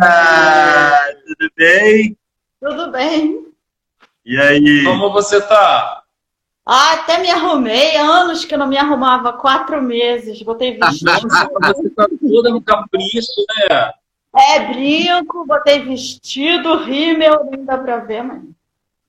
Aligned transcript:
Mariana! 0.00 0.98
Tudo 1.26 1.50
bem? 1.56 2.16
Tudo 2.60 2.90
bem. 2.90 3.46
E 4.24 4.38
aí? 4.38 4.84
Como 4.84 5.12
você 5.12 5.40
tá? 5.40 6.02
Ah, 6.66 6.94
até 6.94 7.18
me 7.18 7.30
arrumei. 7.30 7.96
Anos 7.96 8.44
que 8.44 8.54
eu 8.54 8.58
não 8.58 8.66
me 8.66 8.78
arrumava. 8.78 9.32
Quatro 9.34 9.80
meses. 9.82 10.40
Botei 10.42 10.78
vestido. 10.78 11.10
você 11.28 11.90
tá 11.90 12.06
toda 12.20 12.50
no 12.50 12.62
capricho, 12.62 13.32
né? 13.68 13.92
é, 14.36 14.60
brinco, 14.68 15.44
botei 15.46 15.84
vestido, 15.84 16.82
rímel. 16.84 17.44
Nem 17.50 17.64
dá 17.64 17.76
pra 17.76 17.98
ver, 17.98 18.22
mas... 18.22 18.42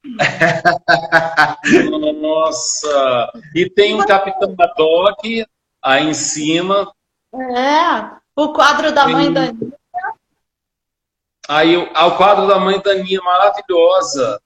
Nossa! 2.20 3.32
E 3.54 3.70
tem 3.70 3.94
um 3.94 4.04
Capitão 4.04 4.56
Haddock 4.60 5.46
aí 5.84 6.08
em 6.08 6.14
cima. 6.14 6.92
É, 7.34 8.10
o 8.36 8.52
quadro 8.52 8.92
da 8.92 9.08
mãe 9.08 9.32
Tem- 9.32 9.34
da 9.34 9.54
Aí 11.52 11.76
o- 11.76 11.90
ah, 11.94 12.06
o 12.06 12.16
quadro 12.16 12.48
da 12.48 12.58
mãe 12.58 12.80
Daninha, 12.80 13.20
maravilhosa. 13.22 14.42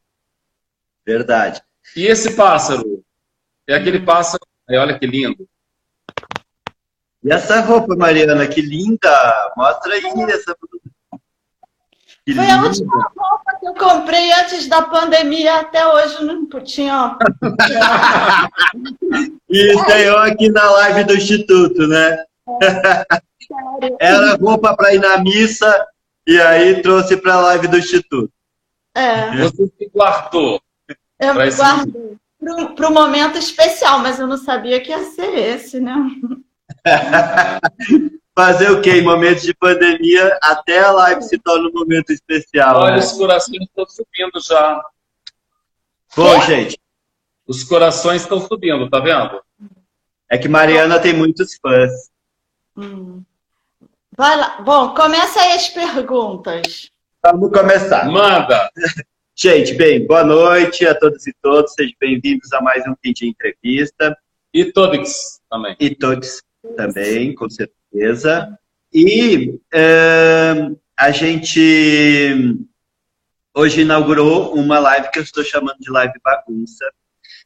Verdade. 1.06 1.62
E 1.96 2.08
esse 2.08 2.36
pássaro? 2.36 3.04
É 3.68 3.76
aquele 3.76 4.00
pássaro. 4.00 4.42
Aí, 4.68 4.76
olha 4.76 4.98
que 4.98 5.06
lindo. 5.06 5.48
E 7.24 7.32
essa 7.32 7.62
roupa, 7.62 7.96
Mariana, 7.96 8.48
que 8.48 8.60
linda! 8.60 9.54
Mostra 9.56 9.94
aí 9.94 10.02
essa 10.32 10.58
Que 12.26 12.34
Foi 12.34 12.50
a 12.50 12.64
última 12.64 13.12
roupa 13.16 13.60
que 13.60 13.68
eu 13.68 13.74
comprei 13.76 14.34
antes 14.34 14.68
da 14.68 14.82
pandemia. 14.82 15.60
Até 15.60 15.88
hoje 15.88 16.24
não 16.24 16.48
tinha. 16.64 17.16
E 19.48 19.74
estreou 19.74 20.18
aqui 20.18 20.50
na 20.50 20.72
live 20.72 21.04
do 21.04 21.16
Instituto, 21.16 21.88
né? 21.88 22.26
Era 24.00 24.36
roupa 24.36 24.76
para 24.76 24.96
ir 24.96 25.00
na 25.00 25.20
missa 25.20 25.88
e 26.28 26.40
aí 26.42 26.82
trouxe 26.82 27.18
para 27.18 27.36
a 27.36 27.42
live 27.42 27.68
do 27.68 27.78
Instituto. 27.78 28.32
É, 28.94 29.36
Você 29.38 29.68
se 29.78 29.90
guardou. 29.94 30.62
eu 31.20 31.42
esse- 31.42 31.58
guardei 31.58 32.18
para 32.76 32.90
o 32.90 32.94
momento 32.94 33.38
especial, 33.38 34.00
mas 34.00 34.20
eu 34.20 34.28
não 34.28 34.38
sabia 34.38 34.80
que 34.80 34.90
ia 34.92 35.04
ser 35.06 35.34
esse, 35.36 35.80
né? 35.80 35.96
Fazer 38.38 38.70
o 38.72 38.82
quê? 38.82 38.92
Em 38.98 39.04
momentos 39.04 39.44
de 39.44 39.54
pandemia, 39.54 40.38
até 40.44 40.80
a 40.80 40.92
live 40.92 41.22
se 41.24 41.38
torna 41.40 41.70
um 41.70 41.74
momento 41.74 42.12
especial. 42.12 42.82
Olha, 42.82 42.94
né? 42.98 43.00
os 43.00 43.14
corações 43.14 43.62
estão 43.64 43.86
subindo 43.88 44.42
já. 44.46 44.84
Bom, 46.16 46.42
gente, 46.42 46.78
Os 47.48 47.64
corações 47.64 48.22
estão 48.24 48.40
subindo, 48.40 48.90
tá 48.90 49.00
vendo? 49.00 49.42
é 50.30 50.38
que 50.38 50.48
Mariana 50.50 51.00
tem 51.00 51.14
muitos 51.14 51.56
fãs. 51.62 51.92
Hum. 52.76 53.24
Vai 54.18 54.38
lá. 54.38 54.62
Bom, 54.62 54.94
começa 54.94 55.42
aí 55.42 55.54
as 55.54 55.68
perguntas. 55.68 56.90
Vamos 57.24 57.52
começar. 57.52 58.06
Manda! 58.10 58.70
Gente, 59.38 59.74
bem, 59.74 60.08
boa 60.08 60.24
noite 60.24 60.88
a 60.88 60.96
todos 60.96 61.28
e 61.28 61.34
todas. 61.42 61.74
Sejam 61.74 61.94
bem-vindos 62.00 62.54
a 62.54 62.62
mais 62.62 62.88
um 62.88 62.96
Kid 63.04 63.28
Entrevista. 63.28 64.18
E 64.54 64.72
todos 64.72 65.42
também. 65.50 65.76
E 65.78 65.94
todos 65.94 66.42
também, 66.78 67.36
com 67.36 67.50
certeza. 67.50 68.58
E 68.94 69.60
eh, 69.74 70.72
a 70.96 71.12
gente 71.12 72.58
hoje 73.54 73.82
inaugurou 73.82 74.54
uma 74.56 74.80
live 74.80 75.12
que 75.12 75.20
eu 75.20 75.24
estou 75.24 75.44
chamando 75.44 75.80
de 75.82 75.92
live 75.92 76.14
bagunça. 76.24 76.86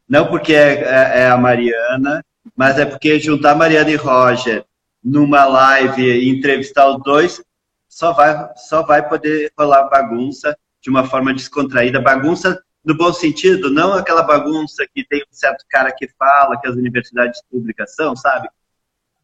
Não 0.08 0.28
porque 0.28 0.53
é, 0.53 0.84
é- 0.84 1.20
é 1.22 1.30
a 1.30 1.38
Mariana, 1.38 2.23
mas 2.56 2.78
é 2.78 2.86
porque 2.86 3.19
juntar 3.19 3.56
Mariana 3.56 3.90
e 3.90 3.96
Roger 3.96 4.63
numa 5.04 5.46
live 5.46 6.02
e 6.02 6.30
entrevistar 6.30 6.90
os 6.90 7.02
dois 7.04 7.42
só 7.88 8.14
vai, 8.14 8.50
só 8.56 8.84
vai 8.84 9.08
poder 9.08 9.52
rolar 9.58 9.90
bagunça 9.90 10.58
de 10.82 10.90
uma 10.90 11.04
forma 11.04 11.34
descontraída. 11.34 12.00
Bagunça 12.00 12.62
no 12.84 12.96
bom 12.96 13.12
sentido, 13.12 13.70
não 13.70 13.94
aquela 13.94 14.24
bagunça 14.24 14.86
que 14.94 15.04
tem 15.04 15.22
um 15.22 15.34
certo 15.34 15.66
cara 15.68 15.92
que 15.92 16.08
fala 16.18 16.60
que 16.60 16.68
as 16.68 16.76
universidades 16.76 17.42
públicas 17.50 17.94
são, 17.94 18.16
sabe? 18.16 18.48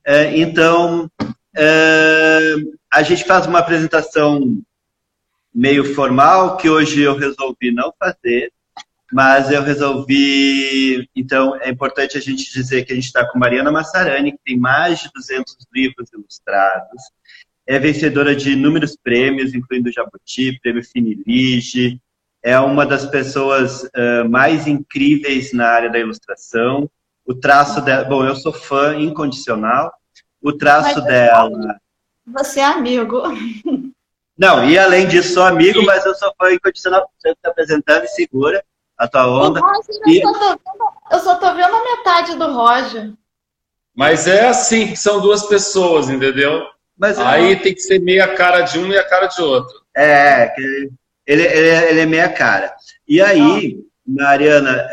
É, 0.03 0.37
então, 0.37 1.09
é, 1.55 2.55
a 2.91 3.01
gente 3.01 3.23
faz 3.23 3.45
uma 3.45 3.59
apresentação 3.59 4.61
meio 5.53 5.95
formal, 5.95 6.57
que 6.57 6.69
hoje 6.69 7.01
eu 7.01 7.15
resolvi 7.15 7.71
não 7.71 7.93
fazer, 7.97 8.51
mas 9.11 9.51
eu 9.51 9.61
resolvi. 9.61 11.07
Então, 11.15 11.55
é 11.61 11.69
importante 11.69 12.17
a 12.17 12.21
gente 12.21 12.51
dizer 12.51 12.85
que 12.85 12.91
a 12.91 12.95
gente 12.95 13.05
está 13.05 13.25
com 13.29 13.39
Mariana 13.39 13.71
Massarani, 13.71 14.31
que 14.31 14.39
tem 14.43 14.57
mais 14.57 14.99
de 14.99 15.11
200 15.13 15.55
livros 15.73 16.11
ilustrados, 16.13 17.03
é 17.67 17.79
vencedora 17.79 18.35
de 18.35 18.51
inúmeros 18.51 18.95
prêmios, 18.95 19.53
incluindo 19.53 19.89
o 19.89 19.93
Jabuti, 19.93 20.59
Prêmio 20.61 20.83
Finilige, 20.83 21.99
é 22.43 22.59
uma 22.59 22.85
das 22.85 23.07
pessoas 23.07 23.89
eh, 23.95 24.23
mais 24.25 24.67
incríveis 24.67 25.51
na 25.51 25.67
área 25.67 25.89
da 25.89 25.97
ilustração. 25.97 26.87
O 27.25 27.33
traço 27.33 27.81
dela. 27.81 28.03
Bom, 28.03 28.23
eu 28.23 28.35
sou 28.35 28.53
fã 28.53 28.95
incondicional. 28.95 29.91
O 30.39 30.53
traço 30.53 30.99
Mas- 30.99 31.05
dela. 31.05 31.79
Você 32.27 32.59
é 32.59 32.65
amigo. 32.65 33.23
Não, 34.37 34.69
e 34.69 34.77
além 34.77 35.07
disso, 35.07 35.33
sou 35.33 35.43
amigo, 35.43 35.83
mas 35.85 36.05
eu 36.05 36.13
sou 36.13 36.31
fã 36.37 36.53
incondicional. 36.53 37.09
Você 37.17 37.29
está 37.29 37.49
apresentando 37.49 38.03
e 38.03 38.09
segura 38.09 38.63
a 38.97 39.07
tua 39.07 39.27
onda. 39.27 39.59
Roger, 39.59 40.01
E- 40.07 40.21
eu, 40.21 40.33
só 40.33 40.39
tô 40.39 40.49
vendo, 40.49 40.91
eu 41.11 41.19
só 41.19 41.35
tô 41.35 41.53
vendo 41.53 41.75
a 41.75 41.83
metade 41.83 42.35
do 42.35 42.53
Roger. 42.53 43.13
Mas 43.95 44.27
é 44.27 44.47
assim, 44.47 44.95
são 44.95 45.21
duas 45.21 45.43
pessoas, 45.43 46.09
entendeu? 46.09 46.65
Mas 46.97 47.19
Aí 47.19 47.55
tem 47.57 47.73
que 47.73 47.81
ser 47.81 47.99
meia 47.99 48.27
cara 48.35 48.61
de 48.61 48.79
um 48.79 48.87
e 48.87 48.97
a 48.97 49.03
cara 49.03 49.27
de 49.27 49.41
outro. 49.41 49.81
É, 49.95 50.53
ele, 50.57 51.43
ele, 51.43 51.67
ele 51.67 51.99
é 52.01 52.05
meia 52.05 52.29
cara. 52.29 52.73
E 53.07 53.21
aí, 53.21 53.79
Mariana, 54.05 54.89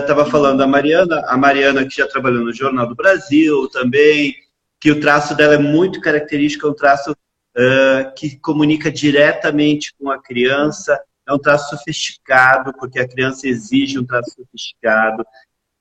estava 0.00 0.26
falando 0.26 0.58
da 0.58 0.66
Mariana, 0.66 1.22
a 1.26 1.36
Mariana 1.36 1.86
que 1.86 1.96
já 1.96 2.06
trabalhou 2.06 2.44
no 2.44 2.52
Jornal 2.52 2.86
do 2.86 2.94
Brasil 2.94 3.68
também, 3.70 4.34
que 4.80 4.90
o 4.90 5.00
traço 5.00 5.34
dela 5.34 5.54
é 5.54 5.58
muito 5.58 6.00
característico, 6.00 6.66
é 6.66 6.70
um 6.70 6.74
traço 6.74 7.16
eh, 7.56 8.12
que 8.14 8.36
comunica 8.38 8.90
diretamente 8.90 9.94
com 9.98 10.10
a 10.10 10.20
criança, 10.20 11.00
é 11.26 11.32
um 11.32 11.38
traço 11.38 11.70
sofisticado, 11.70 12.72
porque 12.78 13.00
a 13.00 13.08
criança 13.08 13.48
exige 13.48 13.98
um 13.98 14.04
traço 14.04 14.30
sofisticado, 14.30 15.24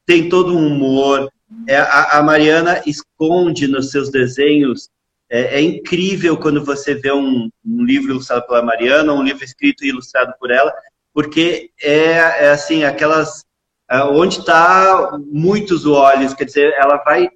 tem 0.05 0.29
todo 0.29 0.55
um 0.55 0.67
humor. 0.67 1.29
É, 1.67 1.77
a, 1.77 2.19
a 2.19 2.23
Mariana 2.23 2.81
esconde 2.85 3.67
nos 3.67 3.91
seus 3.91 4.09
desenhos 4.09 4.89
é, 5.29 5.57
é 5.57 5.61
incrível 5.61 6.37
quando 6.37 6.63
você 6.63 6.93
vê 6.93 7.11
um, 7.11 7.49
um 7.65 7.83
livro 7.83 8.11
ilustrado 8.11 8.45
pela 8.45 8.61
Mariana, 8.61 9.13
um 9.13 9.23
livro 9.23 9.43
escrito 9.43 9.83
e 9.83 9.89
ilustrado 9.89 10.33
por 10.39 10.51
ela, 10.51 10.73
porque 11.13 11.71
é, 11.81 12.11
é 12.45 12.49
assim, 12.51 12.83
aquelas. 12.83 13.43
ah, 13.87 14.07
Onde 14.09 14.39
está 14.39 15.17
muitos 15.25 15.85
olhos, 15.85 16.33
quer 16.33 16.45
dizer, 16.45 16.73
ela 16.77 16.97
vai, 16.97 17.29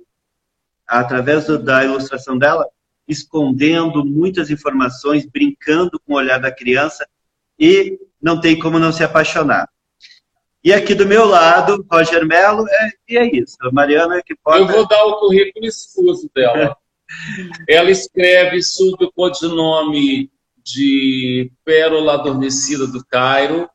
através 0.87 1.47
da 1.63 1.83
ilustração 1.83 2.37
dela, 2.37 2.67
escondendo 3.07 4.05
muitas 4.05 4.51
informações, 4.51 5.25
brincando 5.25 5.99
com 6.05 6.13
o 6.13 6.17
olhar 6.17 6.39
da 6.39 6.51
criança, 6.51 7.07
e 7.59 7.99
não 8.21 8.39
tem 8.39 8.57
como 8.57 8.79
não 8.79 8.91
se 8.91 9.03
apaixonar. 9.03 9.67
E 10.63 10.73
aqui 10.73 10.93
do 10.93 11.05
meu 11.05 11.25
lado, 11.25 11.85
Roger 11.91 12.25
Mello, 12.25 12.65
é, 12.67 12.89
e 13.07 13.17
é 13.17 13.35
isso. 13.35 13.55
A 13.61 13.71
Mariana 13.71 14.21
que 14.25 14.35
pode. 14.35 14.59
Eu 14.59 14.67
vou 14.67 14.87
dar 14.87 15.03
o 15.05 15.19
currículo 15.19 15.65
escuso 15.65 16.29
dela. 16.35 16.75
Ela 17.67 17.89
escreve 17.89 18.61
sob 18.61 19.05
o 19.05 19.11
codinome 19.11 20.29
de 20.63 21.51
Pérola 21.63 22.13
Adormecida 22.13 22.85
do 22.85 23.03
Cairo, 23.05 23.69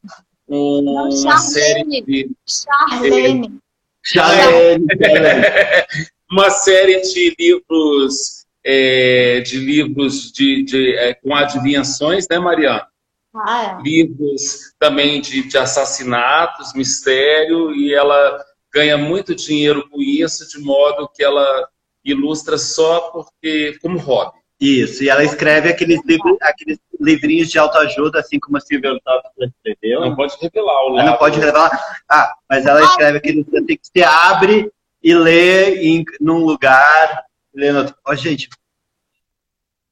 Não, 0.49 1.09
uma 1.09 1.39
série 1.39 2.03
de 2.03 2.31
Charlene. 2.47 3.59
Charlene, 4.03 4.87
uma 6.31 6.51
série 6.51 7.01
de 7.01 7.35
livros 7.39 8.45
é, 8.63 9.41
de 9.41 9.59
livros 9.59 10.31
de, 10.33 10.63
de, 10.63 10.97
é, 10.97 11.15
com 11.15 11.35
adivinhações, 11.35 12.27
né, 12.31 12.39
Mariana? 12.39 12.87
Ah, 13.35 13.79
é. 13.79 13.83
Livros 13.83 14.73
também 14.79 15.21
de, 15.21 15.43
de 15.49 15.59
assassinatos, 15.59 16.73
mistério, 16.75 17.75
e 17.75 17.93
ela 17.93 18.45
ganha 18.73 18.97
muito 18.97 19.35
dinheiro 19.35 19.89
com 19.89 20.01
isso, 20.01 20.49
de 20.49 20.59
modo 20.59 21.09
que 21.13 21.23
ela 21.23 21.69
ilustra 22.05 22.59
só 22.59 23.01
porque 23.11 23.77
como 23.81 23.99
hobby. 23.99 24.39
Isso, 24.61 25.03
e 25.03 25.09
ela 25.09 25.25
escreve 25.25 25.69
aqueles, 25.69 26.01
livros, 26.05 26.39
aqueles 26.41 26.79
livrinhos 27.01 27.51
de 27.51 27.59
autoajuda, 27.59 28.21
assim 28.21 28.39
como 28.39 28.57
a 28.57 28.61
Silvia 28.61 28.97
escreveu. 29.39 30.01
Não 30.01 30.15
pode 30.15 30.37
revelar 30.41 30.85
o 30.85 30.87
Ela 30.87 30.97
lado. 30.97 31.07
não 31.07 31.17
pode 31.19 31.41
revelar. 31.41 31.71
Ah, 32.09 32.33
mas 32.49 32.65
ela 32.65 32.83
escreve 32.83 33.19
aqueles 33.19 33.47
assim, 33.53 33.67
que 33.67 33.81
você 33.83 34.03
abre 34.03 34.71
e 35.03 35.15
lê 35.15 35.85
em, 35.85 36.05
num 36.21 36.39
lugar. 36.39 37.25
Lê 37.53 37.73
no 37.73 37.81
outro. 37.81 37.95
Ó, 38.07 38.15
gente, 38.15 38.49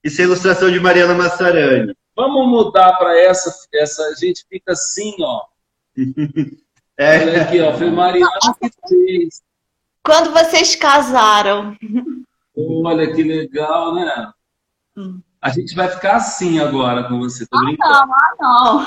isso 0.02 0.20
é 0.20 0.24
ilustração 0.24 0.70
de 0.70 0.80
Mariana 0.80 1.14
Massarani. 1.14 1.94
Vamos 2.14 2.46
mudar 2.48 2.94
para 2.98 3.18
essa, 3.18 3.54
essa. 3.72 4.02
A 4.04 4.14
gente 4.14 4.44
fica 4.48 4.72
assim, 4.72 5.14
ó. 5.20 5.42
É, 6.98 7.20
Olha 7.20 7.42
aqui, 7.42 7.60
ó. 7.60 7.72
Foi 7.72 7.90
Mariana 7.90 8.28
que 8.60 8.70
fez. 8.86 9.42
Quando 10.04 10.30
vocês 10.30 10.76
casaram? 10.76 11.74
Olha 12.54 13.12
que 13.12 13.22
legal, 13.22 13.94
né? 13.94 14.32
A 15.40 15.50
gente 15.50 15.74
vai 15.74 15.88
ficar 15.88 16.16
assim 16.16 16.60
agora 16.60 17.04
com 17.08 17.18
você, 17.18 17.46
tô 17.46 17.58
brincando. 17.64 17.94
Ah, 17.94 18.06
não, 18.38 18.78
ah, 18.78 18.86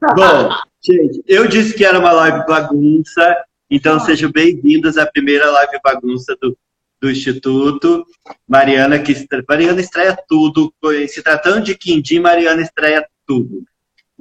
não. 0.00 0.14
Bom, 0.16 0.50
gente, 0.84 1.22
eu 1.26 1.46
disse 1.46 1.74
que 1.74 1.84
era 1.84 1.98
uma 1.98 2.12
live 2.12 2.44
bagunça, 2.44 3.36
então 3.70 3.96
ah. 3.96 4.00
sejam 4.00 4.30
bem-vindos 4.30 4.98
à 4.98 5.06
primeira 5.06 5.50
live 5.50 5.80
bagunça 5.82 6.36
do, 6.42 6.58
do 7.00 7.10
Instituto. 7.10 8.04
Mariana, 8.48 8.98
que 8.98 9.14
Mariana 9.48 9.80
estreia 9.80 10.16
tudo. 10.28 10.72
Se 11.08 11.22
tratando 11.22 11.62
de 11.62 11.76
Quindim, 11.76 12.20
Mariana 12.20 12.62
estreia 12.62 13.06
tudo. 13.26 13.64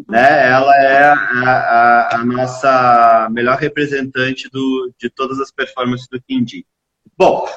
Né? 0.09 0.49
Ela 0.49 0.75
é 0.75 1.03
a, 1.03 1.13
a, 1.13 2.15
a 2.15 2.25
nossa 2.25 3.29
melhor 3.31 3.57
representante 3.57 4.49
do, 4.51 4.93
de 4.99 5.09
todas 5.09 5.39
as 5.39 5.51
performances 5.51 6.07
do 6.09 6.21
Quindim. 6.21 6.63
Bom, 7.17 7.47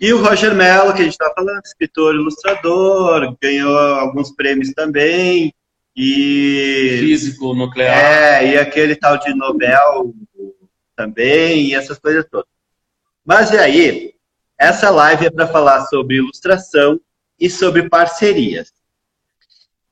e 0.00 0.12
o 0.12 0.22
Roger 0.22 0.54
Mello, 0.54 0.94
que 0.94 1.00
a 1.00 1.04
gente 1.04 1.12
está 1.12 1.32
falando, 1.34 1.60
escritor 1.64 2.14
ilustrador, 2.14 3.36
ganhou 3.42 3.76
alguns 3.76 4.30
prêmios 4.30 4.72
também. 4.72 5.52
E. 5.96 6.98
Físico 7.00 7.52
nuclear. 7.52 7.98
É, 7.98 8.52
e 8.52 8.56
aquele 8.56 8.94
tal 8.94 9.18
de 9.18 9.34
Nobel 9.34 10.14
também, 10.94 11.66
e 11.66 11.74
essas 11.74 11.98
coisas 11.98 12.24
todas. 12.30 12.48
Mas 13.24 13.50
e 13.50 13.58
aí? 13.58 14.14
Essa 14.58 14.90
live 14.90 15.26
é 15.26 15.30
para 15.30 15.46
falar 15.46 15.86
sobre 15.86 16.16
ilustração 16.16 17.00
e 17.38 17.48
sobre 17.48 17.88
parcerias. 17.88 18.72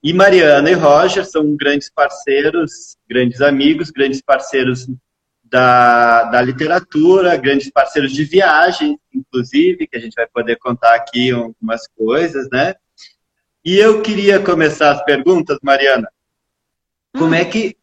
E 0.02 0.12
Mariana 0.12 0.70
e 0.70 0.74
Roger 0.74 1.24
são 1.24 1.56
grandes 1.56 1.88
parceiros, 1.88 2.96
grandes 3.08 3.40
amigos, 3.40 3.90
grandes 3.90 4.20
parceiros 4.20 4.88
da, 5.44 6.24
da 6.24 6.42
literatura, 6.42 7.36
grandes 7.36 7.70
parceiros 7.70 8.12
de 8.12 8.24
viagem, 8.24 8.98
inclusive, 9.14 9.86
que 9.86 9.96
a 9.96 10.00
gente 10.00 10.14
vai 10.14 10.26
poder 10.26 10.56
contar 10.56 10.94
aqui 10.94 11.30
algumas 11.30 11.86
coisas, 11.88 12.48
né? 12.50 12.74
E 13.64 13.76
eu 13.76 14.02
queria 14.02 14.40
começar 14.40 14.92
as 14.92 15.04
perguntas, 15.04 15.58
Mariana. 15.62 16.08
Como 17.16 17.34
é 17.34 17.44
que 17.44 17.76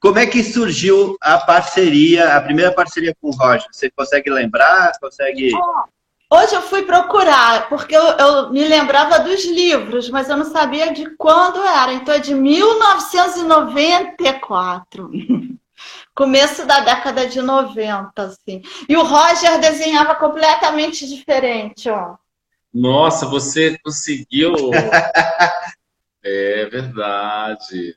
como 0.00 0.18
é 0.18 0.26
que 0.26 0.42
surgiu 0.42 1.16
a 1.20 1.38
parceria, 1.38 2.36
a 2.36 2.40
primeira 2.40 2.72
parceria 2.72 3.14
com 3.20 3.28
o 3.28 3.32
Roger? 3.32 3.68
Você 3.70 3.88
consegue 3.88 4.28
lembrar? 4.30 4.98
Consegue? 5.00 5.52
Hoje 6.32 6.54
eu 6.54 6.62
fui 6.62 6.82
procurar, 6.84 7.68
porque 7.68 7.94
eu, 7.94 8.02
eu, 8.02 8.50
me 8.50 8.66
lembrava 8.66 9.18
dos 9.18 9.44
livros, 9.44 10.08
mas 10.08 10.30
eu 10.30 10.36
não 10.38 10.46
sabia 10.46 10.90
de 10.90 11.14
quando 11.16 11.62
era. 11.62 11.92
Então 11.92 12.14
é 12.14 12.18
de 12.18 12.34
1994. 12.34 15.10
começo 16.16 16.66
da 16.66 16.80
década 16.80 17.26
de 17.26 17.42
90, 17.42 18.22
assim. 18.22 18.62
E 18.88 18.96
o 18.96 19.02
Roger 19.02 19.60
desenhava 19.60 20.14
completamente 20.14 21.06
diferente, 21.06 21.90
ó. 21.90 22.14
Nossa, 22.72 23.26
você 23.26 23.78
conseguiu. 23.84 24.54
é 26.24 26.64
verdade. 26.64 27.94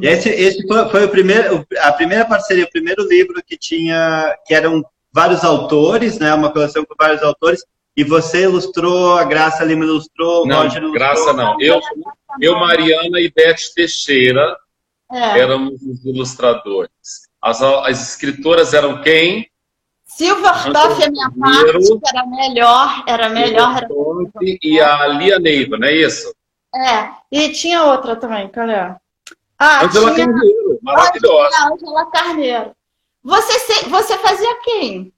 Esse, 0.00 0.28
esse 0.28 0.64
foi, 0.68 0.88
foi, 0.90 1.06
o 1.06 1.08
primeiro, 1.08 1.66
a 1.80 1.92
primeira 1.92 2.24
parceria, 2.24 2.66
o 2.66 2.70
primeiro 2.70 3.04
livro 3.08 3.42
que 3.44 3.58
tinha, 3.58 4.32
que 4.46 4.54
eram 4.54 4.80
vários 5.14 5.44
autores, 5.44 6.18
né? 6.18 6.34
Uma 6.34 6.52
coleção 6.52 6.84
com 6.84 6.94
vários 6.98 7.22
autores. 7.22 7.64
E 7.96 8.02
você 8.02 8.42
ilustrou, 8.42 9.16
a 9.16 9.22
Graça 9.22 9.62
Lima 9.62 9.84
ilustrou, 9.84 10.44
não, 10.44 10.64
Roger 10.64 10.82
ilustrou. 10.82 10.92
Graça 10.92 11.32
não. 11.32 11.60
Eu, 11.60 11.80
eu 12.40 12.58
Mariana 12.58 13.20
e 13.20 13.30
Beth 13.30 13.72
Teixeira 13.72 14.56
é. 15.12 15.38
éramos 15.38 15.80
os 15.80 16.04
ilustradores. 16.04 16.90
As, 17.40 17.62
as 17.62 18.08
escritoras 18.08 18.74
eram 18.74 19.00
quem? 19.00 19.48
Silvertoff 20.04 21.02
é 21.02 21.08
minha 21.08 21.30
parte, 21.30 21.72
que 21.72 22.08
era 22.08 22.26
melhor, 22.26 23.04
era 23.06 23.28
melhor. 23.28 23.76
Era... 23.76 23.88
E 24.62 24.80
a 24.80 25.06
Lia 25.06 25.38
Neiva, 25.38 25.76
não 25.76 25.86
é 25.86 25.92
isso? 25.94 26.34
É, 26.74 27.10
e 27.30 27.50
tinha 27.50 27.84
outra 27.84 28.16
também, 28.16 28.48
cadê? 28.48 28.74
Ah, 29.56 29.84
Angela 29.84 30.14
tinha... 30.14 30.26
Carneiro, 30.26 30.78
maravilhosa. 30.82 31.56
Angela 31.72 32.10
Carneiro. 32.10 32.72
Você, 33.24 33.58
se... 33.60 33.88
você 33.88 34.18
fazia 34.18 34.60
quem? 34.62 35.12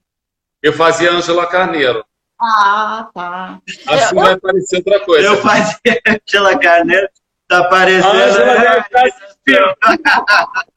Eu 0.62 0.72
fazia 0.72 1.10
Angela 1.10 1.46
Carneiro. 1.46 2.04
Ah, 2.40 3.08
tá. 3.12 3.60
Assim 3.86 4.16
eu, 4.16 4.22
vai 4.22 4.32
aparecer 4.34 4.76
outra 4.76 5.00
coisa. 5.04 5.26
Eu 5.26 5.36
fazia 5.38 6.00
Angela 6.06 6.58
Carneiro, 6.58 7.08
tá 7.48 7.58
aparecendo. 7.58 8.14
Angela 8.14 8.84
Carneiro. 8.84 9.76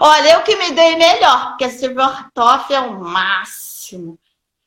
Olha, 0.00 0.34
eu 0.34 0.42
que 0.42 0.56
me 0.56 0.72
dei 0.72 0.96
melhor, 0.96 1.48
porque 1.48 1.70
Silvertop 1.70 2.72
é 2.72 2.80
o 2.80 3.00
máximo. 3.00 4.18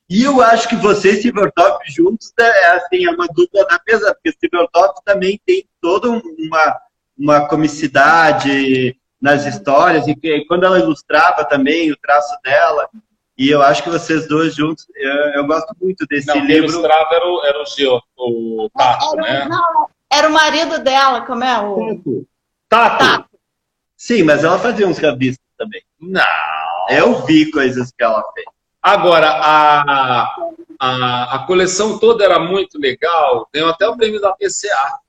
E 0.09 0.23
eu 0.23 0.41
acho 0.41 0.69
que 0.69 0.75
você 0.75 1.11
e 1.11 1.21
Silvertop 1.21 1.79
juntos 1.91 2.31
é, 2.39 2.67
assim, 2.73 3.05
é 3.05 3.09
uma 3.09 3.27
dupla 3.27 3.65
da 3.65 3.79
mesa, 3.87 4.13
porque 4.13 4.37
Silvertop 4.39 5.03
também 5.03 5.39
tem 5.45 5.67
toda 5.81 6.09
uma, 6.09 6.79
uma 7.17 7.47
comicidade 7.47 8.95
nas 9.21 9.45
histórias, 9.45 10.05
e 10.07 10.45
quando 10.47 10.65
ela 10.65 10.79
ilustrava 10.79 11.45
também 11.45 11.91
o 11.91 11.97
traço 11.97 12.37
dela, 12.43 12.89
e 13.37 13.49
eu 13.49 13.61
acho 13.61 13.83
que 13.83 13.89
vocês 13.89 14.27
dois 14.27 14.55
juntos, 14.55 14.85
eu, 14.95 15.11
eu 15.11 15.47
gosto 15.47 15.75
muito 15.81 16.05
desse 16.07 16.27
não, 16.27 16.35
livro. 16.35 16.47
Quem 16.47 16.57
ilustrava 16.57 17.15
era 17.15 17.25
o, 17.25 17.45
era 17.45 17.61
o, 17.61 17.65
Gio, 17.65 18.01
o 18.17 18.69
Tato, 18.75 19.19
era, 19.19 19.23
né? 19.23 19.45
Não, 19.49 19.89
era 20.11 20.29
o 20.29 20.31
marido 20.31 20.79
dela, 20.79 21.21
como 21.21 21.43
é 21.43 21.59
o... 21.59 22.25
Tato. 22.69 22.97
Tato. 22.97 23.29
Sim, 23.97 24.23
mas 24.23 24.43
ela 24.43 24.59
fazia 24.59 24.87
uns 24.87 24.97
rabiscos 24.97 25.45
também. 25.57 25.81
Não. 25.99 26.21
Eu 26.89 27.25
vi 27.25 27.49
coisas 27.51 27.91
que 27.91 28.03
ela 28.03 28.23
fez. 28.33 28.45
Agora, 28.81 29.27
a, 29.29 30.35
a, 30.79 31.35
a 31.35 31.39
coleção 31.47 31.97
toda 31.97 32.23
era 32.23 32.39
muito 32.39 32.77
legal. 32.77 33.47
Ganhou 33.53 33.69
até 33.69 33.87
o 33.87 33.97
prêmio 33.97 34.21
da 34.21 34.33
PCA. 34.33 34.99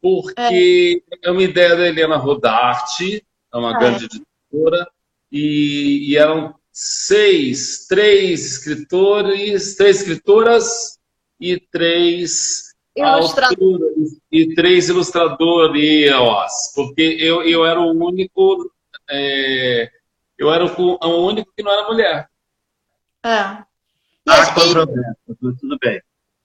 Porque 0.00 1.02
é, 1.10 1.28
é 1.28 1.30
uma 1.30 1.42
ideia 1.42 1.76
da 1.76 1.88
Helena 1.88 2.16
Rodarte, 2.16 3.24
é 3.52 3.56
uma 3.56 3.76
é. 3.76 3.78
grande 3.78 4.04
editora, 4.06 4.88
e, 5.30 6.10
e 6.10 6.16
eram 6.16 6.54
seis, 6.70 7.86
três 7.86 8.44
escritores, 8.52 9.74
três 9.76 10.00
escritoras 10.00 10.98
e 11.40 11.58
três 11.58 12.72
Ilustradores. 12.94 14.20
E 14.30 14.54
três 14.54 14.88
ilustradores, 14.88 16.10
porque 16.74 17.16
eu, 17.18 17.42
eu 17.42 17.64
era 17.64 17.80
o 17.80 17.90
único. 17.90 18.70
É, 19.08 19.90
eu 20.38 20.52
era 20.52 20.64
o, 20.64 20.98
o, 21.02 21.26
único 21.26 21.50
que 21.56 21.62
não 21.62 21.72
era 21.72 21.88
mulher. 21.88 22.28
É. 23.24 23.30
Ah, 23.30 23.66
e... 24.26 25.54
tudo 25.58 25.78
bem. 25.80 26.00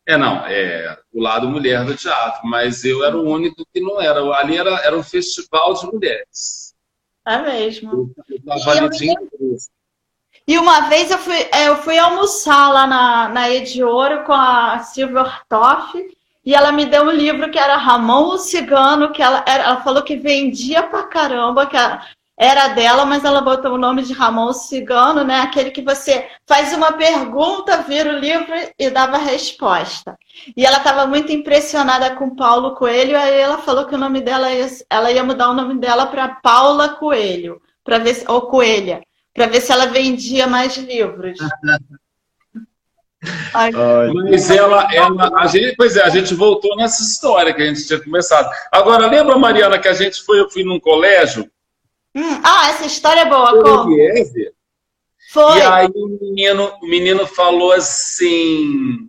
É, 0.05 0.17
não, 0.17 0.45
é 0.45 0.97
o 1.11 1.21
lado 1.21 1.49
mulher 1.49 1.83
do 1.83 1.95
teatro, 1.95 2.47
mas 2.47 2.85
eu 2.85 3.03
era 3.03 3.17
o 3.17 3.29
único 3.29 3.65
que 3.73 3.81
não 3.81 3.99
era. 3.99 4.21
Ali 4.37 4.57
era, 4.57 4.71
era 4.85 4.97
um 4.97 5.03
festival 5.03 5.73
de 5.73 5.85
mulheres. 5.87 6.66
É 7.27 7.41
mesmo. 7.41 8.09
Eu, 8.25 8.39
eu 8.47 8.89
e, 9.01 9.57
e 10.47 10.57
uma 10.57 10.87
vez 10.87 11.11
eu 11.11 11.17
fui, 11.17 11.35
é, 11.51 11.67
eu 11.67 11.75
fui 11.75 11.97
almoçar 11.97 12.71
lá 12.71 12.87
na, 12.87 13.27
na 13.27 13.49
Edioro 13.51 14.23
com 14.23 14.31
a 14.31 14.79
Silver 14.79 15.41
Toff 15.49 15.91
e 16.45 16.55
ela 16.55 16.71
me 16.71 16.85
deu 16.85 17.03
um 17.03 17.11
livro 17.11 17.51
que 17.51 17.59
era 17.59 17.75
Ramon 17.75 18.29
o 18.29 18.37
Cigano, 18.37 19.11
que 19.11 19.21
ela, 19.21 19.43
ela 19.45 19.81
falou 19.81 20.03
que 20.03 20.15
vendia 20.15 20.83
pra 20.83 21.03
caramba, 21.03 21.65
que 21.65 21.75
era 22.37 22.69
dela, 22.69 23.05
mas 23.05 23.25
ela 23.25 23.41
botou 23.41 23.73
o 23.73 23.77
nome 23.77 24.03
de 24.03 24.13
Ramon 24.13 24.45
o 24.45 24.53
Cigano, 24.53 25.25
né? 25.25 25.41
Aquele 25.41 25.69
que 25.69 25.81
você 25.81 26.29
faz 26.45 26.71
uma 26.71 26.93
pergunta, 26.93 27.81
vira 27.81 28.11
o 28.13 28.19
livro 28.19 28.53
e 28.79 28.89
dava 28.89 29.17
a 29.17 29.19
resposta. 29.19 30.17
E 30.55 30.65
ela 30.65 30.77
estava 30.77 31.05
muito 31.05 31.31
impressionada 31.31 32.15
com 32.15 32.35
Paulo 32.35 32.75
Coelho, 32.75 33.17
aí 33.17 33.39
ela 33.39 33.57
falou 33.57 33.85
que 33.85 33.95
o 33.95 33.97
nome 33.97 34.21
dela 34.21 34.51
ia, 34.51 34.67
ela 34.89 35.11
ia 35.11 35.23
mudar 35.23 35.49
o 35.49 35.53
nome 35.53 35.79
dela 35.79 36.07
para 36.07 36.27
Paula 36.27 36.89
Coelho, 36.89 37.61
para 37.83 37.97
ver 37.97 38.23
ou 38.27 38.41
Coelha, 38.41 39.01
para 39.33 39.47
ver 39.47 39.61
se 39.61 39.71
ela 39.71 39.87
vendia 39.87 40.47
mais 40.47 40.77
livros. 40.77 41.37
Ai, 43.53 43.71
Mas 44.13 44.49
ela, 44.49 44.87
ela, 44.93 45.31
a 45.39 45.47
gente, 45.47 45.75
pois 45.75 45.97
é, 45.97 46.03
a 46.03 46.09
gente 46.09 46.33
voltou 46.35 46.75
nessa 46.77 47.01
história 47.01 47.53
que 47.53 47.61
a 47.61 47.65
gente 47.65 47.85
tinha 47.85 48.01
começado. 48.01 48.49
Agora, 48.71 49.07
lembra, 49.07 49.37
Mariana, 49.37 49.79
que 49.79 49.87
a 49.87 49.93
gente 49.93 50.23
foi, 50.23 50.39
eu 50.39 50.49
fui 50.49 50.63
num 50.63 50.79
colégio? 50.79 51.49
Hum, 52.15 52.41
ah, 52.43 52.69
essa 52.69 52.85
história 52.85 53.21
é 53.21 53.25
boa, 53.25 53.61
como? 53.61 53.95
Foi. 55.29 55.57
E 55.57 55.61
aí 55.61 55.87
o 55.93 56.07
menino, 56.21 56.71
o 56.81 56.87
menino 56.87 57.27
falou 57.27 57.73
assim: 57.73 59.06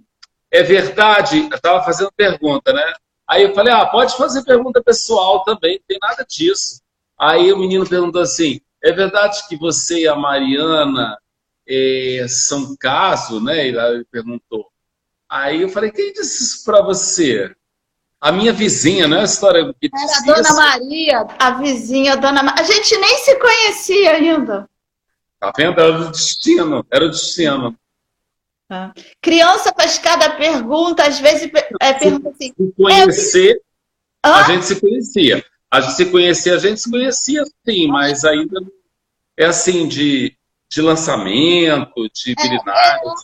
é 0.50 0.62
verdade? 0.62 1.48
Eu 1.50 1.56
estava 1.56 1.84
fazendo 1.84 2.10
pergunta, 2.16 2.72
né? 2.72 2.92
Aí 3.26 3.42
eu 3.42 3.54
falei: 3.54 3.72
ah, 3.72 3.86
pode 3.86 4.16
fazer 4.16 4.42
pergunta 4.44 4.82
pessoal 4.82 5.44
também, 5.44 5.76
não 5.76 5.84
tem 5.86 5.98
nada 6.00 6.24
disso. 6.28 6.80
Aí 7.18 7.52
o 7.52 7.58
menino 7.58 7.88
perguntou 7.88 8.22
assim: 8.22 8.60
é 8.82 8.92
verdade 8.92 9.46
que 9.48 9.56
você 9.56 10.00
e 10.00 10.08
a 10.08 10.14
Mariana 10.14 11.18
é, 11.68 12.26
São 12.28 12.74
Caso, 12.76 13.40
né? 13.40 13.68
Ele 13.68 14.04
perguntou. 14.10 14.66
Aí 15.28 15.60
eu 15.60 15.68
falei, 15.68 15.90
quem 15.90 16.12
disse 16.12 16.42
isso 16.42 16.64
para 16.64 16.80
você? 16.82 17.54
A 18.20 18.32
minha 18.32 18.52
vizinha, 18.52 19.06
né? 19.06 19.20
A 19.20 19.24
história 19.24 19.62
que 19.78 19.90
Era 19.92 20.18
a 20.18 20.34
Dona 20.34 20.54
Maria, 20.54 21.26
a 21.38 21.50
vizinha, 21.50 22.14
a 22.14 22.16
Dona 22.16 22.42
Maria. 22.42 22.62
A 22.62 22.66
gente 22.66 22.96
nem 22.96 23.18
se 23.18 23.36
conhecia 23.36 24.12
ainda. 24.12 24.68
Tá 25.38 25.52
vendo? 25.56 25.78
Era 25.78 26.00
o 26.00 26.10
destino, 26.10 26.86
era 26.90 27.04
o 27.04 27.10
destino. 27.10 27.78
Ah. 28.70 28.92
Criança 29.22 29.72
faz 29.74 29.98
cada 29.98 30.30
pergunta, 30.30 31.02
às 31.02 31.18
vezes 31.18 31.50
é, 31.80 31.92
pergunta 31.94 32.30
assim. 32.30 32.52
Se 32.54 32.72
conhecer, 32.76 33.62
é, 34.24 34.28
a 34.28 34.42
gente 34.42 34.64
se 34.64 34.80
conhecia. 34.80 35.44
A 35.70 35.80
gente 35.80 35.94
se 35.94 36.06
conhecia, 36.06 36.54
a 36.54 36.58
gente 36.58 36.80
se 36.80 36.90
conhecia 36.90 37.44
sim, 37.64 37.88
mas 37.88 38.24
ainda 38.24 38.60
é 39.36 39.46
assim, 39.46 39.86
de, 39.86 40.36
de 40.70 40.82
lançamento, 40.82 42.08
de 42.12 42.34
bilinário. 42.34 43.14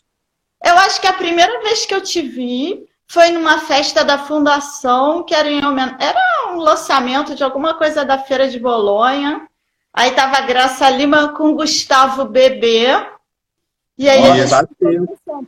É, 0.62 0.70
eu 0.70 0.78
acho 0.78 1.00
que 1.00 1.06
a 1.06 1.12
primeira 1.12 1.62
vez 1.62 1.84
que 1.84 1.94
eu 1.94 2.00
te 2.00 2.22
vi 2.22 2.86
foi 3.06 3.30
numa 3.30 3.58
festa 3.60 4.04
da 4.04 4.18
fundação, 4.18 5.22
que 5.22 5.34
era 5.34 5.50
em 5.50 5.58
era 5.58 6.52
um 6.52 6.56
lançamento 6.56 7.34
de 7.34 7.44
alguma 7.44 7.74
coisa 7.74 8.04
da 8.04 8.18
Feira 8.18 8.48
de 8.48 8.58
Bolonha. 8.58 9.46
Aí 9.92 10.10
tava 10.12 10.38
a 10.38 10.42
Graça 10.42 10.88
Lima 10.90 11.28
com 11.28 11.54
Gustavo 11.54 12.24
Bebê. 12.24 12.88
E 13.96 14.08
aí 14.08 14.20
Nossa, 14.20 14.68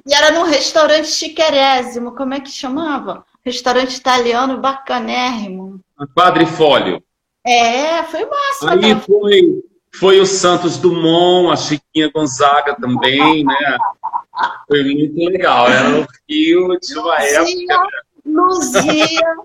e 0.06 0.14
era 0.14 0.30
num 0.32 0.44
restaurante 0.44 1.08
chiquerésimo, 1.08 2.12
como 2.12 2.34
é 2.34 2.40
que 2.40 2.50
chamava? 2.50 3.24
Restaurante 3.44 3.96
italiano 3.96 4.58
bacanérrimo. 4.58 5.80
Quadrifólio. 6.14 7.02
É, 7.44 8.02
foi 8.04 8.24
massa. 8.24 8.72
Aí 8.72 8.94
tá? 8.94 9.00
foi, 9.00 9.62
foi 9.94 10.20
o 10.20 10.26
Santos 10.26 10.78
Dumont, 10.78 11.52
a 11.52 11.56
Chiquinha 11.56 12.10
Gonzaga 12.12 12.76
também, 12.76 13.44
né? 13.44 13.78
Foi 14.68 14.84
muito 14.84 15.16
legal. 15.30 15.66
Era 15.66 15.88
no 15.88 16.06
Rio 16.28 16.78
de 16.78 16.98
uma 16.98 17.22
época. 17.22 17.88
Luzia. 18.36 19.36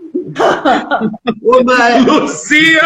Uma... 1.41 1.97
Luzia! 2.05 2.81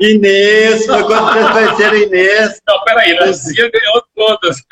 Inês, 0.00 0.86
foi 0.86 1.04
quando 1.04 1.32
vocês 1.32 1.50
conheceram 1.50 1.96
Inês. 1.96 2.60
Não, 2.66 2.84
peraí, 2.84 3.18
Luzia 3.20 3.70
ganhou 3.70 4.02
todas. 4.14 4.62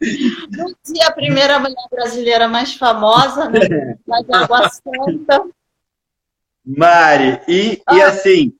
Luzia, 0.00 1.06
a 1.06 1.12
primeira 1.12 1.58
mulher 1.58 1.88
brasileira 1.90 2.48
mais 2.48 2.74
famosa, 2.74 3.48
né? 3.50 3.96
Lá 4.08 4.22
de 4.22 4.34
Água 4.34 4.70
Santa. 4.70 5.44
Mari, 6.64 7.40
e, 7.46 7.82
ah. 7.86 7.94
e 7.94 8.02
assim. 8.02 8.54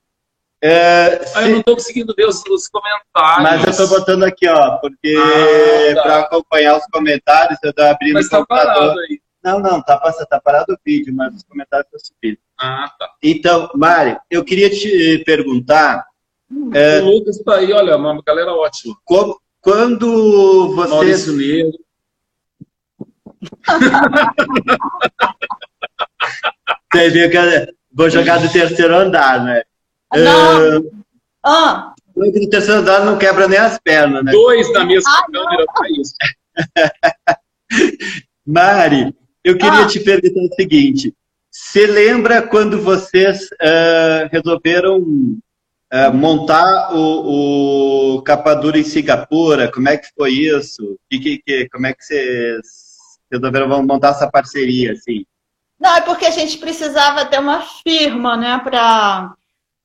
É, 0.61 1.25
se... 1.25 1.37
Eu 1.39 1.49
não 1.49 1.59
estou 1.59 1.75
conseguindo 1.75 2.13
ver 2.15 2.25
os, 2.25 2.41
os, 2.45 2.69
comentários. 2.69 3.43
Mas 3.43 3.63
eu 3.65 3.71
estou 3.71 3.87
botando 3.99 4.23
aqui, 4.23 4.47
ó, 4.47 4.77
porque 4.77 5.13
ah, 5.17 5.95
tá. 5.95 6.01
para 6.01 6.19
acompanhar 6.19 6.77
os 6.77 6.85
comentários, 6.85 7.59
eu 7.61 7.71
estou 7.71 7.85
abrindo 7.85 8.13
mas 8.13 8.27
o 8.27 8.29
tá 8.29 8.37
computador. 8.37 8.73
Parado 8.73 8.99
aí. 9.01 9.22
Não, 9.43 9.59
não, 9.59 9.81
tá, 9.81 9.99
tá 10.29 10.39
parado 10.39 10.73
o 10.73 10.77
vídeo, 10.85 11.13
mas 11.13 11.35
os 11.35 11.43
comentários 11.43 11.87
estão 11.87 11.99
subindo. 11.99 12.37
Ah, 12.57 12.89
tá. 12.97 13.13
Então, 13.21 13.69
Mari, 13.75 14.17
eu 14.29 14.45
queria 14.45 14.69
te 14.69 15.21
perguntar. 15.25 16.05
Hum, 16.49 16.69
é, 16.73 17.01
o 17.01 17.09
Lucas 17.09 17.35
está 17.37 17.55
aí, 17.55 17.73
olha, 17.73 17.97
uma 17.97 18.21
galera 18.25 18.53
ótima. 18.53 18.95
Como, 19.03 19.37
quando 19.59 20.73
você. 20.75 20.89
Maurício 20.89 21.33
Negro. 21.33 21.77
você 26.93 27.09
viu 27.09 27.29
que 27.29 27.37
vou 27.91 28.09
jogar 28.09 28.39
do 28.39 28.49
terceiro 28.49 28.95
andar, 28.95 29.43
né? 29.43 29.63
Não. 30.15 30.79
Uh, 30.79 31.03
ah. 31.43 31.93
Do 32.15 32.49
terceiro 32.49 32.79
andar 32.79 33.03
não 33.03 33.17
quebra 33.17 33.49
nem 33.49 33.59
as 33.59 33.77
pernas, 33.79 34.23
né? 34.23 34.31
Dois 34.31 34.71
na 34.71 34.85
mesma 34.85 35.11
ah, 35.11 35.25
câmera 35.29 35.65
para 35.65 35.89
isso. 35.99 36.13
Mari, 38.45 39.13
eu 39.43 39.57
queria 39.57 39.83
ah. 39.83 39.87
te 39.87 39.99
perguntar 39.99 40.41
o 40.41 40.55
seguinte: 40.55 41.13
você 41.51 41.85
lembra 41.85 42.41
quando 42.41 42.81
vocês 42.81 43.49
uh, 43.53 44.29
resolveram 44.31 44.99
uh, 44.99 46.13
montar 46.13 46.93
o, 46.95 48.15
o 48.15 48.21
Capa 48.23 48.53
Dura 48.55 48.79
em 48.79 48.83
Singapura? 48.83 49.71
Como 49.71 49.89
é 49.89 49.97
que 49.97 50.07
foi 50.17 50.31
isso? 50.31 50.97
Que, 51.09 51.19
que, 51.19 51.41
que, 51.45 51.69
como 51.69 51.87
é 51.87 51.93
que 51.93 52.03
vocês 52.03 52.61
resolveram 53.31 53.83
montar 53.83 54.09
essa 54.09 54.29
parceria? 54.29 54.93
Assim? 54.93 55.25
Não, 55.79 55.95
é 55.95 56.01
porque 56.01 56.25
a 56.25 56.31
gente 56.31 56.57
precisava 56.57 57.25
ter 57.25 57.39
uma 57.39 57.61
firma, 57.61 58.37
né, 58.37 58.57
para 58.63 59.33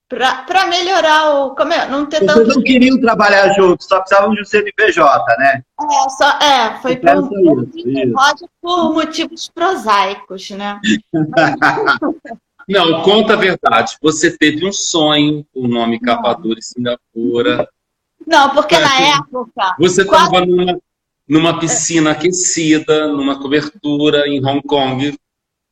para 0.09 0.67
melhorar 0.67 1.35
o. 1.35 1.55
Como 1.55 1.73
é, 1.73 1.87
não 1.89 2.07
ter 2.07 2.21
Vocês 2.21 2.33
tanto... 2.33 2.55
não 2.55 2.63
queriam 2.63 2.99
trabalhar 2.99 3.53
juntos, 3.53 3.87
só 3.87 4.01
precisavam 4.01 4.35
de 4.35 4.41
um 4.41 4.45
CNPJ, 4.45 5.37
né? 5.37 5.63
É, 5.81 6.09
só, 6.09 6.39
é 6.39 6.79
foi 6.81 6.97
por, 6.97 7.11
isso, 7.11 8.49
por 8.61 8.95
motivos 8.95 9.49
prosaicos, 9.49 10.51
né? 10.51 10.81
não, 12.67 13.03
conta 13.03 13.35
a 13.35 13.37
verdade. 13.37 13.99
Você 14.01 14.37
teve 14.37 14.67
um 14.67 14.73
sonho, 14.73 15.45
o 15.55 15.69
nome 15.69 16.01
Capadura 16.01 16.59
em 16.59 16.63
Singapura. 16.63 17.69
Não, 18.27 18.51
porque 18.55 18.79
na 18.79 19.01
época. 19.19 19.77
Você 19.79 20.03
estava 20.03 20.31
quase... 20.31 20.47
numa, 20.47 20.81
numa 21.29 21.59
piscina 21.59 22.13
aquecida, 22.13 23.09
numa 23.09 23.39
cobertura 23.39 24.27
em 24.27 24.45
Hong 24.45 24.63
Kong. 24.63 25.15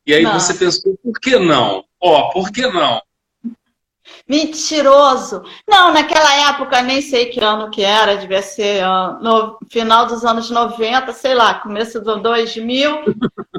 E 0.05 0.13
aí 0.13 0.23
não. 0.23 0.39
você 0.39 0.53
pensou, 0.53 0.95
por 1.03 1.19
que 1.19 1.37
não? 1.39 1.83
Ó, 1.99 2.19
oh, 2.19 2.31
por 2.31 2.51
que 2.51 2.65
não? 2.67 3.01
Mentiroso. 4.27 5.43
Não, 5.67 5.93
naquela 5.93 6.49
época, 6.49 6.81
nem 6.81 7.01
sei 7.01 7.27
que 7.27 7.39
ano 7.43 7.69
que 7.69 7.81
era, 7.81 8.17
devia 8.17 8.41
ser 8.41 8.83
uh, 8.83 9.21
no 9.21 9.57
final 9.69 10.05
dos 10.05 10.25
anos 10.25 10.49
90, 10.49 11.13
sei 11.13 11.33
lá, 11.33 11.55
começo 11.55 12.01
do 12.01 12.17
2000. 12.17 13.03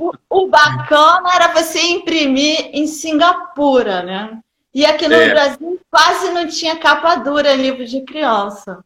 o, 0.00 0.12
o 0.28 0.47
bacana 0.49 1.31
era 1.35 1.52
você 1.55 1.81
imprimir 1.81 2.71
em 2.73 2.87
Singapura, 2.87 4.02
né? 4.02 4.38
E 4.75 4.85
aqui 4.85 5.09
no 5.09 5.14
é. 5.14 5.31
Brasil 5.31 5.81
quase 5.90 6.31
não 6.31 6.47
tinha 6.47 6.76
capa 6.76 7.17
dura 7.17 7.55
livro 7.55 7.85
de 7.85 8.02
criança. 8.02 8.85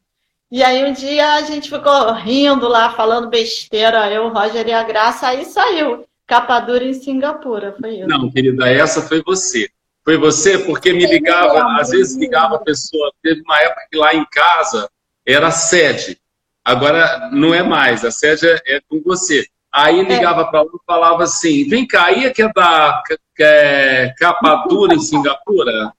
E 0.50 0.62
aí 0.62 0.84
um 0.84 0.92
dia 0.92 1.34
a 1.34 1.42
gente 1.42 1.68
ficou 1.68 2.12
rindo 2.12 2.68
lá, 2.68 2.90
falando 2.90 3.28
besteira, 3.28 4.10
eu, 4.12 4.28
Roger 4.28 4.66
e 4.68 4.72
a 4.72 4.82
Graça, 4.82 5.28
aí 5.28 5.44
saiu. 5.44 6.04
Capa 6.26 6.60
dura 6.60 6.84
em 6.84 6.94
Singapura, 6.94 7.74
foi 7.80 7.96
isso. 7.96 8.08
Não, 8.08 8.30
querida, 8.30 8.70
essa 8.70 9.02
foi 9.02 9.22
você. 9.22 9.68
Foi 10.04 10.16
você? 10.16 10.58
Porque 10.58 10.92
me 10.92 11.06
ligava, 11.06 11.80
às 11.80 11.90
vezes 11.90 12.16
ligava 12.16 12.56
a 12.56 12.60
pessoa. 12.60 13.12
Teve 13.22 13.42
uma 13.42 13.58
época 13.60 13.86
que 13.90 13.96
lá 13.96 14.14
em 14.14 14.24
casa 14.26 14.90
era 15.26 15.50
sede. 15.50 16.18
Agora 16.64 17.30
não 17.32 17.54
é 17.54 17.62
mais, 17.62 18.04
a 18.04 18.10
sede 18.10 18.46
é, 18.48 18.76
é 18.76 18.80
com 18.88 19.00
você. 19.02 19.46
Aí 19.72 20.00
é. 20.00 20.02
ligava 20.02 20.44
para 20.46 20.62
lá 20.62 20.68
e 20.68 20.86
falava 20.86 21.24
assim: 21.24 21.68
vem 21.68 21.86
cá, 21.86 22.06
aí 22.06 22.24
é 22.24 22.30
que 22.30 22.42
é 22.42 22.52
da 22.52 23.02
que 23.34 23.42
é 23.42 24.12
capa 24.18 24.66
dura 24.68 24.94
em 24.94 25.00
Singapura? 25.00 25.92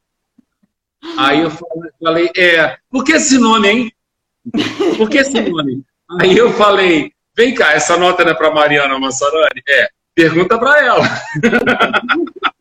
Aí 1.17 1.41
eu 1.41 1.51
falei: 2.01 2.29
é, 2.37 2.77
por 2.89 3.03
que 3.03 3.13
esse 3.13 3.37
nome, 3.37 3.67
hein? 3.67 3.91
Por 4.97 5.09
que 5.09 5.17
esse 5.17 5.41
nome? 5.41 5.83
Aí 6.21 6.37
eu 6.37 6.53
falei: 6.53 7.11
vem 7.35 7.53
cá, 7.53 7.73
essa 7.73 7.97
nota 7.97 8.23
não 8.23 8.31
é 8.31 8.35
para 8.35 8.53
Mariana 8.53 8.99
Massarani? 8.99 9.61
É, 9.67 9.89
pergunta 10.13 10.57
para 10.57 10.85
ela. 10.85 11.05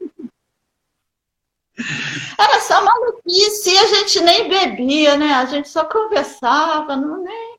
Era 2.39 2.61
só 2.61 2.85
maluquice, 2.85 3.71
e 3.71 3.79
a 3.79 3.87
gente 3.87 4.21
nem 4.21 4.49
bebia, 4.49 5.17
né? 5.17 5.33
A 5.35 5.45
gente 5.47 5.69
só 5.69 5.85
conversava, 5.85 6.97
não, 6.97 7.23
nem, 7.23 7.57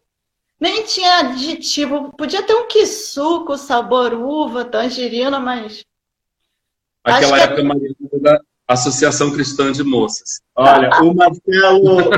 nem 0.59 0.83
tinha 0.83 1.19
aditivo. 1.19 2.11
Podia 2.17 2.43
ter 2.43 2.55
um 2.55 2.67
quisuco, 2.67 3.57
sabor 3.57 4.13
uva, 4.13 4.65
tangerina, 4.65 5.39
mas. 5.39 5.83
Aquela 7.03 7.39
época 7.39 7.63
que... 7.63 8.19
da 8.19 8.39
Associação 8.67 9.31
Cristã 9.31 9.71
de 9.71 9.83
Moças. 9.83 10.41
Olha, 10.55 10.89
o 11.01 11.13
Marcelo, 11.13 12.09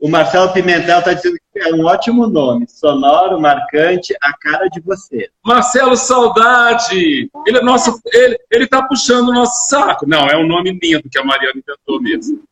o, 0.00 0.08
Marcelo 0.08 0.52
Pimentel 0.52 0.98
está 0.98 1.12
dizendo 1.12 1.36
que 1.52 1.58
é 1.58 1.74
um 1.74 1.84
ótimo 1.84 2.26
nome. 2.26 2.66
Sonoro, 2.68 3.40
marcante, 3.40 4.14
a 4.20 4.36
cara 4.36 4.68
de 4.68 4.80
você. 4.80 5.28
Marcelo 5.44 5.96
Saudade! 5.96 7.30
Ele 7.46 7.58
é 7.58 7.62
nosso. 7.62 8.00
Ele, 8.12 8.38
ele 8.50 8.66
tá 8.66 8.82
puxando 8.82 9.28
o 9.28 9.34
nosso 9.34 9.68
saco. 9.68 10.06
Não, 10.06 10.26
é 10.26 10.36
um 10.36 10.46
nome 10.46 10.78
lindo 10.82 11.08
que 11.10 11.18
a 11.18 11.24
Mariana 11.24 11.60
inventou 11.60 12.00
mesmo. 12.00 12.42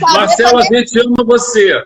Marcelo, 0.00 0.58
a 0.58 0.62
gente 0.62 0.98
ama 0.98 1.24
você. 1.24 1.84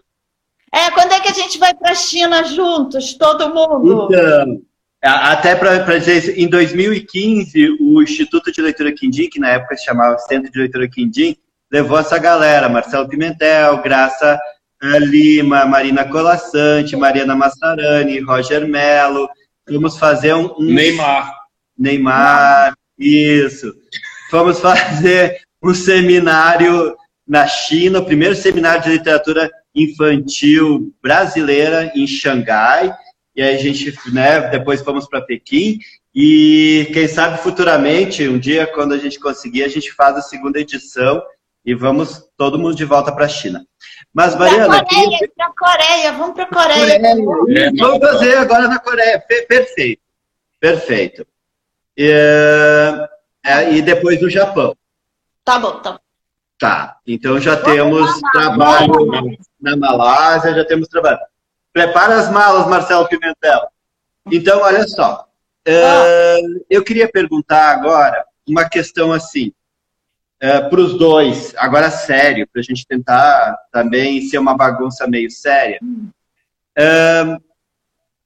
É, 0.72 0.90
quando 0.92 1.12
é 1.12 1.20
que 1.20 1.28
a 1.28 1.34
gente 1.34 1.58
vai 1.58 1.74
para 1.74 1.92
a 1.92 1.96
China 1.96 2.44
juntos, 2.44 3.14
todo 3.14 3.52
mundo? 3.52 4.08
Então, 4.10 4.62
até 5.02 5.56
para 5.56 5.98
dizer, 5.98 6.38
em 6.38 6.48
2015, 6.48 7.78
o 7.80 8.02
Instituto 8.02 8.52
de 8.52 8.60
Leitura 8.60 8.92
Quindim, 8.92 9.28
que 9.28 9.40
na 9.40 9.48
época 9.50 9.76
se 9.76 9.84
chamava 9.84 10.18
Centro 10.18 10.52
de 10.52 10.58
Leitura 10.58 10.88
Quindim, 10.88 11.36
levou 11.70 11.98
essa 11.98 12.18
galera, 12.18 12.68
Marcelo 12.68 13.08
Pimentel, 13.08 13.80
Graça 13.82 14.38
eh, 14.82 14.98
Lima, 14.98 15.64
Marina 15.64 16.04
Colassante, 16.04 16.96
Mariana 16.96 17.36
Massarani, 17.36 18.18
Roger 18.20 18.66
Melo. 18.66 19.28
Vamos 19.68 19.96
fazer 19.98 20.34
um, 20.34 20.54
um... 20.58 20.64
Neymar. 20.64 21.32
Neymar, 21.78 22.74
isso. 22.98 23.72
Vamos 24.32 24.58
fazer 24.58 25.40
um 25.62 25.74
seminário 25.74 26.96
na 27.26 27.46
China, 27.46 28.00
o 28.00 28.04
primeiro 28.04 28.34
seminário 28.34 28.82
de 28.82 28.90
literatura 28.90 29.50
infantil 29.74 30.92
brasileira 31.00 31.92
em 31.94 32.06
Xangai. 32.06 32.92
E 33.36 33.42
aí 33.42 33.54
a 33.54 33.58
gente, 33.58 33.94
né, 34.12 34.48
depois 34.48 34.80
fomos 34.80 35.08
para 35.08 35.20
Pequim. 35.20 35.78
E 36.12 36.88
quem 36.92 37.06
sabe 37.06 37.38
futuramente, 37.38 38.28
um 38.28 38.38
dia, 38.38 38.66
quando 38.66 38.94
a 38.94 38.98
gente 38.98 39.20
conseguir, 39.20 39.62
a 39.62 39.68
gente 39.68 39.92
faz 39.92 40.16
a 40.16 40.22
segunda 40.22 40.58
edição 40.58 41.22
e 41.64 41.74
vamos 41.74 42.28
todo 42.36 42.58
mundo 42.58 42.74
de 42.74 42.84
volta 42.84 43.12
para 43.12 43.26
a 43.26 43.28
China. 43.28 43.64
Mas, 44.12 44.34
Mariana. 44.34 44.68
Pra 44.68 44.84
Coreia, 44.84 45.18
queria... 45.18 45.32
pra 45.36 45.52
Coreia, 45.56 46.12
vamos 46.12 46.34
para 46.34 46.46
Coreia. 46.46 47.00
Coreia. 47.24 47.66
É, 47.66 47.70
vamos 47.72 47.98
fazer 47.98 48.36
agora 48.38 48.68
na 48.68 48.78
Coreia. 48.78 49.24
Perfeito. 49.48 50.02
Perfeito. 50.58 51.26
E, 51.96 52.10
é, 53.44 53.72
e 53.72 53.82
depois 53.82 54.18
do 54.18 54.30
Japão. 54.30 54.76
Tá 55.44 55.58
bom, 55.58 55.80
tá 55.80 56.00
Tá. 56.60 56.98
Então 57.06 57.40
já 57.40 57.56
vamos 57.56 58.12
temos 58.12 58.20
trabalho 58.32 59.38
na 59.58 59.76
Malásia, 59.76 60.54
já 60.54 60.64
temos 60.64 60.88
trabalho. 60.88 61.18
Prepara 61.72 62.16
as 62.16 62.30
malas, 62.30 62.66
Marcelo 62.66 63.08
Pimentel. 63.08 63.68
Então, 64.30 64.60
olha 64.60 64.86
só. 64.86 65.26
Uh, 65.66 66.64
eu 66.68 66.84
queria 66.84 67.10
perguntar 67.10 67.70
agora 67.70 68.24
uma 68.46 68.68
questão 68.68 69.10
assim. 69.10 69.52
Uh, 70.42 70.70
para 70.70 70.80
os 70.80 70.96
dois, 70.96 71.54
agora 71.56 71.90
sério, 71.90 72.48
para 72.50 72.60
a 72.60 72.62
gente 72.62 72.86
tentar 72.86 73.58
também 73.70 74.22
ser 74.22 74.38
uma 74.38 74.56
bagunça 74.56 75.06
meio 75.06 75.30
séria. 75.30 75.78
Uh, 75.82 77.42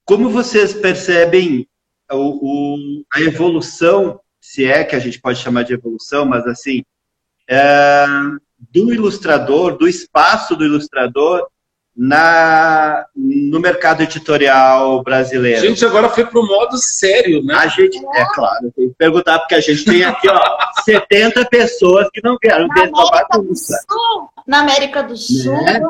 como 0.04 0.30
vocês 0.30 0.72
percebem 0.74 1.68
o, 2.12 2.16
o, 2.16 3.04
a 3.12 3.20
evolução, 3.20 4.20
se 4.40 4.64
é 4.64 4.84
que 4.84 4.94
a 4.94 4.98
gente 4.98 5.20
pode 5.20 5.40
chamar 5.40 5.64
de 5.64 5.72
evolução, 5.72 6.24
mas 6.24 6.46
assim, 6.46 6.84
do 8.70 8.92
ilustrador, 8.92 9.76
do 9.76 9.88
espaço 9.88 10.54
do 10.54 10.64
ilustrador 10.64 11.48
na, 11.96 13.06
no 13.14 13.60
mercado 13.60 14.02
editorial 14.02 15.02
brasileiro? 15.02 15.58
A 15.58 15.66
gente 15.66 15.84
agora 15.84 16.08
foi 16.08 16.26
para 16.26 16.40
o 16.40 16.46
modo 16.46 16.76
sério, 16.76 17.42
né? 17.44 17.54
A 17.54 17.68
gente, 17.68 17.98
é 18.14 18.24
claro, 18.34 18.72
tem 18.74 18.88
que 18.88 18.94
perguntar, 18.96 19.38
porque 19.38 19.54
a 19.54 19.60
gente 19.60 19.84
tem 19.84 20.04
aqui, 20.04 20.28
ó, 20.28 20.40
70 20.84 21.44
pessoas 21.46 22.08
que 22.12 22.20
não 22.22 22.36
querem 22.36 22.68
ver 22.68 22.90
essa 22.92 23.26
bagunça. 23.28 23.78
Na 24.46 24.60
América 24.60 25.02
do 25.02 25.16
Sul? 25.16 25.52
Né? 25.52 25.80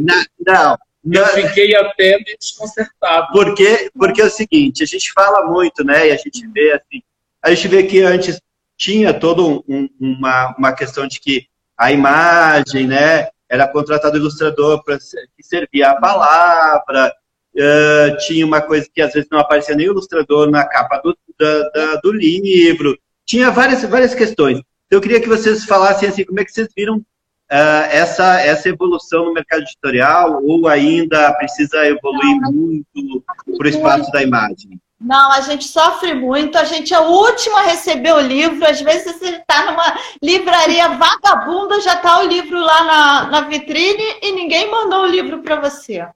Na, 0.00 0.24
não. 0.46 0.78
Eu 1.04 1.26
fiquei 1.26 1.74
até 1.74 2.18
desconcertado. 2.38 3.32
Porque, 3.32 3.90
porque 3.98 4.22
é 4.22 4.26
o 4.26 4.30
seguinte, 4.30 4.84
a 4.84 4.86
gente 4.86 5.12
fala 5.12 5.44
muito, 5.50 5.84
né? 5.84 6.08
E 6.08 6.12
a 6.12 6.16
gente 6.16 6.46
vê 6.46 6.72
assim, 6.72 7.02
a 7.42 7.52
gente 7.52 7.68
vê 7.68 7.82
que 7.82 8.00
antes 8.02 8.40
tinha 8.76 9.12
toda 9.12 9.42
um, 9.42 9.88
uma, 10.00 10.54
uma 10.56 10.72
questão 10.72 11.06
de 11.06 11.18
que 11.20 11.46
a 11.76 11.90
imagem, 11.90 12.86
né? 12.86 13.28
Era 13.52 13.68
contratado 13.68 14.16
ilustrador 14.16 14.82
para 14.82 14.96
que 14.96 15.42
servia 15.42 15.90
a 15.90 16.00
palavra, 16.00 17.12
uh, 17.54 18.16
tinha 18.26 18.46
uma 18.46 18.62
coisa 18.62 18.88
que 18.90 19.02
às 19.02 19.12
vezes 19.12 19.28
não 19.30 19.38
aparecia 19.38 19.74
nem 19.74 19.90
o 19.90 19.92
ilustrador 19.92 20.50
na 20.50 20.64
capa 20.64 20.98
do, 21.04 21.14
da, 21.38 21.68
da, 21.68 21.96
do 21.96 22.10
livro, 22.10 22.98
tinha 23.26 23.50
várias, 23.50 23.84
várias 23.84 24.14
questões. 24.14 24.56
Então, 24.86 24.96
eu 24.96 25.00
queria 25.02 25.20
que 25.20 25.28
vocês 25.28 25.66
falassem 25.66 26.08
assim, 26.08 26.24
como 26.24 26.40
é 26.40 26.46
que 26.46 26.50
vocês 26.50 26.68
viram 26.74 26.96
uh, 26.96 27.84
essa, 27.90 28.40
essa 28.40 28.70
evolução 28.70 29.26
no 29.26 29.34
mercado 29.34 29.60
editorial, 29.60 30.42
ou 30.42 30.66
ainda 30.66 31.30
precisa 31.34 31.86
evoluir 31.86 32.40
muito 32.50 33.22
para 33.58 33.66
o 33.66 33.68
espaço 33.68 34.10
da 34.12 34.22
imagem? 34.22 34.80
Não, 35.02 35.32
a 35.32 35.40
gente 35.40 35.66
sofre 35.66 36.14
muito, 36.14 36.56
a 36.56 36.64
gente 36.64 36.94
é 36.94 37.00
o 37.00 37.10
último 37.10 37.56
a 37.56 37.62
receber 37.62 38.14
o 38.14 38.20
livro. 38.20 38.64
Às 38.64 38.80
vezes 38.80 39.16
você 39.16 39.30
está 39.30 39.66
numa 39.66 39.98
livraria 40.22 40.88
vagabunda, 40.90 41.80
já 41.80 41.94
está 41.94 42.20
o 42.20 42.26
livro 42.26 42.60
lá 42.60 42.84
na, 42.84 43.24
na 43.26 43.40
vitrine 43.42 44.16
e 44.22 44.30
ninguém 44.32 44.70
mandou 44.70 45.02
o 45.02 45.06
livro 45.06 45.42
para 45.42 45.56
você. 45.56 46.06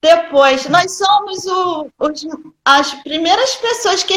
Depois, 0.00 0.68
nós 0.68 0.96
somos 0.96 1.46
o, 1.46 1.90
os, 1.98 2.26
as 2.64 2.94
primeiras 3.02 3.56
pessoas 3.56 4.02
que, 4.02 4.16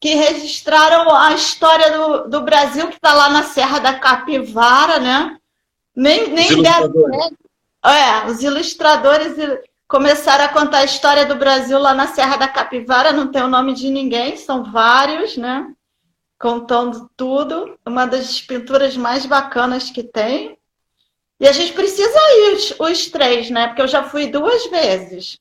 que 0.00 0.14
registraram 0.14 1.12
a 1.14 1.32
história 1.32 1.90
do, 1.90 2.28
do 2.28 2.40
Brasil, 2.42 2.88
que 2.88 2.96
está 2.96 3.12
lá 3.12 3.28
na 3.30 3.42
Serra 3.42 3.80
da 3.80 3.98
Capivara, 3.98 5.00
né? 5.00 5.36
Nem, 5.94 6.28
nem 6.28 6.62
deram. 6.62 6.92
É, 7.84 8.26
os 8.26 8.42
ilustradores 8.42 9.36
começaram 9.88 10.44
a 10.44 10.48
contar 10.48 10.78
a 10.78 10.84
história 10.84 11.24
do 11.24 11.36
Brasil 11.36 11.78
lá 11.78 11.94
na 11.94 12.08
Serra 12.08 12.36
da 12.36 12.48
Capivara, 12.48 13.12
não 13.12 13.30
tem 13.30 13.42
o 13.42 13.48
nome 13.48 13.72
de 13.72 13.90
ninguém, 13.90 14.36
são 14.36 14.64
vários, 14.64 15.36
né? 15.36 15.72
Contando 16.38 17.08
tudo, 17.16 17.78
uma 17.86 18.06
das 18.06 18.40
pinturas 18.40 18.96
mais 18.96 19.24
bacanas 19.24 19.90
que 19.90 20.02
tem. 20.02 20.58
E 21.38 21.46
a 21.46 21.52
gente 21.52 21.72
precisa 21.72 22.18
ir 22.18 22.54
os, 22.54 22.80
os 22.80 23.06
três, 23.10 23.50
né? 23.50 23.68
Porque 23.68 23.82
eu 23.82 23.88
já 23.88 24.02
fui 24.02 24.26
duas 24.26 24.66
vezes. 24.66 25.38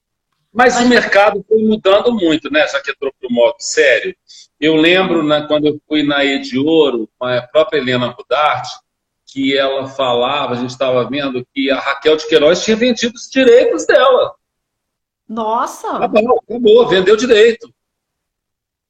Mas, 0.53 0.75
Mas, 0.75 0.85
o 0.85 0.89
mercado 0.89 1.43
foi 1.47 1.61
mudando 1.61 2.13
muito, 2.13 2.49
né? 2.49 2.65
Já 2.67 2.81
que 2.81 2.91
entrou 2.91 3.13
para 3.19 3.29
o 3.29 3.33
modo 3.33 3.55
sério. 3.59 4.15
Eu 4.59 4.75
lembro 4.75 5.21
né, 5.21 5.45
quando 5.47 5.67
eu 5.67 5.81
fui 5.85 6.01
na 6.01 6.23
Ed 6.23 6.57
Ouro, 6.57 7.09
com 7.19 7.25
a 7.25 7.41
própria 7.41 7.77
Helena 7.77 8.07
Rudarte, 8.07 8.71
que 9.35 9.57
ela 9.57 9.85
falava, 9.85 10.53
a 10.53 10.55
gente 10.55 10.69
estava 10.69 11.03
vendo 11.09 11.45
que 11.53 11.69
a 11.69 11.77
Raquel 11.77 12.15
de 12.15 12.25
Queiroz 12.25 12.63
tinha 12.63 12.77
vendido 12.77 13.15
os 13.15 13.29
direitos 13.29 13.85
dela. 13.85 14.33
Nossa! 15.27 15.97
Acabou, 15.97 16.41
acabou, 16.41 16.87
vendeu 16.87 17.17
direito. 17.17 17.69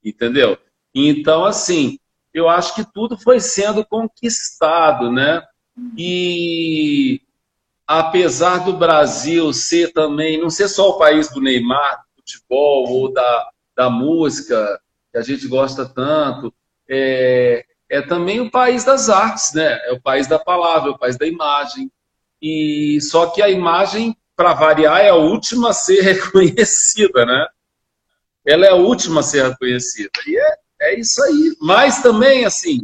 Entendeu? 0.04 0.56
Então, 0.94 1.46
assim, 1.46 1.98
eu 2.32 2.48
acho 2.48 2.76
que 2.76 2.86
tudo 2.94 3.18
foi 3.18 3.40
sendo 3.40 3.84
conquistado, 3.84 5.12
né? 5.12 5.42
E 5.98 7.20
apesar 7.88 8.60
do 8.60 8.74
Brasil 8.74 9.52
ser 9.52 9.94
também, 9.94 10.40
não 10.40 10.52
ser 10.52 10.68
só 10.68 10.92
o 10.92 11.00
país 11.00 11.28
do 11.28 11.42
Neymar, 11.42 12.04
do 12.16 12.22
futebol 12.22 12.88
ou 12.88 13.12
da, 13.12 13.50
da 13.76 13.90
música, 13.90 14.80
que 15.12 15.18
a 15.18 15.24
gente 15.24 15.48
gosta 15.48 15.88
tanto, 15.88 16.54
é, 16.88 17.66
é 17.90 18.02
também 18.02 18.40
o 18.40 18.50
país 18.50 18.84
das 18.84 19.10
artes, 19.10 19.54
né? 19.54 19.80
É 19.86 19.94
o 19.94 20.02
país 20.02 20.28
da 20.28 20.40
palavra, 20.40 20.90
é 20.90 20.94
o 20.94 20.98
país 20.98 21.18
da 21.18 21.28
imagem. 21.28 21.92
E 22.42 23.00
só 23.02 23.28
que 23.28 23.42
a 23.42 23.50
imagem, 23.50 24.16
para 24.36 24.54
variar, 24.54 25.02
é 25.02 25.10
a 25.10 25.16
última 25.16 25.70
a 25.70 25.74
ser 25.74 26.02
reconhecida, 26.04 27.26
né? 27.26 27.48
Ela 28.46 28.66
é 28.66 28.70
a 28.70 28.76
última 28.76 29.22
a 29.22 29.24
ser 29.24 29.50
reconhecida. 29.50 30.12
E 30.28 30.38
é, 30.38 30.58
é 30.82 31.00
isso 31.00 31.22
aí. 31.24 31.56
Mas 31.60 32.02
também, 32.02 32.46
assim, 32.46 32.82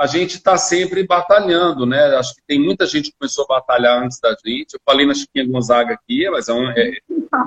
a 0.00 0.06
gente 0.06 0.36
está 0.36 0.56
sempre 0.56 1.06
batalhando, 1.06 1.84
né? 1.84 2.16
Acho 2.16 2.34
que 2.34 2.42
tem 2.46 2.58
muita 2.58 2.86
gente 2.86 3.10
que 3.10 3.18
começou 3.18 3.44
a 3.44 3.60
batalhar 3.60 4.02
antes 4.02 4.18
da 4.18 4.34
gente. 4.44 4.74
Eu 4.74 4.80
falei 4.84 5.06
na 5.06 5.14
Chiquinha 5.14 5.46
Gonzaga 5.46 5.94
aqui, 5.94 6.28
mas 6.30 6.48
é 6.48 6.54
um, 6.54 6.70
é, 6.70 6.92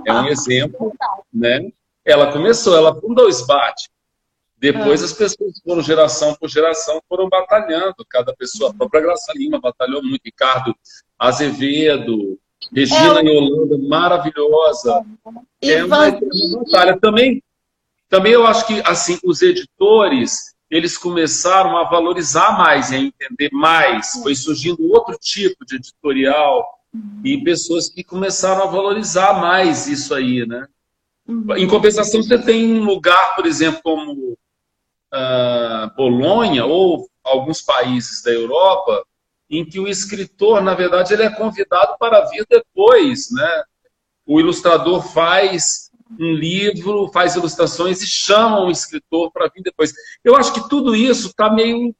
é 0.05 0.13
um 0.13 0.27
exemplo, 0.29 0.93
né? 1.33 1.71
Ela 2.05 2.31
começou, 2.31 2.75
ela 2.75 2.93
fundou 2.99 3.25
o 3.25 3.29
SBAT. 3.29 3.89
Depois 4.63 5.01
é. 5.01 5.05
as 5.05 5.11
pessoas 5.11 5.59
foram, 5.61 5.81
geração 5.81 6.33
por 6.39 6.49
geração, 6.49 7.01
foram 7.09 7.27
batalhando. 7.27 7.95
Cada 8.09 8.33
pessoa, 8.33 8.71
a 8.71 8.73
própria 8.73 9.01
Graça 9.01 9.33
Lima 9.35 9.59
batalhou 9.59 10.01
muito, 10.01 10.21
Ricardo 10.23 10.73
Azevedo, 11.19 12.39
Regina 12.73 13.19
é. 13.19 13.25
Yolanda, 13.25 13.77
maravilhosa. 13.77 15.03
É, 15.61 15.73
é 15.73 15.83
uma, 15.83 16.07
uma 16.07 16.63
batalha. 16.63 16.97
Também, 16.97 17.43
também 18.07 18.31
eu 18.31 18.47
acho 18.47 18.65
que 18.65 18.81
assim 18.85 19.19
os 19.25 19.41
editores 19.41 20.53
eles 20.71 20.97
começaram 20.97 21.75
a 21.75 21.83
valorizar 21.83 22.57
mais 22.57 22.89
e 22.89 22.95
a 22.95 22.99
entender 22.99 23.49
mais. 23.51 24.13
Foi 24.23 24.33
surgindo 24.33 24.89
outro 24.93 25.17
tipo 25.19 25.65
de 25.65 25.75
editorial 25.75 26.65
e 27.21 27.43
pessoas 27.43 27.89
que 27.89 28.01
começaram 28.01 28.63
a 28.63 28.67
valorizar 28.67 29.41
mais 29.41 29.87
isso 29.87 30.15
aí, 30.15 30.47
né? 30.47 30.65
Uhum. 31.27 31.57
Em 31.57 31.67
compensação, 31.67 32.23
você 32.23 32.37
tem 32.37 32.65
um 32.65 32.85
lugar, 32.85 33.35
por 33.35 33.45
exemplo, 33.45 33.81
como 33.83 34.37
uh, 35.13 35.95
Bolonha 35.95 36.65
ou 36.65 37.07
alguns 37.23 37.61
países 37.61 38.21
da 38.23 38.31
Europa, 38.31 39.05
em 39.49 39.63
que 39.63 39.79
o 39.79 39.87
escritor, 39.87 40.61
na 40.61 40.73
verdade, 40.73 41.13
ele 41.13 41.23
é 41.23 41.29
convidado 41.29 41.95
para 41.99 42.25
vir 42.25 42.45
depois, 42.49 43.31
né? 43.31 43.63
O 44.25 44.39
ilustrador 44.39 45.01
faz 45.01 45.91
um 46.19 46.33
livro, 46.33 47.09
faz 47.11 47.35
ilustrações 47.35 48.01
e 48.01 48.07
chama 48.07 48.61
o 48.61 48.71
escritor 48.71 49.31
para 49.31 49.49
vir 49.53 49.61
depois. 49.61 49.93
Eu 50.23 50.35
acho 50.35 50.53
que 50.53 50.67
tudo 50.69 50.95
isso 50.95 51.27
está 51.27 51.51
meio 51.51 51.95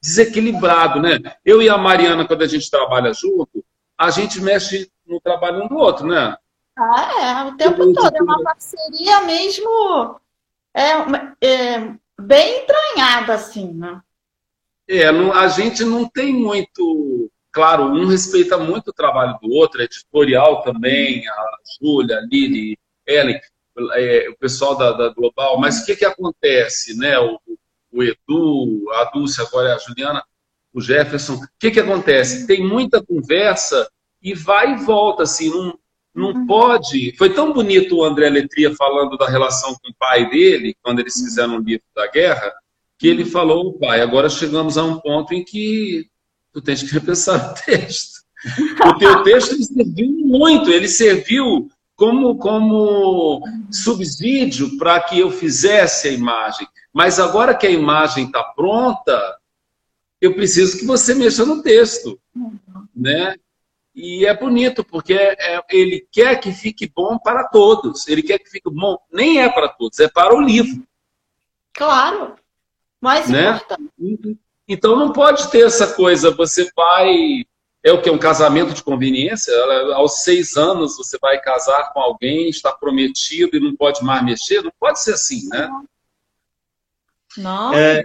desequilibrado, 0.00 1.00
né? 1.00 1.18
Eu 1.44 1.62
e 1.62 1.68
a 1.68 1.78
Mariana, 1.78 2.26
quando 2.26 2.42
a 2.42 2.46
gente 2.46 2.70
trabalha 2.70 3.12
junto, 3.12 3.64
a 3.98 4.10
gente 4.10 4.40
mexe 4.40 4.90
no 5.06 5.20
trabalho 5.20 5.64
um 5.64 5.68
do 5.68 5.76
outro, 5.76 6.06
né? 6.06 6.36
Ah, 6.76 7.44
é, 7.44 7.44
o 7.44 7.56
tempo 7.56 7.92
todo. 7.92 8.16
É 8.16 8.22
uma 8.22 8.42
parceria 8.42 9.20
mesmo. 9.22 10.20
É, 10.74 11.46
é, 11.46 11.94
bem 12.20 12.62
entranhada, 12.62 13.34
assim, 13.34 13.72
né? 13.72 14.00
É, 14.88 15.10
não, 15.12 15.32
a 15.32 15.48
gente 15.48 15.84
não 15.84 16.08
tem 16.08 16.32
muito. 16.32 17.30
Claro, 17.50 17.84
um 17.84 18.06
respeita 18.06 18.56
muito 18.56 18.88
o 18.88 18.94
trabalho 18.94 19.38
do 19.42 19.50
outro, 19.50 19.82
editorial 19.82 20.62
também, 20.62 21.26
a 21.28 21.46
Júlia, 21.78 22.18
a 22.18 22.20
Lili, 22.22 22.78
Ellen, 23.06 23.38
é, 23.94 24.28
o 24.30 24.36
pessoal 24.38 24.76
da, 24.76 24.92
da, 24.92 25.08
Global, 25.10 25.58
mas 25.60 25.80
o 25.80 25.86
que, 25.86 25.96
que 25.96 26.04
acontece, 26.04 26.96
né? 26.96 27.18
O, 27.18 27.38
o 27.92 28.02
Edu, 28.02 28.90
a 28.94 29.04
Dulce, 29.04 29.40
agora 29.40 29.74
a 29.74 29.78
Juliana, 29.78 30.24
o 30.72 30.80
Jefferson, 30.80 31.34
o 31.34 31.48
que, 31.58 31.70
que 31.70 31.80
acontece? 31.80 32.46
Tem 32.46 32.66
muita 32.66 33.04
conversa 33.04 33.86
e 34.22 34.34
vai 34.34 34.72
e 34.72 34.84
volta, 34.84 35.24
assim, 35.24 35.50
não, 35.50 35.78
não 36.14 36.28
uhum. 36.28 36.46
pode. 36.46 37.14
Foi 37.16 37.30
tão 37.30 37.52
bonito 37.52 37.96
o 37.96 38.04
André 38.04 38.28
Letria 38.28 38.74
falando 38.74 39.16
da 39.16 39.28
relação 39.28 39.74
com 39.74 39.90
o 39.90 39.94
pai 39.98 40.28
dele, 40.28 40.76
quando 40.82 41.00
eles 41.00 41.14
fizeram 41.14 41.56
o 41.56 41.62
livro 41.62 41.84
da 41.94 42.06
guerra, 42.06 42.52
que 42.98 43.08
ele 43.08 43.24
falou: 43.24 43.78
pai, 43.78 44.00
agora 44.00 44.28
chegamos 44.28 44.76
a 44.76 44.84
um 44.84 45.00
ponto 45.00 45.32
em 45.32 45.44
que 45.44 46.06
tu 46.52 46.60
tens 46.60 46.82
que 46.82 46.92
repensar 46.92 47.52
o 47.52 47.54
texto. 47.64 48.22
O 48.84 48.98
teu 48.98 49.22
texto 49.22 49.52
ele 49.52 49.62
serviu 49.62 50.10
muito, 50.26 50.68
ele 50.68 50.88
serviu 50.88 51.68
como, 51.94 52.36
como 52.38 53.40
subsídio 53.70 54.76
para 54.76 55.00
que 55.00 55.20
eu 55.20 55.30
fizesse 55.30 56.08
a 56.08 56.12
imagem. 56.12 56.66
Mas 56.92 57.20
agora 57.20 57.54
que 57.54 57.68
a 57.68 57.70
imagem 57.70 58.26
está 58.26 58.42
pronta, 58.42 59.36
eu 60.20 60.34
preciso 60.34 60.76
que 60.76 60.84
você 60.84 61.14
mexa 61.14 61.46
no 61.46 61.62
texto, 61.62 62.18
né? 62.94 63.36
E 63.94 64.24
é 64.24 64.34
bonito, 64.34 64.82
porque 64.82 65.14
é, 65.14 65.60
ele 65.70 66.06
quer 66.10 66.40
que 66.40 66.50
fique 66.50 66.90
bom 66.94 67.18
para 67.18 67.44
todos. 67.48 68.08
Ele 68.08 68.22
quer 68.22 68.38
que 68.38 68.48
fique 68.48 68.70
bom, 68.70 68.98
nem 69.12 69.42
é 69.42 69.50
para 69.50 69.68
todos, 69.68 69.98
é 70.00 70.08
para 70.08 70.34
o 70.34 70.40
livro. 70.40 70.82
Claro, 71.74 72.36
mais 73.00 73.28
né? 73.28 73.50
importante. 73.50 74.38
Então 74.66 74.96
não 74.96 75.12
pode 75.12 75.50
ter 75.50 75.66
essa 75.66 75.92
coisa, 75.94 76.30
você 76.30 76.70
vai. 76.74 77.44
É 77.84 77.92
o 77.92 78.00
que? 78.00 78.08
Um 78.08 78.18
casamento 78.18 78.72
de 78.72 78.82
conveniência? 78.82 79.52
Aos 79.94 80.22
seis 80.22 80.56
anos 80.56 80.96
você 80.96 81.18
vai 81.20 81.40
casar 81.40 81.92
com 81.92 82.00
alguém, 82.00 82.48
está 82.48 82.72
prometido 82.72 83.56
e 83.56 83.60
não 83.60 83.74
pode 83.74 84.04
mais 84.04 84.24
mexer? 84.24 84.62
Não 84.62 84.72
pode 84.78 85.02
ser 85.02 85.14
assim, 85.14 85.48
né? 85.48 85.68
Não. 87.36 87.74
É, 87.74 88.04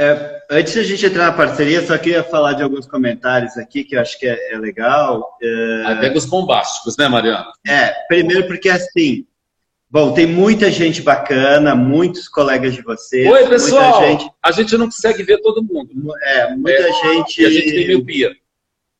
é, 0.00 0.42
antes 0.50 0.74
da 0.74 0.82
gente 0.82 1.04
entrar 1.04 1.26
na 1.26 1.32
parceria, 1.32 1.86
só 1.86 1.98
queria 1.98 2.24
falar 2.24 2.54
de 2.54 2.62
alguns 2.62 2.86
comentários 2.86 3.58
aqui 3.58 3.84
que 3.84 3.94
eu 3.94 4.00
acho 4.00 4.18
que 4.18 4.26
é, 4.26 4.54
é 4.54 4.58
legal. 4.58 5.36
É... 5.42 5.94
pega 6.00 6.16
os 6.16 6.24
bombásticos, 6.24 6.96
né, 6.96 7.06
Mariana? 7.06 7.52
É, 7.66 7.90
primeiro 8.08 8.46
porque 8.46 8.70
assim, 8.70 9.26
bom, 9.90 10.14
tem 10.14 10.26
muita 10.26 10.70
gente 10.70 11.02
bacana, 11.02 11.74
muitos 11.74 12.28
colegas 12.28 12.72
de 12.74 12.80
vocês. 12.80 13.30
Oi, 13.30 13.46
pessoal! 13.46 14.00
Gente... 14.00 14.30
A 14.42 14.50
gente 14.50 14.74
não 14.78 14.86
consegue 14.86 15.22
ver 15.22 15.38
todo 15.42 15.62
mundo. 15.62 15.90
É, 16.22 16.54
muita 16.56 16.82
é, 16.82 16.92
gente. 16.92 17.42
E 17.42 17.44
a 17.44 17.50
gente 17.50 17.70
tem 17.70 17.88
miopia. 17.88 18.34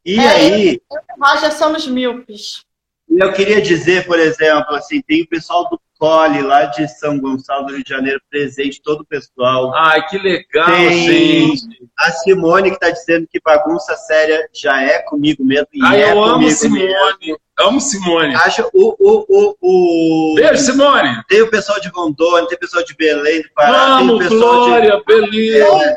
E 0.04 0.18
é, 0.18 0.28
aí. 0.28 0.80
Nós 1.16 1.40
já 1.40 1.50
somos 1.50 1.86
míopes. 1.86 2.62
E 3.08 3.18
eu 3.18 3.32
queria 3.32 3.62
dizer, 3.62 4.06
por 4.06 4.18
exemplo, 4.18 4.74
assim, 4.74 5.00
tem 5.00 5.22
o 5.22 5.28
pessoal 5.28 5.66
do 5.70 5.80
Cole, 6.00 6.40
lá 6.40 6.64
de 6.64 6.88
São 6.88 7.20
Gonçalo 7.20 7.66
do 7.66 7.74
Rio 7.74 7.84
de 7.84 7.90
Janeiro, 7.90 8.18
presente, 8.30 8.80
todo 8.82 9.02
o 9.02 9.04
pessoal. 9.04 9.70
Ai, 9.74 10.06
que 10.08 10.16
legal, 10.16 10.64
Tem 10.64 11.06
gente. 11.06 11.68
A 11.98 12.10
Simone 12.10 12.70
que 12.70 12.76
está 12.76 12.88
dizendo 12.88 13.28
que 13.30 13.38
bagunça 13.44 13.94
séria 13.96 14.48
já 14.54 14.82
é 14.82 15.00
comigo 15.02 15.44
mesmo. 15.44 15.68
Ai, 15.82 16.02
é 16.02 16.12
eu 16.12 16.24
amo 16.24 16.50
Simone. 16.50 16.88
Mesmo. 17.20 17.38
Amo 17.58 17.80
Simone. 17.82 18.34
Acho 18.34 18.66
o, 18.72 18.96
o, 18.98 19.26
o, 19.28 19.56
o... 19.60 20.34
Beijo, 20.36 20.62
Simone. 20.62 21.22
Tem 21.28 21.42
o 21.42 21.50
pessoal 21.50 21.78
de 21.78 21.88
Rondônia, 21.88 22.48
tem 22.48 22.56
o 22.56 22.60
pessoal 22.60 22.82
de 22.82 22.96
Belém 22.96 23.42
do 23.42 23.50
Pará. 23.54 23.98
Amo, 23.98 24.16
tem 24.18 24.26
o 24.26 24.30
pessoal 24.30 24.64
Glória, 24.64 24.96
de... 24.96 25.04
beleza. 25.04 25.84
É. 25.84 25.96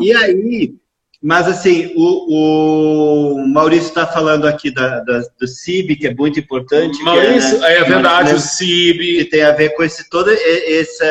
E 0.00 0.14
aí, 0.14 0.74
mas, 1.20 1.48
assim, 1.48 1.92
o, 1.96 3.34
o 3.34 3.48
Maurício 3.48 3.88
está 3.88 4.06
falando 4.06 4.46
aqui 4.46 4.70
da, 4.70 5.00
da, 5.00 5.20
do 5.38 5.48
CIB, 5.48 5.96
que 5.96 6.06
é 6.06 6.14
muito 6.14 6.38
importante. 6.38 7.02
Maurício, 7.02 7.56
é, 7.56 7.60
né, 7.60 7.74
é 7.74 7.84
verdade, 7.84 8.34
o 8.34 8.38
CIB. 8.38 9.18
Que 9.18 9.24
tem 9.24 9.42
a 9.42 9.50
ver 9.50 9.70
com 9.70 9.82
esse, 9.82 10.08
todo 10.08 10.30
esse, 10.30 11.04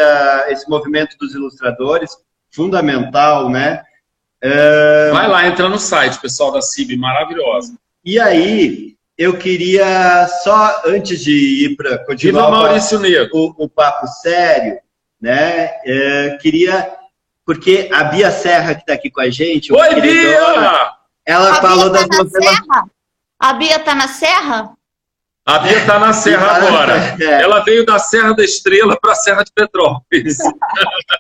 esse 0.47 0.69
movimento 0.69 1.17
dos 1.17 1.35
ilustradores, 1.35 2.11
fundamental, 2.49 3.49
né? 3.49 3.83
É... 4.41 5.11
Vai 5.11 5.27
lá, 5.27 5.45
entra 5.45 5.67
no 5.67 5.77
site, 5.79 6.21
pessoal 6.21 6.53
da 6.53 6.61
CIB, 6.61 6.95
maravilhosa. 6.95 7.73
E 8.05 8.17
aí, 8.17 8.95
eu 9.17 9.37
queria, 9.37 10.25
só 10.41 10.83
antes 10.85 11.19
de 11.19 11.65
ir 11.65 11.75
para 11.75 11.97
continuar 12.05 12.49
Maurício 12.49 12.99
o, 13.33 13.65
o, 13.65 13.67
papo 13.67 14.07
sério, 14.07 14.77
né? 15.19 15.71
É, 15.85 16.37
queria 16.41 16.95
porque 17.47 17.89
a 17.93 18.03
Bia 18.03 18.29
Serra, 18.29 18.75
que 18.75 18.81
está 18.81 18.91
aqui 18.91 19.10
com 19.10 19.21
a 19.21 19.29
gente. 19.29 19.71
Oi, 19.71 20.01
Bia! 20.01 20.91
Ela 21.25 21.51
a 21.51 21.62
falou 21.62 21.89
Bia 21.89 22.01
tá 22.01 22.07
das 22.07 22.17
novelas. 22.17 22.55
Serra? 22.57 22.86
A 23.39 23.53
Bia 23.53 23.75
está 23.77 23.95
na 23.95 24.07
Serra? 24.10 24.73
A 25.45 25.60
Bia 25.60 25.77
está 25.77 25.97
na 25.97 26.12
Serra 26.12 26.45
tá 26.45 26.55
agora. 26.57 26.93
É. 27.17 27.41
Ela 27.43 27.62
veio 27.62 27.86
da 27.86 27.97
Serra 27.99 28.33
da 28.33 28.43
Estrela 28.43 28.99
para 28.99 29.13
a 29.13 29.15
Serra 29.15 29.45
de 29.45 29.51
Petrópolis. 29.53 30.38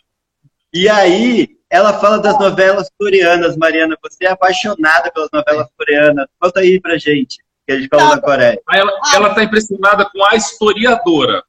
e 0.73 0.89
aí, 0.89 1.47
ela 1.69 1.97
fala 1.97 2.19
das 2.19 2.37
novelas 2.37 2.91
coreanas, 2.99 3.55
Mariana. 3.55 3.97
Você 4.03 4.25
é 4.25 4.31
apaixonada 4.31 5.09
pelas 5.09 5.29
novelas 5.31 5.69
coreanas. 5.77 6.27
Conta 6.37 6.59
aí 6.59 6.77
pra 6.81 6.97
gente, 6.97 7.37
que 7.65 7.71
a 7.71 7.77
gente 7.77 7.87
falou 7.87 8.09
da 8.09 8.21
Coreia. 8.21 8.61
Ela 8.69 9.29
está 9.29 9.43
impressionada 9.45 10.03
com 10.11 10.25
a 10.25 10.35
historiadora. 10.35 11.41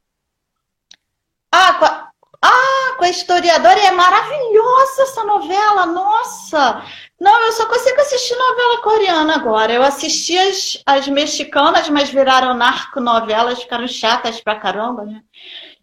Ah, 1.51 2.08
ah, 2.41 2.95
com 2.97 3.05
a 3.05 3.09
historiadora, 3.09 3.79
é 3.79 3.91
maravilhosa 3.91 5.03
essa 5.03 5.23
novela, 5.23 5.85
nossa! 5.85 6.83
Não, 7.19 7.41
eu 7.41 7.51
só 7.51 7.65
consigo 7.65 7.99
assistir 7.99 8.35
novela 8.35 8.81
coreana 8.81 9.35
agora. 9.35 9.73
Eu 9.73 9.83
assisti 9.83 10.37
as, 10.37 10.81
as 10.85 11.07
mexicanas, 11.09 11.89
mas 11.89 12.09
viraram 12.09 12.53
narco-novelas, 12.53 13.61
ficaram 13.61 13.87
chatas 13.87 14.39
pra 14.39 14.55
caramba, 14.55 15.03
né? 15.03 15.21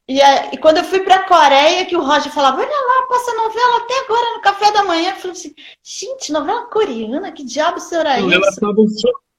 E, 0.08 0.18
e 0.52 0.56
quando 0.58 0.78
eu 0.78 0.84
fui 0.84 1.00
pra 1.00 1.24
Coreia, 1.24 1.84
que 1.84 1.96
o 1.96 2.02
Roger 2.02 2.32
falava, 2.32 2.58
olha 2.60 2.68
lá, 2.68 3.06
passa 3.08 3.34
novela 3.34 3.78
até 3.78 3.98
agora 4.04 4.34
no 4.34 4.40
café 4.40 4.72
da 4.72 4.84
manhã. 4.84 5.10
Eu 5.10 5.16
falei 5.16 5.32
assim, 5.32 5.54
gente, 5.82 6.32
novela 6.32 6.66
coreana? 6.66 7.32
Que 7.32 7.44
diabo 7.44 7.80
será 7.80 8.18
isso? 8.18 8.28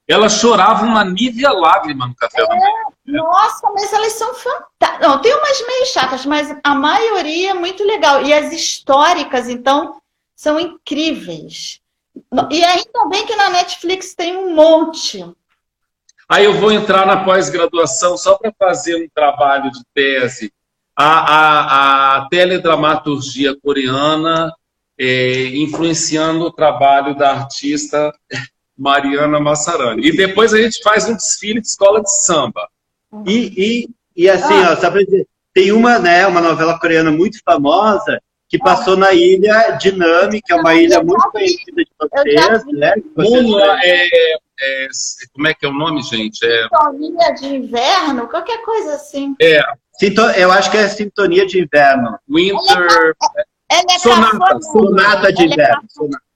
Ela 0.08 0.30
chorava 0.30 0.86
uma 0.86 1.04
nívea 1.04 1.52
lágrima 1.52 2.06
no 2.06 2.14
café 2.14 2.40
é, 2.40 2.46
da 2.46 2.54
manhã. 2.56 2.66
Nossa, 3.06 3.70
mas 3.72 3.92
elas 3.92 4.14
são 4.14 4.34
fantásticas. 4.34 5.00
Não, 5.06 5.20
tem 5.20 5.34
umas 5.34 5.66
meio 5.66 5.86
chatas, 5.86 6.24
mas 6.24 6.56
a 6.64 6.74
maioria 6.74 7.50
é 7.50 7.54
muito 7.54 7.84
legal. 7.84 8.24
E 8.24 8.32
as 8.32 8.50
históricas, 8.50 9.50
então, 9.50 10.00
são 10.34 10.58
incríveis. 10.58 11.80
E 12.50 12.64
ainda 12.64 13.06
bem 13.10 13.26
que 13.26 13.36
na 13.36 13.50
Netflix 13.50 14.14
tem 14.14 14.34
um 14.34 14.54
monte. 14.54 15.24
Aí 16.26 16.44
eu 16.44 16.54
vou 16.54 16.72
entrar 16.72 17.06
na 17.06 17.24
pós-graduação 17.24 18.16
só 18.16 18.36
para 18.36 18.52
fazer 18.58 18.96
um 18.96 19.08
trabalho 19.14 19.70
de 19.70 19.80
tese. 19.94 20.52
A, 20.96 21.06
a, 21.06 22.16
a 22.16 22.28
teledramaturgia 22.28 23.56
coreana 23.60 24.52
é, 24.98 25.48
influenciando 25.56 26.44
o 26.44 26.52
trabalho 26.52 27.14
da 27.14 27.30
artista 27.30 28.12
Mariana 28.78 29.40
Massarani. 29.40 30.06
E 30.06 30.16
depois 30.16 30.54
a 30.54 30.58
gente 30.58 30.82
faz 30.82 31.08
um 31.08 31.14
desfile 31.14 31.60
de 31.60 31.66
escola 31.66 32.00
de 32.00 32.10
samba. 32.24 32.68
E, 33.26 33.52
e, 33.56 33.88
e 34.24 34.30
assim, 34.30 34.54
ah. 34.54 34.72
ó, 34.72 34.76
só 34.76 34.90
pra 34.90 35.02
dizer, 35.02 35.26
tem 35.52 35.72
uma, 35.72 35.98
né, 35.98 36.26
uma 36.26 36.40
novela 36.40 36.78
coreana 36.78 37.10
muito 37.10 37.40
famosa 37.44 38.20
que 38.48 38.56
ah. 38.60 38.64
passou 38.64 38.96
na 38.96 39.12
ilha 39.12 39.72
de 39.72 39.92
Nami, 39.92 40.40
que 40.40 40.52
é 40.52 40.56
uma 40.56 40.74
ilha 40.74 41.02
muito 41.02 41.30
conhecida 41.30 41.82
de 41.82 41.90
vocês, 41.98 42.64
né? 42.72 42.94
Vocês 43.16 43.46
é, 43.82 44.08
é, 44.60 44.88
como 45.32 45.48
é 45.48 45.54
que 45.54 45.66
é 45.66 45.68
o 45.68 45.72
nome, 45.72 46.02
gente? 46.02 46.44
É... 46.44 46.62
Sintonia 46.62 47.34
de 47.34 47.46
inverno, 47.46 48.28
qualquer 48.28 48.62
coisa 48.62 48.94
assim. 48.94 49.34
É. 49.40 49.60
Sinto, 49.98 50.20
eu 50.20 50.52
acho 50.52 50.70
que 50.70 50.76
é 50.76 50.88
Sintonia 50.88 51.44
de 51.44 51.60
Inverno. 51.60 52.18
Winter. 52.28 53.14
Ela 53.70 53.84
é, 53.90 53.98
sonata, 53.98 54.60
sonata 54.62 55.32
de 55.32 55.44
inverno. 55.44 55.82
Sonata. 55.88 56.27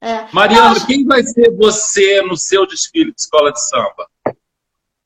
É. 0.00 0.26
Mariana, 0.32 0.74
Não, 0.74 0.86
quem 0.86 1.04
vai 1.04 1.22
ser 1.22 1.50
você 1.56 2.22
no 2.22 2.36
seu 2.36 2.66
desfile 2.66 3.12
de 3.12 3.20
escola 3.20 3.52
de 3.52 3.60
samba? 3.60 4.08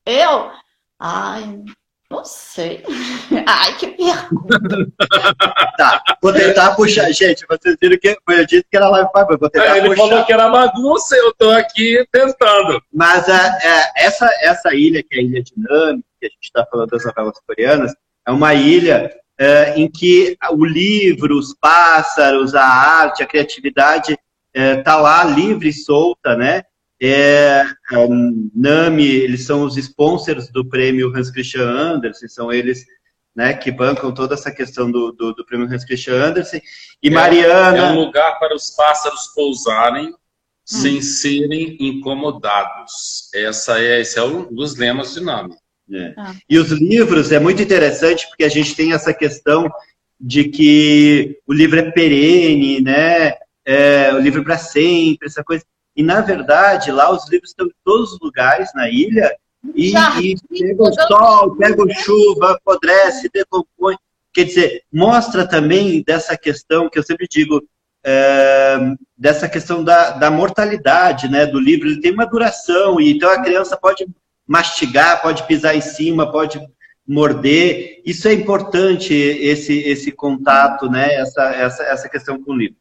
Eu? 0.05 0.51
Ai, 0.99 1.63
não 2.11 2.23
sei. 2.23 2.83
Ai, 3.47 3.75
que 3.77 3.87
pergunta. 3.87 4.59
tá, 5.77 6.03
vou 6.21 6.31
tentar 6.31 6.75
puxar. 6.75 7.11
Gente, 7.11 7.45
vocês 7.49 7.75
viram 7.81 7.97
que 7.97 8.15
eu 8.27 8.45
disse 8.45 8.65
que 8.69 8.77
era 8.77 8.87
live 8.89 9.11
para 9.11 9.35
vou 9.35 9.49
tentar 9.49 9.75
é, 9.75 9.79
Ele 9.79 9.89
puxar. 9.89 10.07
falou 10.07 10.25
que 10.25 10.33
era 10.33 10.49
bagunça, 10.49 11.15
eu 11.15 11.29
estou 11.29 11.51
aqui 11.51 12.05
tentando. 12.11 12.79
Mas 12.93 13.27
a, 13.27 13.59
é, 13.63 14.05
essa, 14.05 14.29
essa 14.41 14.75
ilha, 14.75 15.01
que 15.01 15.15
é 15.15 15.19
a 15.19 15.23
Ilha 15.23 15.43
Dinâmica, 15.43 16.07
que 16.19 16.27
a 16.27 16.29
gente 16.29 16.43
está 16.43 16.65
falando 16.67 16.89
das 16.89 17.03
novelas 17.03 17.39
coreanas, 17.47 17.93
é 18.27 18.31
uma 18.31 18.53
ilha 18.53 19.11
é, 19.39 19.73
em 19.75 19.89
que 19.89 20.37
o 20.51 20.63
livro, 20.63 21.37
os 21.37 21.55
pássaros, 21.59 22.53
a 22.53 22.63
arte, 22.63 23.23
a 23.23 23.25
criatividade 23.25 24.15
é, 24.53 24.77
tá 24.77 24.95
lá 24.95 25.23
livre 25.23 25.69
e 25.69 25.73
solta, 25.73 26.35
né? 26.35 26.63
É, 27.01 27.65
é, 27.91 28.07
Nami, 28.55 29.05
eles 29.05 29.45
são 29.45 29.63
os 29.63 29.75
sponsors 29.77 30.49
do 30.49 30.63
prêmio 30.67 31.13
Hans 31.15 31.29
Christian 31.29 31.67
Andersen, 31.67 32.29
são 32.29 32.51
eles 32.51 32.85
né, 33.35 33.53
que 33.53 33.71
bancam 33.71 34.13
toda 34.13 34.35
essa 34.35 34.51
questão 34.51 34.91
do, 34.91 35.11
do, 35.11 35.33
do 35.33 35.45
prêmio 35.45 35.67
Hans 35.67 35.83
Christian 35.83 36.15
Andersen. 36.15 36.61
E 37.01 37.07
é, 37.07 37.11
Mariana. 37.11 37.77
É 37.77 37.91
um 37.91 38.05
lugar 38.05 38.39
para 38.39 38.55
os 38.55 38.69
pássaros 38.71 39.27
pousarem 39.35 40.09
hum. 40.09 40.15
sem 40.63 41.01
serem 41.01 41.75
incomodados. 41.79 43.29
Essa 43.33 43.79
é, 43.81 44.01
esse 44.01 44.19
é 44.19 44.23
um 44.23 44.53
dos 44.53 44.77
lemas 44.77 45.13
de 45.13 45.21
Nami. 45.21 45.55
É. 45.91 46.13
Ah. 46.17 46.33
E 46.49 46.57
os 46.57 46.71
livros 46.71 47.31
é 47.31 47.39
muito 47.39 47.61
interessante 47.61 48.27
porque 48.27 48.43
a 48.43 48.49
gente 48.49 48.75
tem 48.75 48.93
essa 48.93 49.13
questão 49.13 49.69
de 50.19 50.45
que 50.45 51.37
o 51.45 51.53
livro 51.53 51.79
é 51.79 51.91
perene, 51.91 52.79
né? 52.79 53.33
É, 53.65 54.13
o 54.13 54.19
livro 54.19 54.43
para 54.43 54.57
sempre, 54.57 55.27
essa 55.27 55.43
coisa. 55.43 55.63
E, 55.95 56.01
na 56.01 56.21
verdade, 56.21 56.91
lá 56.91 57.11
os 57.11 57.29
livros 57.29 57.51
estão 57.51 57.67
em 57.67 57.73
todos 57.83 58.13
os 58.13 58.19
lugares 58.19 58.69
na 58.73 58.89
ilha, 58.89 59.31
e, 59.75 59.93
e 60.21 60.35
pega 60.49 60.83
o 60.83 60.93
sol, 60.93 61.55
pega 61.55 61.93
chuva, 61.93 62.53
apodrece, 62.53 63.29
decompõe. 63.33 63.95
Quer 64.33 64.45
dizer, 64.45 64.81
mostra 64.91 65.47
também 65.47 66.03
dessa 66.05 66.35
questão 66.35 66.89
que 66.89 66.99
eu 66.99 67.03
sempre 67.03 67.27
digo, 67.29 67.63
é, 68.03 68.77
dessa 69.17 69.47
questão 69.47 69.83
da, 69.83 70.11
da 70.11 70.29
mortalidade 70.29 71.29
né, 71.29 71.45
do 71.45 71.59
livro. 71.59 71.87
Ele 71.87 72.01
tem 72.01 72.11
uma 72.11 72.25
duração, 72.25 72.99
e 72.99 73.11
então 73.11 73.29
a 73.29 73.41
criança 73.41 73.77
pode 73.77 74.05
mastigar, 74.45 75.21
pode 75.21 75.47
pisar 75.47 75.75
em 75.75 75.81
cima, 75.81 76.29
pode 76.29 76.59
morder. 77.07 78.01
Isso 78.05 78.27
é 78.27 78.33
importante, 78.33 79.13
esse, 79.13 79.77
esse 79.79 80.11
contato, 80.11 80.89
né, 80.89 81.13
essa, 81.15 81.43
essa, 81.53 81.83
essa 81.83 82.09
questão 82.09 82.41
com 82.41 82.51
o 82.51 82.57
livro. 82.57 82.75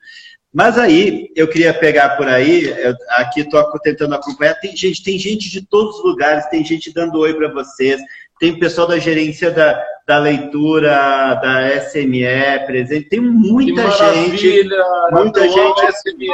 Mas 0.52 0.76
aí, 0.76 1.32
eu 1.34 1.48
queria 1.48 1.72
pegar 1.72 2.10
por 2.10 2.28
aí, 2.28 2.66
eu, 2.66 2.94
aqui 3.10 3.40
estou 3.40 3.64
tentando 3.80 4.14
acompanhar, 4.14 4.54
tem 4.54 4.76
gente, 4.76 5.02
tem 5.02 5.18
gente 5.18 5.48
de 5.48 5.66
todos 5.66 5.96
os 5.96 6.04
lugares, 6.04 6.44
tem 6.50 6.62
gente 6.62 6.92
dando 6.92 7.18
oi 7.18 7.32
para 7.32 7.48
vocês, 7.48 7.98
tem 8.38 8.58
pessoal 8.58 8.86
da 8.86 8.98
gerência 8.98 9.50
da, 9.50 9.82
da 10.06 10.18
leitura, 10.18 11.34
da 11.36 11.80
SME 11.80 12.26
presente, 12.66 13.08
tem 13.08 13.20
muita 13.20 13.90
gente. 13.90 14.68
Muita 15.12 15.48
gente. 15.48 15.86
SME. 15.96 16.26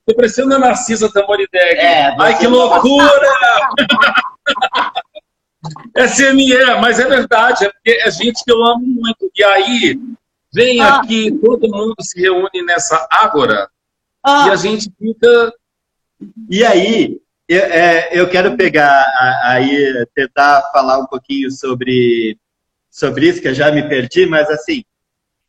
Estou 0.00 0.16
parecendo 0.16 0.54
a 0.54 0.58
Narcisa 0.58 1.12
Tamorideg. 1.12 1.78
É, 1.78 2.16
Ai, 2.18 2.38
que 2.38 2.46
loucura! 2.46 3.10
SME, 6.08 6.56
mas 6.80 6.98
é 6.98 7.06
verdade, 7.06 7.66
é 7.66 7.70
porque 7.70 7.90
é 7.90 8.10
gente 8.10 8.42
que 8.42 8.50
eu 8.50 8.64
amo 8.64 8.86
muito. 8.86 9.30
E 9.36 9.44
aí, 9.44 10.00
vem 10.52 10.80
ah. 10.80 10.96
aqui, 10.96 11.30
todo 11.32 11.68
mundo 11.68 11.94
se 12.00 12.20
reúne 12.20 12.62
nessa 12.64 13.06
ágora 13.10 13.68
ah. 14.22 14.46
e 14.48 14.50
a 14.50 14.56
gente 14.56 14.90
fica. 14.98 15.52
E 16.48 16.64
aí, 16.64 17.20
eu, 17.48 17.60
é, 17.60 18.08
eu 18.12 18.28
quero 18.28 18.56
pegar 18.56 19.06
aí, 19.44 20.06
tentar 20.14 20.70
falar 20.72 20.98
um 20.98 21.06
pouquinho 21.06 21.50
sobre, 21.50 22.38
sobre 22.90 23.28
isso, 23.28 23.40
que 23.40 23.48
eu 23.48 23.54
já 23.54 23.70
me 23.70 23.88
perdi, 23.88 24.26
mas 24.26 24.48
assim. 24.50 24.84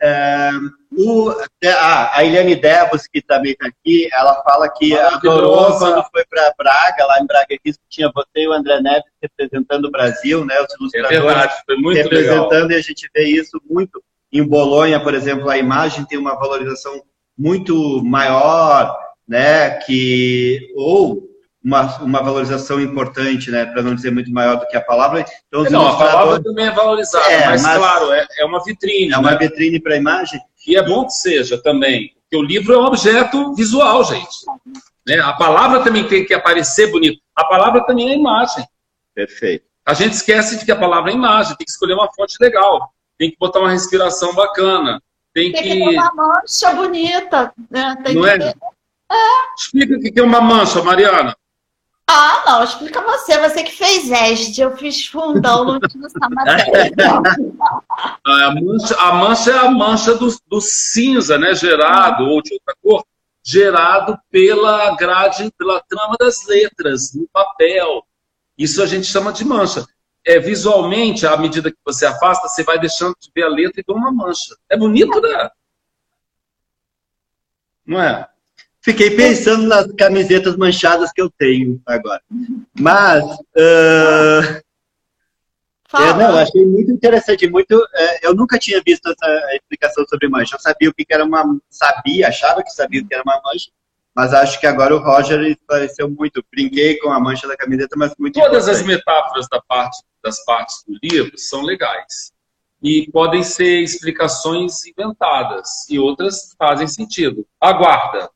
É, 0.03 0.49
o, 0.97 1.29
ah, 1.63 2.17
a 2.17 2.25
Eliane 2.25 2.55
Devos, 2.55 3.07
que 3.07 3.21
também 3.21 3.51
está 3.51 3.67
aqui, 3.67 4.09
ela 4.11 4.41
fala 4.43 4.67
que 4.67 4.97
ah, 4.97 5.15
adorou 5.15 5.77
quando 5.77 6.03
foi 6.11 6.25
para 6.25 6.53
Braga, 6.57 7.05
lá 7.05 7.19
em 7.21 7.27
Braga 7.27 7.55
tinha 7.87 8.11
você 8.13 8.25
e 8.37 8.47
o 8.47 8.51
André 8.51 8.81
Neves 8.81 9.05
representando 9.21 9.85
o 9.85 9.91
Brasil, 9.91 10.43
né, 10.43 10.59
os 10.59 10.73
ilustradores 10.73 11.17
é 11.17 11.21
verdade, 11.21 11.53
foi 11.65 11.75
muito 11.77 11.97
representando, 11.97 12.51
legal. 12.51 12.71
e 12.71 12.75
a 12.75 12.81
gente 12.81 13.09
vê 13.13 13.23
isso 13.25 13.61
muito 13.69 14.03
em 14.31 14.43
Bolonha, 14.43 14.99
por 14.99 15.13
exemplo, 15.13 15.49
a 15.49 15.57
imagem 15.57 16.05
tem 16.05 16.17
uma 16.17 16.35
valorização 16.35 17.03
muito 17.37 18.01
maior, 18.03 18.97
né, 19.27 19.71
que 19.71 20.71
ou 20.75 21.29
uma, 21.63 21.97
uma 22.01 22.23
valorização 22.23 22.79
importante, 22.79 23.51
né, 23.51 23.65
para 23.65 23.81
não 23.81 23.93
dizer 23.93 24.11
muito 24.11 24.31
maior 24.31 24.57
do 24.57 24.67
que 24.67 24.77
a 24.77 24.81
palavra. 24.81 25.25
Então, 25.47 25.63
não, 25.65 25.87
a 25.87 25.97
palavra 25.97 26.41
também 26.41 26.65
é 26.65 26.71
valorizada, 26.71 27.29
é, 27.29 27.45
mas, 27.45 27.61
mas, 27.61 27.77
claro, 27.77 28.11
é, 28.11 28.25
é 28.39 28.45
uma 28.45 28.63
vitrine. 28.63 29.11
É 29.11 29.17
uma 29.17 29.31
né? 29.31 29.37
vitrine 29.37 29.79
para 29.79 29.93
a 29.93 29.97
imagem. 29.97 30.39
E 30.65 30.75
é 30.75 30.83
bom 30.83 31.05
que 31.05 31.13
seja 31.13 31.61
também, 31.61 32.13
porque 32.21 32.37
o 32.37 32.41
livro 32.41 32.73
é 32.73 32.77
um 32.77 32.85
objeto 32.85 33.53
visual, 33.53 34.03
gente. 34.03 34.37
Né? 35.05 35.19
A 35.19 35.33
palavra 35.33 35.81
também 35.83 36.07
tem 36.07 36.25
que 36.25 36.33
aparecer 36.33 36.89
bonito. 36.89 37.19
A 37.35 37.43
palavra 37.45 37.85
também 37.85 38.09
é 38.09 38.15
imagem. 38.15 38.65
Perfeito. 39.13 39.65
A 39.85 39.93
gente 39.93 40.13
esquece 40.13 40.57
de 40.57 40.65
que 40.65 40.71
a 40.71 40.75
palavra 40.75 41.11
é 41.11 41.15
imagem, 41.15 41.55
tem 41.57 41.65
que 41.65 41.71
escolher 41.71 41.93
uma 41.93 42.11
fonte 42.13 42.35
legal 42.39 42.91
tem 43.21 43.29
que 43.29 43.37
botar 43.39 43.59
uma 43.59 43.69
respiração 43.69 44.33
bacana. 44.33 44.99
Tem, 45.31 45.51
tem 45.51 45.61
que... 45.61 45.69
ter 45.69 45.93
uma 45.93 46.11
mancha 46.11 46.73
bonita. 46.73 47.53
Né? 47.69 47.95
Tem 48.03 48.15
não 48.15 48.25
é? 48.25 48.39
Ter... 48.39 48.57
é? 49.11 49.15
Explica 49.55 49.95
o 49.95 49.99
que 50.01 50.19
é 50.19 50.23
uma 50.23 50.41
mancha, 50.41 50.81
Mariana. 50.81 51.37
Ah, 52.07 52.43
não, 52.47 52.63
explica 52.63 52.99
você. 52.99 53.37
Você 53.37 53.61
que 53.61 53.73
fez 53.73 54.09
ESD, 54.09 54.61
eu 54.63 54.75
fiz 54.75 55.05
fundão, 55.05 55.63
não 55.63 55.79
tinha 55.79 56.07
essa 56.07 56.29
matéria. 56.31 56.91
a, 58.25 58.55
mancha, 58.55 58.95
a 58.95 59.13
mancha 59.13 59.51
é 59.51 59.57
a 59.59 59.69
mancha 59.69 60.15
do, 60.15 60.35
do 60.47 60.59
cinza, 60.59 61.37
né? 61.37 61.53
Gerado, 61.53 62.23
ou 62.23 62.41
de 62.41 62.55
outra 62.55 62.75
cor, 62.81 63.05
gerado 63.43 64.17
pela 64.31 64.95
grade, 64.95 65.51
pela 65.59 65.79
trama 65.79 66.15
das 66.19 66.47
letras, 66.47 67.13
no 67.13 67.27
papel. 67.31 68.03
Isso 68.57 68.81
a 68.81 68.87
gente 68.87 69.05
chama 69.05 69.31
de 69.31 69.45
mancha 69.45 69.85
é, 70.25 70.39
visualmente, 70.39 71.25
à 71.25 71.35
medida 71.37 71.71
que 71.71 71.77
você 71.85 72.05
afasta, 72.05 72.47
você 72.47 72.63
vai 72.63 72.79
deixando 72.79 73.15
de 73.19 73.29
ver 73.35 73.43
a 73.43 73.49
letra 73.49 73.81
e 73.81 73.83
vê 73.85 73.93
uma 73.93 74.11
mancha. 74.11 74.55
É 74.69 74.77
bonito, 74.77 75.19
né? 75.21 75.49
Não 77.85 78.01
é? 78.01 78.27
Fiquei 78.81 79.11
pensando 79.15 79.67
nas 79.67 79.91
camisetas 79.93 80.55
manchadas 80.57 81.11
que 81.11 81.21
eu 81.21 81.29
tenho 81.29 81.81
agora. 81.85 82.21
Mas. 82.79 83.23
Uh... 83.55 84.61
É, 85.93 86.13
não, 86.13 86.37
achei 86.37 86.65
muito 86.65 86.89
interessante, 86.89 87.49
muito. 87.49 87.85
É, 87.93 88.25
eu 88.25 88.33
nunca 88.33 88.57
tinha 88.57 88.81
visto 88.85 89.11
essa 89.11 89.55
explicação 89.55 90.05
sobre 90.07 90.29
mancha. 90.29 90.55
Eu 90.55 90.59
sabia 90.59 90.89
o 90.89 90.93
que 90.93 91.05
era 91.09 91.25
uma. 91.25 91.59
Sabia, 91.69 92.29
achava 92.29 92.63
que 92.63 92.71
sabia 92.71 93.01
o 93.01 93.07
que 93.07 93.13
era 93.13 93.23
uma 93.23 93.41
mancha, 93.43 93.69
mas 94.15 94.33
acho 94.33 94.59
que 94.59 94.67
agora 94.67 94.95
o 94.95 94.99
Roger 94.99 95.41
esclareceu 95.41 96.09
muito. 96.09 96.43
Brinquei 96.51 96.97
com 96.97 97.09
a 97.11 97.19
mancha 97.19 97.47
da 97.47 97.55
camiseta, 97.55 97.95
mas 97.97 98.13
muito 98.19 98.39
Todas 98.39 98.67
importante. 98.67 98.81
as 98.81 98.85
metáforas 98.85 99.47
da 99.49 99.61
parte, 99.61 100.03
das 100.23 100.43
partes 100.43 100.83
do 100.87 100.97
livro 101.01 101.37
são 101.37 101.61
legais. 101.61 102.31
E 102.83 103.09
podem 103.11 103.43
ser 103.43 103.81
explicações 103.81 104.85
inventadas, 104.85 105.87
e 105.89 105.99
outras 105.99 106.53
fazem 106.57 106.87
sentido. 106.87 107.45
Aguarda. 107.59 108.29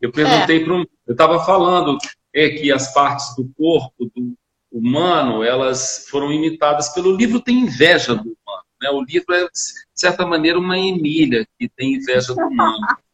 Eu 0.00 0.12
perguntei 0.12 0.62
é. 0.62 0.64
para 0.64 0.74
um. 0.74 0.84
Eu 1.06 1.12
estava 1.12 1.44
falando 1.44 1.98
é, 2.32 2.48
que 2.50 2.70
as 2.72 2.92
partes 2.94 3.34
do 3.34 3.50
corpo 3.56 4.06
do 4.14 4.36
humano 4.70 5.42
elas 5.42 6.06
foram 6.08 6.30
imitadas 6.32 6.90
pelo 6.90 7.16
livro, 7.16 7.40
tem 7.40 7.60
inveja 7.60 8.14
do 8.14 8.22
humano. 8.22 8.64
Né? 8.80 8.90
O 8.90 9.02
livro 9.02 9.34
é, 9.34 9.44
de 9.44 9.50
certa 9.94 10.26
maneira, 10.26 10.58
uma 10.58 10.78
Emília 10.78 11.46
que 11.58 11.68
tem 11.68 11.94
inveja 11.94 12.34
do 12.34 12.40
humano. 12.40 12.78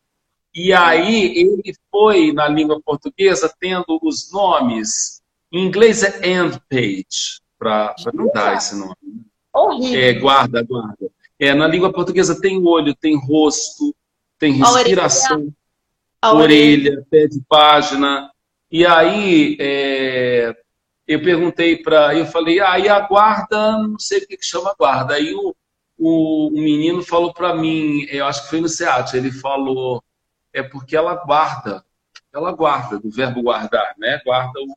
E 0.55 0.73
aí 0.73 1.37
ele 1.37 1.75
foi, 1.91 2.33
na 2.33 2.47
língua 2.47 2.81
portuguesa, 2.81 3.53
tendo 3.59 3.99
os 4.03 4.31
nomes. 4.31 5.21
Em 5.53 5.67
inglês 5.67 6.03
é 6.03 6.29
end 6.29 6.61
page, 6.71 7.41
para 7.59 7.95
não 8.13 8.31
dar 8.33 8.57
esse 8.57 8.77
nome. 8.77 8.95
Horrível. 9.53 10.01
É, 10.01 10.13
guarda, 10.13 10.63
guarda. 10.63 11.11
É, 11.41 11.53
na 11.55 11.67
língua 11.67 11.93
portuguesa 11.93 12.41
tem 12.41 12.65
olho, 12.65 12.95
tem 12.95 13.17
rosto, 13.17 13.95
tem 14.39 14.53
respiração, 14.53 15.53
orelha, 16.25 16.93
orelha 16.93 17.07
pé 17.11 17.27
de 17.27 17.41
página. 17.49 18.31
E 18.71 18.87
aí 18.87 19.57
é, 19.61 20.55
eu 21.07 21.21
perguntei 21.21 21.77
para. 21.77 22.17
Eu 22.17 22.27
falei, 22.27 22.61
ah, 22.61 22.79
e 22.79 22.89
a 22.89 23.01
guarda, 23.01 23.79
não 23.79 23.99
sei 23.99 24.19
o 24.19 24.27
que, 24.27 24.37
que 24.37 24.47
chama 24.47 24.75
guarda. 24.79 25.15
Aí 25.15 25.35
o, 25.35 25.55
o, 25.99 26.49
o 26.49 26.53
menino 26.53 27.03
falou 27.03 27.33
para 27.33 27.55
mim, 27.55 28.07
eu 28.09 28.25
acho 28.27 28.45
que 28.45 28.51
foi 28.51 28.61
no 28.61 28.69
SEAT, 28.69 29.17
ele 29.17 29.33
falou 29.33 30.03
é 30.55 30.63
porque 30.63 30.97
ela 30.97 31.17
guarda, 31.17 31.85
ela 32.33 32.53
guarda, 32.53 32.99
do 32.99 33.11
verbo 33.11 33.43
guardar, 33.43 33.95
né? 33.99 34.21
Guarda 34.25 34.59
o, 34.61 34.77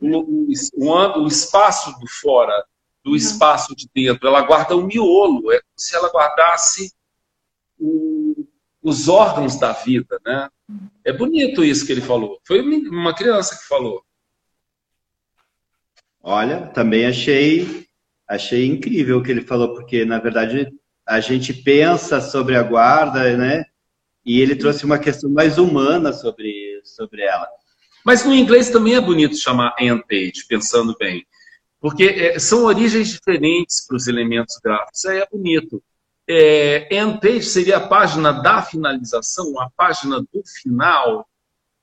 o, 0.00 0.50
o, 0.74 1.22
o 1.22 1.28
espaço 1.28 1.96
do 2.00 2.08
fora, 2.08 2.64
do 3.04 3.10
uhum. 3.10 3.16
espaço 3.16 3.76
de 3.76 3.88
dentro. 3.94 4.26
Ela 4.26 4.40
guarda 4.42 4.74
o 4.74 4.82
miolo, 4.82 5.52
é 5.52 5.60
como 5.60 5.72
se 5.76 5.94
ela 5.94 6.10
guardasse 6.10 6.92
o, 7.78 8.46
os 8.82 9.08
órgãos 9.08 9.60
da 9.60 9.72
vida, 9.72 10.18
né? 10.24 10.48
É 11.04 11.12
bonito 11.12 11.62
isso 11.62 11.86
que 11.86 11.92
ele 11.92 12.00
falou. 12.00 12.40
Foi 12.46 12.60
uma 12.60 13.14
criança 13.14 13.56
que 13.56 13.64
falou. 13.64 14.02
Olha, 16.22 16.66
também 16.68 17.06
achei 17.06 17.86
achei 18.26 18.66
incrível 18.66 19.18
o 19.18 19.22
que 19.22 19.30
ele 19.30 19.40
falou, 19.40 19.72
porque 19.72 20.04
na 20.04 20.18
verdade 20.18 20.70
a 21.06 21.20
gente 21.20 21.54
pensa 21.54 22.20
sobre 22.20 22.54
a 22.56 22.62
guarda, 22.62 23.34
né? 23.36 23.64
E 24.28 24.42
ele 24.42 24.54
trouxe 24.54 24.84
uma 24.84 24.98
questão 24.98 25.30
mais 25.30 25.56
humana 25.56 26.12
sobre, 26.12 26.82
sobre 26.84 27.22
ela. 27.22 27.48
Mas 28.04 28.26
no 28.26 28.34
inglês 28.34 28.68
também 28.68 28.94
é 28.94 29.00
bonito 29.00 29.38
chamar 29.38 29.74
end 29.80 30.04
page, 30.06 30.46
pensando 30.46 30.94
bem, 30.98 31.26
porque 31.80 32.04
é, 32.04 32.38
são 32.38 32.64
origens 32.64 33.08
diferentes 33.08 33.86
para 33.86 33.96
os 33.96 34.06
elementos 34.06 34.58
gráficos, 34.62 35.02
aí 35.06 35.20
é 35.20 35.26
bonito. 35.32 35.82
É, 36.28 36.94
end 36.94 37.18
page 37.20 37.44
seria 37.44 37.78
a 37.78 37.88
página 37.88 38.30
da 38.30 38.60
finalização, 38.60 39.58
a 39.58 39.70
página 39.70 40.20
do 40.20 40.42
final. 40.60 41.26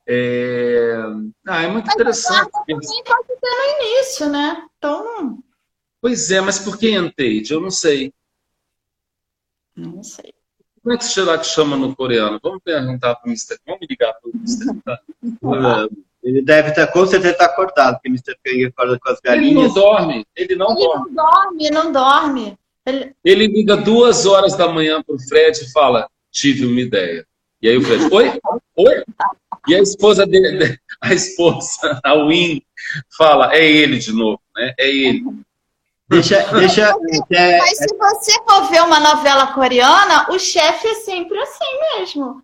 É, 0.07 1.01
ah, 1.47 1.63
é 1.63 1.67
muito 1.67 1.85
mas 1.87 1.95
interessante. 1.95 2.51
Também 2.51 3.03
pode 3.03 3.27
ter 3.27 3.49
no 3.49 3.81
início, 3.81 4.29
né? 4.29 4.67
Então. 4.77 5.39
Pois 5.99 6.29
é, 6.29 6.41
mas 6.41 6.59
por 6.59 6.77
que 6.77 6.89
end 6.89 7.11
page? 7.17 7.51
Eu 7.51 7.59
não 7.59 7.71
sei. 7.71 8.13
Não 9.75 10.03
sei. 10.03 10.34
Como 10.85 10.93
é 10.93 10.99
que 10.99 11.05
será 11.05 11.35
que 11.39 11.47
chama 11.47 11.75
no 11.75 11.95
coreano? 11.95 12.39
Vamos 12.43 12.61
perguntar 12.63 13.15
para 13.15 13.27
o 13.27 13.31
Mr. 13.31 13.57
Vamos 13.65 13.87
ligar 13.89 14.13
para 14.13 14.29
o 14.29 14.33
Mr. 14.35 15.89
Ele 16.23 16.43
deve 16.43 16.69
estar, 16.69 16.85
com 16.85 17.07
certeza 17.07 17.33
estar 17.33 17.49
cortado, 17.49 17.95
porque 17.95 18.07
o 18.07 18.11
Mr. 18.11 18.37
Kang 18.43 18.65
acorda 18.65 18.99
com 18.99 19.09
as 19.09 19.19
galinhas. 19.19 19.55
Ele 19.55 19.67
não 19.67 19.73
dorme, 19.73 20.27
ele 20.35 20.55
não 20.55 20.69
ele 20.69 20.79
dorme. 20.79 21.11
Não 21.11 21.15
dorme, 21.15 21.71
não 21.71 21.91
dorme. 21.91 22.57
Ele... 22.85 23.15
ele 23.25 23.47
liga 23.47 23.75
duas 23.75 24.27
horas 24.27 24.55
da 24.55 24.67
manhã 24.67 25.01
para 25.01 25.15
o 25.15 25.19
Fred 25.19 25.57
e 25.59 25.71
fala, 25.71 26.07
tive 26.31 26.67
uma 26.67 26.79
ideia. 26.79 27.25
E 27.63 27.67
aí 27.67 27.77
o 27.77 27.81
Fred, 27.81 28.07
oi? 28.11 28.39
Oi? 28.75 29.03
E 29.67 29.73
a 29.73 29.79
esposa 29.79 30.27
dele, 30.27 30.77
a 31.01 31.15
esposa, 31.15 31.99
a 32.05 32.13
Win, 32.25 32.61
fala, 33.17 33.55
é 33.55 33.65
ele 33.65 33.97
de 33.97 34.13
novo, 34.13 34.39
né? 34.55 34.71
É 34.77 34.87
ele. 34.87 35.23
Deixa, 36.07 36.43
deixa. 36.53 36.95
É, 37.31 37.57
Mas 37.57 37.77
se 37.77 37.97
você 37.97 38.31
for 38.43 38.69
ver 38.69 38.83
uma 38.83 38.99
novela 38.99 39.47
coreana, 39.47 40.27
o 40.29 40.37
chefe 40.37 40.87
é 40.87 40.95
sempre 40.95 41.37
assim 41.39 41.97
mesmo. 41.97 42.43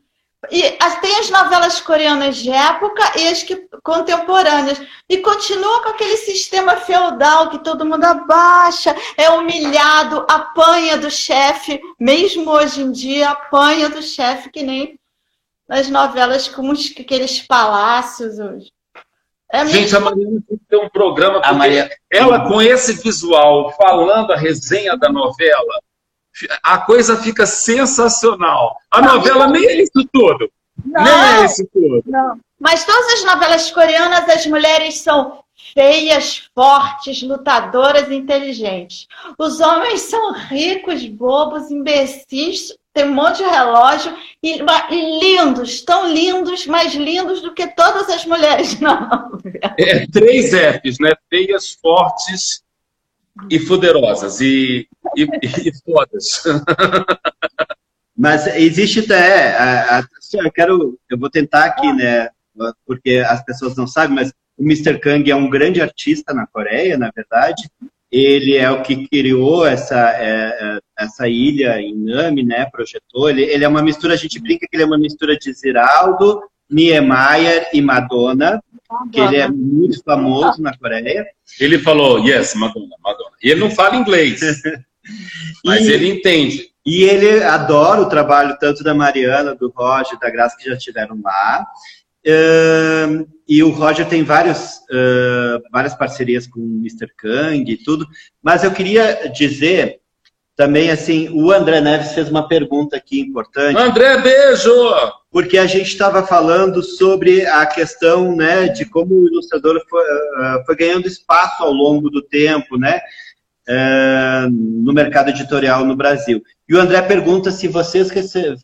E 0.50 0.63
tem 1.02 1.19
as 1.19 1.30
novelas 1.30 1.80
coreanas 1.80 2.38
de 2.38 2.50
época 2.50 3.19
e 3.19 3.28
as 3.28 3.43
que, 3.43 3.67
contemporâneas. 3.84 4.82
E 5.08 5.19
continua 5.19 5.84
com 5.84 5.89
aquele 5.89 6.17
sistema 6.17 6.78
feudal 6.78 7.52
que 7.52 7.60
todo 7.60 7.86
mundo 7.86 8.04
abaixa, 8.04 8.95
é 9.15 9.30
humilhado, 9.30 10.26
apanha 10.28 10.97
do 10.97 11.12
chefe, 11.12 11.80
mesmo 12.00 12.50
hoje 12.50 12.82
em 12.82 12.91
dia, 12.91 13.30
apanha 13.30 13.89
do 13.89 14.02
chefe, 14.02 14.50
que 14.50 14.63
nem 14.63 15.00
nas 15.67 15.88
novelas 15.88 16.47
com 16.47 16.71
aqueles 16.71 17.39
palácios 17.41 18.39
hoje. 18.39 18.71
É 19.52 19.66
Gente, 19.66 19.96
a 19.96 20.00
Mariana 20.00 20.42
tem 20.48 20.58
que 20.58 20.66
ter 20.70 20.78
um 20.78 20.90
programa, 20.90 21.42
porque 21.42 21.56
Maria... 21.56 21.90
ela 22.10 22.48
com 22.48 22.62
esse 22.62 22.94
visual, 22.94 23.72
falando 23.76 24.32
a 24.32 24.38
resenha 24.38 24.98
da 24.98 25.12
novela, 25.12 25.82
a 26.64 26.78
coisa 26.78 27.18
fica 27.18 27.46
sensacional. 27.46 28.78
A 28.90 29.02
não, 29.02 29.16
novela 29.16 29.48
nem 29.48 29.66
é 29.66 29.82
isso 29.82 30.08
tudo. 30.12 30.50
Não, 30.86 31.04
nem 31.04 31.42
é 31.42 31.46
isso 31.46 31.68
tudo. 31.74 32.02
Não. 32.06 32.40
Mas 32.60 32.86
todas 32.86 33.14
as 33.14 33.26
novelas 33.26 33.72
coreanas, 33.72 34.30
as 34.30 34.46
mulheres 34.46 35.00
são 35.00 35.44
feias, 35.74 36.50
fortes, 36.56 37.22
lutadoras, 37.22 38.12
inteligentes. 38.12 39.08
Os 39.38 39.60
homens 39.60 40.02
são 40.02 40.34
ricos, 40.34 41.06
bobos, 41.08 41.72
imbecis, 41.72 42.74
tem 42.93 43.06
um 43.06 43.13
monte 43.13 43.38
de 43.38 43.43
relógio 43.43 44.15
e, 44.43 44.60
e, 44.60 45.19
lindos, 45.19 45.82
tão 45.82 46.12
lindos, 46.12 46.65
mais 46.67 46.93
lindos 46.93 47.41
do 47.41 47.54
que 47.54 47.67
todas 47.67 48.10
as 48.10 48.25
mulheres 48.25 48.77
na. 48.82 49.30
É, 49.77 50.06
três 50.08 50.49
Fs, 50.49 50.97
né? 50.99 51.13
Feias, 51.30 51.71
fortes, 51.71 52.63
e 53.49 53.60
poderosas 53.60 54.41
e, 54.41 54.88
e, 55.15 55.23
e 55.23 55.71
fodas. 55.84 56.43
Mas 58.15 58.45
existe 58.47 58.99
até. 58.99 59.56
A, 59.58 59.97
a, 59.97 59.99
assim, 59.99 60.39
eu 60.39 60.51
quero. 60.51 60.99
Eu 61.10 61.17
vou 61.17 61.30
tentar 61.30 61.65
aqui, 61.65 61.91
né? 61.93 62.30
Porque 62.86 63.23
as 63.25 63.43
pessoas 63.43 63.75
não 63.75 63.88
sabem, 63.88 64.13
mas 64.13 64.32
o 64.58 64.63
Mr. 64.63 64.99
Kang 64.99 65.32
é 65.32 65.36
um 65.36 65.49
grande 65.49 65.82
artista 65.82 66.34
na 66.34 66.45
Coreia, 66.45 66.97
na 66.97 67.10
verdade. 67.10 67.71
Ele 68.12 68.58
é 68.58 68.69
o 68.69 68.82
que 68.82 69.08
criou 69.08 69.65
essa, 69.65 70.12
é, 70.17 70.58
é 70.60 70.80
essa 71.00 71.28
ilha 71.28 71.80
em 71.80 71.95
Nami, 71.95 72.43
né? 72.43 72.65
Projetou. 72.71 73.30
Ele, 73.30 73.43
ele 73.43 73.63
é 73.63 73.67
uma 73.67 73.82
mistura, 73.82 74.13
a 74.13 74.17
gente 74.17 74.39
brinca 74.39 74.67
que 74.69 74.76
ele 74.76 74.84
é 74.84 74.86
uma 74.86 74.97
mistura 74.97 75.38
de 75.38 75.54
Ziraldo, 75.54 76.41
Niemeyer 76.69 77.69
e 77.74 77.82
Madonna 77.82 78.62
que 79.12 79.19
ele 79.19 79.38
é 79.38 79.47
muito 79.47 80.04
famoso 80.04 80.62
na 80.62 80.78
Coreia. 80.78 81.26
Ele 81.60 81.80
falou, 81.80 82.19
yes, 82.19 82.54
Madonna, 82.56 82.95
Madonna. 83.04 83.32
E 83.41 83.50
ele 83.50 83.60
não 83.60 83.71
fala 83.71 83.95
inglês, 83.95 84.41
mas 85.63 85.88
e, 85.88 85.91
ele 85.91 86.10
entende. 86.10 86.69
E 86.86 87.04
ele 87.04 87.43
adora 87.43 88.02
o 88.02 88.10
trabalho 88.10 88.58
tanto 88.60 88.84
da 88.84 88.93
Mariana, 88.93 89.56
do 89.56 89.69
Roger, 89.69 90.17
da 90.19 90.30
Graça, 90.30 90.58
que 90.58 90.69
já 90.69 90.76
estiveram 90.76 91.19
lá. 91.24 91.65
Uh, 92.25 93.27
e 93.47 93.63
o 93.63 93.69
Roger 93.69 94.07
tem 94.07 94.23
vários, 94.23 94.77
uh, 94.91 95.62
várias 95.71 95.95
parcerias 95.95 96.47
com 96.47 96.60
o 96.60 96.79
Mr. 96.79 97.07
Kang 97.17 97.69
e 97.69 97.77
tudo. 97.77 98.07
Mas 98.41 98.63
eu 98.63 98.71
queria 98.71 99.29
dizer 99.29 99.99
também, 100.55 100.91
assim, 100.91 101.29
o 101.29 101.51
André 101.51 101.81
Neves 101.81 102.13
fez 102.13 102.29
uma 102.29 102.47
pergunta 102.47 102.95
aqui 102.95 103.19
importante. 103.19 103.77
André, 103.77 104.21
beijo! 104.21 104.71
Porque 105.31 105.57
a 105.57 105.65
gente 105.65 105.88
estava 105.88 106.25
falando 106.25 106.84
sobre 106.84 107.45
a 107.47 107.65
questão 107.65 108.36
né, 108.36 108.67
de 108.67 108.86
como 108.86 109.15
o 109.15 109.27
ilustrador 109.27 109.81
foi, 109.89 110.03
uh, 110.03 110.65
foi 110.65 110.75
ganhando 110.75 111.07
espaço 111.07 111.63
ao 111.63 111.71
longo 111.71 112.10
do 112.10 112.21
tempo, 112.21 112.77
né? 112.77 112.99
Uh, 113.69 114.50
no 114.50 114.91
mercado 114.91 115.30
editorial 115.30 115.86
no 115.86 115.95
Brasil. 115.95 116.41
E 116.67 116.76
o 116.76 116.80
André 116.80 117.02
pergunta 117.04 117.52
se 117.52 117.67
vocês, 117.67 118.10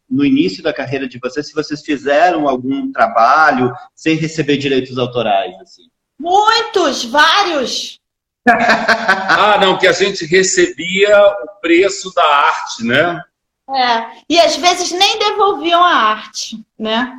no 0.09 0.25
início 0.25 0.63
da 0.63 0.73
carreira 0.73 1.07
de 1.07 1.19
vocês, 1.19 1.47
se 1.47 1.53
vocês 1.53 1.81
fizeram 1.81 2.47
algum 2.47 2.91
trabalho 2.91 3.71
sem 3.93 4.15
receber 4.15 4.57
direitos 4.57 4.97
autorais. 4.97 5.53
Assim. 5.61 5.83
Muitos, 6.19 7.05
vários 7.05 7.99
ah, 8.49 9.57
não, 9.59 9.77
que 9.77 9.87
a 9.87 9.91
gente 9.91 10.25
recebia 10.25 11.17
o 11.19 11.59
preço 11.61 12.13
da 12.13 12.23
arte, 12.23 12.83
né? 12.83 13.21
É, 13.69 14.23
e 14.29 14.39
às 14.39 14.55
vezes 14.55 14.91
nem 14.91 15.19
devolviam 15.19 15.83
a 15.83 15.93
arte, 15.93 16.63
né? 16.79 17.13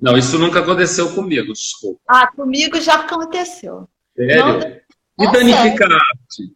Não, 0.00 0.18
isso 0.18 0.38
nunca 0.38 0.60
aconteceu 0.60 1.14
comigo, 1.14 1.52
desculpa. 1.52 2.00
Ah, 2.08 2.26
comigo 2.26 2.80
já 2.80 2.94
aconteceu. 2.94 3.88
Sério? 4.16 4.82
Não, 5.16 5.26
e 5.28 5.32
danificar 5.32 5.92
a 5.92 5.94
arte? 5.94 6.52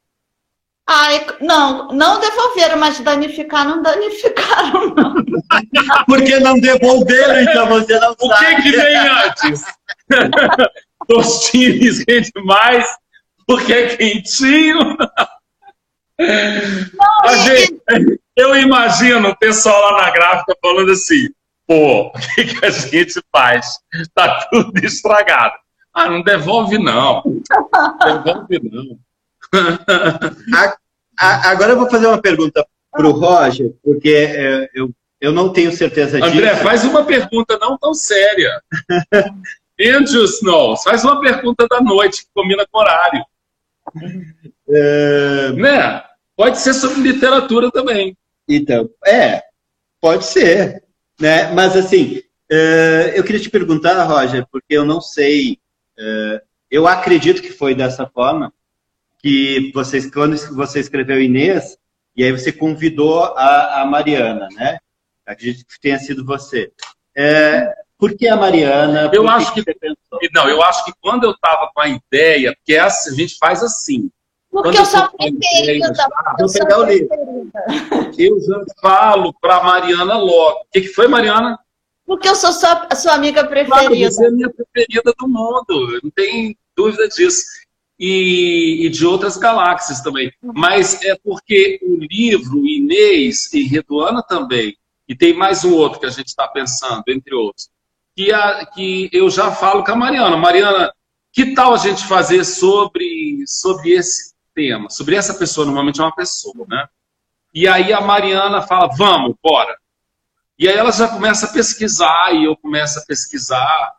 Ah, 0.91 1.11
não, 1.43 1.89
não 1.89 2.19
devolveram, 2.19 2.79
mas 2.79 2.99
danificar 3.01 3.69
não 3.69 3.83
danificaram, 3.83 4.95
não. 4.95 5.15
Por 6.09 6.25
que 6.25 6.41
não 6.41 6.59
devolveram, 6.59 7.43
então 7.43 7.69
você 7.69 8.01
não 8.01 8.17
o 8.19 8.27
sabe? 8.27 8.55
O 8.55 8.57
que, 8.57 8.63
que 8.63 8.71
vem 8.71 8.97
antes? 8.97 9.65
Tostines 11.07 12.03
rende 12.09 12.33
mais 12.43 12.89
porque 13.47 13.71
é 13.71 13.97
quentinho. 13.97 14.97
Não, 16.19 17.37
gente, 17.45 17.81
eu 18.35 18.57
imagino 18.57 19.29
o 19.29 19.37
pessoal 19.37 19.93
lá 19.93 20.03
na 20.05 20.11
gráfica 20.11 20.57
falando 20.63 20.91
assim, 20.91 21.29
pô, 21.67 22.07
o 22.07 22.13
que, 22.13 22.47
que 22.47 22.65
a 22.65 22.71
gente 22.71 23.23
faz? 23.31 23.79
Tá 24.15 24.49
tudo 24.51 24.83
estragado. 24.83 25.55
Ah, 25.93 26.09
não 26.09 26.23
devolve 26.23 26.79
não. 26.79 27.23
Devolve 28.25 28.59
não. 28.63 28.99
Agora 31.19 31.73
eu 31.73 31.79
vou 31.79 31.91
fazer 31.91 32.07
uma 32.07 32.21
pergunta 32.21 32.67
para 32.91 33.07
o 33.07 33.13
Roger, 33.13 33.73
porque 33.83 34.11
é, 34.11 34.69
eu, 34.75 34.91
eu 35.21 35.33
não 35.33 35.53
tenho 35.53 35.73
certeza 35.73 36.21
disso. 36.21 36.33
André, 36.33 36.57
faz 36.57 36.85
uma 36.85 37.05
pergunta 37.05 37.59
não 37.59 37.77
tão 37.79 37.95
séria. 37.95 38.63
Andrew 39.81 40.25
Snow, 40.25 40.77
faz 40.77 41.05
uma 41.05 41.21
pergunta 41.21 41.67
da 41.69 41.81
noite 41.81 42.23
que 42.23 42.31
combina 42.35 42.67
com 42.71 42.79
horário. 42.81 43.25
É... 44.69 45.53
Né? 45.53 46.03
Pode 46.37 46.59
ser 46.59 46.75
sobre 46.75 47.01
literatura 47.01 47.71
também. 47.71 48.17
Então, 48.49 48.89
é, 49.07 49.43
pode 50.01 50.25
ser. 50.25 50.83
Né? 51.21 51.53
Mas 51.53 51.77
assim, 51.77 52.23
uh, 52.51 53.09
eu 53.15 53.25
queria 53.25 53.41
te 53.41 53.51
perguntar, 53.51 54.05
Roger, 54.05 54.47
porque 54.51 54.75
eu 54.75 54.85
não 54.85 55.01
sei, 55.01 55.59
uh, 55.99 56.41
eu 56.71 56.87
acredito 56.87 57.43
que 57.43 57.51
foi 57.51 57.75
dessa 57.75 58.07
forma, 58.07 58.53
que 59.19 59.71
vocês, 59.75 60.11
quando 60.11 60.37
você 60.55 60.81
escreveu 60.81 61.21
Inês, 61.21 61.77
e 62.17 62.25
aí 62.25 62.33
você 62.33 62.53
convidou 62.53 63.23
a, 63.23 63.83
a 63.83 63.87
Mariana, 63.87 64.49
né? 64.53 64.79
Acredito 65.27 65.67
que 65.67 65.81
tenha 65.81 65.99
sido 65.99 66.25
você. 66.25 66.73
É, 67.17 67.73
por 67.99 68.17
que 68.17 68.29
a 68.29 68.37
Mariana? 68.37 69.11
Eu 69.13 69.29
acho 69.29 69.53
que, 69.53 69.63
que 69.65 70.31
não, 70.33 70.49
eu 70.49 70.63
acho 70.63 70.85
que 70.85 70.93
quando 71.01 71.25
eu 71.25 71.33
estava 71.33 71.71
com 71.75 71.81
a 71.81 71.89
ideia, 71.89 72.55
porque 72.55 72.75
é 72.75 72.81
assim, 72.81 73.11
a 73.11 73.15
gente 73.15 73.37
faz 73.39 73.63
assim. 73.63 74.11
Porque 74.51 74.79
eu 74.79 74.87
sou 74.87 75.09
preferida. 75.11 75.93
Vou 76.39 76.53
pegar 76.53 76.79
o 76.79 76.85
livro. 76.85 77.09
Eu 78.17 78.41
já 78.41 78.65
falo 78.81 79.35
para 79.41 79.57
a 79.57 79.65
Mariana 79.65 80.17
logo. 80.17 80.61
O 80.61 80.67
que, 80.73 80.83
que 80.83 80.89
foi, 80.89 81.07
Mariana? 81.07 81.59
Porque 82.07 82.29
eu 82.29 82.35
sou 82.35 82.53
sua, 82.53 82.89
sua 82.97 83.15
amiga 83.15 83.45
preferida. 83.45 83.77
Claro, 83.77 83.97
você 83.97 84.25
é 84.25 84.29
a 84.29 84.31
minha 84.31 84.49
preferida 84.49 85.13
do 85.19 85.29
mundo, 85.29 86.01
não 86.03 86.11
tem 86.11 86.57
dúvida 86.75 87.07
disso. 87.09 87.45
E, 87.99 88.87
e, 88.87 88.89
de 88.89 89.05
outras 89.05 89.37
galáxias 89.37 90.01
também. 90.01 90.33
Mas 90.41 91.03
é 91.03 91.17
porque 91.17 91.81
o 91.83 91.97
livro, 91.97 92.65
Inês 92.65 93.53
e 93.53 93.65
Reduana 93.65 94.23
também, 94.23 94.77
e 95.09 95.17
tem 95.17 95.33
mais 95.33 95.65
um 95.65 95.75
outro 95.75 95.99
que 95.99 96.07
a 96.07 96.11
gente 96.11 96.29
está 96.29 96.47
pensando, 96.47 97.03
entre 97.09 97.35
outros, 97.35 97.69
que, 98.15 98.33
a, 98.33 98.67
que 98.67 99.11
eu 99.13 99.29
já 99.29 99.51
falo 99.51 99.83
com 99.83 99.93
a 99.93 99.97
Mariana. 99.97 100.37
Mariana, 100.37 100.93
que 101.33 101.55
tal 101.55 101.75
a 101.75 101.79
gente 101.79 102.07
fazer 102.07 102.45
sobre, 102.45 103.43
sobre 103.47 103.93
esse 103.93 104.35
tema? 104.55 104.91
Sobre 104.91 105.17
essa 105.17 105.35
pessoa, 105.35 105.65
normalmente 105.65 106.01
é 106.01 106.05
uma 106.05 106.15
pessoa, 106.15 106.67
né? 106.69 106.87
E 107.55 107.67
aí 107.67 107.93
a 107.93 108.01
Mariana 108.01 108.63
fala, 108.63 108.89
vamos, 108.97 109.35
bora. 109.43 109.77
E 110.59 110.69
aí 110.69 110.77
ela 110.77 110.93
já 110.93 111.09
começa 111.09 111.47
a 111.47 111.53
pesquisar, 111.53 112.35
e 112.35 112.45
eu 112.45 112.57
começo 112.57 112.99
a 112.99 113.03
pesquisar, 113.03 113.95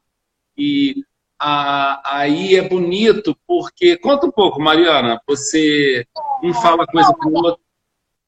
e 0.58 1.04
a, 1.40 2.02
aí 2.18 2.56
é 2.56 2.62
bonito, 2.62 3.38
porque... 3.48 3.98
Conta 3.98 4.28
um 4.28 4.32
pouco, 4.32 4.62
Mariana, 4.62 5.22
você 5.26 6.06
um 6.44 6.54
fala 6.54 6.86
coisa 6.86 7.14
com 7.14 7.30
outro. 7.32 7.62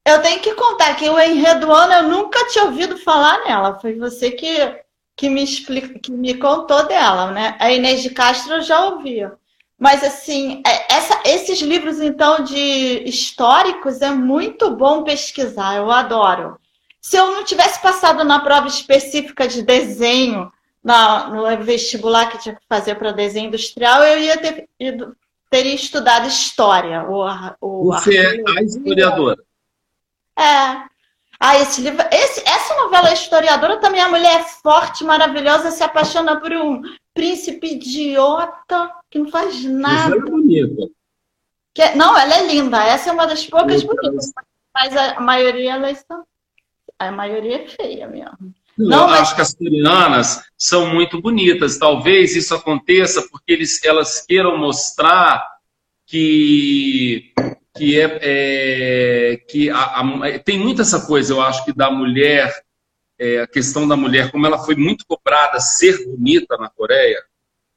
Eu 0.06 0.22
tenho 0.22 0.40
que 0.40 0.56
contar 0.56 0.96
que 0.96 1.10
o 1.10 1.20
Enredo 1.20 1.72
Ano 1.72 1.94
eu 1.94 2.04
nunca 2.04 2.48
tinha 2.48 2.66
ouvido 2.66 2.98
falar 2.98 3.44
nela. 3.44 3.80
Foi 3.80 3.96
você 3.96 4.32
que 4.32 4.82
que 5.22 5.30
me, 5.30 5.44
explica, 5.44 6.00
que 6.00 6.12
me 6.12 6.34
contou 6.34 6.88
dela, 6.88 7.32
né? 7.32 7.56
A 7.60 7.72
Inês 7.72 8.02
de 8.02 8.10
Castro 8.10 8.56
eu 8.56 8.62
já 8.62 8.86
ouvia. 8.86 9.34
Mas, 9.78 10.04
assim, 10.04 10.64
é, 10.66 10.94
essa, 10.96 11.22
esses 11.26 11.62
livros, 11.62 12.02
então, 12.02 12.44
de 12.44 13.04
históricos, 13.06 14.02
é 14.02 14.10
muito 14.10 14.76
bom 14.76 15.04
pesquisar, 15.04 15.76
eu 15.76 15.92
adoro. 15.92 16.60
Se 17.00 17.18
eu 17.18 17.32
não 17.32 17.44
tivesse 17.44 17.80
passado 17.82 18.24
na 18.24 18.40
prova 18.40 18.68
específica 18.68 19.48
de 19.48 19.62
desenho, 19.64 20.52
na, 20.84 21.30
no 21.30 21.64
vestibular 21.64 22.30
que 22.30 22.40
tinha 22.40 22.56
que 22.56 22.62
fazer 22.68 22.96
para 22.96 23.12
desenho 23.12 23.48
industrial, 23.48 24.04
eu 24.04 24.20
ia 24.20 24.38
ter 24.38 24.68
ido, 24.80 25.16
teria 25.50 25.76
estudado 25.76 26.28
história. 26.28 27.04
O, 27.10 27.26
o 27.62 27.86
Você 27.86 28.18
é 28.18 28.44
a 28.58 28.64
historiadora. 28.64 29.42
É. 30.38 30.92
Ah, 31.44 31.58
esse 31.58 31.82
livro, 31.82 32.06
esse, 32.12 32.48
essa 32.48 32.76
novela 32.76 32.92
novela 32.92 33.14
historiadora 33.14 33.78
também 33.78 34.02
a 34.02 34.10
mulher 34.10 34.42
é 34.42 34.44
forte, 34.44 35.04
maravilhosa, 35.04 35.72
se 35.72 35.82
apaixona 35.82 36.40
por 36.40 36.52
um 36.52 36.82
príncipe 37.14 37.76
idiota 37.76 38.92
que 39.10 39.18
não 39.18 39.30
faz 39.30 39.64
nada. 39.64 40.16
Ela 40.16 40.28
é 40.28 40.30
bonita. 40.30 40.90
Que, 41.74 41.82
é, 41.82 41.96
não, 41.96 42.18
ela 42.18 42.36
é 42.36 42.48
linda. 42.48 42.84
Essa 42.84 43.10
é 43.10 43.14
uma 43.14 43.26
das 43.26 43.46
poucas 43.46 43.82
bonitas. 43.82 44.32
Mas 44.74 44.96
a, 44.96 45.18
a 45.18 45.22
maioria 45.22 45.74
elas 45.74 46.04
são. 46.06 46.24
A 47.00 47.12
maioria 47.12 47.64
é 47.64 47.68
feia 47.68 48.08
mesmo. 48.08 48.54
Não, 48.88 49.02
eu 49.02 49.08
mas... 49.08 49.22
acho 49.22 49.36
que 49.36 49.42
as 49.42 49.54
coreanas 49.54 50.42
são 50.58 50.94
muito 50.94 51.22
bonitas. 51.22 51.78
Talvez 51.78 52.36
isso 52.36 52.54
aconteça 52.54 53.22
porque 53.30 53.54
eles, 53.54 53.84
elas 53.84 54.26
queiram 54.26 54.58
mostrar 54.58 55.46
que 56.06 57.34
que 57.74 58.00
é, 58.00 58.20
é 58.22 59.38
que 59.48 59.70
a, 59.70 60.02
a, 60.02 60.40
tem 60.40 60.60
muito 60.60 60.82
essa 60.82 61.06
coisa, 61.08 61.34
eu 61.34 61.42
acho 61.42 61.64
que 61.64 61.72
da 61.72 61.90
mulher, 61.90 62.54
é, 63.18 63.40
a 63.40 63.48
questão 63.48 63.88
da 63.88 63.96
mulher, 63.96 64.30
como 64.30 64.46
ela 64.46 64.60
foi 64.60 64.76
muito 64.76 65.06
cobrada 65.06 65.60
ser 65.60 66.06
bonita 66.06 66.58
na 66.58 66.70
Coreia, 66.70 67.24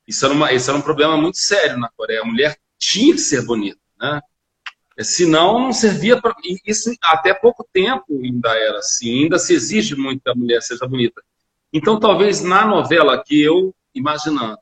isso 0.07 0.25
era, 0.25 0.35
uma, 0.35 0.53
isso 0.53 0.69
era 0.69 0.79
um 0.79 0.83
problema 0.83 1.17
muito 1.17 1.39
sério 1.39 1.79
na 1.79 1.89
Coreia. 1.97 2.23
A 2.23 2.27
mulher 2.27 2.59
tinha 2.79 3.15
que 3.15 3.21
ser 3.21 3.45
bonita, 3.47 3.79
né? 3.99 4.21
Senão 5.01 5.59
não 5.59 5.73
servia 5.73 6.21
para. 6.21 6.35
Isso 6.67 6.93
até 7.03 7.35
pouco 7.35 7.67
tempo 7.73 8.05
ainda 8.23 8.51
era 8.57 8.79
assim, 8.79 9.25
ainda 9.25 9.39
se 9.39 9.53
exige 9.55 9.97
muito 9.97 10.23
que 10.23 10.31
a 10.31 10.35
mulher 10.35 10.63
seja 10.63 10.87
bonita. 10.87 11.23
Então, 11.73 11.99
talvez 11.99 12.41
na 12.41 12.65
novela 12.65 13.23
que 13.23 13.41
eu 13.43 13.75
imaginando, 13.95 14.59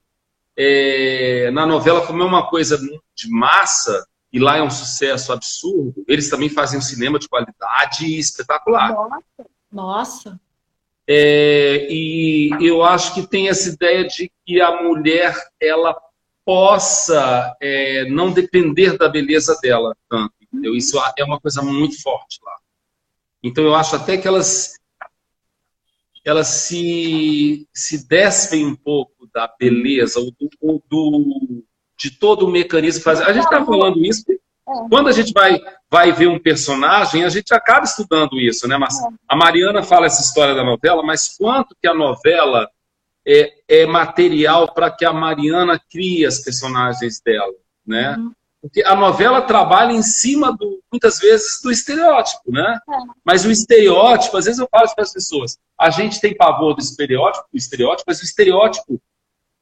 é, 0.56 1.50
na 1.50 1.66
novela, 1.66 2.06
como 2.06 2.22
é 2.22 2.26
uma 2.26 2.48
coisa 2.48 2.78
de 2.78 3.28
massa, 3.28 4.06
e 4.32 4.38
lá 4.38 4.56
é 4.56 4.62
um 4.62 4.70
sucesso 4.70 5.32
absurdo, 5.32 6.02
eles 6.08 6.30
também 6.30 6.48
fazem 6.48 6.78
um 6.78 6.82
cinema 6.82 7.18
de 7.18 7.28
qualidade 7.28 8.18
espetacular. 8.18 8.92
Nossa! 8.92 9.22
Nossa. 9.70 10.40
É, 11.06 11.88
e 11.90 12.50
eu 12.60 12.82
acho 12.82 13.12
que 13.14 13.26
tem 13.26 13.48
essa 13.48 13.68
ideia 13.68 14.06
de 14.06 14.30
que 14.46 14.60
a 14.60 14.82
mulher 14.82 15.34
ela 15.60 15.94
possa 16.44 17.56
é, 17.60 18.04
não 18.10 18.32
depender 18.32 18.96
da 18.96 19.08
beleza 19.08 19.58
dela 19.62 19.96
tanto. 20.08 20.32
Entendeu? 20.40 20.74
Isso 20.74 20.98
é 21.16 21.24
uma 21.24 21.40
coisa 21.40 21.62
muito 21.62 22.00
forte 22.02 22.38
lá. 22.42 22.56
Então 23.42 23.64
eu 23.64 23.74
acho 23.74 23.96
até 23.96 24.16
que 24.16 24.28
elas 24.28 24.74
elas 26.24 26.46
se, 26.46 27.66
se 27.74 28.06
despem 28.06 28.64
um 28.64 28.76
pouco 28.76 29.28
da 29.34 29.52
beleza 29.58 30.20
ou 30.20 30.30
do, 30.30 30.48
ou 30.60 30.82
do 30.88 31.64
de 31.98 32.10
todo 32.10 32.46
o 32.46 32.50
mecanismo. 32.50 33.10
A 33.10 33.32
gente 33.32 33.44
está 33.44 33.64
falando 33.64 34.04
isso 34.04 34.24
é. 34.30 34.34
quando 34.88 35.08
a 35.08 35.12
gente 35.12 35.32
vai, 35.32 35.58
vai 35.90 36.12
ver 36.12 36.28
um 36.28 36.38
personagem, 36.38 37.24
a 37.24 37.28
gente 37.28 37.52
acaba 37.52 37.84
estudando 37.84 38.40
isso, 38.40 38.68
né? 38.68 38.76
Mas 38.76 39.02
é. 39.02 39.08
a 39.28 39.36
Mariana 39.36 39.82
fala 39.82 40.06
essa 40.06 40.22
história 40.22 40.54
da 40.54 40.64
novela, 40.64 41.02
mas 41.02 41.36
quanto 41.36 41.76
que 41.80 41.88
a 41.88 41.94
novela 41.94 42.68
é, 43.26 43.52
é 43.68 43.86
material 43.86 44.72
para 44.72 44.90
que 44.90 45.04
a 45.04 45.12
Mariana 45.12 45.80
crie 45.90 46.26
as 46.26 46.40
personagens 46.40 47.20
dela, 47.20 47.54
né? 47.86 48.16
Uhum. 48.16 48.32
Porque 48.60 48.82
a 48.84 48.94
novela 48.94 49.42
trabalha 49.42 49.92
em 49.92 50.02
cima, 50.02 50.56
do, 50.56 50.80
muitas 50.90 51.18
vezes, 51.18 51.60
do 51.60 51.70
estereótipo, 51.70 52.52
né? 52.52 52.78
É. 52.88 52.96
Mas 53.24 53.44
o 53.44 53.50
estereótipo, 53.50 54.36
às 54.36 54.44
vezes 54.44 54.60
eu 54.60 54.68
falo 54.70 54.88
para 54.94 55.02
as 55.02 55.12
pessoas, 55.12 55.58
a 55.76 55.90
gente 55.90 56.20
tem 56.20 56.36
pavor 56.36 56.74
do 56.74 56.80
estereótipo, 56.80 57.44
do 57.52 57.58
estereótipo, 57.58 58.04
mas 58.06 58.20
o 58.20 58.24
estereótipo 58.24 59.02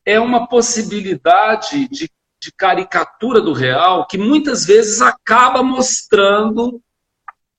é 0.04 0.20
uma 0.20 0.46
possibilidade 0.46 1.88
de, 1.88 2.10
de 2.42 2.52
caricatura 2.52 3.40
do 3.40 3.54
real 3.54 4.06
que 4.06 4.18
muitas 4.18 4.66
vezes 4.66 5.00
acaba 5.00 5.62
mostrando 5.62 6.82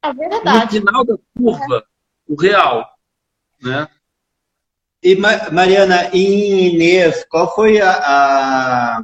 é 0.03 0.13
no 0.13 0.69
final 0.69 1.05
da 1.05 1.15
curva 1.35 1.77
é. 1.77 1.83
o 2.27 2.35
real, 2.35 2.87
né? 3.61 3.87
E 5.03 5.15
Mariana, 5.15 6.09
em 6.13 6.73
Inês, 6.73 7.25
qual 7.29 7.53
foi 7.55 7.81
a, 7.81 7.91
a 7.91 9.03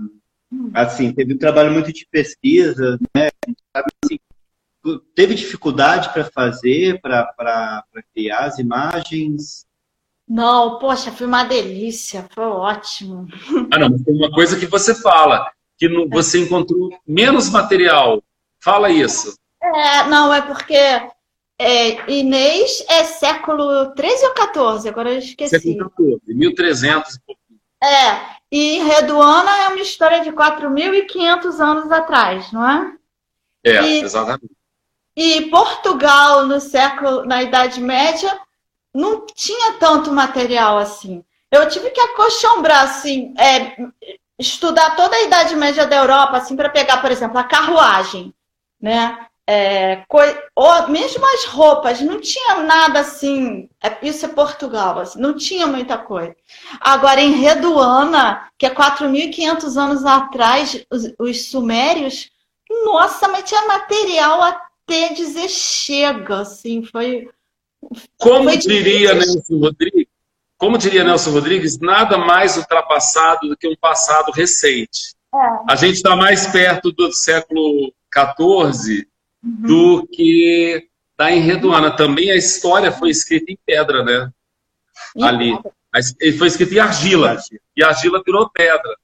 assim, 0.74 1.12
teve 1.12 1.34
um 1.34 1.38
trabalho 1.38 1.72
muito 1.72 1.92
de 1.92 2.08
pesquisa, 2.10 3.00
né? 3.16 3.30
Assim, 3.74 4.20
teve 5.16 5.34
dificuldade 5.36 6.14
para 6.14 6.26
fazer, 6.26 7.02
para 7.02 7.84
criar 8.14 8.46
as 8.46 8.60
imagens? 8.60 9.66
Não, 10.28 10.78
poxa, 10.78 11.12
foi 11.12 11.26
uma 11.26 11.46
delícia, 11.46 12.28
foi 12.34 12.44
ótimo. 12.44 13.28
Ah, 13.72 13.80
não, 13.80 13.98
foi 13.98 14.14
uma 14.14 14.32
coisa 14.32 14.60
que 14.60 14.66
você 14.66 14.94
fala, 14.94 15.50
que 15.78 15.88
você 16.10 16.40
encontrou 16.40 16.90
menos 17.08 17.50
material. 17.50 18.22
Fala 18.62 18.90
isso. 18.90 19.36
É, 19.62 20.04
não, 20.08 20.34
é 20.34 20.42
porque 20.42 20.76
é, 21.60 22.12
Inês 22.12 22.86
é 22.88 23.04
século 23.04 23.94
13 23.96 24.26
ou 24.28 24.34
14? 24.34 24.90
Agora 24.90 25.12
eu 25.12 25.20
esqueci. 25.20 25.60
Século 25.60 25.90
14, 25.90 26.22
1300 26.28 27.16
e 27.16 27.20
pouquinho. 27.22 27.60
É, 27.84 28.38
e 28.52 28.80
Reduana 28.80 29.64
é 29.64 29.68
uma 29.68 29.80
história 29.80 30.22
de 30.22 30.32
4.500 30.32 31.60
anos 31.60 31.92
atrás, 31.92 32.52
não 32.52 32.68
é? 32.68 32.94
É, 33.64 33.82
e, 33.84 34.04
exatamente. 34.04 34.56
E 35.16 35.50
Portugal, 35.50 36.46
no 36.46 36.60
século, 36.60 37.26
na 37.26 37.42
Idade 37.42 37.82
Média, 37.82 38.40
não 38.94 39.26
tinha 39.26 39.74
tanto 39.74 40.12
material 40.12 40.78
assim. 40.78 41.24
Eu 41.52 41.68
tive 41.68 41.90
que 41.90 42.00
acostumbrar, 42.00 42.84
assim, 42.84 43.34
é, 43.38 43.76
estudar 44.38 44.96
toda 44.96 45.16
a 45.16 45.24
Idade 45.24 45.56
Média 45.56 45.88
da 45.88 45.98
Europa, 45.98 46.38
assim, 46.38 46.56
para 46.56 46.70
pegar, 46.70 47.02
por 47.02 47.12
exemplo, 47.12 47.38
a 47.38 47.44
carruagem, 47.44 48.34
né? 48.80 49.28
É, 49.50 50.04
ou 50.54 50.88
mesmo 50.90 51.26
as 51.26 51.46
roupas, 51.46 52.02
não 52.02 52.20
tinha 52.20 52.64
nada 52.64 53.00
assim. 53.00 53.70
É, 53.82 53.98
isso 54.06 54.26
é 54.26 54.30
Portugal, 54.30 55.00
assim, 55.00 55.22
não 55.22 55.38
tinha 55.38 55.66
muita 55.66 55.98
coisa. 55.98 56.36
Agora, 56.82 57.22
em 57.22 57.32
Reduana, 57.32 58.50
que 58.58 58.66
é 58.66 58.70
4.500 58.70 59.78
anos 59.78 60.06
atrás, 60.06 60.86
os, 60.92 61.14
os, 61.18 61.50
sumérios, 61.50 62.30
nossa, 62.84 63.30
mas 63.30 63.46
tinha 63.46 63.66
material 63.66 64.42
até 64.42 65.14
dizer 65.14 65.48
chega, 65.48 66.42
assim, 66.42 66.84
foi. 66.84 67.30
Como 68.20 68.50
foi 68.50 68.58
diria 68.58 69.14
Nelson 69.14 69.60
Rodrigues? 69.60 70.08
Como 70.58 70.78
diria 70.78 71.06
Nelson 71.06 71.32
Rodrigues, 71.32 71.80
nada 71.80 72.18
mais 72.18 72.58
ultrapassado 72.58 73.48
do 73.48 73.56
que 73.56 73.70
um 73.70 73.78
passado 73.80 74.30
recente. 74.30 75.16
É. 75.34 75.38
A 75.70 75.76
gente 75.78 75.96
está 75.96 76.18
mais 76.18 76.48
perto 76.48 76.92
do 76.92 77.14
século 77.14 77.94
XIV 78.14 79.08
uhum. 79.48 79.68
do 79.68 80.08
que 80.08 80.88
da 81.18 81.32
Enredoana. 81.32 81.96
Também 81.96 82.32
a 82.32 82.36
história 82.36 82.92
foi 82.92 83.10
escrita 83.10 83.52
em 83.52 83.58
pedra, 83.66 84.04
né? 84.04 84.32
Ali. 85.22 85.58
Foi 86.38 86.48
escrita 86.48 86.76
em 86.76 86.80
argila. 86.80 87.38
E 87.76 87.84
a 87.84 87.88
argila 87.88 88.22
virou 88.26 88.50
pedra. 88.50 88.96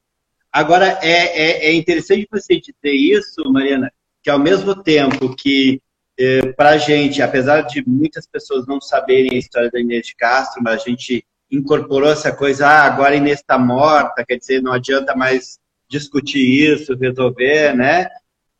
Agora, 0.51 0.99
é, 1.01 1.09
é, 1.09 1.65
é 1.67 1.73
interessante 1.73 2.27
você 2.31 2.59
dizer 2.59 2.93
isso, 2.93 3.41
Mariana, 3.51 3.91
que 4.21 4.29
ao 4.29 4.37
mesmo 4.37 4.75
tempo 4.75 5.35
que 5.35 5.81
eh, 6.17 6.53
para 6.53 6.71
a 6.71 6.77
gente, 6.77 7.21
apesar 7.21 7.61
de 7.61 7.83
muitas 7.87 8.27
pessoas 8.27 8.67
não 8.67 8.79
saberem 8.79 9.31
a 9.33 9.39
história 9.39 9.71
da 9.71 9.79
Inês 9.79 10.07
de 10.07 10.15
Castro, 10.15 10.61
mas 10.61 10.81
a 10.81 10.89
gente 10.89 11.25
incorporou 11.51 12.09
essa 12.11 12.31
coisa, 12.31 12.67
ah, 12.67 12.83
agora 12.83 13.13
a 13.13 13.17
Inês 13.17 13.39
está 13.39 13.57
morta, 13.57 14.23
quer 14.25 14.37
dizer, 14.37 14.61
não 14.61 14.73
adianta 14.73 15.15
mais 15.15 15.59
discutir 15.89 16.39
isso, 16.39 16.95
resolver, 16.95 17.75
né? 17.75 18.07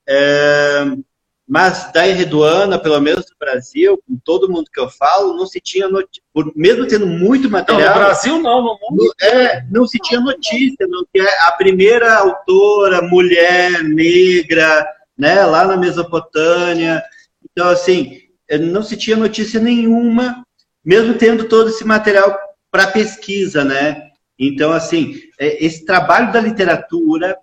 É, 0.07 0.83
mas 1.47 1.91
da 1.91 2.07
Herreduana, 2.07 2.79
pelo 2.79 2.99
menos 3.01 3.25
no 3.29 3.37
Brasil, 3.37 4.01
com 4.07 4.17
todo 4.23 4.49
mundo 4.49 4.69
que 4.71 4.79
eu 4.79 4.89
falo, 4.89 5.35
não 5.35 5.45
se 5.45 5.59
tinha 5.59 5.89
notícia. 5.89 6.23
Mesmo 6.55 6.87
tendo 6.87 7.05
muito 7.05 7.49
material. 7.49 7.89
Não, 7.89 7.93
no 7.93 8.05
Brasil 8.05 8.39
não, 8.39 8.61
no 8.61 8.79
mundo. 8.81 9.13
É, 9.21 9.63
não 9.69 9.85
se 9.85 9.99
tinha 9.99 10.21
notícia. 10.21 10.87
Não, 10.87 11.05
que 11.13 11.19
é 11.19 11.47
a 11.47 11.51
primeira 11.51 12.15
autora 12.15 13.01
mulher 13.01 13.83
negra, 13.83 14.87
né, 15.17 15.45
lá 15.45 15.65
na 15.65 15.75
Mesopotâmia. 15.75 17.03
Então, 17.51 17.69
assim, 17.69 18.19
eh, 18.47 18.57
não 18.57 18.81
se 18.81 18.95
tinha 18.95 19.17
notícia 19.17 19.59
nenhuma, 19.59 20.43
mesmo 20.83 21.15
tendo 21.15 21.47
todo 21.47 21.69
esse 21.69 21.85
material 21.85 22.37
para 22.71 22.87
pesquisa, 22.87 23.63
né? 23.63 24.09
Então, 24.39 24.71
assim, 24.71 25.15
eh, 25.39 25.63
esse 25.63 25.85
trabalho 25.85 26.31
da 26.31 26.39
literatura 26.39 27.37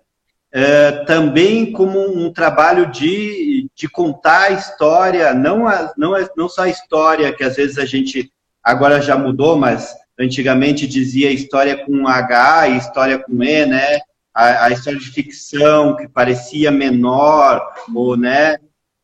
é, 0.53 0.91
também 1.05 1.71
como 1.71 1.99
um 1.99 2.31
trabalho 2.31 2.91
de, 2.91 3.69
de 3.73 3.87
contar 3.87 4.43
a 4.43 4.51
história, 4.51 5.33
não, 5.33 5.67
a, 5.67 5.93
não, 5.97 6.13
a, 6.13 6.29
não 6.35 6.49
só 6.49 6.63
a 6.63 6.69
história 6.69 7.33
que 7.33 7.43
às 7.43 7.55
vezes 7.55 7.77
a 7.77 7.85
gente 7.85 8.31
agora 8.63 9.01
já 9.01 9.17
mudou, 9.17 9.55
mas 9.55 9.95
antigamente 10.19 10.85
dizia 10.85 11.31
história 11.31 11.85
com 11.85 12.07
H 12.07 12.67
e 12.67 12.77
história 12.77 13.17
com 13.17 13.43
E, 13.43 13.65
né? 13.65 13.99
A, 14.33 14.65
a 14.65 14.71
história 14.71 14.99
de 14.99 15.09
ficção 15.09 15.95
que 15.95 16.07
parecia 16.07 16.69
menor, 16.69 17.61
ou, 17.93 18.15
né? 18.17 18.57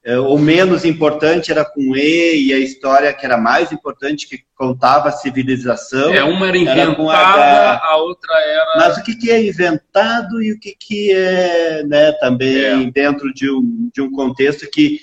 É, 0.08 0.18
o 0.18 0.38
menos 0.38 0.86
importante 0.86 1.52
era 1.52 1.66
com 1.66 1.94
E, 1.94 2.48
e 2.48 2.54
a 2.54 2.58
história 2.58 3.12
que 3.14 3.26
era 3.26 3.36
mais 3.36 3.74
importante, 3.74 4.26
que 4.26 4.40
contava 4.56 5.10
a 5.10 5.12
civilização. 5.12 6.14
É, 6.14 6.24
uma 6.24 6.48
era 6.48 6.58
inventada, 6.58 7.44
era 7.44 7.82
a 7.84 7.98
outra 7.98 8.34
era. 8.40 8.74
Mas 8.78 8.98
o 8.98 9.04
que, 9.04 9.18
que 9.18 9.30
é 9.30 9.46
inventado 9.46 10.42
e 10.42 10.54
o 10.54 10.60
que, 10.62 10.74
que 10.80 11.12
é 11.12 11.84
né, 11.84 12.14
também 12.22 12.88
é. 12.88 12.90
dentro 12.90 13.34
de 13.34 13.52
um, 13.52 13.90
de 13.94 14.02
um 14.02 14.10
contexto 14.10 14.66
que, 14.72 15.02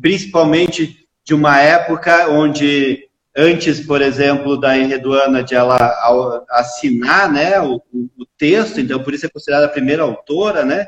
principalmente 0.00 1.06
de 1.24 1.34
uma 1.34 1.60
época 1.60 2.28
onde 2.28 3.08
antes, 3.36 3.78
por 3.78 4.02
exemplo, 4.02 4.58
da 4.58 4.76
Enreduana 4.76 5.40
de 5.44 5.54
ela 5.54 5.94
assinar 6.50 7.32
né, 7.32 7.60
o, 7.60 7.76
o, 7.92 8.26
texto, 8.36 8.80
então 8.80 9.00
por 9.00 9.14
isso 9.14 9.24
é 9.24 9.28
considerada 9.28 9.66
a 9.66 9.70
primeira 9.70 10.02
autora, 10.02 10.64
né? 10.64 10.84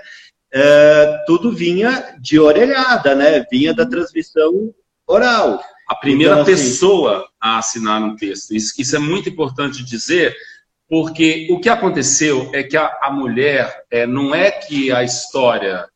É, 0.56 1.24
tudo 1.26 1.50
vinha 1.50 2.14
de 2.20 2.38
orelhada, 2.38 3.14
né? 3.14 3.44
Vinha 3.50 3.74
da 3.74 3.84
transmissão 3.84 4.72
oral. 5.04 5.60
A 5.88 5.96
primeira 5.96 6.34
então, 6.34 6.42
assim, 6.42 6.52
pessoa 6.52 7.28
a 7.40 7.58
assinar 7.58 8.00
um 8.00 8.14
texto. 8.14 8.54
Isso, 8.54 8.72
isso, 8.78 8.94
é 8.94 8.98
muito 9.00 9.28
importante 9.28 9.84
dizer, 9.84 10.34
porque 10.88 11.48
o 11.50 11.58
que 11.58 11.68
aconteceu 11.68 12.50
é 12.54 12.62
que 12.62 12.76
a, 12.76 12.98
a 13.02 13.10
mulher, 13.10 13.84
é, 13.90 14.06
não 14.06 14.32
é 14.32 14.50
que 14.50 14.92
a 14.92 15.02
história 15.02 15.88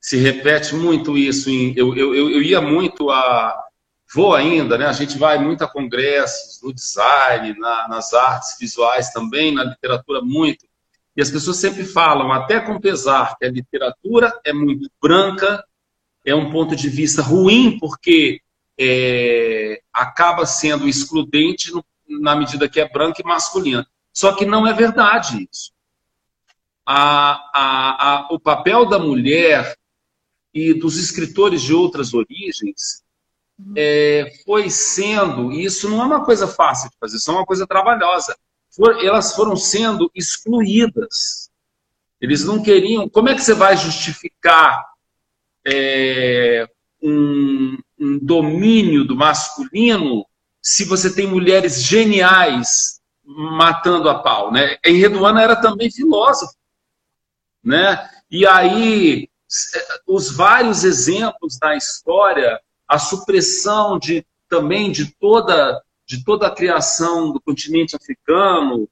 se 0.00 0.16
repete 0.16 0.74
muito 0.74 1.16
isso. 1.16 1.48
Em, 1.48 1.72
eu, 1.76 1.96
eu, 1.96 2.14
eu 2.14 2.42
ia 2.42 2.60
muito 2.60 3.10
a 3.10 3.56
vou 4.12 4.34
ainda, 4.34 4.76
né? 4.76 4.86
A 4.86 4.92
gente 4.92 5.16
vai 5.16 5.38
muito 5.38 5.62
a 5.62 5.68
congressos, 5.68 6.60
no 6.62 6.74
design, 6.74 7.56
na, 7.58 7.86
nas 7.86 8.12
artes 8.12 8.56
visuais 8.58 9.10
também, 9.10 9.54
na 9.54 9.62
literatura 9.62 10.20
muito. 10.20 10.66
E 11.16 11.22
as 11.22 11.30
pessoas 11.30 11.56
sempre 11.56 11.84
falam, 11.84 12.32
até 12.32 12.60
com 12.60 12.80
pesar, 12.80 13.36
que 13.36 13.44
a 13.44 13.50
literatura 13.50 14.32
é 14.44 14.52
muito 14.52 14.90
branca, 15.00 15.64
é 16.24 16.34
um 16.34 16.50
ponto 16.50 16.76
de 16.76 16.88
vista 16.88 17.22
ruim, 17.22 17.78
porque 17.78 18.40
é, 18.78 19.82
acaba 19.92 20.46
sendo 20.46 20.88
excludente 20.88 21.72
no, 21.72 21.84
na 22.08 22.36
medida 22.36 22.68
que 22.68 22.80
é 22.80 22.88
branca 22.88 23.20
e 23.20 23.26
masculina. 23.26 23.86
Só 24.12 24.32
que 24.34 24.44
não 24.44 24.66
é 24.66 24.72
verdade 24.72 25.48
isso. 25.50 25.72
A, 26.86 27.32
a, 27.54 28.08
a, 28.08 28.28
o 28.32 28.40
papel 28.40 28.88
da 28.88 28.98
mulher 28.98 29.76
e 30.52 30.74
dos 30.74 30.96
escritores 30.96 31.62
de 31.62 31.72
outras 31.72 32.12
origens 32.12 33.04
é, 33.76 34.32
foi 34.44 34.70
sendo, 34.70 35.52
e 35.52 35.64
isso 35.64 35.88
não 35.88 36.02
é 36.02 36.06
uma 36.06 36.24
coisa 36.24 36.48
fácil 36.48 36.90
de 36.90 36.96
fazer, 36.98 37.16
isso 37.18 37.30
é 37.30 37.34
uma 37.34 37.46
coisa 37.46 37.66
trabalhosa, 37.66 38.36
for, 38.70 39.04
elas 39.04 39.34
foram 39.34 39.56
sendo 39.56 40.10
excluídas. 40.14 41.50
Eles 42.20 42.44
não 42.44 42.62
queriam. 42.62 43.08
Como 43.08 43.28
é 43.28 43.34
que 43.34 43.42
você 43.42 43.54
vai 43.54 43.76
justificar 43.76 44.86
é, 45.66 46.68
um, 47.02 47.78
um 47.98 48.18
domínio 48.18 49.04
do 49.04 49.16
masculino 49.16 50.26
se 50.62 50.84
você 50.84 51.14
tem 51.14 51.26
mulheres 51.26 51.82
geniais 51.82 53.00
matando 53.24 54.08
a 54.08 54.18
pau? 54.18 54.52
Né? 54.52 54.76
Enreduana 54.84 55.42
era 55.42 55.56
também 55.56 55.90
filósofo. 55.90 56.54
Né? 57.64 58.08
E 58.30 58.46
aí, 58.46 59.28
os 60.06 60.30
vários 60.30 60.84
exemplos 60.84 61.58
na 61.60 61.76
história 61.76 62.60
a 62.90 62.98
supressão 62.98 64.00
de 64.00 64.26
também 64.48 64.90
de 64.90 65.14
toda 65.14 65.80
de 66.10 66.24
toda 66.24 66.48
a 66.48 66.50
criação 66.50 67.32
do 67.32 67.40
continente 67.40 67.94
africano, 67.94 68.88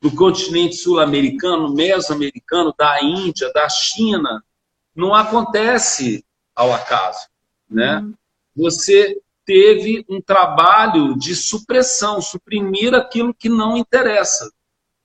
do 0.00 0.10
continente 0.10 0.74
sul-americano, 0.74 1.72
mesoamericano, 1.72 2.74
da 2.76 3.00
Índia, 3.00 3.52
da 3.52 3.68
China, 3.68 4.44
não 4.92 5.14
acontece 5.14 6.24
ao 6.56 6.72
acaso, 6.74 7.28
né? 7.70 8.00
Uhum. 8.00 8.14
Você 8.56 9.16
teve 9.44 10.04
um 10.08 10.20
trabalho 10.20 11.16
de 11.16 11.36
supressão, 11.36 12.20
suprimir 12.20 12.94
aquilo 12.94 13.32
que 13.32 13.48
não 13.48 13.76
interessa, 13.76 14.50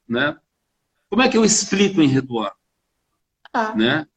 né? 0.09 0.35
Como 1.11 1.21
é 1.21 1.29
que 1.29 1.37
eu 1.37 1.45
explico 1.45 2.01
em 2.01 2.07
Reduana? 2.07 2.55
Ah. 3.53 3.75
Né? 3.75 4.07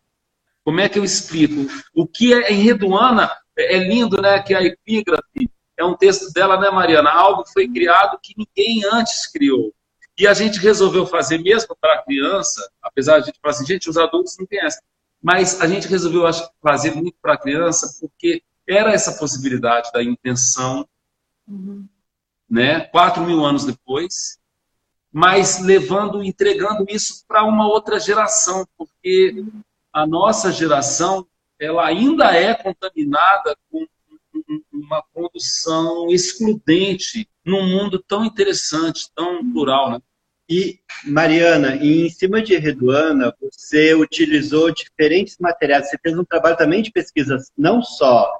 Como 0.65 0.81
é 0.81 0.89
que 0.89 0.99
eu 0.99 1.05
explico? 1.05 1.71
O 1.93 2.07
que 2.07 2.33
é 2.33 2.51
em 2.51 2.63
Reduana 2.63 3.31
é, 3.55 3.77
é 3.77 3.79
lindo, 3.87 4.23
né, 4.23 4.43
que 4.43 4.55
a 4.55 4.63
epígrafe 4.63 5.51
é 5.77 5.85
um 5.85 5.97
texto 5.97 6.33
dela, 6.33 6.59
né, 6.59 6.71
Mariana? 6.71 7.11
Algo 7.11 7.45
foi 7.53 7.69
criado 7.69 8.19
que 8.23 8.35
ninguém 8.37 8.85
antes 8.85 9.27
criou. 9.27 9.73
E 10.17 10.27
a 10.27 10.35
gente 10.35 10.61
resolveu 10.61 11.07
fazer 11.07 11.39
mesmo 11.39 11.77
para 11.81 11.95
a 11.95 12.03
criança, 12.03 12.71
apesar 12.81 13.19
de 13.19 13.25
a 13.25 13.27
gente 13.27 13.41
falar 13.41 13.55
assim, 13.55 13.67
gente, 13.67 13.91
os 13.91 13.99
adultos 13.99 14.37
não 14.39 14.47
conhecem, 14.47 14.81
mas 15.21 15.61
a 15.61 15.67
gente 15.67 15.89
resolveu 15.89 16.27
acho, 16.27 16.49
fazer 16.63 16.95
muito 16.95 17.17
para 17.21 17.35
a 17.35 17.39
criança 17.39 17.99
porque 18.01 18.43
era 18.67 18.93
essa 18.93 19.13
possibilidade 19.19 19.91
da 19.93 20.03
intenção, 20.03 20.87
uhum. 21.49 21.87
né? 22.49 22.83
Quatro 22.83 23.25
mil 23.25 23.45
anos 23.45 23.65
depois, 23.65 24.39
mas 25.11 25.61
levando, 25.61 26.23
entregando 26.23 26.87
isso 26.89 27.25
para 27.27 27.45
uma 27.45 27.67
outra 27.67 27.99
geração, 27.99 28.67
porque 28.77 29.45
a 29.93 30.07
nossa 30.07 30.53
geração 30.53 31.27
ela 31.59 31.87
ainda 31.87 32.35
é 32.35 32.55
contaminada 32.55 33.57
com 33.71 33.87
uma 34.73 35.03
condução 35.13 36.09
excludente 36.11 37.29
num 37.45 37.67
mundo 37.67 38.03
tão 38.07 38.25
interessante, 38.25 39.09
tão 39.15 39.51
plural, 39.53 39.91
né? 39.91 40.01
E, 40.49 40.79
Mariana, 41.07 41.77
em 41.77 42.09
cima 42.11 42.43
de 42.43 42.57
Reduana, 42.57 43.35
você 43.41 43.95
utilizou 43.95 44.71
diferentes 44.71 45.39
materiais. 45.39 45.89
Você 45.89 45.99
fez 46.03 46.19
um 46.19 46.25
trabalho 46.25 46.57
também 46.57 46.83
de 46.83 46.93
pesquisa, 46.93 47.39
não 47.57 47.83
só 47.83 48.31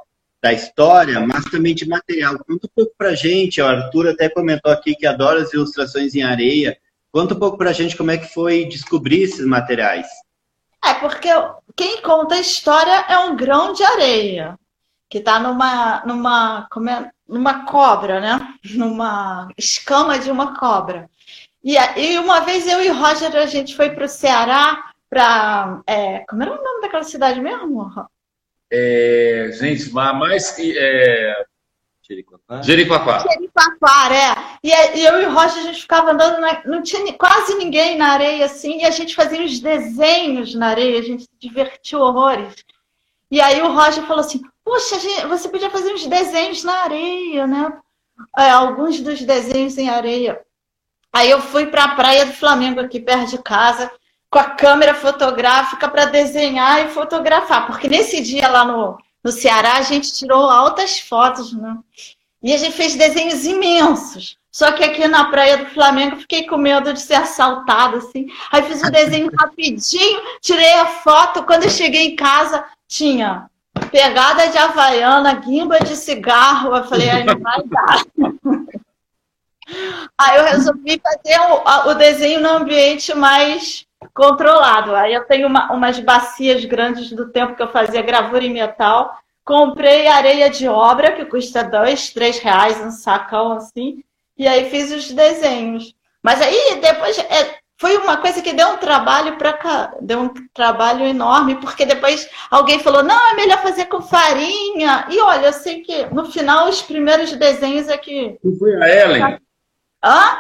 da 0.43 0.53
história, 0.53 1.19
mas 1.21 1.45
também 1.47 1.75
de 1.75 1.89
material. 1.89 2.39
Conta 2.45 2.67
um 2.67 2.71
pouco 2.75 2.93
para 2.99 3.15
gente. 3.15 3.63
O 3.63 3.67
Arthur 3.67 4.09
até 4.09 4.29
comentou 4.29 4.71
aqui 4.71 4.95
que 4.95 5.07
adora 5.07 5.41
as 5.41 5.55
ilustrações 5.55 6.15
em 6.15 6.23
areia. 6.23 6.77
Conta 7.11 7.35
um 7.35 7.39
pouco 7.39 7.57
para 7.57 7.73
gente 7.73 7.97
como 7.97 8.11
é 8.11 8.19
que 8.19 8.35
foi 8.35 8.67
descobrir 8.67 9.23
esses 9.23 9.47
materiais. 9.47 10.07
É, 10.85 10.93
porque 10.95 11.29
quem 11.75 12.03
conta 12.03 12.35
a 12.35 12.41
história 12.41 13.07
é 13.09 13.19
um 13.21 13.35
grão 13.35 13.73
de 13.73 13.83
areia, 13.83 14.59
que 15.09 15.19
está 15.19 15.39
numa, 15.39 16.03
numa, 16.05 16.69
é, 16.89 17.11
numa 17.29 17.67
cobra, 17.67 18.21
né? 18.21 18.55
Numa 18.75 19.49
escama 19.57 20.19
de 20.19 20.31
uma 20.31 20.59
cobra. 20.59 21.09
E, 21.63 21.77
e 21.77 22.19
uma 22.19 22.41
vez 22.41 22.67
eu 22.67 22.83
e 22.83 22.89
Roger, 22.89 23.35
a 23.37 23.47
gente 23.47 23.77
foi 23.77 23.91
para 23.91 24.05
o 24.05 24.09
Ceará, 24.09 24.93
para. 25.09 25.83
É, 25.87 26.25
como 26.29 26.43
era 26.43 26.53
o 26.53 26.63
nome 26.63 26.81
daquela 26.83 27.05
cidade 27.05 27.41
mesmo? 27.41 27.91
É, 28.71 29.51
gente, 29.53 29.91
mais 29.93 30.51
que. 30.53 30.77
É, 30.77 31.45
Jericoacoara. 32.07 32.63
Jericoacoara. 32.63 33.23
Jericoacoara, 33.31 34.15
é. 34.15 34.59
E, 34.63 34.99
e 34.99 35.07
eu 35.07 35.23
e 35.23 35.27
o 35.27 35.33
Rocha, 35.33 35.59
a 35.59 35.63
gente 35.63 35.81
ficava 35.81 36.13
andando, 36.13 36.39
na, 36.39 36.63
não 36.67 36.83
tinha 36.83 37.13
quase 37.15 37.55
ninguém 37.55 37.97
na 37.97 38.09
areia, 38.09 38.45
assim, 38.45 38.81
e 38.81 38.85
a 38.85 38.91
gente 38.91 39.15
fazia 39.15 39.41
uns 39.41 39.59
desenhos 39.59 40.55
na 40.55 40.69
areia, 40.69 40.99
a 40.99 41.03
gente 41.03 41.23
se 41.23 41.31
divertiu 41.39 42.01
horrores. 42.01 42.63
E 43.31 43.41
aí 43.41 43.63
o 43.63 43.73
Roger 43.73 44.05
falou 44.05 44.21
assim, 44.21 44.43
puxa, 44.65 44.99
gente, 44.99 45.27
você 45.27 45.49
podia 45.49 45.71
fazer 45.71 45.93
uns 45.93 46.07
desenhos 46.07 46.65
na 46.65 46.83
areia, 46.83 47.47
né? 47.47 47.73
É, 48.37 48.51
alguns 48.51 49.01
dos 49.01 49.21
desenhos 49.23 49.77
em 49.77 49.89
areia. 49.89 50.41
Aí 51.13 51.31
eu 51.31 51.41
fui 51.41 51.67
para 51.67 51.85
a 51.85 51.95
praia 51.95 52.27
do 52.27 52.33
Flamengo, 52.33 52.81
aqui 52.81 52.99
perto 52.99 53.31
de 53.31 53.39
casa, 53.39 53.91
com 54.31 54.39
a 54.39 54.51
câmera 54.51 54.95
fotográfica 54.95 55.89
para 55.89 56.07
desenhar 56.07 56.85
e 56.85 56.91
fotografar, 56.91 57.67
porque 57.67 57.89
nesse 57.89 58.21
dia 58.21 58.49
lá 58.49 58.65
no, 58.65 58.99
no 59.23 59.31
Ceará, 59.31 59.75
a 59.75 59.83
gente 59.83 60.13
tirou 60.13 60.51
altas 60.51 60.99
fotos, 60.99 61.53
né? 61.53 61.77
E 62.43 62.53
a 62.53 62.57
gente 62.59 62.77
fez 62.77 62.95
desenhos 62.95 63.45
imensos. 63.45 64.37
Só 64.51 64.71
que 64.73 64.85
aqui 64.85 65.09
na 65.09 65.25
praia 65.31 65.57
do 65.57 65.67
Flamengo 65.67 66.17
fiquei 66.17 66.47
com 66.47 66.57
medo 66.57 66.93
de 66.93 67.01
ser 67.01 67.15
assaltada, 67.15 67.97
assim. 67.97 68.27
Aí 68.53 68.63
fiz 68.63 68.83
um 68.83 68.91
desenho 68.91 69.31
rapidinho, 69.39 70.23
tirei 70.41 70.75
a 70.75 70.87
foto. 70.87 71.43
Quando 71.45 71.65
eu 71.65 71.71
cheguei 71.71 72.09
em 72.09 72.17
casa, 72.17 72.65
tinha 72.87 73.49
pegada 73.95 74.49
de 74.49 74.59
havaiana, 74.59 75.35
guimba 75.35 75.79
de 75.79 75.95
cigarro. 75.95 76.75
Eu 76.75 76.83
falei, 76.83 77.09
aí 77.09 77.23
não 77.23 77.39
vai 77.39 77.63
dar. 77.63 78.05
Aí 80.19 80.37
eu 80.37 80.45
resolvi 80.45 81.01
fazer 81.01 81.41
o, 81.41 81.91
o 81.91 81.95
desenho 81.95 82.39
no 82.39 82.51
ambiente 82.51 83.15
mais 83.15 83.87
controlado. 84.13 84.95
Aí 84.95 85.15
eu 85.15 85.25
tenho 85.25 85.47
uma, 85.47 85.73
umas 85.73 85.99
bacias 85.99 86.63
grandes 86.67 87.11
do 87.13 87.31
tempo 87.31 87.57
que 87.57 87.63
eu 87.63 87.73
fazia 87.73 88.03
gravura 88.03 88.45
em 88.45 88.53
metal. 88.53 89.17
Comprei 89.43 90.07
areia 90.07 90.51
de 90.51 90.69
obra, 90.69 91.13
que 91.13 91.25
custa 91.25 91.65
dois, 91.65 92.11
três 92.11 92.39
reais, 92.39 92.79
um 92.79 92.91
sacão 92.91 93.53
assim. 93.53 94.05
E 94.37 94.47
aí 94.47 94.69
fiz 94.69 94.93
os 94.93 95.11
desenhos. 95.11 95.95
Mas 96.23 96.43
aí 96.43 96.79
depois 96.83 97.19
é, 97.19 97.59
foi 97.77 97.97
uma 97.97 98.17
coisa 98.17 98.41
que 98.41 98.53
deu 98.53 98.69
um 98.69 98.77
trabalho 98.77 99.37
para 99.37 99.53
cá, 99.53 99.95
deu 100.01 100.21
um 100.21 100.35
trabalho 100.55 101.05
enorme, 101.05 101.57
porque 101.57 101.85
depois 101.85 102.29
alguém 102.51 102.79
falou: 102.79 103.03
não, 103.03 103.31
é 103.31 103.35
melhor 103.35 103.63
fazer 103.63 103.87
com 103.87 104.01
farinha. 104.01 105.07
E 105.11 105.21
olha, 105.21 105.47
eu 105.47 105.53
sei 105.53 105.81
que 105.81 106.07
no 106.07 106.31
final 106.31 106.69
os 106.69 106.83
primeiros 106.83 107.33
desenhos 107.33 107.89
é 107.89 107.97
que. 107.99 108.39
Não 108.43 108.57
foi 108.57 108.75
a 108.81 108.89
Ellen? 108.89 109.39
Hã? 110.03 110.39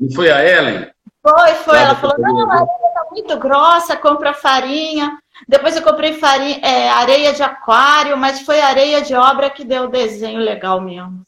Não 0.00 0.10
foi 0.14 0.30
a 0.30 0.44
Ellen? 0.44 0.90
Foi, 1.22 1.54
foi. 1.56 1.78
Ela 1.78 1.94
falou: 1.94 2.16
não, 2.18 2.50
a 2.50 2.54
areia 2.54 2.94
tá 2.94 3.06
muito 3.10 3.36
grossa, 3.38 3.96
compra 3.96 4.32
farinha. 4.32 5.18
Depois 5.46 5.76
eu 5.76 5.82
comprei 5.82 6.14
farinha, 6.14 6.58
é, 6.62 6.88
areia 6.88 7.32
de 7.32 7.42
aquário, 7.42 8.16
mas 8.16 8.40
foi 8.40 8.60
areia 8.60 9.02
de 9.02 9.14
obra 9.14 9.50
que 9.50 9.64
deu 9.64 9.84
o 9.84 9.88
desenho 9.88 10.40
legal 10.40 10.80
mesmo. 10.80 11.22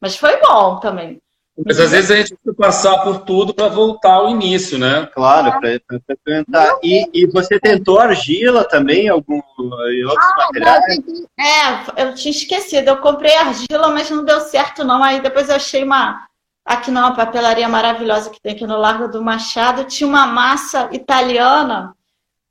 Mas 0.00 0.16
foi 0.16 0.38
bom 0.40 0.78
também. 0.78 1.20
Mas 1.64 1.78
às 1.78 1.90
vezes 1.90 2.10
a 2.10 2.16
gente 2.16 2.34
precisa 2.34 2.54
passar 2.54 2.98
por 2.98 3.20
tudo 3.20 3.54
para 3.54 3.68
voltar 3.68 4.14
ao 4.14 4.30
início, 4.30 4.78
né? 4.78 5.08
Claro, 5.14 5.60
para 5.60 5.74
experimentar. 6.08 6.78
E, 6.82 7.08
e 7.12 7.26
você 7.26 7.58
tentou 7.58 7.98
argila 7.98 8.64
também, 8.64 9.08
algum, 9.08 9.40
em 9.58 10.04
outros 10.04 10.30
ah, 10.32 10.36
materiais? 10.36 10.98
é, 11.38 12.02
eu 12.02 12.14
tinha 12.14 12.32
esquecido. 12.32 12.88
Eu 12.88 12.98
comprei 12.98 13.36
argila, 13.36 13.88
mas 13.88 14.10
não 14.10 14.24
deu 14.24 14.40
certo 14.40 14.84
não. 14.84 15.02
Aí 15.02 15.20
depois 15.20 15.48
eu 15.48 15.56
achei 15.56 15.84
uma... 15.84 16.26
Aqui 16.64 16.90
numa 16.90 17.14
papelaria 17.14 17.68
maravilhosa 17.68 18.30
que 18.30 18.40
tem 18.40 18.52
aqui 18.52 18.66
no 18.66 18.76
Largo 18.76 19.08
do 19.08 19.22
Machado, 19.22 19.84
tinha 19.84 20.06
uma 20.06 20.26
massa 20.26 20.88
italiana 20.92 21.94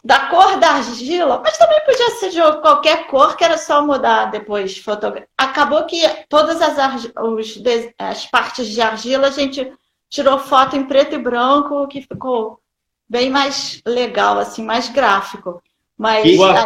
da 0.09 0.21
cor 0.21 0.59
da 0.59 0.71
argila, 0.71 1.39
mas 1.43 1.55
também 1.55 1.79
podia 1.85 2.09
ser 2.15 2.31
de 2.31 2.41
qualquer 2.61 3.05
cor, 3.05 3.37
que 3.37 3.43
era 3.43 3.59
só 3.59 3.85
mudar 3.85 4.31
depois 4.31 4.75
fotografia. 4.79 5.27
Acabou 5.37 5.85
que 5.85 6.01
todas 6.27 6.59
as, 6.63 7.11
os, 7.15 7.61
as 7.95 8.25
partes 8.25 8.65
de 8.69 8.81
argila 8.81 9.27
a 9.27 9.29
gente 9.29 9.71
tirou 10.09 10.39
foto 10.39 10.75
em 10.75 10.83
preto 10.83 11.13
e 11.13 11.19
branco, 11.19 11.87
que 11.87 12.01
ficou 12.01 12.59
bem 13.07 13.29
mais 13.29 13.83
legal, 13.85 14.39
assim, 14.39 14.63
mais 14.65 14.89
gráfico. 14.89 15.61
Mas 15.95 16.25
e 16.25 16.41
aí... 16.41 16.65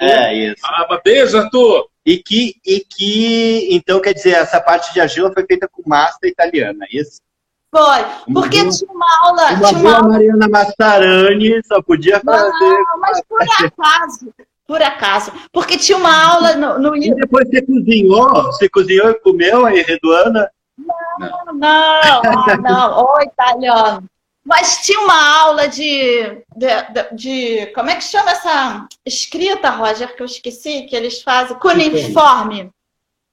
É 0.00 0.34
isso. 0.34 0.66
Ah, 0.66 1.00
beijo, 1.04 1.38
Arthur! 1.38 1.88
E 2.04 2.18
que, 2.18 2.56
e 2.66 2.80
que, 2.80 3.68
então, 3.70 4.00
quer 4.00 4.12
dizer, 4.12 4.30
essa 4.30 4.60
parte 4.60 4.92
de 4.92 5.00
argila 5.00 5.32
foi 5.32 5.46
feita 5.46 5.68
com 5.68 5.88
massa 5.88 6.18
italiana, 6.24 6.84
é 6.90 6.96
isso? 6.96 7.20
Foi, 7.72 8.04
porque 8.32 8.68
tinha 8.68 8.92
uma 8.92 9.06
aula. 9.24 9.50
Uma 9.52 9.68
tinha 9.68 9.80
uma 9.80 9.96
aula... 9.96 10.08
Mariana 10.08 10.48
Massarani 10.48 11.60
só 11.64 11.80
podia 11.80 12.20
fazer. 12.20 12.50
Não, 12.58 12.98
mas 12.98 13.22
por 13.28 13.42
acaso, 13.42 14.34
por 14.66 14.82
acaso. 14.82 15.32
Porque 15.52 15.78
tinha 15.78 15.96
uma 15.96 16.32
aula 16.32 16.56
no. 16.56 16.78
no... 16.80 16.96
E 16.96 17.14
depois 17.14 17.48
você 17.48 17.62
cozinhou? 17.62 18.28
Você 18.46 18.68
cozinhou 18.68 19.10
e 19.10 19.20
comeu 19.20 19.66
aí, 19.66 19.82
Reduana? 19.82 20.50
Não, 20.76 21.54
não, 21.54 22.22
não, 22.22 22.56
não. 22.56 23.04
Ô, 23.06 23.20
italiano. 23.22 24.04
Mas 24.44 24.78
tinha 24.78 24.98
uma 25.00 25.40
aula 25.42 25.68
de, 25.68 26.42
de, 26.56 26.66
de, 27.12 27.66
Como 27.74 27.90
é 27.90 27.94
que 27.94 28.02
chama 28.02 28.32
essa 28.32 28.88
escrita, 29.06 29.70
Roger, 29.70 30.16
que 30.16 30.22
eu 30.22 30.26
esqueci, 30.26 30.82
que 30.82 30.96
eles 30.96 31.22
fazem? 31.22 31.56
Cuneiforme. 31.58 32.70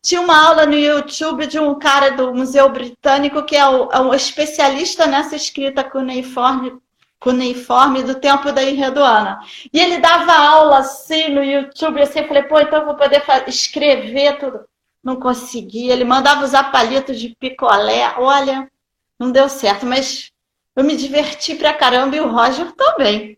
Tinha 0.07 0.21
uma 0.21 0.41
aula 0.41 0.65
no 0.65 0.73
YouTube 0.73 1.47
de 1.47 1.59
um 1.59 1.75
cara 1.75 2.11
do 2.11 2.33
Museu 2.33 2.69
Britânico 2.69 3.43
que 3.43 3.57
é, 3.57 3.59
é 3.59 3.99
um 3.99 4.13
especialista 4.13 5.05
nessa 5.05 5.35
escrita 5.35 5.83
cuneiforme, 5.83 6.77
cuneiforme 7.19 8.01
do 8.03 8.15
tempo 8.15 8.53
da 8.53 8.63
Enredoana. 8.63 9.37
E 9.73 9.77
ele 9.77 9.97
dava 9.97 10.31
aula 10.31 10.77
assim 10.77 11.27
no 11.27 11.43
YouTube, 11.43 12.01
assim, 12.01 12.19
eu 12.19 12.27
falei, 12.29 12.43
pô, 12.43 12.57
então 12.57 12.79
eu 12.79 12.85
vou 12.85 12.95
poder 12.95 13.21
escrever 13.47 14.37
tudo. 14.39 14.61
Não 15.03 15.17
consegui. 15.17 15.89
Ele 15.89 16.05
mandava 16.05 16.45
usar 16.45 16.71
palitos 16.71 17.19
de 17.19 17.35
picolé. 17.37 18.15
Olha, 18.17 18.71
não 19.19 19.29
deu 19.29 19.49
certo, 19.49 19.85
mas 19.85 20.31
eu 20.73 20.85
me 20.85 20.95
diverti 20.95 21.53
pra 21.53 21.73
caramba 21.73 22.15
e 22.15 22.21
o 22.21 22.31
Roger 22.31 22.71
também. 22.71 23.37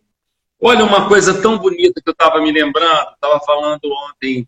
Olha 0.61 0.85
uma 0.85 1.07
coisa 1.07 1.41
tão 1.41 1.57
bonita 1.57 1.99
que 1.99 2.09
eu 2.09 2.13
estava 2.13 2.39
me 2.39 2.51
lembrando, 2.51 3.13
estava 3.15 3.39
falando 3.39 3.81
ontem 3.85 4.47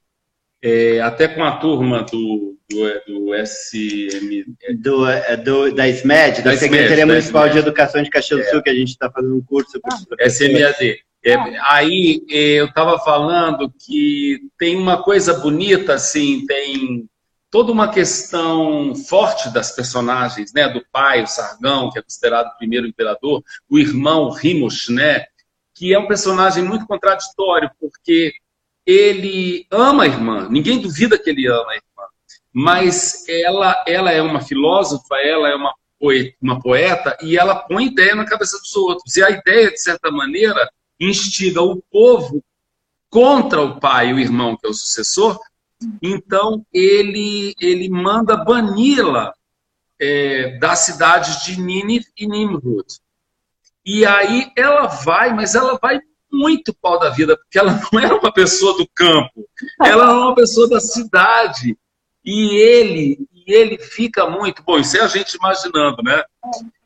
é, 0.61 1.01
até 1.01 1.27
com 1.27 1.43
a 1.43 1.57
turma 1.57 2.03
do, 2.03 2.57
do, 2.69 3.01
do 3.07 3.45
SM... 3.45 4.43
Do, 4.79 5.07
é, 5.07 5.37
do, 5.37 5.73
da 5.73 5.87
SMED, 5.87 6.41
da, 6.41 6.51
da 6.51 6.57
Secretaria 6.57 6.95
SMED, 6.97 7.05
Municipal 7.05 7.49
de 7.49 7.57
Educação 7.57 8.01
de 8.03 8.09
Caxias 8.09 8.41
do 8.41 8.45
é. 8.45 8.49
Sul, 8.51 8.61
que 8.61 8.69
a 8.69 8.75
gente 8.75 8.89
está 8.89 9.11
fazendo 9.11 9.35
um 9.35 9.41
curso. 9.41 9.79
Ah, 9.83 10.27
SMAD. 10.27 11.03
É, 11.23 11.35
aí 11.69 12.23
eu 12.27 12.65
estava 12.65 12.97
falando 12.99 13.71
que 13.85 14.39
tem 14.57 14.75
uma 14.75 15.03
coisa 15.03 15.35
bonita, 15.35 15.93
assim, 15.93 16.45
tem 16.47 17.07
toda 17.51 17.71
uma 17.71 17.89
questão 17.89 18.95
forte 18.95 19.49
das 19.49 19.75
personagens, 19.75 20.51
né? 20.53 20.67
Do 20.69 20.83
pai, 20.91 21.21
o 21.21 21.27
Sargão, 21.27 21.91
que 21.91 21.99
é 21.99 22.01
considerado 22.01 22.47
o 22.47 22.57
primeiro 22.57 22.87
imperador, 22.87 23.43
o 23.69 23.77
irmão 23.77 24.31
Rimos, 24.31 24.87
né? 24.89 25.25
Que 25.75 25.93
é 25.93 25.99
um 25.99 26.07
personagem 26.07 26.63
muito 26.63 26.87
contraditório, 26.87 27.69
porque 27.79 28.31
ele 28.85 29.65
ama 29.71 30.03
a 30.03 30.07
irmã, 30.07 30.47
ninguém 30.49 30.79
duvida 30.79 31.17
que 31.17 31.29
ele 31.29 31.47
ama 31.47 31.71
a 31.71 31.75
irmã, 31.75 32.07
mas 32.53 33.27
ela, 33.29 33.83
ela 33.87 34.11
é 34.11 34.21
uma 34.21 34.41
filósofa, 34.41 35.15
ela 35.23 35.49
é 35.49 35.55
uma 35.55 35.73
poeta, 35.99 36.35
uma 36.41 36.59
poeta 36.59 37.17
e 37.21 37.37
ela 37.37 37.55
põe 37.55 37.85
ideia 37.85 38.15
na 38.15 38.25
cabeça 38.25 38.57
dos 38.57 38.75
outros. 38.75 39.15
E 39.15 39.23
a 39.23 39.29
ideia, 39.29 39.71
de 39.71 39.81
certa 39.81 40.11
maneira, 40.11 40.69
instiga 40.99 41.61
o 41.61 41.81
povo 41.91 42.43
contra 43.09 43.61
o 43.61 43.79
pai, 43.79 44.13
o 44.13 44.19
irmão, 44.19 44.57
que 44.57 44.65
é 44.65 44.69
o 44.69 44.73
sucessor. 44.73 45.39
Então, 46.01 46.65
ele, 46.73 47.53
ele 47.59 47.89
manda 47.89 48.35
bani-la 48.35 49.33
é, 49.99 50.57
das 50.57 50.79
cidades 50.79 51.43
de 51.43 51.59
Nínive 51.59 52.07
e 52.17 52.27
Nimrud. 52.27 52.87
E 53.85 54.05
aí 54.05 54.51
ela 54.55 54.87
vai, 54.87 55.33
mas 55.33 55.55
ela 55.55 55.77
vai 55.81 55.99
muito 56.31 56.73
pau 56.73 56.97
da 56.99 57.09
vida, 57.09 57.35
porque 57.37 57.59
ela 57.59 57.79
não 57.91 57.99
era 57.99 58.15
uma 58.15 58.31
pessoa 58.31 58.77
do 58.77 58.87
campo, 58.95 59.47
ela 59.81 60.03
era 60.03 60.13
uma 60.13 60.35
pessoa 60.35 60.69
da 60.69 60.79
cidade. 60.79 61.77
E 62.23 62.55
ele, 62.55 63.27
e 63.33 63.53
ele 63.53 63.79
fica 63.79 64.29
muito, 64.29 64.63
bom, 64.63 64.77
isso 64.77 64.95
é 64.95 65.01
a 65.01 65.07
gente 65.07 65.33
imaginando, 65.33 66.03
né? 66.03 66.23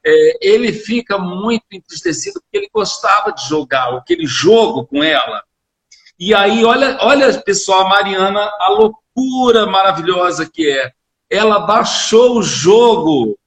É, 0.05 0.37
ele 0.41 0.71
fica 0.71 1.17
muito 1.17 1.65
entristecido 1.71 2.39
porque 2.41 2.57
ele 2.57 2.69
gostava 2.73 3.31
de 3.31 3.47
jogar 3.47 3.93
aquele 3.93 4.25
jogo 4.25 4.85
com 4.85 5.03
ela. 5.03 5.43
E 6.17 6.33
aí, 6.33 6.63
olha, 6.63 6.97
olha, 7.01 7.41
pessoal, 7.41 7.81
a 7.81 7.89
Mariana, 7.89 8.49
a 8.59 8.69
loucura 8.69 9.65
maravilhosa 9.65 10.49
que 10.49 10.69
é. 10.69 10.91
Ela 11.29 11.59
baixou 11.59 12.37
o 12.37 12.43
jogo 12.43 13.37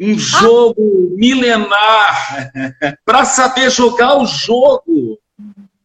um 0.00 0.18
jogo 0.18 1.14
milenar 1.16 2.50
para 3.04 3.24
saber 3.26 3.70
jogar 3.70 4.16
o 4.16 4.26
jogo. 4.26 5.18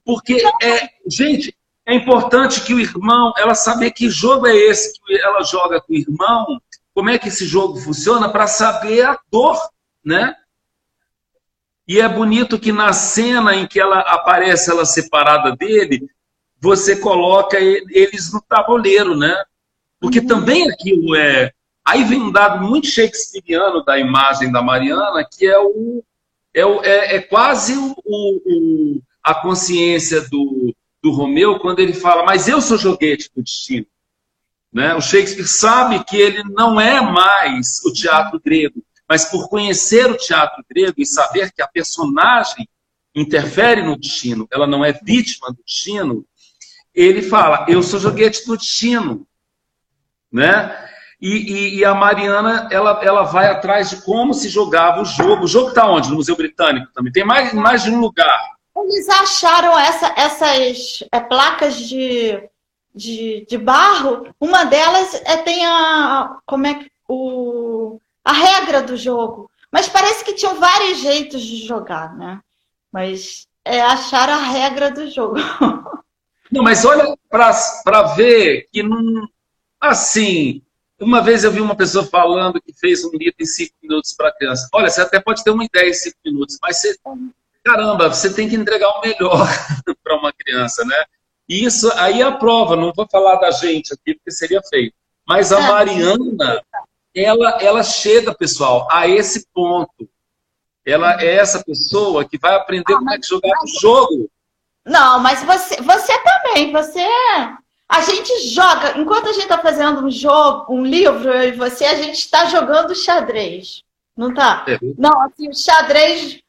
Porque, 0.06 0.42
é, 0.64 0.90
gente, 1.08 1.56
é 1.86 1.94
importante 1.94 2.62
que 2.62 2.74
o 2.74 2.80
irmão, 2.80 3.34
ela 3.38 3.54
saber 3.54 3.92
que 3.92 4.10
jogo 4.10 4.48
é 4.48 4.56
esse 4.56 4.94
que 5.02 5.18
ela 5.18 5.44
joga 5.44 5.82
com 5.82 5.94
o 5.94 5.98
irmão, 5.98 6.62
como 6.94 7.10
é 7.10 7.20
que 7.20 7.28
esse 7.28 7.46
jogo 7.46 7.78
funciona, 7.78 8.30
para 8.30 8.48
saber 8.48 9.06
a 9.06 9.20
dor, 9.30 9.60
né? 10.04 10.34
E 11.88 12.00
é 12.00 12.08
bonito 12.08 12.58
que 12.58 12.72
na 12.72 12.94
cena 12.94 13.56
em 13.56 13.68
que 13.68 13.80
ela 13.80 14.00
aparece, 14.00 14.72
ela 14.72 14.86
separada 14.86 15.56
dele, 15.56 16.10
você 16.60 16.96
coloca 16.96 17.60
eles 17.60 18.32
no 18.32 18.42
tabuleiro, 18.42 19.16
né? 19.16 19.36
Porque 20.00 20.20
uhum. 20.20 20.28
também 20.28 20.70
aquilo 20.70 21.16
é 21.16 21.52
Aí 21.86 22.04
vem 22.04 22.20
um 22.20 22.32
dado 22.32 22.66
muito 22.66 22.88
shakespeariano 22.88 23.84
da 23.86 24.00
imagem 24.00 24.52
da 24.52 24.62
Mariana, 24.62 25.24
que 25.24 25.46
é, 25.46 25.60
o, 25.60 26.04
é, 26.52 26.66
o, 26.66 26.84
é, 26.84 27.18
é 27.18 27.22
quase 27.22 27.74
o, 27.78 27.96
o, 28.04 29.02
a 29.24 29.36
consciência 29.36 30.22
do, 30.22 30.76
do 31.02 31.12
Romeu 31.12 31.60
quando 31.60 31.80
ele 31.80 31.94
fala, 31.94 32.26
mas 32.26 32.48
eu 32.48 32.60
sou 32.60 32.78
joguete 32.78 33.30
do 33.36 33.44
destino. 33.44 33.86
Né? 34.74 34.96
O 34.96 35.02
Shakespeare 35.02 35.48
sabe 35.48 36.04
que 36.04 36.18
ele 36.18 36.44
não 36.50 36.82
é 36.82 37.00
mais 37.00 37.80
o 37.86 37.94
teatro 37.94 38.42
grego, 38.44 38.84
mas 39.08 39.26
por 39.26 39.48
conhecer 39.48 40.10
o 40.10 40.18
teatro 40.18 40.66
grego 40.68 40.96
e 40.98 41.06
saber 41.06 41.52
que 41.54 41.62
a 41.62 41.68
personagem 41.68 42.68
interfere 43.14 43.84
no 43.84 43.98
destino, 43.98 44.48
ela 44.52 44.66
não 44.66 44.84
é 44.84 44.92
vítima 44.92 45.50
do 45.50 45.64
destino, 45.64 46.26
ele 46.94 47.22
fala, 47.22 47.66
eu 47.70 47.84
sou 47.84 48.00
joguete 48.00 48.46
do 48.46 48.58
destino. 48.58 49.28
Né? 50.32 50.90
E, 51.22 51.30
e, 51.30 51.80
e, 51.80 51.86
a 51.86 51.94
Mariana, 51.94 52.68
ela, 52.72 53.00
ela 53.02 53.24
vai 53.24 53.48
atrás 53.48 53.90
de 53.90 54.02
como 54.04 54.34
se 54.34 54.50
jogava 54.50 55.02
o 55.02 55.06
jogo. 55.06 55.46
O 55.46 55.48
jogo 55.48 55.70
está 55.70 55.88
onde? 55.88 56.10
No 56.10 56.16
Museu 56.16 56.36
Britânico 56.36 56.92
também. 56.94 57.12
Tem 57.12 57.26
mais, 57.26 57.54
mais 57.54 57.84
de 57.84 57.92
um 57.92 58.00
lugar. 58.00 58.56
Eles 58.78 59.08
acharam 59.08 59.78
essa, 59.80 60.14
essas 60.18 61.04
é, 61.12 61.20
placas 61.20 61.78
de, 61.78 62.44
de, 62.94 63.46
de, 63.50 63.58
barro. 63.58 64.28
Uma 64.40 64.66
delas 64.66 65.14
é, 65.26 65.38
tem 65.38 65.66
a, 65.66 66.38
como 66.46 66.68
é 66.68 66.74
que, 66.76 66.92
o, 67.08 68.00
a 68.24 68.34
regra 68.34 68.82
do 68.82 68.98
jogo. 68.98 69.50
Mas 69.72 69.88
parece 69.88 70.24
que 70.24 70.34
tinham 70.34 70.56
vários 70.56 71.00
jeitos 71.00 71.42
de 71.42 71.66
jogar, 71.66 72.16
né? 72.16 72.40
Mas 72.92 73.48
é, 73.64 73.82
acharam 73.82 74.34
a 74.34 74.44
regra 74.44 74.92
do 74.92 75.10
jogo. 75.10 75.36
Não, 76.52 76.64
mas 76.64 76.86
olha 76.86 77.18
para 77.28 78.04
ver 78.16 78.68
que 78.72 78.84
não. 78.84 79.28
Assim, 79.82 80.62
uma 81.00 81.22
vez 81.22 81.44
eu 81.44 81.52
vi 81.52 81.60
uma 81.60 81.76
pessoa 81.76 82.06
falando 82.06 82.62
que 82.62 82.74
fez 82.80 83.04
um 83.04 83.12
livro 83.12 83.36
em 83.40 83.46
cinco 83.46 83.74
minutos 83.82 84.14
para 84.14 84.34
criança. 84.34 84.70
Olha, 84.74 84.90
você 84.90 85.02
até 85.02 85.20
pode 85.20 85.44
ter 85.44 85.52
uma 85.52 85.66
ideia 85.66 85.90
em 85.90 85.94
cinco 85.94 86.18
minutos, 86.26 86.58
mas 86.62 86.80
você, 86.80 86.98
caramba, 87.64 88.08
você 88.08 88.34
tem 88.34 88.48
que 88.48 88.56
entregar 88.56 88.90
o 88.90 89.02
melhor 89.02 89.48
para 90.04 90.18
uma 90.18 90.32
criança, 90.32 90.86
né? 90.86 91.06
E 91.48 91.66
isso 91.66 91.92
aí 91.96 92.22
é 92.22 92.24
a 92.24 92.32
prova, 92.32 92.76
não 92.76 92.94
vou 92.96 93.08
falar 93.10 93.36
da 93.36 93.52
gente 93.52 93.94
aqui, 93.94 94.16
porque 94.16 94.32
seria 94.32 94.62
feio. 94.70 94.92
Mas 95.28 95.52
a 95.52 95.60
é. 95.60 95.68
Mariana, 95.68 96.62
ela, 97.14 97.62
ela 97.62 97.84
chega, 97.84 98.34
pessoal, 98.34 98.88
a 98.92 99.08
esse 99.08 99.48
ponto. 99.54 100.10
Ela 100.86 101.20
é 101.22 101.36
essa 101.36 101.64
pessoa 101.64 102.26
que 102.26 102.38
vai 102.38 102.56
aprender 102.56 102.94
ah, 102.94 102.98
como 102.98 103.12
é 103.12 103.18
que 103.18 103.28
jogar 103.28 103.60
o 103.64 103.68
jogo. 103.80 104.30
Não, 104.86 105.20
mas 105.20 105.44
você, 105.44 105.82
você 105.82 106.14
também, 106.20 106.72
você 106.72 107.04
A 107.88 108.02
gente 108.02 108.50
joga, 108.50 108.98
enquanto 108.98 109.30
a 109.30 109.34
gente 109.34 109.44
está 109.44 109.60
fazendo 109.60 110.06
um 110.06 110.10
jogo, 110.10 110.74
um 110.74 110.84
livro, 110.84 111.30
eu 111.30 111.50
e 111.50 111.52
você, 111.52 111.86
a 111.86 111.96
gente 111.96 112.18
está 112.18 112.46
jogando 112.46 112.96
xadrez. 112.96 113.84
Não 114.18 114.34
tá? 114.34 114.66
É. 114.68 114.80
Não, 114.98 115.22
assim, 115.22 115.54
xadrez 115.54 116.40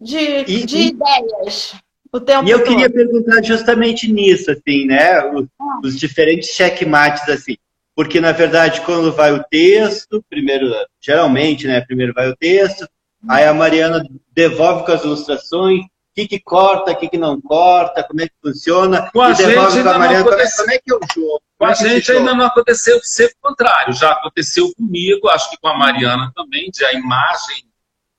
de, 0.00 0.18
e, 0.18 0.66
de 0.66 0.76
e, 0.76 0.86
ideias. 0.88 1.74
O 2.12 2.20
tempo 2.20 2.46
e 2.46 2.50
eu 2.50 2.58
todo. 2.58 2.68
queria 2.68 2.90
perguntar 2.90 3.42
justamente 3.42 4.10
nisso, 4.12 4.50
assim, 4.50 4.86
né? 4.86 5.24
Os, 5.32 5.46
ah. 5.60 5.80
os 5.82 5.98
diferentes 5.98 6.50
checkmates, 6.50 7.28
assim. 7.28 7.56
Porque, 7.94 8.20
na 8.20 8.32
verdade, 8.32 8.80
quando 8.82 9.12
vai 9.12 9.32
o 9.32 9.42
texto, 9.44 10.24
primeiro, 10.28 10.66
geralmente, 11.00 11.66
né? 11.66 11.80
Primeiro 11.80 12.12
vai 12.12 12.28
o 12.28 12.36
texto, 12.36 12.86
aí 13.28 13.44
a 13.44 13.54
Mariana 13.54 14.04
devolve 14.32 14.84
com 14.84 14.92
as 14.92 15.04
ilustrações, 15.04 15.84
que, 16.14 16.28
que 16.28 16.40
corta, 16.40 16.92
o 16.92 16.96
que, 16.96 17.08
que 17.08 17.18
não 17.18 17.40
corta, 17.40 18.04
como 18.04 18.20
é 18.20 18.28
que 18.28 18.34
funciona. 18.42 19.10
Com 19.12 19.20
a 19.20 19.32
gente 19.32 19.58
ainda 19.58 19.92
como, 19.92 20.04
é, 20.04 20.22
como 20.22 20.70
é 20.70 20.78
que 20.78 20.92
é 20.92 20.94
o 20.94 21.00
jogo? 21.12 21.42
Com 21.58 21.66
a 21.66 21.70
é 21.70 21.74
gente 21.74 22.12
ainda 22.12 22.34
não 22.34 22.46
aconteceu 22.46 23.00
ser 23.02 23.26
o 23.26 23.48
contrário, 23.48 23.92
já 23.92 24.12
aconteceu 24.12 24.72
comigo, 24.76 25.28
acho 25.28 25.50
que 25.50 25.56
com 25.58 25.68
a 25.68 25.76
Mariana 25.76 26.30
também, 26.34 26.70
de 26.70 26.84
a 26.84 26.92
imagem 26.92 27.64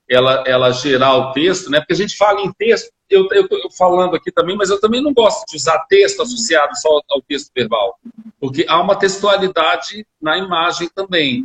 ela, 0.10 0.44
ela 0.46 0.72
gerar 0.72 1.16
o 1.16 1.32
texto, 1.32 1.70
né? 1.70 1.80
Porque 1.80 1.94
a 1.94 1.98
gente 1.98 2.16
fala 2.16 2.42
em 2.42 2.52
texto, 2.54 2.92
eu 3.10 3.28
estou 3.32 3.72
falando 3.72 4.16
aqui 4.16 4.32
também, 4.32 4.56
mas 4.56 4.70
eu 4.70 4.80
também 4.80 5.02
não 5.02 5.14
gosto 5.14 5.46
de 5.48 5.56
usar 5.56 5.80
texto 5.88 6.22
associado 6.22 6.76
só 6.78 7.02
ao 7.10 7.22
texto 7.22 7.52
verbal, 7.56 7.98
porque 8.40 8.66
há 8.68 8.80
uma 8.80 8.96
textualidade 8.96 10.06
na 10.22 10.38
imagem 10.38 10.90
também, 10.94 11.44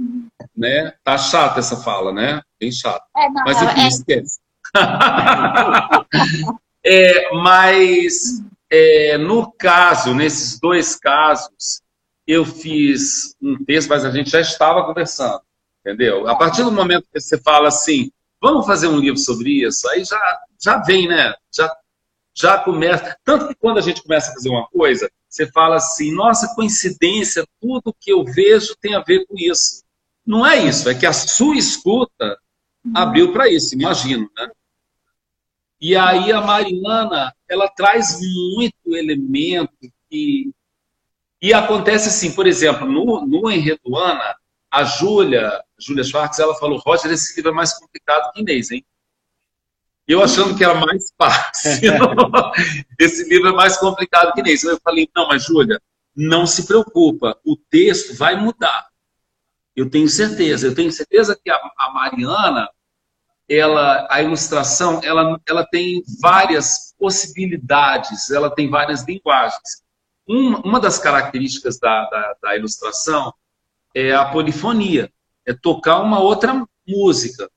né? 0.56 0.92
Tá 1.04 1.16
chata 1.16 1.60
essa 1.60 1.76
fala, 1.76 2.12
né? 2.12 2.42
Bem 2.58 2.72
chata. 2.72 3.04
É, 3.16 3.28
não, 3.28 3.44
mas 3.44 3.62
enfim, 3.62 3.80
é... 3.80 3.88
esquece. 3.88 4.40
é, 6.84 7.34
mas 7.34 8.42
é, 8.70 9.18
no 9.18 9.50
caso, 9.52 10.14
nesses 10.14 10.58
dois 10.60 10.94
casos, 10.96 11.82
eu 12.26 12.44
fiz 12.44 13.34
um 13.42 13.62
texto, 13.64 13.88
mas 13.88 14.04
a 14.04 14.10
gente 14.10 14.30
já 14.30 14.40
estava 14.40 14.84
conversando, 14.84 15.40
entendeu? 15.80 16.28
A 16.28 16.36
partir 16.36 16.62
do 16.62 16.70
momento 16.70 17.08
que 17.12 17.20
você 17.20 17.36
fala 17.38 17.68
assim, 17.68 18.12
vamos 18.40 18.64
fazer 18.66 18.86
um 18.86 19.00
livro 19.00 19.18
sobre 19.18 19.66
isso, 19.66 19.88
aí 19.88 20.04
já, 20.04 20.40
já 20.62 20.78
vem, 20.78 21.08
né? 21.08 21.34
Já, 21.52 21.76
já 22.32 22.58
começa. 22.58 23.16
Tanto 23.24 23.48
que 23.48 23.54
quando 23.56 23.78
a 23.78 23.82
gente 23.82 24.02
começa 24.02 24.30
a 24.30 24.34
fazer 24.34 24.48
uma 24.48 24.68
coisa, 24.68 25.10
você 25.28 25.46
fala 25.50 25.76
assim, 25.76 26.14
nossa, 26.14 26.54
coincidência, 26.54 27.44
tudo 27.60 27.94
que 27.98 28.12
eu 28.12 28.24
vejo 28.24 28.76
tem 28.80 28.94
a 28.94 29.00
ver 29.00 29.26
com 29.26 29.34
isso. 29.36 29.82
Não 30.24 30.46
é 30.46 30.58
isso, 30.64 30.88
é 30.88 30.94
que 30.94 31.06
a 31.06 31.12
sua 31.12 31.56
escuta 31.56 32.38
abriu 32.94 33.32
para 33.32 33.48
isso, 33.48 33.74
imagino, 33.74 34.30
né? 34.36 34.48
E 35.80 35.96
aí 35.96 36.30
a 36.30 36.40
Mariana, 36.40 37.34
ela 37.48 37.68
traz 37.68 38.20
muito 38.20 38.94
elemento 38.94 39.72
que... 40.10 40.52
E 41.40 41.54
acontece 41.54 42.08
assim, 42.08 42.34
por 42.34 42.46
exemplo, 42.46 42.86
no, 42.86 43.26
no 43.26 43.50
Enredo 43.50 43.96
Ana, 43.96 44.36
a 44.70 44.84
Júlia, 44.84 45.62
Júlia 45.78 46.04
Schwartz, 46.04 46.38
ela 46.38 46.54
falou, 46.54 46.78
Roger, 46.78 47.10
esse 47.10 47.34
livro 47.34 47.50
é 47.50 47.54
mais 47.54 47.72
complicado 47.72 48.30
que 48.32 48.42
Inês, 48.42 48.70
hein? 48.70 48.84
Eu 50.06 50.22
achando 50.22 50.56
que 50.56 50.62
era 50.62 50.74
mais 50.74 51.12
fácil. 51.16 51.92
esse 52.98 53.28
livro 53.28 53.48
é 53.48 53.52
mais 53.52 53.78
complicado 53.78 54.34
que 54.34 54.40
Inês. 54.40 54.62
Eu 54.62 54.78
falei, 54.84 55.08
não, 55.16 55.28
mas 55.28 55.44
Júlia, 55.44 55.80
não 56.14 56.46
se 56.46 56.66
preocupa, 56.66 57.38
o 57.44 57.56
texto 57.56 58.14
vai 58.16 58.36
mudar. 58.36 58.88
Eu 59.74 59.88
tenho 59.88 60.08
certeza. 60.08 60.66
Eu 60.66 60.74
tenho 60.74 60.92
certeza 60.92 61.38
que 61.42 61.50
a, 61.50 61.56
a 61.78 61.90
Mariana, 61.90 62.68
ela, 63.50 64.06
a 64.08 64.22
ilustração, 64.22 65.00
ela, 65.02 65.40
ela 65.44 65.66
tem 65.66 66.04
várias 66.20 66.94
possibilidades, 66.96 68.30
ela 68.30 68.48
tem 68.48 68.70
várias 68.70 69.02
linguagens. 69.02 69.82
Uma, 70.24 70.60
uma 70.60 70.78
das 70.78 71.00
características 71.00 71.76
da, 71.80 72.08
da, 72.08 72.36
da, 72.40 72.56
ilustração 72.56 73.34
é 73.92 74.12
a 74.12 74.24
polifonia, 74.26 75.12
é 75.44 75.52
tocar 75.52 75.98
uma 76.00 76.20
outra 76.20 76.64
música. 76.86 77.50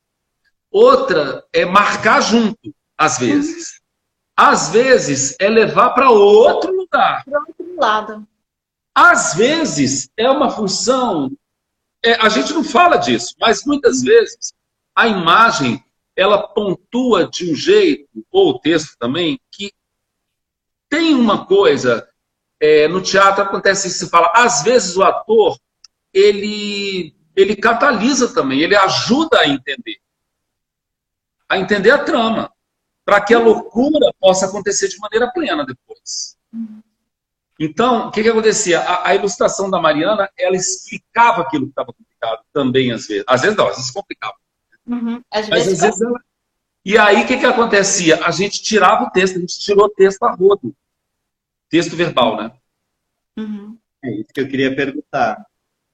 Outra 0.71 1.45
é 1.53 1.63
marcar 1.63 2.21
junto, 2.21 2.73
às 2.97 3.19
vezes. 3.19 3.79
Às 4.35 4.69
vezes 4.69 5.35
é 5.39 5.47
levar 5.47 5.91
para 5.91 6.09
outro 6.09 6.75
lugar. 6.75 7.23
Para 7.23 7.39
outro 7.39 7.75
lado. 7.75 8.27
Às 8.95 9.35
vezes 9.35 10.09
é 10.17 10.27
uma 10.27 10.49
função. 10.49 11.31
É, 12.03 12.13
a 12.15 12.29
gente 12.29 12.51
não 12.51 12.63
fala 12.63 12.97
disso, 12.97 13.35
mas 13.39 13.63
muitas 13.63 14.01
vezes 14.01 14.55
a 14.95 15.07
imagem 15.07 15.83
ela 16.15 16.47
pontua 16.47 17.27
de 17.27 17.51
um 17.51 17.55
jeito, 17.55 18.07
ou 18.31 18.51
o 18.51 18.59
texto 18.59 18.95
também, 18.99 19.39
que 19.51 19.73
tem 20.87 21.15
uma 21.15 21.45
coisa. 21.45 22.07
É, 22.59 22.87
no 22.87 23.01
teatro 23.01 23.43
acontece 23.43 23.87
isso, 23.87 24.05
se 24.05 24.09
fala, 24.09 24.31
às 24.33 24.63
vezes 24.63 24.95
o 24.95 25.03
ator 25.03 25.57
ele, 26.13 27.13
ele 27.35 27.55
catalisa 27.55 28.33
também, 28.33 28.61
ele 28.61 28.75
ajuda 28.75 29.39
a 29.39 29.47
entender. 29.47 29.97
A 31.49 31.57
entender 31.57 31.91
a 31.91 32.03
trama, 32.03 32.51
para 33.03 33.19
que 33.19 33.33
a 33.33 33.39
loucura 33.39 34.13
possa 34.19 34.45
acontecer 34.45 34.87
de 34.87 34.97
maneira 34.99 35.31
plena 35.31 35.65
depois. 35.65 36.37
Então, 37.59 38.07
o 38.07 38.11
que, 38.11 38.23
que 38.23 38.29
acontecia? 38.29 38.79
A, 38.79 39.09
a, 39.09 39.15
ilustração 39.15 39.69
da 39.69 39.79
Mariana, 39.79 40.29
ela 40.37 40.55
explicava 40.55 41.41
aquilo 41.41 41.65
que 41.65 41.71
estava 41.71 41.93
complicado 41.93 42.43
também, 42.51 42.91
às 42.91 43.07
vezes. 43.07 43.23
Às 43.27 43.41
vezes 43.41 43.57
não, 43.57 43.67
às 43.67 43.75
vezes 43.75 43.91
complicava. 43.91 44.35
Uhum. 44.87 45.21
Às 45.31 45.49
Mas 45.49 45.65
vezes, 45.65 45.83
às 45.83 45.89
vezes 45.89 46.01
ela... 46.01 46.19
E 46.85 46.97
aí, 46.97 47.23
o 47.23 47.27
que, 47.27 47.37
que 47.37 47.45
acontecia? 47.45 48.25
A 48.25 48.31
gente 48.31 48.61
tirava 48.61 49.05
o 49.05 49.09
texto, 49.09 49.37
a 49.37 49.39
gente 49.39 49.57
tirou 49.59 49.85
o 49.85 49.89
texto 49.89 50.23
a 50.23 50.31
rodo. 50.31 50.75
Texto 51.69 51.95
verbal, 51.95 52.35
né? 52.37 52.51
Uhum. 53.37 53.77
É 54.03 54.11
isso 54.11 54.29
que 54.33 54.41
eu 54.41 54.47
queria 54.47 54.75
perguntar. 54.75 55.45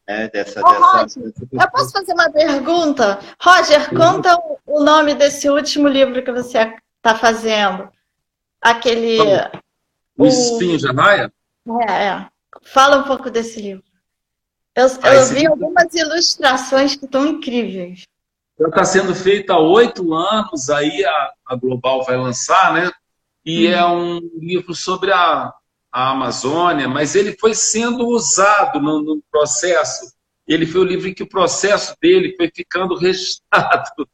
Né, 0.07 0.27
dessa, 0.29 0.59
Ô, 0.61 0.71
dessa, 0.71 0.79
Roger, 0.79 1.23
dessa... 1.23 1.47
Eu 1.51 1.71
posso 1.71 1.91
fazer 1.91 2.13
uma 2.13 2.31
pergunta? 2.31 3.19
Roger, 3.39 3.89
conta 3.95 4.35
o 4.65 4.83
nome 4.83 5.13
desse 5.13 5.47
último 5.47 5.87
livro 5.87 6.23
que 6.23 6.31
você 6.31 6.73
está 6.97 7.15
fazendo. 7.15 7.87
Aquele. 8.59 9.19
O, 10.17 10.23
o 10.23 10.25
Espinho 10.25 10.79
de 10.79 10.87
Anaia? 10.87 11.31
É, 11.87 12.05
é. 12.07 12.27
Fala 12.63 12.97
um 12.97 13.03
pouco 13.03 13.29
desse 13.29 13.61
livro. 13.61 13.83
Eu, 14.75 14.87
ah, 15.03 15.13
eu 15.13 15.25
vi 15.27 15.41
livro... 15.41 15.51
algumas 15.51 15.93
ilustrações 15.93 16.95
que 16.95 17.05
estão 17.05 17.27
incríveis. 17.27 18.07
Já 18.59 18.67
está 18.67 18.83
sendo 18.83 19.15
feito 19.15 19.51
há 19.51 19.59
oito 19.59 20.13
anos, 20.13 20.69
aí 20.69 21.05
a, 21.05 21.31
a, 21.45 21.55
Global 21.55 22.03
vai 22.03 22.17
lançar, 22.17 22.73
né? 22.73 22.91
E 23.45 23.69
hum. 23.69 23.71
é 23.71 23.85
um 23.85 24.19
livro 24.37 24.75
sobre 24.75 25.13
a, 25.13 25.53
a 25.89 26.11
Amazônia, 26.11 26.85
mas 26.87 27.15
ele 27.15 27.37
foi 27.39 27.55
sendo 27.55 28.05
usado 28.07 28.81
no, 28.81 29.01
no, 29.01 29.23
processo. 29.31 30.13
Ele 30.45 30.65
foi 30.65 30.81
o 30.81 30.83
livro 30.83 31.07
em 31.07 31.13
que 31.13 31.23
o 31.23 31.29
processo 31.29 31.95
dele 32.01 32.35
foi 32.35 32.51
ficando 32.53 32.95
registrado. 32.99 34.07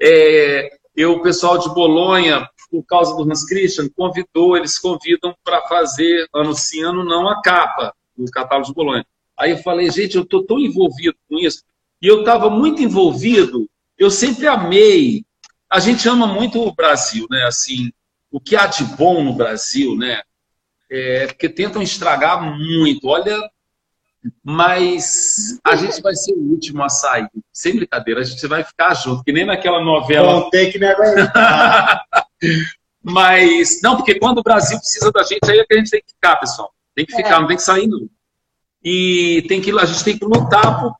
É, 0.00 0.78
eu, 0.96 1.12
o 1.12 1.22
pessoal 1.22 1.58
de 1.58 1.68
Bolonha, 1.68 2.48
por 2.70 2.82
causa 2.84 3.14
do 3.14 3.30
Hans 3.30 3.44
Christian, 3.44 3.90
convidou, 3.94 4.56
eles 4.56 4.78
convidam 4.78 5.36
para 5.44 5.60
fazer, 5.62 6.26
anunciando 6.34 7.04
não 7.04 7.28
a 7.28 7.42
capa 7.42 7.94
do 8.16 8.30
catálogo 8.30 8.68
de 8.68 8.74
Bolonha. 8.74 9.06
Aí 9.36 9.50
eu 9.50 9.58
falei, 9.58 9.90
gente, 9.90 10.16
eu 10.16 10.22
estou 10.22 10.42
tão 10.42 10.58
envolvido 10.58 11.16
com 11.28 11.38
isso. 11.38 11.62
E 12.00 12.06
eu 12.06 12.20
estava 12.20 12.48
muito 12.48 12.82
envolvido 12.82 13.68
eu 13.98 14.10
sempre 14.10 14.46
amei. 14.46 15.24
A 15.70 15.80
gente 15.80 16.08
ama 16.08 16.26
muito 16.26 16.60
o 16.60 16.74
Brasil, 16.74 17.26
né? 17.30 17.44
Assim, 17.44 17.92
o 18.30 18.40
que 18.40 18.56
há 18.56 18.66
de 18.66 18.84
bom 18.84 19.22
no 19.22 19.34
Brasil, 19.34 19.96
né? 19.96 20.22
É 20.90 21.26
porque 21.26 21.48
tentam 21.48 21.82
estragar 21.82 22.42
muito. 22.42 23.08
Olha, 23.08 23.38
mas 24.42 25.58
a 25.64 25.76
gente 25.76 26.00
vai 26.00 26.14
ser 26.14 26.32
o 26.32 26.50
último 26.50 26.82
a 26.82 26.88
sair. 26.88 27.28
Sem 27.52 27.76
brincadeira, 27.76 28.20
a 28.20 28.24
gente 28.24 28.46
vai 28.46 28.64
ficar 28.64 28.94
junto, 28.94 29.24
que 29.24 29.32
nem 29.32 29.44
naquela 29.44 29.82
novela. 29.82 30.32
Não 30.32 30.50
tem 30.50 30.70
que 30.70 30.78
me 30.78 30.86
aguentar. 30.86 32.04
mas, 33.02 33.80
não, 33.82 33.96
porque 33.96 34.18
quando 34.18 34.38
o 34.38 34.42
Brasil 34.42 34.78
precisa 34.78 35.10
da 35.12 35.22
gente, 35.22 35.50
aí 35.50 35.58
é 35.58 35.64
que 35.64 35.74
a 35.74 35.78
gente 35.78 35.90
tem 35.90 36.00
que 36.00 36.12
ficar, 36.12 36.36
pessoal. 36.36 36.72
Tem 36.94 37.04
que 37.04 37.14
ficar, 37.14 37.36
é. 37.36 37.40
não 37.40 37.46
tem 37.46 37.56
que 37.56 37.62
sair, 37.62 37.86
não. 37.86 38.08
E 38.82 39.44
tem 39.48 39.60
que, 39.60 39.70
a 39.78 39.84
gente 39.84 40.04
tem 40.04 40.18
que 40.18 40.24
lutar 40.24 40.80
por, 40.80 40.94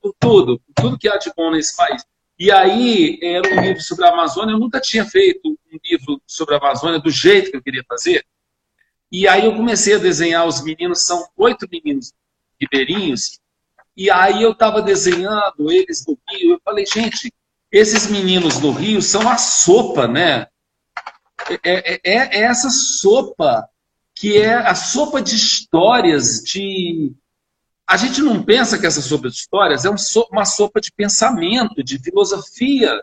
por 0.00 0.14
tudo, 0.18 0.60
por 0.60 0.82
tudo 0.82 0.98
que 0.98 1.08
há 1.08 1.16
de 1.16 1.32
bom 1.36 1.50
nesse 1.50 1.76
país. 1.76 2.04
E 2.40 2.50
aí 2.50 3.18
era 3.22 3.46
um 3.54 3.60
livro 3.60 3.82
sobre 3.82 4.06
a 4.06 4.08
Amazônia. 4.08 4.54
Eu 4.54 4.58
nunca 4.58 4.80
tinha 4.80 5.04
feito 5.04 5.46
um 5.46 5.78
livro 5.84 6.22
sobre 6.26 6.54
a 6.54 6.58
Amazônia 6.58 6.98
do 6.98 7.10
jeito 7.10 7.50
que 7.50 7.56
eu 7.58 7.62
queria 7.62 7.84
fazer. 7.86 8.24
E 9.12 9.28
aí 9.28 9.44
eu 9.44 9.54
comecei 9.54 9.94
a 9.94 9.98
desenhar 9.98 10.46
os 10.46 10.64
meninos, 10.64 11.04
são 11.04 11.28
oito 11.36 11.68
meninos 11.70 12.14
ribeirinhos. 12.58 13.38
E 13.94 14.10
aí 14.10 14.42
eu 14.42 14.52
estava 14.52 14.80
desenhando 14.80 15.70
eles 15.70 16.06
no 16.06 16.18
Rio. 16.30 16.54
Eu 16.54 16.60
falei, 16.64 16.86
gente, 16.86 17.30
esses 17.70 18.06
meninos 18.06 18.58
no 18.58 18.72
Rio 18.72 19.02
são 19.02 19.28
a 19.28 19.36
sopa, 19.36 20.08
né? 20.08 20.46
É, 21.50 21.60
é, 21.62 22.00
é, 22.02 22.38
é 22.38 22.40
essa 22.44 22.70
sopa 22.70 23.68
que 24.14 24.38
é 24.38 24.54
a 24.54 24.74
sopa 24.74 25.20
de 25.20 25.36
histórias, 25.36 26.40
de 26.42 27.12
a 27.90 27.96
gente 27.96 28.22
não 28.22 28.40
pensa 28.40 28.78
que 28.78 28.86
essa 28.86 29.02
sopa 29.02 29.28
de 29.28 29.34
histórias 29.34 29.84
é 29.84 29.90
uma 30.30 30.44
sopa 30.44 30.80
de 30.80 30.92
pensamento, 30.92 31.82
de 31.82 31.98
filosofia 31.98 33.02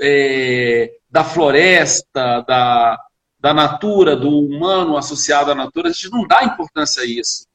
é, 0.00 0.92
da 1.10 1.24
floresta, 1.24 2.44
da, 2.46 2.96
da 3.36 3.52
natura, 3.52 4.14
do 4.14 4.30
humano 4.38 4.96
associado 4.96 5.50
à 5.50 5.56
natura, 5.56 5.88
a 5.88 5.92
gente 5.92 6.08
não 6.08 6.24
dá 6.24 6.44
importância 6.44 7.02
a 7.02 7.04
isso. 7.04 7.48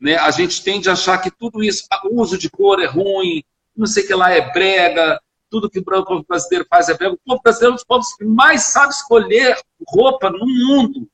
Né? 0.00 0.14
A 0.14 0.30
gente 0.30 0.62
tende 0.62 0.88
a 0.88 0.92
achar 0.92 1.18
que 1.18 1.28
tudo 1.28 1.60
isso, 1.60 1.88
o 2.04 2.20
uso 2.20 2.38
de 2.38 2.48
cor 2.48 2.80
é 2.80 2.86
ruim, 2.86 3.42
não 3.76 3.88
sei 3.88 4.04
o 4.04 4.06
que 4.06 4.14
lá 4.14 4.30
é 4.30 4.52
brega, 4.52 5.20
tudo 5.50 5.68
que 5.68 5.80
o 5.80 5.84
povo 5.84 6.24
brasileiro 6.28 6.64
faz 6.70 6.88
é 6.88 6.94
brega. 6.94 7.14
O 7.14 7.18
povo 7.18 7.42
brasileiro 7.42 7.70
é 7.70 7.72
um 7.72 7.76
dos 7.76 7.84
povos 7.84 8.14
que 8.14 8.24
mais 8.24 8.62
sabe 8.62 8.92
escolher 8.92 9.58
roupa 9.88 10.30
no 10.30 10.46
mundo. 10.46 11.08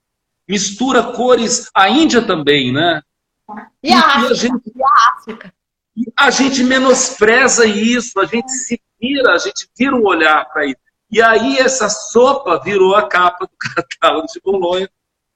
Mistura 0.46 1.02
cores, 1.14 1.70
a 1.74 1.88
Índia 1.88 2.20
também, 2.20 2.70
né? 2.74 3.00
E, 3.82 3.90
e, 3.90 3.92
a, 3.92 4.00
África, 4.00 4.30
a 4.30 4.34
gente, 4.34 4.72
e 4.74 4.82
a 4.82 5.12
África. 5.12 5.54
A 6.16 6.30
gente 6.30 6.64
menospreza 6.64 7.66
isso, 7.66 8.18
a 8.20 8.24
gente 8.24 8.50
se 8.50 8.80
vira, 9.00 9.32
a 9.32 9.38
gente 9.38 9.68
vira 9.76 9.96
o 9.96 10.06
olhar 10.06 10.44
para 10.46 10.66
isso. 10.66 10.76
E 11.10 11.20
aí 11.20 11.58
essa 11.58 11.88
sopa 11.88 12.60
virou 12.62 12.94
a 12.94 13.06
capa 13.08 13.46
do 13.46 13.56
catálogo 13.74 14.28
de 14.32 14.40
Bolonha 14.40 14.88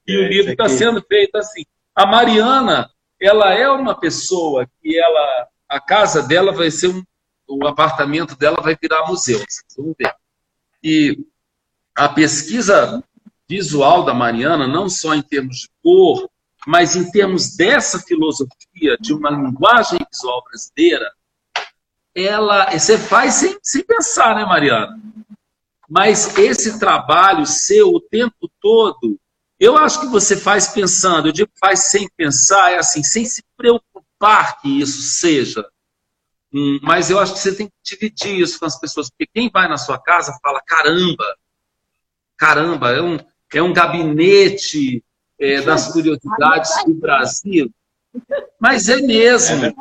e 0.06 0.14
é, 0.14 0.18
o 0.18 0.28
livro 0.28 0.52
está 0.52 0.68
sendo 0.68 1.02
feito 1.02 1.36
assim. 1.36 1.64
A 1.94 2.06
Mariana, 2.06 2.90
ela 3.20 3.52
é 3.54 3.68
uma 3.68 3.98
pessoa 3.98 4.68
que 4.80 4.98
ela, 4.98 5.48
a 5.68 5.80
casa 5.80 6.22
dela 6.22 6.52
vai 6.52 6.70
ser 6.70 6.88
um, 6.88 7.02
o 7.48 7.66
apartamento 7.66 8.36
dela 8.36 8.60
vai 8.62 8.76
virar 8.80 9.06
museu. 9.06 9.42
Vamos 9.76 9.94
ver. 9.98 10.14
E 10.82 11.18
a 11.94 12.08
pesquisa 12.08 13.02
visual 13.48 14.04
da 14.04 14.14
Mariana, 14.14 14.66
não 14.66 14.88
só 14.88 15.14
em 15.14 15.22
termos 15.22 15.60
de 15.60 15.68
cor, 15.82 16.28
mas 16.66 16.96
em 16.96 17.10
termos 17.10 17.56
dessa 17.56 17.98
filosofia 17.98 18.96
de 19.00 19.12
uma 19.12 19.30
linguagem 19.30 19.98
visual 20.10 20.42
brasileira, 20.44 21.12
ela 22.14 22.70
você 22.70 22.96
faz 22.96 23.34
sem, 23.34 23.58
sem 23.62 23.84
pensar, 23.84 24.36
né, 24.36 24.44
Mariana? 24.44 25.00
Mas 25.88 26.38
esse 26.38 26.78
trabalho 26.78 27.46
seu 27.46 27.88
o 27.88 28.00
tempo 28.00 28.50
todo, 28.60 29.18
eu 29.58 29.76
acho 29.76 30.00
que 30.00 30.06
você 30.06 30.36
faz 30.36 30.68
pensando, 30.68 31.28
eu 31.28 31.32
digo 31.32 31.50
faz 31.60 31.90
sem 31.90 32.08
pensar, 32.16 32.72
é 32.72 32.78
assim, 32.78 33.02
sem 33.02 33.24
se 33.24 33.42
preocupar 33.56 34.60
que 34.60 34.80
isso 34.80 35.02
seja. 35.02 35.66
Hum, 36.52 36.78
mas 36.82 37.10
eu 37.10 37.18
acho 37.18 37.34
que 37.34 37.40
você 37.40 37.54
tem 37.54 37.66
que 37.66 37.74
dividir 37.82 38.40
isso 38.40 38.58
com 38.58 38.64
as 38.64 38.78
pessoas, 38.78 39.10
porque 39.10 39.30
quem 39.32 39.50
vai 39.50 39.68
na 39.68 39.76
sua 39.76 39.98
casa 39.98 40.38
fala: 40.42 40.62
caramba, 40.64 41.36
caramba, 42.36 42.92
é 42.92 43.02
um, 43.02 43.18
é 43.52 43.62
um 43.62 43.72
gabinete 43.72 45.04
é, 45.44 45.62
das 45.62 45.92
curiosidades 45.92 46.70
do 46.86 46.94
Brasil. 46.94 47.70
Mas 48.60 48.88
é 48.88 48.96
mesmo. 48.96 49.66
É 49.66 49.72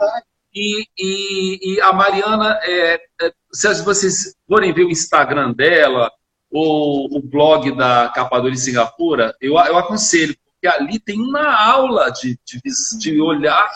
e, 0.55 0.86
e, 0.97 1.74
e, 1.74 1.82
a 1.82 1.91
Mariana, 1.91 2.59
é, 2.61 3.01
é, 3.22 3.34
se 3.51 3.82
vocês 3.84 4.36
forem 4.47 4.74
ver 4.74 4.86
o 4.86 4.91
Instagram 4.91 5.51
dela, 5.51 6.11
ou 6.51 7.07
o 7.11 7.22
blog 7.22 7.76
da 7.76 8.09
Capadora 8.09 8.53
em 8.53 8.57
Singapura, 8.57 9.36
eu, 9.41 9.53
eu 9.53 9.78
aconselho, 9.78 10.38
porque 10.45 10.68
ali 10.68 10.99
tem 10.99 11.20
uma 11.20 11.51
aula 11.51 12.11
de, 12.11 12.38
de, 12.45 12.59
de 12.99 13.20
olhar 13.20 13.72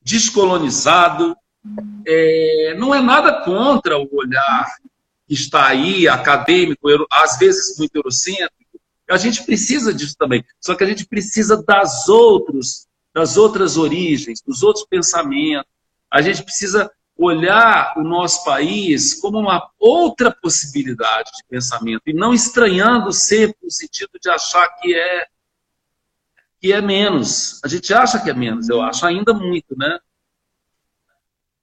descolonizado. 0.00 1.36
É, 2.06 2.74
não 2.78 2.94
é 2.94 3.02
nada 3.02 3.42
contra 3.44 3.98
o 3.98 4.08
olhar 4.12 4.66
que 5.26 5.34
está 5.34 5.66
aí, 5.66 6.08
acadêmico, 6.08 6.88
às 7.10 7.38
vezes 7.38 7.76
muito 7.78 7.96
eurocêntrico. 7.96 8.59
A 9.10 9.16
gente 9.16 9.42
precisa 9.44 9.92
disso 9.92 10.14
também. 10.16 10.44
Só 10.60 10.74
que 10.74 10.84
a 10.84 10.86
gente 10.86 11.04
precisa 11.04 11.62
das 11.62 12.08
outros, 12.08 12.86
das 13.12 13.36
outras 13.36 13.76
origens, 13.76 14.40
dos 14.40 14.62
outros 14.62 14.86
pensamentos, 14.86 15.70
a 16.10 16.22
gente 16.22 16.42
precisa 16.42 16.90
olhar 17.16 17.94
o 17.98 18.02
nosso 18.02 18.44
país 18.44 19.14
como 19.14 19.38
uma 19.38 19.68
outra 19.78 20.30
possibilidade 20.30 21.30
de 21.36 21.44
pensamento 21.48 22.02
e 22.06 22.14
não 22.14 22.32
estranhando 22.32 23.12
sempre 23.12 23.56
no 23.62 23.70
sentido 23.70 24.10
de 24.20 24.30
achar 24.30 24.66
que 24.80 24.94
é 24.94 25.26
que 26.60 26.72
é 26.72 26.80
menos. 26.80 27.60
A 27.64 27.68
gente 27.68 27.92
acha 27.92 28.22
que 28.22 28.28
é 28.28 28.34
menos, 28.34 28.68
eu 28.68 28.82
acho 28.82 29.06
ainda 29.06 29.32
muito, 29.32 29.76
né? 29.76 29.98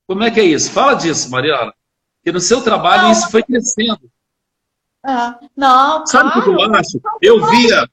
Como 0.07 0.23
é 0.23 0.31
que 0.31 0.39
é 0.39 0.43
isso? 0.43 0.71
Fala 0.71 0.93
disso, 0.93 1.29
Mariana. 1.29 1.73
Que 2.23 2.31
no 2.31 2.39
seu 2.39 2.61
trabalho 2.61 3.03
não, 3.03 3.11
isso 3.11 3.29
foi 3.29 3.43
crescendo. 3.43 4.11
É, 5.07 5.47
não, 5.55 6.05
Sabe 6.05 6.39
o 6.39 6.43
que 6.43 6.49
eu 6.49 6.75
acho? 6.75 7.01
Eu 7.21 7.45
via 7.47 7.87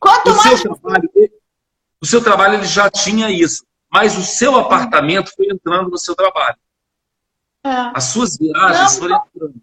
Quanto 0.00 0.30
o 0.30 0.36
mais 0.36 0.60
seu 0.60 0.74
trabalho, 0.74 1.10
o 2.00 2.06
seu 2.06 2.24
trabalho 2.24 2.54
ele 2.54 2.66
já 2.66 2.88
tinha 2.90 3.30
isso 3.30 3.66
mas 3.90 4.16
o 4.16 4.22
seu 4.22 4.56
apartamento 4.56 5.32
foi 5.34 5.46
entrando 5.46 5.90
no 5.90 5.98
seu 5.98 6.14
trabalho. 6.14 6.58
É. 7.64 7.92
As 7.94 8.04
suas 8.04 8.36
viagens 8.36 8.98
Não, 8.98 9.00
foram 9.00 9.24
entrando. 9.34 9.54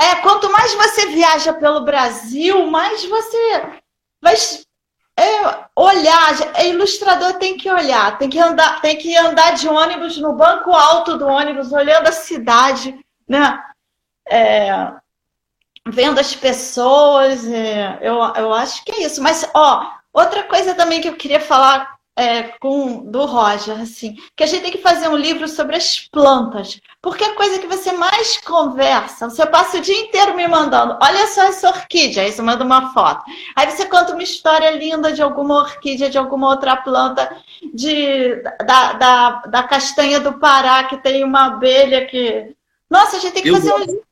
É, 0.00 0.14
quanto 0.16 0.50
mais 0.50 0.74
você 0.74 1.06
viaja 1.06 1.52
pelo 1.52 1.84
Brasil, 1.84 2.70
mais 2.70 3.04
você 3.04 3.82
vai 4.22 4.34
é, 5.18 5.66
olhar. 5.74 6.56
É, 6.56 6.68
ilustrador 6.68 7.34
tem 7.34 7.56
que 7.56 7.70
olhar, 7.70 8.16
tem 8.16 8.30
que 8.30 8.38
andar, 8.38 8.80
tem 8.80 8.96
que 8.96 9.16
andar 9.16 9.52
de 9.52 9.68
ônibus 9.68 10.16
no 10.16 10.32
banco 10.34 10.70
alto 10.70 11.18
do 11.18 11.26
ônibus, 11.26 11.72
olhando 11.72 12.08
a 12.08 12.12
cidade, 12.12 12.98
né? 13.28 13.62
É, 14.26 14.92
vendo 15.90 16.18
as 16.18 16.34
pessoas. 16.34 17.46
É, 17.46 17.98
eu, 18.00 18.16
eu 18.16 18.52
acho 18.52 18.84
que 18.84 18.92
é 18.92 19.02
isso. 19.04 19.22
Mas, 19.22 19.48
ó, 19.54 19.90
outra 20.12 20.44
coisa 20.44 20.74
também 20.74 21.00
que 21.00 21.08
eu 21.08 21.16
queria 21.16 21.40
falar 21.40 21.98
é, 22.18 22.42
com 22.58 23.04
do 23.04 23.24
Roger, 23.26 23.80
assim, 23.80 24.16
que 24.34 24.42
a 24.42 24.46
gente 24.46 24.62
tem 24.62 24.72
que 24.72 24.78
fazer 24.78 25.08
um 25.08 25.16
livro 25.16 25.46
sobre 25.46 25.76
as 25.76 26.00
plantas, 26.00 26.80
porque 27.00 27.22
é 27.22 27.28
a 27.28 27.36
coisa 27.36 27.60
que 27.60 27.66
você 27.68 27.92
mais 27.92 28.38
conversa, 28.38 29.30
você 29.30 29.46
passa 29.46 29.78
o 29.78 29.80
dia 29.80 29.96
inteiro 30.00 30.34
me 30.34 30.48
mandando, 30.48 30.98
olha 31.00 31.28
só 31.28 31.44
essa 31.44 31.68
orquídea, 31.68 32.24
aí 32.24 32.32
você 32.32 32.42
manda 32.42 32.64
uma 32.64 32.92
foto, 32.92 33.24
aí 33.54 33.70
você 33.70 33.86
conta 33.86 34.14
uma 34.14 34.22
história 34.24 34.68
linda 34.72 35.12
de 35.12 35.22
alguma 35.22 35.58
orquídea, 35.58 36.10
de 36.10 36.18
alguma 36.18 36.48
outra 36.48 36.76
planta, 36.76 37.36
de, 37.72 38.42
da, 38.66 38.94
da, 38.94 39.30
da 39.46 39.62
castanha 39.62 40.18
do 40.18 40.40
Pará, 40.40 40.82
que 40.84 40.96
tem 40.96 41.22
uma 41.22 41.46
abelha 41.46 42.04
que... 42.06 42.52
Nossa, 42.90 43.18
a 43.18 43.20
gente 43.20 43.34
tem 43.34 43.42
que 43.44 43.50
Eu 43.50 43.54
fazer 43.54 43.72
um 43.72 44.07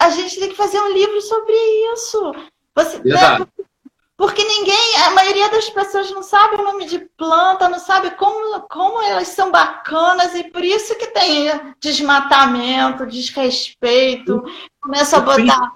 a 0.00 0.08
gente 0.10 0.40
tem 0.40 0.48
que 0.48 0.56
fazer 0.56 0.80
um 0.80 0.92
livro 0.92 1.20
sobre 1.20 1.52
isso. 1.92 2.32
Você, 2.74 2.98
né, 3.04 3.46
porque 4.16 4.42
ninguém, 4.44 4.96
a 5.06 5.10
maioria 5.10 5.50
das 5.50 5.68
pessoas 5.68 6.10
não 6.10 6.22
sabe 6.22 6.56
o 6.56 6.62
nome 6.62 6.86
de 6.86 6.98
planta, 7.16 7.68
não 7.68 7.78
sabe 7.78 8.10
como, 8.12 8.60
como 8.68 9.02
elas 9.02 9.28
são 9.28 9.50
bacanas, 9.50 10.34
e 10.34 10.44
por 10.44 10.64
isso 10.64 10.94
que 10.96 11.06
tem 11.06 11.50
desmatamento, 11.80 13.06
desrespeito, 13.06 14.42
começa 14.80 15.16
a 15.16 15.20
botar. 15.20 15.72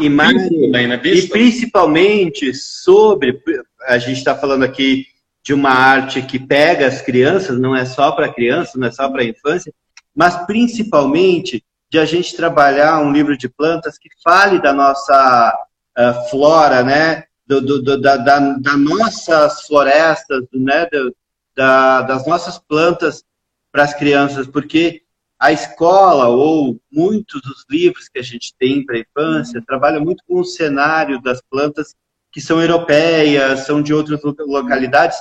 E, 0.00 0.06
e, 0.06 0.08
mais, 0.08 0.36
e 0.40 1.28
principalmente 1.28 2.52
sobre, 2.54 3.42
a 3.86 3.98
gente 3.98 4.18
está 4.18 4.34
falando 4.34 4.64
aqui 4.64 5.06
de 5.42 5.54
uma 5.54 5.70
arte 5.70 6.22
que 6.22 6.38
pega 6.38 6.86
as 6.86 7.00
crianças, 7.00 7.58
não 7.58 7.74
é 7.74 7.84
só 7.84 8.12
para 8.12 8.32
criança, 8.32 8.78
não 8.78 8.86
é 8.86 8.90
só 8.90 9.08
para 9.10 9.24
infância, 9.24 9.72
mas 10.14 10.46
principalmente 10.46 11.64
de 11.92 11.98
a 11.98 12.06
gente 12.06 12.34
trabalhar 12.34 13.00
um 13.00 13.12
livro 13.12 13.36
de 13.36 13.50
plantas 13.50 13.98
que 13.98 14.08
fale 14.24 14.62
da 14.62 14.72
nossa 14.72 15.54
uh, 15.98 16.30
flora, 16.30 16.82
né? 16.82 17.24
Do, 17.46 17.60
do, 17.60 18.00
da, 18.00 18.16
da, 18.16 18.38
da, 18.38 18.76
nossas 18.78 19.66
florestas, 19.66 20.42
né? 20.54 20.86
Do, 20.86 21.14
da, 21.54 22.00
das 22.00 22.26
nossas 22.26 22.58
plantas 22.58 23.22
para 23.70 23.82
as 23.82 23.92
crianças, 23.92 24.46
porque 24.46 25.02
a 25.38 25.52
escola 25.52 26.28
ou 26.28 26.80
muitos 26.90 27.42
dos 27.42 27.66
livros 27.68 28.08
que 28.08 28.18
a 28.18 28.22
gente 28.22 28.54
tem 28.58 28.82
para 28.86 28.96
a 28.96 29.00
infância 29.00 29.62
trabalham 29.66 30.02
muito 30.02 30.24
com 30.26 30.40
o 30.40 30.46
cenário 30.46 31.20
das 31.20 31.42
plantas 31.42 31.94
que 32.32 32.40
são 32.40 32.58
europeias, 32.58 33.66
são 33.66 33.82
de 33.82 33.92
outras 33.92 34.18
localidades, 34.46 35.18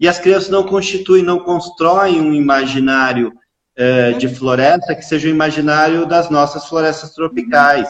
e 0.00 0.08
as 0.08 0.18
crianças 0.18 0.48
não 0.48 0.64
constituem, 0.64 1.22
não 1.22 1.38
constroem 1.38 2.18
um 2.18 2.32
imaginário 2.32 3.30
eh, 3.76 4.12
de 4.12 4.28
floresta 4.28 4.94
que 4.94 5.04
seja 5.04 5.28
o 5.28 5.30
imaginário 5.30 6.06
das 6.06 6.30
nossas 6.30 6.66
florestas 6.68 7.10
tropicais. 7.10 7.88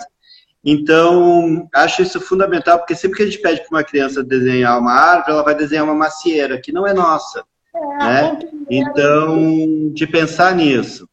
Então, 0.64 1.68
acho 1.74 2.02
isso 2.02 2.20
fundamental, 2.20 2.78
porque 2.78 2.94
sempre 2.94 3.18
que 3.18 3.22
a 3.22 3.26
gente 3.26 3.42
pede 3.42 3.60
para 3.60 3.76
uma 3.76 3.84
criança 3.84 4.24
desenhar 4.24 4.78
uma 4.78 4.92
árvore, 4.92 5.32
ela 5.32 5.42
vai 5.42 5.54
desenhar 5.54 5.84
uma 5.84 5.94
macieira, 5.94 6.58
que 6.58 6.72
não 6.72 6.86
é 6.86 6.94
nossa. 6.94 7.44
É, 7.74 7.98
né? 7.98 8.38
Então, 8.70 9.92
de 9.92 10.06
pensar 10.06 10.54
nisso. 10.54 11.06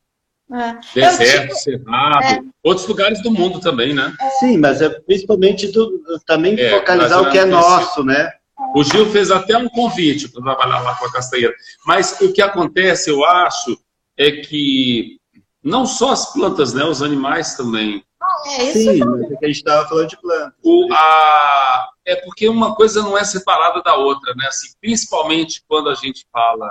É. 0.53 0.77
Deserto, 0.93 1.55
Cerrado, 1.55 2.25
é. 2.25 2.41
outros 2.63 2.85
lugares 2.87 3.21
do 3.21 3.31
mundo 3.31 3.59
também, 3.59 3.93
né? 3.93 4.13
Sim, 4.39 4.57
mas 4.57 4.81
é 4.81 4.89
principalmente 4.89 5.67
do, 5.67 6.01
também 6.25 6.59
é, 6.59 6.69
focalizar 6.69 7.21
o 7.21 7.29
que 7.29 7.37
é 7.37 7.45
nosso, 7.45 8.03
né? 8.03 8.31
O 8.75 8.83
Gil 8.83 9.05
fez 9.07 9.31
até 9.31 9.57
um 9.57 9.67
convite 9.67 10.29
para 10.29 10.41
trabalhar 10.41 10.81
lá 10.81 10.95
com 10.95 11.05
a 11.05 11.11
castanheira. 11.11 11.53
Mas 11.85 12.19
o 12.21 12.31
que 12.31 12.41
acontece, 12.41 13.09
eu 13.09 13.25
acho, 13.25 13.77
é 14.21 14.41
que 14.41 15.19
não 15.63 15.85
só 15.85 16.11
as 16.11 16.33
plantas, 16.33 16.73
né, 16.73 16.83
os 16.83 17.01
animais 17.01 17.55
também 17.55 18.03
é, 18.45 18.63
isso 18.63 18.73
Sim, 18.73 19.01
é 19.01 19.37
que 19.37 19.45
a 19.45 19.47
gente 19.47 19.57
estava 19.57 19.87
falando 19.87 20.09
de 20.09 20.17
planta. 20.19 20.55
O, 20.63 20.87
a, 20.93 21.89
é 22.05 22.15
porque 22.15 22.47
uma 22.47 22.75
coisa 22.75 23.01
não 23.01 23.17
é 23.17 23.23
separada 23.23 23.81
da 23.81 23.95
outra, 23.95 24.33
né? 24.35 24.47
Assim, 24.47 24.69
principalmente 24.79 25.63
quando 25.67 25.89
a 25.89 25.95
gente 25.95 26.25
fala 26.31 26.69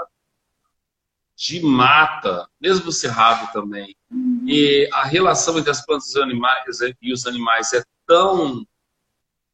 de 1.36 1.60
mata, 1.64 2.48
mesmo 2.60 2.88
o 2.88 2.92
cerrado 2.92 3.50
também, 3.52 3.96
uhum. 4.10 4.44
e 4.46 4.88
a 4.92 5.04
relação 5.04 5.58
entre 5.58 5.70
as 5.70 5.84
plantas 5.84 6.08
e 6.08 6.18
os 6.18 6.22
animais, 6.22 6.80
e 7.00 7.12
os 7.12 7.26
animais 7.26 7.72
é 7.72 7.82
tão 8.06 8.66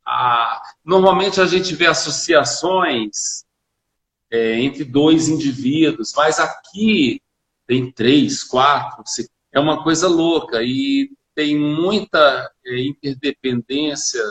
a, 0.04 0.62
normalmente 0.84 1.40
a 1.40 1.46
gente 1.46 1.74
vê 1.74 1.86
associações 1.86 3.44
é, 4.30 4.60
entre 4.60 4.84
dois 4.84 5.28
indivíduos, 5.28 6.12
mas 6.16 6.40
aqui 6.40 7.20
tem 7.66 7.90
três, 7.90 8.44
quatro, 8.44 9.02
é 9.52 9.60
uma 9.60 9.82
coisa 9.82 10.08
louca 10.08 10.62
e 10.62 11.10
tem 11.34 11.56
muita 11.58 12.50
é, 12.64 12.80
interdependência. 12.80 14.22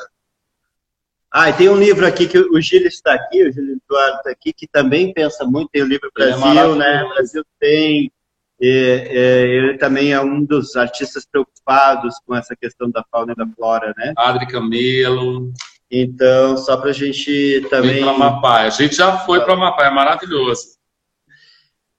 Ah, 1.32 1.50
e 1.50 1.54
tem 1.54 1.70
um 1.70 1.78
livro 1.78 2.06
aqui 2.06 2.28
que 2.28 2.40
o 2.40 2.62
Gil 2.62 2.88
está 2.88 3.14
aqui, 3.14 3.44
o 3.44 3.52
Gil 3.52 3.64
Eduardo 3.64 4.18
está 4.18 4.32
aqui, 4.32 4.54
que 4.54 4.68
também 4.68 5.14
pensa 5.14 5.46
muito, 5.46 5.70
tem 5.70 5.84
o 5.84 5.88
livro 5.88 6.10
é 6.18 6.20
Brasil, 6.20 6.74
é 6.74 6.76
né? 6.76 7.04
O 7.04 7.10
Brasil 7.10 7.44
tem. 7.60 8.12
E, 8.60 8.68
ele 8.68 9.78
também 9.78 10.14
é 10.14 10.22
um 10.22 10.44
dos 10.44 10.76
artistas 10.76 11.26
preocupados 11.26 12.16
com 12.26 12.34
essa 12.34 12.56
questão 12.56 12.90
da 12.90 13.04
fauna 13.12 13.34
e 13.34 13.36
da 13.36 13.46
flora, 13.54 13.94
né? 13.98 14.14
Adri 14.18 14.48
Camelo. 14.48 15.52
Então, 15.92 16.58
só 16.58 16.78
para 16.78 16.90
a 16.90 16.94
gente 16.94 17.68
também. 17.70 18.02
Para 18.02 18.12
Amapá. 18.12 18.62
A 18.62 18.70
gente 18.70 18.96
já 18.96 19.18
foi 19.20 19.42
para 19.42 19.54
Amapá, 19.54 19.86
é 19.86 19.92
maravilhoso. 19.92 20.75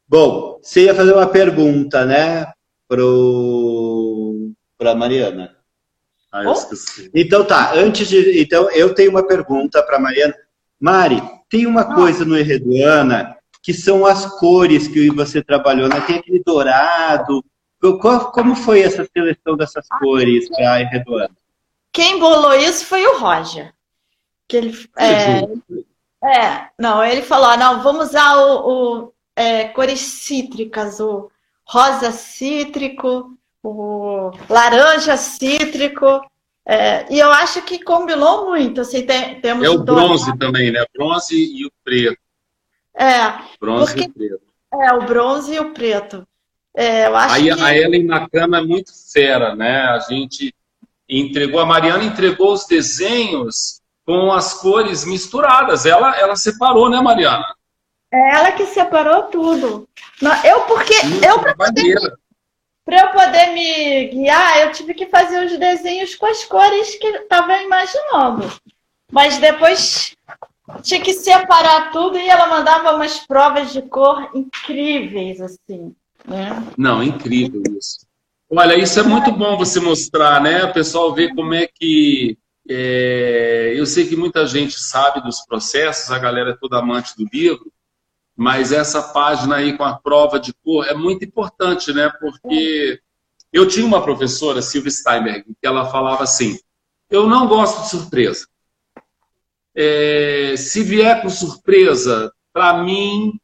Bom, 0.09 0.61
você 0.63 0.85
ia 0.85 0.95
fazer 0.95 1.13
uma 1.13 1.27
pergunta, 1.27 2.05
né, 2.05 2.47
para 2.89 3.03
a 4.93 4.95
Mariana. 4.95 5.57
Ah, 6.33 6.45
eu 6.45 6.53
esqueci. 6.53 7.11
Então 7.15 7.45
tá, 7.45 7.75
antes 7.75 8.09
de. 8.09 8.41
Então, 8.41 8.71
eu 8.71 8.95
tenho 8.95 9.11
uma 9.11 9.27
pergunta 9.27 9.83
para 9.83 9.99
Mariana. 9.99 10.35
Mari, 10.79 11.21
tem 11.49 11.67
uma 11.67 11.81
ah. 11.83 11.95
coisa 11.95 12.25
no 12.25 12.37
Herreduana 12.37 13.37
que 13.63 13.75
são 13.75 14.07
as 14.07 14.27
cores 14.39 14.87
que 14.87 15.11
você 15.11 15.43
trabalhou, 15.43 15.89
né? 15.89 16.01
Tem 16.03 16.19
aquele 16.19 16.41
dourado. 16.45 17.45
Como 18.33 18.55
foi 18.55 18.83
essa 18.83 19.05
seleção 19.13 19.57
dessas 19.57 19.87
ah, 19.91 19.99
cores 19.99 20.49
para 20.49 20.75
a 20.75 20.81
Herreduana? 20.81 21.37
Quem 21.93 22.21
bolou 22.21 22.55
isso 22.55 22.87
foi 22.87 23.05
o 23.07 23.19
Roger. 23.19 23.75
Que 24.47 24.59
ele, 24.59 24.89
é, 24.97 25.41
é, 26.25 26.69
não, 26.79 27.03
ele 27.03 27.23
falou, 27.23 27.57
não, 27.57 27.83
vamos 27.83 28.11
usar 28.11 28.37
o, 28.37 29.03
o 29.03 29.13
é, 29.37 29.65
cores 29.69 30.01
cítricas, 30.01 30.99
o 30.99 31.31
rosa 31.65 32.11
cítrico, 32.11 33.37
o 33.63 34.31
laranja 34.49 35.17
cítrico, 35.17 36.21
é, 36.69 37.07
e 37.13 37.21
eu 37.21 37.31
acho 37.31 37.63
que 37.63 37.85
combinou 37.85 38.47
muito. 38.47 38.81
Assim, 38.81 39.07
tem, 39.07 39.41
temos 39.41 39.65
é 39.65 39.71
o 39.71 39.79
bronze 39.79 40.37
também, 40.37 40.73
né? 40.73 40.85
Bronze 40.93 41.37
e 41.37 41.65
o 41.65 41.71
preto. 41.85 42.19
É. 42.93 43.39
Bronze 43.61 43.95
porque, 43.95 44.03
e 44.03 44.09
o 44.09 44.13
preto. 44.13 44.43
É, 44.83 44.93
o 44.95 45.03
bronze 45.03 45.55
e 45.55 45.61
o 45.61 45.73
preto. 45.73 46.27
É, 46.75 47.07
eu 47.07 47.17
acho 47.17 47.35
Aí, 47.37 47.55
que... 47.55 47.63
A 47.63 47.77
Ellen 47.77 48.05
Nakama 48.05 48.59
é 48.59 48.63
muito 48.63 48.91
fera, 49.13 49.55
né? 49.55 49.83
A 49.83 50.01
gente 50.01 50.53
entregou, 51.09 51.61
a 51.61 51.67
Mariana 51.67 52.03
entregou 52.03 52.53
os 52.53 52.67
desenhos 52.67 53.81
com 54.05 54.33
as 54.33 54.55
cores 54.55 55.05
misturadas. 55.05 55.87
Ela, 55.87 56.19
ela 56.19 56.35
separou, 56.35 56.91
né, 56.91 57.01
Mariana? 57.01 57.56
É 58.13 58.35
ela 58.35 58.53
que 58.53 58.67
separou 58.67 59.25
tudo. 59.25 59.89
Eu, 60.45 60.63
porque 60.63 60.95
eu 61.27 61.41
para 61.41 61.55
poder, 61.55 61.97
eu 62.87 63.09
poder 63.13 63.53
me 63.53 64.09
guiar, 64.09 64.61
eu 64.61 64.73
tive 64.73 64.95
que 64.95 65.07
fazer 65.07 65.45
os 65.45 65.59
desenhos 65.59 66.15
com 66.15 66.27
as 66.27 66.45
cores 66.45 66.95
que 66.97 67.07
estava 67.07 67.61
imaginando. 67.63 68.51
Mas 69.11 69.39
depois 69.39 70.17
tinha 70.83 71.01
que 71.01 71.13
separar 71.13 71.91
tudo 71.93 72.19
e 72.19 72.29
ela 72.29 72.49
mandava 72.49 72.95
umas 72.95 73.19
provas 73.19 73.73
de 73.73 73.83
cor 73.83 74.31
incríveis, 74.35 75.41
assim. 75.41 75.95
Né? 76.25 76.63
Não, 76.77 77.03
incrível 77.03 77.63
isso. 77.79 78.07
Olha, 78.49 78.79
isso 78.79 78.99
é 79.01 79.03
muito 79.03 79.33
bom 79.33 79.57
você 79.57 79.81
mostrar, 79.81 80.41
né? 80.41 80.65
O 80.65 80.73
pessoal 80.73 81.13
ver 81.13 81.35
como 81.35 81.53
é 81.55 81.67
que 81.67 82.39
é, 82.69 83.75
eu 83.77 83.87
sei 83.87 84.07
que 84.07 84.17
muita 84.17 84.47
gente 84.47 84.79
sabe 84.79 85.21
dos 85.21 85.45
processos, 85.47 86.11
a 86.11 86.19
galera 86.19 86.51
é 86.51 86.57
toda 86.57 86.79
amante 86.79 87.17
do 87.17 87.29
livro, 87.33 87.73
mas 88.37 88.71
essa 88.71 89.03
página 89.03 89.57
aí 89.57 89.77
com 89.77 89.83
a 89.83 89.99
prova 89.99 90.39
de 90.39 90.53
cor 90.53 90.87
é 90.87 90.95
muito 90.95 91.25
importante, 91.25 91.93
né? 91.93 92.13
Porque 92.21 93.01
eu 93.51 93.67
tinha 93.67 93.87
uma 93.87 94.03
professora, 94.03 94.61
Silvia 94.61 94.91
Steinberg, 94.91 95.45
que 95.45 95.67
ela 95.67 95.91
falava 95.91 96.23
assim: 96.23 96.59
eu 97.11 97.27
não 97.27 97.49
gosto 97.49 97.83
de 97.83 97.89
surpresa. 97.89 98.47
É, 99.75 100.55
se 100.57 100.83
vier 100.83 101.23
com 101.23 101.31
surpresa, 101.31 102.33
para 102.53 102.83
mim, 102.83 103.41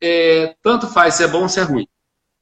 é, 0.00 0.54
tanto 0.62 0.86
faz 0.86 1.14
se 1.14 1.24
é 1.24 1.28
bom 1.28 1.42
ou 1.42 1.48
se 1.48 1.60
é 1.60 1.62
ruim. 1.62 1.86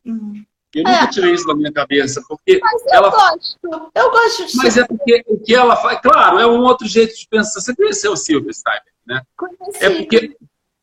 Uhum. 0.05 0.45
Eu 0.75 0.85
nunca 0.85 1.05
é. 1.05 1.07
tirei 1.09 1.33
isso 1.33 1.47
da 1.47 1.55
minha 1.55 1.73
cabeça, 1.73 2.23
porque 2.29 2.61
mas 2.63 2.83
eu 2.87 2.93
ela. 2.93 3.11
Gosto. 3.11 3.59
Eu 3.95 4.11
gosto 4.11 4.47
de 4.47 4.57
Mas 4.57 4.77
é 4.77 4.87
porque 4.87 5.25
o 5.27 5.41
que 5.41 5.55
ela 5.55 5.77
faz. 5.77 6.01
Claro, 6.01 6.39
é 6.39 6.47
um 6.47 6.61
outro 6.61 6.87
jeito 6.87 7.17
de 7.17 7.27
pensar. 7.27 7.61
Você 7.61 7.75
conheceu 7.75 8.13
o 8.13 8.17
Silvio 8.17 8.53
Steiner, 8.53 8.83
né? 9.07 9.23
Conheci. 9.37 9.85
É 9.85 9.91
porque 9.91 10.37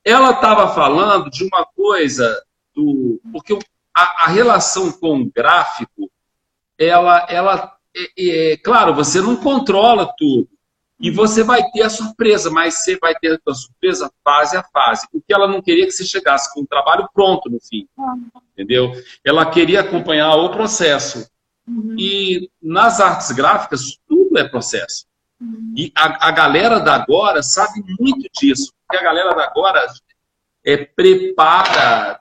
ela 0.06 0.32
estava 0.32 0.74
falando 0.74 1.32
de 1.32 1.44
uma 1.44 1.66
coisa 1.66 2.40
do. 2.76 3.20
Porque 3.32 3.58
a, 3.94 4.26
a 4.26 4.28
relação 4.28 4.92
com 4.92 5.22
o 5.22 5.32
gráfico, 5.32 6.12
ela. 6.78 7.26
ela 7.28 7.76
é, 7.98 8.52
é, 8.54 8.58
claro, 8.58 8.94
você 8.94 9.20
não 9.20 9.36
controla 9.36 10.14
tudo. 10.16 10.48
E 11.00 11.12
você 11.12 11.44
vai 11.44 11.62
ter 11.72 11.82
a 11.82 11.90
surpresa, 11.90 12.50
mas 12.50 12.76
você 12.76 12.98
vai 12.98 13.14
ter 13.16 13.42
a 13.46 13.54
surpresa 13.54 14.12
fase 14.24 14.56
a 14.56 14.64
fase. 14.64 15.08
Porque 15.12 15.34
ela 15.34 15.48
não 15.48 15.62
queria 15.62 15.86
que 15.86 15.92
você 15.92 16.06
chegasse 16.06 16.54
com 16.54 16.62
o 16.62 16.68
trabalho 16.68 17.10
pronto 17.14 17.50
no 17.50 17.60
fim. 17.60 17.88
Entendeu? 18.54 18.92
Ela 19.24 19.46
queria 19.46 19.82
acompanhar 19.82 20.36
o 20.36 20.50
processo. 20.50 21.30
Uhum. 21.68 21.96
E 21.98 22.50
nas 22.62 23.02
artes 23.02 23.32
gráficas, 23.32 23.98
tudo 24.08 24.38
é 24.38 24.48
processo. 24.48 25.06
Uhum. 25.42 25.74
E 25.76 25.92
a, 25.96 26.30
a 26.30 26.32
galera 26.32 26.80
da 26.80 26.96
agora 26.96 27.44
sabe 27.44 27.84
muito 28.00 28.30
disso. 28.32 28.72
Porque 28.88 29.04
a 29.04 29.04
galera 29.04 29.34
da 29.34 29.46
agora 29.46 29.86
é, 30.64 30.78
prepara, 30.78 32.20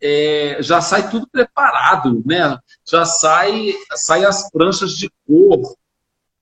é, 0.00 0.58
já 0.60 0.80
sai 0.80 1.10
tudo 1.10 1.28
preparado, 1.28 2.22
né? 2.24 2.58
Já 2.86 3.04
sai, 3.04 3.74
sai 3.94 4.24
as 4.24 4.50
pranchas 4.50 4.92
de 4.92 5.10
cor. 5.26 5.76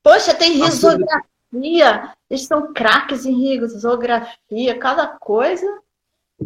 Poxa, 0.03 0.35
tem 0.35 0.53
risografia 0.53 1.27
eles 2.29 2.47
são 2.47 2.73
craques 2.73 3.25
em 3.25 3.35
risografia, 3.35 4.79
cada 4.79 5.07
coisa. 5.07 5.67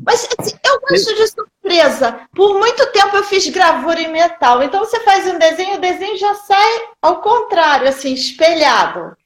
Mas 0.05 0.29
assim, 0.39 0.57
eu 0.65 0.81
gosto 0.81 1.15
de 1.15 1.27
surpresa. 1.29 2.29
Por 2.35 2.55
muito 2.55 2.93
tempo 2.93 3.17
eu 3.17 3.25
fiz 3.25 3.49
gravura 3.49 4.01
em 4.01 4.13
metal. 4.13 4.63
Então 4.63 4.81
você 4.81 5.01
faz 5.01 5.27
um 5.27 5.39
desenho, 5.39 5.77
o 5.77 5.81
desenho 5.81 6.17
já 6.17 6.35
sai 6.35 6.89
ao 7.03 7.21
contrário, 7.21 7.89
assim, 7.89 8.13
espelhado, 8.13 9.17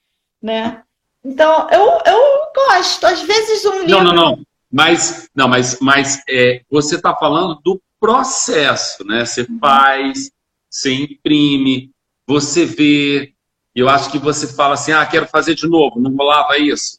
né? 0.41 0.83
Então 1.25 1.69
eu, 1.71 2.01
eu 2.05 2.21
gosto. 2.55 3.07
Às 3.07 3.23
vezes 3.23 3.65
um 3.65 3.81
livro. 3.81 3.91
Não, 3.91 4.05
não, 4.05 4.15
não. 4.15 4.47
Mas 4.71 5.31
não, 5.35 5.49
mas, 5.49 5.79
mas 5.81 6.23
é, 6.29 6.63
você 6.71 6.97
está 6.97 7.15
falando 7.15 7.61
do 7.63 7.81
processo, 7.99 9.05
né? 9.05 9.25
Você 9.25 9.47
faz, 9.61 10.31
você 10.69 10.93
imprime, 10.93 11.91
você 12.27 12.65
vê, 12.65 13.33
eu 13.75 13.89
acho 13.89 14.11
que 14.11 14.19
você 14.19 14.47
fala 14.47 14.75
assim, 14.75 14.93
ah, 14.93 15.07
quero 15.07 15.27
fazer 15.27 15.55
de 15.55 15.67
novo. 15.67 16.01
Não 16.01 16.15
rolava 16.15 16.59
isso? 16.59 16.99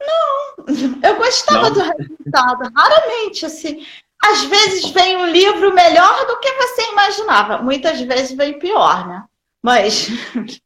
Não, 0.00 0.64
eu 1.02 1.16
gostava 1.16 1.70
Não. 1.70 1.72
do 1.72 1.80
resultado. 1.80 2.72
Raramente, 2.74 3.44
assim. 3.44 3.84
Às 4.22 4.44
vezes 4.44 4.90
vem 4.90 5.16
um 5.16 5.26
livro 5.26 5.74
melhor 5.74 6.26
do 6.26 6.38
que 6.38 6.52
você 6.52 6.90
imaginava. 6.92 7.58
Muitas 7.58 8.00
vezes 8.00 8.36
vem 8.36 8.58
pior, 8.58 9.06
né? 9.06 9.24
Mas... 9.62 10.08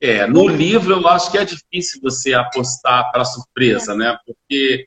É, 0.00 0.26
no 0.26 0.46
livro 0.46 0.94
eu 0.94 1.08
acho 1.08 1.30
que 1.30 1.38
é 1.38 1.44
difícil 1.44 2.00
você 2.02 2.34
apostar 2.34 3.10
para 3.10 3.24
surpresa, 3.24 3.94
né? 3.94 4.18
Porque 4.26 4.86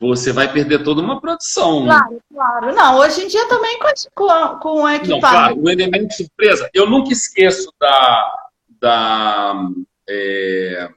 você 0.00 0.32
vai 0.32 0.52
perder 0.52 0.82
toda 0.82 1.00
uma 1.00 1.20
produção. 1.20 1.84
Claro, 1.84 2.20
claro. 2.32 2.74
Não, 2.74 2.98
hoje 2.98 3.22
em 3.22 3.28
dia 3.28 3.46
também 3.46 3.78
com, 4.14 4.58
com 4.58 4.88
equipamento. 4.88 5.08
Não, 5.08 5.20
claro, 5.20 5.62
o 5.62 5.70
elemento 5.70 6.14
surpresa. 6.14 6.68
Eu 6.74 6.90
nunca 6.90 7.12
esqueço 7.12 7.72
da, 7.80 8.48
da 8.80 9.54
é, 10.08 10.90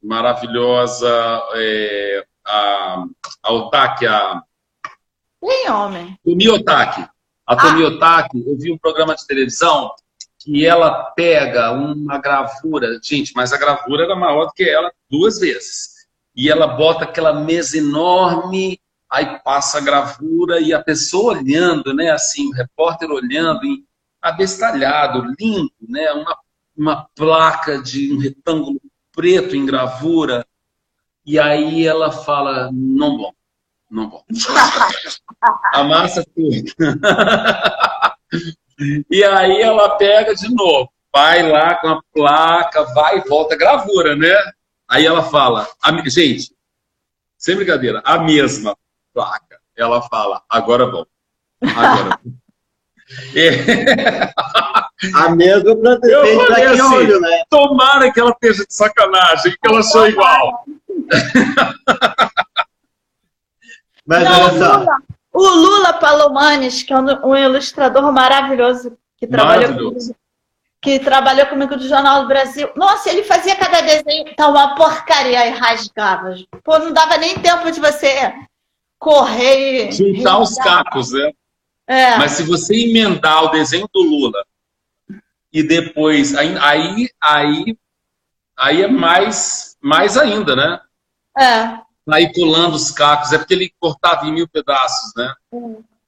maravilhosa 0.00 1.10
é, 1.54 2.24
a, 2.46 3.04
a 3.42 3.52
Otaki, 3.52 4.06
a... 4.06 4.40
Quem 5.40 5.70
homem? 5.70 6.16
Tomi 6.24 6.48
Otaki. 6.48 7.08
A 7.44 7.56
Tomi 7.56 7.82
ah. 7.82 7.88
Otaki, 7.88 8.44
eu 8.46 8.56
vi 8.56 8.72
um 8.72 8.78
programa 8.78 9.16
de 9.16 9.26
televisão 9.26 9.90
que 10.38 10.64
ela 10.64 11.10
pega 11.12 11.72
uma 11.72 12.18
gravura, 12.18 12.98
gente, 13.02 13.32
mas 13.34 13.52
a 13.52 13.58
gravura 13.58 14.04
era 14.04 14.16
maior 14.16 14.46
do 14.46 14.52
que 14.52 14.68
ela 14.68 14.92
duas 15.10 15.38
vezes 15.38 15.98
e 16.38 16.48
ela 16.48 16.68
bota 16.68 17.02
aquela 17.02 17.32
mesa 17.32 17.76
enorme, 17.76 18.80
aí 19.10 19.40
passa 19.40 19.78
a 19.78 19.80
gravura 19.80 20.60
e 20.60 20.72
a 20.72 20.80
pessoa 20.80 21.36
olhando, 21.36 21.92
né, 21.92 22.12
assim, 22.12 22.46
o 22.46 22.52
repórter 22.52 23.10
olhando, 23.10 23.60
abestalhado, 24.22 25.34
lindo, 25.36 25.72
né, 25.80 26.12
uma, 26.12 26.38
uma 26.76 27.08
placa 27.16 27.82
de 27.82 28.14
um 28.14 28.18
retângulo 28.18 28.80
preto 29.10 29.56
em 29.56 29.66
gravura, 29.66 30.46
e 31.26 31.40
aí 31.40 31.84
ela 31.84 32.12
fala, 32.12 32.70
não 32.72 33.16
bom, 33.16 33.32
não 33.90 34.08
bom. 34.08 34.24
Amassa 35.74 36.24
tudo. 36.24 36.72
e 39.10 39.24
aí 39.24 39.60
ela 39.60 39.96
pega 39.96 40.34
de 40.34 40.54
novo, 40.54 40.90
vai 41.12 41.42
lá 41.42 41.74
com 41.76 41.88
a 41.88 42.02
placa, 42.12 42.84
vai 42.94 43.18
e 43.18 43.28
volta, 43.28 43.56
gravura, 43.56 44.14
né? 44.14 44.34
Aí 44.88 45.04
ela 45.04 45.22
fala, 45.22 45.68
gente, 46.06 46.52
sem 47.36 47.56
brincadeira, 47.56 48.00
a 48.04 48.18
mesma 48.18 48.76
placa. 49.12 49.58
Ela 49.76 50.02
fala, 50.02 50.42
agora 50.48 50.86
vamos. 50.86 51.08
Agora 51.62 52.18
é. 53.34 54.32
A 55.14 55.30
mesma 55.30 55.76
pra 55.76 56.00
ter 56.00 56.20
feito 56.22 56.52
assim, 56.52 56.82
olho, 56.82 57.20
né? 57.20 57.42
Tomara 57.48 58.12
que 58.12 58.20
ela 58.20 58.30
esteja 58.30 58.66
de 58.66 58.74
sacanagem, 58.74 59.52
que 59.52 59.68
ela 59.68 59.82
sou 59.82 60.08
igual. 60.08 60.64
Mas 64.06 64.24
Não, 64.24 64.40
olha 64.40 64.58
só. 64.58 64.78
Lula, 64.78 64.98
o 65.38 65.54
Lula 65.54 65.92
Palomanes, 65.92 66.82
que 66.82 66.92
é 66.92 66.98
um, 66.98 67.28
um 67.28 67.36
ilustrador 67.36 68.12
maravilhoso 68.12 68.98
que 69.16 69.26
trabalhou 69.26 69.72
comigo, 69.72 70.16
que 70.80 70.98
trabalhou 70.98 71.46
comigo 71.46 71.76
do 71.76 71.88
Jornal 71.88 72.22
do 72.22 72.28
Brasil. 72.28 72.68
Nossa, 72.74 73.08
ele 73.08 73.22
fazia 73.22 73.54
cada 73.54 73.80
desenho 73.80 74.34
tá 74.34 74.48
uma 74.48 74.74
porcaria 74.74 75.46
e 75.46 75.50
rasgava. 75.50 76.34
Pô, 76.64 76.78
não 76.80 76.92
dava 76.92 77.16
nem 77.18 77.38
tempo 77.38 77.70
de 77.70 77.78
você 77.78 78.34
correr 78.98 79.88
e 79.88 79.92
juntar 79.92 80.38
os 80.38 80.56
cacos, 80.56 81.12
né? 81.12 81.32
É. 81.86 82.16
Mas 82.16 82.32
se 82.32 82.42
você 82.42 82.74
emendar 82.74 83.44
o 83.44 83.48
desenho 83.48 83.88
do 83.94 84.02
Lula 84.02 84.44
e 85.52 85.62
depois 85.62 86.34
aí 86.36 86.56
aí 86.58 87.10
aí, 87.20 87.78
aí 88.56 88.82
é 88.82 88.88
mais 88.88 89.76
mais 89.80 90.16
ainda, 90.16 90.56
né? 90.56 90.80
É 91.38 91.87
aí 92.10 92.32
pulando 92.32 92.74
os 92.74 92.90
cacos, 92.90 93.32
é 93.32 93.38
porque 93.38 93.54
ele 93.54 93.72
cortava 93.78 94.26
em 94.26 94.32
mil 94.32 94.48
pedaços, 94.48 95.12
né? 95.16 95.32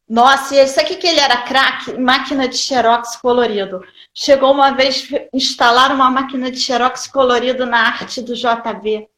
Nossa, 0.08 0.56
e 0.56 0.64
isso 0.64 0.80
aqui 0.80 0.96
que 0.96 1.06
ele 1.06 1.20
era 1.20 1.42
craque, 1.42 1.92
máquina 1.96 2.48
de 2.48 2.56
xerox 2.56 3.16
colorido. 3.16 3.82
Chegou 4.12 4.52
uma 4.52 4.72
vez 4.72 5.08
instalar 5.32 5.94
uma 5.94 6.10
máquina 6.10 6.50
de 6.50 6.58
xerox 6.58 7.06
colorido 7.06 7.64
na 7.64 7.78
arte 7.78 8.20
do 8.20 8.34
JV. 8.34 9.08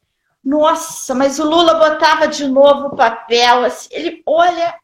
Nossa, 0.45 1.15
mas 1.15 1.39
o 1.39 1.49
Lula 1.49 1.75
botava 1.75 2.27
de 2.27 2.47
novo 2.47 2.89
o 2.89 2.97
papel, 2.97 3.65
assim, 3.65 3.89
ele, 3.93 4.23
olha, 4.27 4.75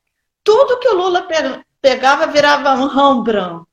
tudo 0.44 0.78
que 0.78 0.88
o 0.88 0.96
Lula 0.96 1.26
pegava 1.80 2.26
virava 2.28 2.74
um 2.74 2.86
Rembrandt. 2.86 3.66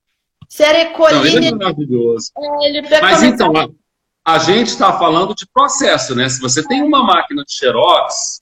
Serecoline. 0.49 1.19
Não, 1.19 1.37
ele 1.37 1.47
é 1.47 1.51
maravilhoso. 1.55 2.31
É, 2.37 2.67
ele 2.67 2.81
mas 3.01 3.23
então, 3.23 3.53
a 4.25 4.39
gente 4.39 4.69
está 4.69 4.97
falando 4.97 5.35
de 5.35 5.45
processo, 5.45 6.15
né? 6.15 6.27
Se 6.27 6.41
você 6.41 6.67
tem 6.67 6.81
uma 6.81 7.03
máquina 7.03 7.43
de 7.45 7.53
xerox, 7.53 8.41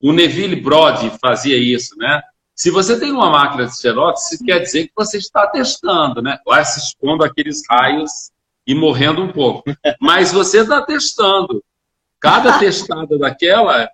o 0.00 0.12
Neville 0.12 0.54
Brody 0.54 1.10
fazia 1.20 1.56
isso, 1.58 1.96
né? 1.98 2.22
Se 2.54 2.70
você 2.70 2.98
tem 2.98 3.10
uma 3.10 3.28
máquina 3.28 3.66
de 3.66 3.76
xerox, 3.76 4.30
isso 4.30 4.44
quer 4.44 4.60
dizer 4.60 4.86
que 4.86 4.92
você 4.96 5.18
está 5.18 5.48
testando, 5.48 6.22
né? 6.22 6.38
Vai 6.46 6.64
se 6.64 6.78
expondo 6.78 7.24
aqueles 7.24 7.62
raios 7.68 8.30
e 8.64 8.74
morrendo 8.74 9.22
um 9.22 9.32
pouco. 9.32 9.64
Mas 10.00 10.30
você 10.30 10.60
está 10.60 10.80
testando. 10.82 11.62
Cada 12.20 12.58
testada 12.58 13.18
daquela 13.18 13.90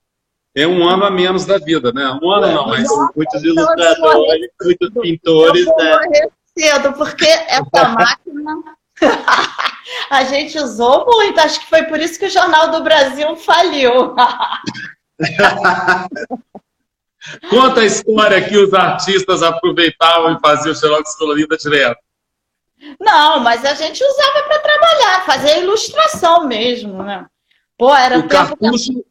é 0.55 0.67
um 0.67 0.87
ano 0.87 1.05
a 1.05 1.11
menos 1.11 1.47
da 1.47 1.59
vida, 1.59 1.93
né? 1.93 2.19
Um 2.21 2.31
ano 2.31 2.49
não, 2.49 2.67
mas 2.69 2.89
muitos 3.15 3.43
ilustradores, 3.43 4.51
muitos 4.61 4.91
pintores, 5.01 5.67
eu 5.67 5.75
vou 5.75 6.01
né? 6.11 6.29
cedo, 6.59 6.93
porque 6.95 7.25
essa 7.25 7.89
máquina 7.89 8.77
a 10.11 10.25
gente 10.25 10.59
usou 10.59 11.07
muito, 11.07 11.39
acho 11.41 11.61
que 11.61 11.69
foi 11.69 11.85
por 11.85 12.01
isso 12.01 12.19
que 12.19 12.27
o 12.27 12.31
Jornal 12.31 12.71
do 12.71 12.83
Brasil 12.83 13.37
faliu. 13.37 14.15
Conta 17.51 17.81
a 17.81 17.85
história 17.85 18.47
que 18.49 18.57
os 18.57 18.73
artistas 18.73 19.43
aproveitavam 19.43 20.35
e 20.35 20.41
faziam 20.41 20.75
xerox 20.75 21.17
colorida 21.17 21.57
direto. 21.57 21.99
Não, 23.01 23.41
mas 23.41 23.65
a 23.65 23.75
gente 23.75 24.03
usava 24.05 24.43
para 24.45 24.59
trabalhar, 24.61 25.27
fazer 25.27 25.63
ilustração 25.63 26.47
mesmo, 26.47 27.03
né? 27.03 27.27
Pô, 27.77 27.95
era 27.95 28.19
o 28.19 28.29
cartucho, 28.29 28.93
que... 28.93 29.05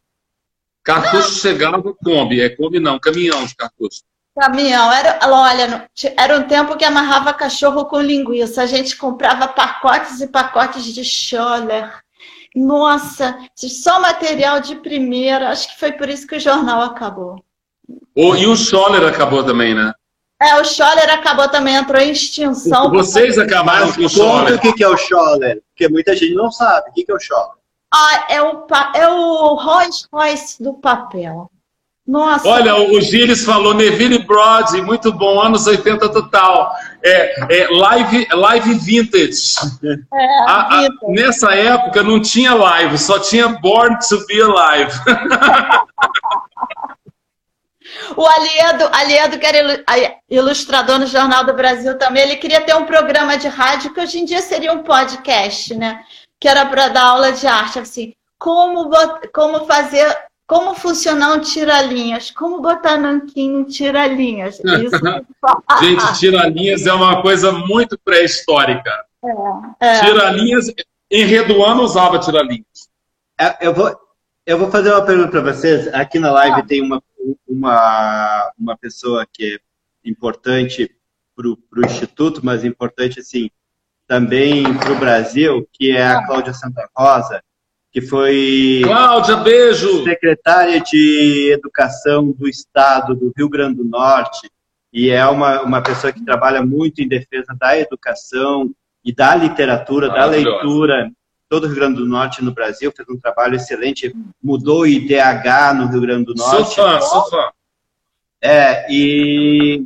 cartucho 0.83 1.39
chegava 1.39 1.93
Kombi, 1.93 2.41
é 2.41 2.49
Kombi 2.49 2.79
não, 2.79 2.99
caminhão 2.99 3.45
de 3.45 3.55
cartucho. 3.55 4.01
Caminhão, 4.37 4.91
era, 4.91 5.17
olha, 5.23 5.89
era 6.17 6.37
um 6.37 6.43
tempo 6.43 6.75
que 6.75 6.83
amarrava 6.83 7.33
cachorro 7.33 7.85
com 7.85 8.01
linguiça. 8.01 8.61
A 8.61 8.65
gente 8.65 8.97
comprava 8.97 9.47
pacotes 9.47 10.19
e 10.19 10.27
pacotes 10.27 10.83
de 10.83 11.05
Scholler. 11.05 11.89
Nossa, 12.53 13.37
só 13.55 13.99
material 14.01 14.59
de 14.59 14.75
primeira. 14.75 15.49
Acho 15.49 15.69
que 15.69 15.79
foi 15.79 15.93
por 15.93 16.09
isso 16.09 16.27
que 16.27 16.35
o 16.35 16.39
jornal 16.39 16.81
acabou. 16.81 17.41
Oh, 18.13 18.35
e 18.35 18.45
o 18.45 18.57
Scholler 18.57 19.07
acabou 19.07 19.41
também, 19.43 19.73
né? 19.73 19.93
É, 20.41 20.59
o 20.59 20.65
Scholler 20.65 21.13
acabou 21.13 21.47
também, 21.47 21.75
entrou 21.75 22.01
em 22.01 22.11
extinção. 22.11 22.91
Vocês 22.91 23.37
acabaram 23.37 23.91
com 23.93 24.01
o 24.01 24.09
Scholler. 24.09 24.55
o 24.55 24.73
que 24.73 24.83
é 24.83 24.87
o 24.87 24.97
Scholler, 24.97 25.61
porque 25.69 25.87
muita 25.87 26.13
gente 26.13 26.33
não 26.33 26.51
sabe. 26.51 26.89
O 26.89 26.93
que 26.93 27.05
é 27.09 27.13
o 27.13 27.19
Scholler? 27.19 27.55
Ah, 27.93 28.25
é 28.29 28.41
o, 28.41 28.65
é 28.95 29.09
o 29.09 29.55
Rolls 29.55 30.05
Royce 30.11 30.61
do 30.61 30.73
papel. 30.73 31.49
Nossa. 32.07 32.47
Olha, 32.47 32.75
o 32.75 33.01
Gilles 33.01 33.43
falou 33.43 33.73
Neville 33.73 34.19
Brody, 34.19 34.79
muito 34.81 35.11
bom, 35.11 35.41
anos 35.41 35.65
80 35.65 36.07
total. 36.09 36.71
É, 37.03 37.63
é 37.63 37.67
live, 37.67 38.27
live 38.31 38.75
vintage. 38.75 39.55
É, 39.83 39.95
a, 40.47 40.81
a, 40.81 40.87
nessa 41.07 41.55
época 41.55 42.03
não 42.03 42.21
tinha 42.21 42.53
live, 42.53 42.95
só 42.99 43.17
tinha 43.17 43.47
Born 43.47 43.97
to 44.07 44.23
be 44.27 44.39
Alive. 44.39 44.91
o 48.15 48.23
Aliedo, 48.23 48.87
Aliedo, 48.91 49.39
que 49.39 49.47
era 49.47 49.83
ilustrador 50.29 50.99
no 50.99 51.07
Jornal 51.07 51.43
do 51.43 51.55
Brasil 51.55 51.97
também, 51.97 52.21
ele 52.21 52.35
queria 52.35 52.61
ter 52.61 52.75
um 52.75 52.85
programa 52.85 53.35
de 53.35 53.47
rádio 53.47 53.91
que 53.91 53.99
hoje 53.99 54.19
em 54.19 54.25
dia 54.25 54.43
seria 54.43 54.73
um 54.73 54.83
podcast, 54.83 55.73
né? 55.73 56.03
Que 56.39 56.47
era 56.47 56.67
para 56.67 56.89
dar 56.89 57.05
aula 57.05 57.31
de 57.31 57.47
arte, 57.47 57.79
assim, 57.79 58.13
como, 58.37 58.91
como 59.33 59.65
fazer 59.65 60.15
como 60.47 60.75
funcionar 60.75 61.33
um 61.33 61.41
tira-linhas? 61.41 62.29
Como 62.29 62.61
botar 62.61 62.97
nanquinho 62.97 63.65
tira-linhas? 63.65 64.61
Gente, 65.81 66.19
tira-linhas 66.19 66.85
é 66.85 66.93
uma 66.93 67.21
coisa 67.21 67.51
muito 67.51 67.97
pré-histórica. 67.97 68.91
É, 69.81 69.87
é. 69.87 69.99
Tira-linhas, 70.01 70.67
Enredoano 71.09 71.81
usava 71.81 72.19
tira-linhas. 72.19 72.89
É, 73.39 73.67
eu, 73.67 73.73
vou, 73.73 73.95
eu 74.45 74.57
vou 74.59 74.69
fazer 74.69 74.91
uma 74.91 75.03
pergunta 75.03 75.29
para 75.29 75.53
vocês. 75.53 75.87
Aqui 75.93 76.19
na 76.19 76.31
live 76.31 76.59
ah. 76.59 76.65
tem 76.65 76.81
uma, 76.81 77.01
uma, 77.47 78.51
uma 78.57 78.77
pessoa 78.77 79.25
que 79.31 79.55
é 79.55 80.09
importante 80.09 80.95
para 81.35 81.47
o 81.47 81.85
Instituto, 81.85 82.41
mas 82.43 82.63
importante 82.63 83.19
assim 83.19 83.49
também 84.07 84.71
para 84.77 84.91
o 84.91 84.99
Brasil, 84.99 85.67
que 85.73 85.91
é 85.91 86.05
a 86.05 86.19
ah. 86.19 86.25
Cláudia 86.27 86.53
Santa 86.53 86.87
Rosa 86.95 87.43
que 87.95 88.01
foi 88.01 88.81
Cláudia, 88.83 89.37
beijo! 89.37 90.03
secretária 90.03 90.81
de 90.81 91.49
Educação 91.53 92.29
do 92.29 92.45
Estado 92.45 93.15
do 93.15 93.31
Rio 93.37 93.47
Grande 93.47 93.77
do 93.77 93.85
Norte, 93.85 94.51
e 94.91 95.09
é 95.09 95.25
uma, 95.25 95.61
uma 95.61 95.81
pessoa 95.81 96.11
que 96.11 96.21
trabalha 96.25 96.61
muito 96.61 97.01
em 97.01 97.07
defesa 97.07 97.55
da 97.57 97.79
educação 97.79 98.69
e 99.01 99.15
da 99.15 99.33
literatura, 99.33 100.09
da 100.09 100.25
leitura, 100.25 101.09
todo 101.47 101.63
o 101.63 101.67
Rio 101.67 101.75
Grande 101.77 101.95
do 101.99 102.05
Norte 102.05 102.43
no 102.43 102.53
Brasil, 102.53 102.91
fez 102.93 103.07
um 103.07 103.17
trabalho 103.17 103.55
excelente, 103.55 104.13
mudou 104.43 104.81
o 104.81 104.87
IDH 104.87 105.73
no 105.77 105.87
Rio 105.87 106.01
Grande 106.01 106.25
do 106.25 106.35
Norte. 106.35 106.73
Sou 106.73 106.85
fã, 106.85 106.99
sou 106.99 107.29
fã. 107.29 107.49
É, 108.41 108.91
e, 108.91 109.85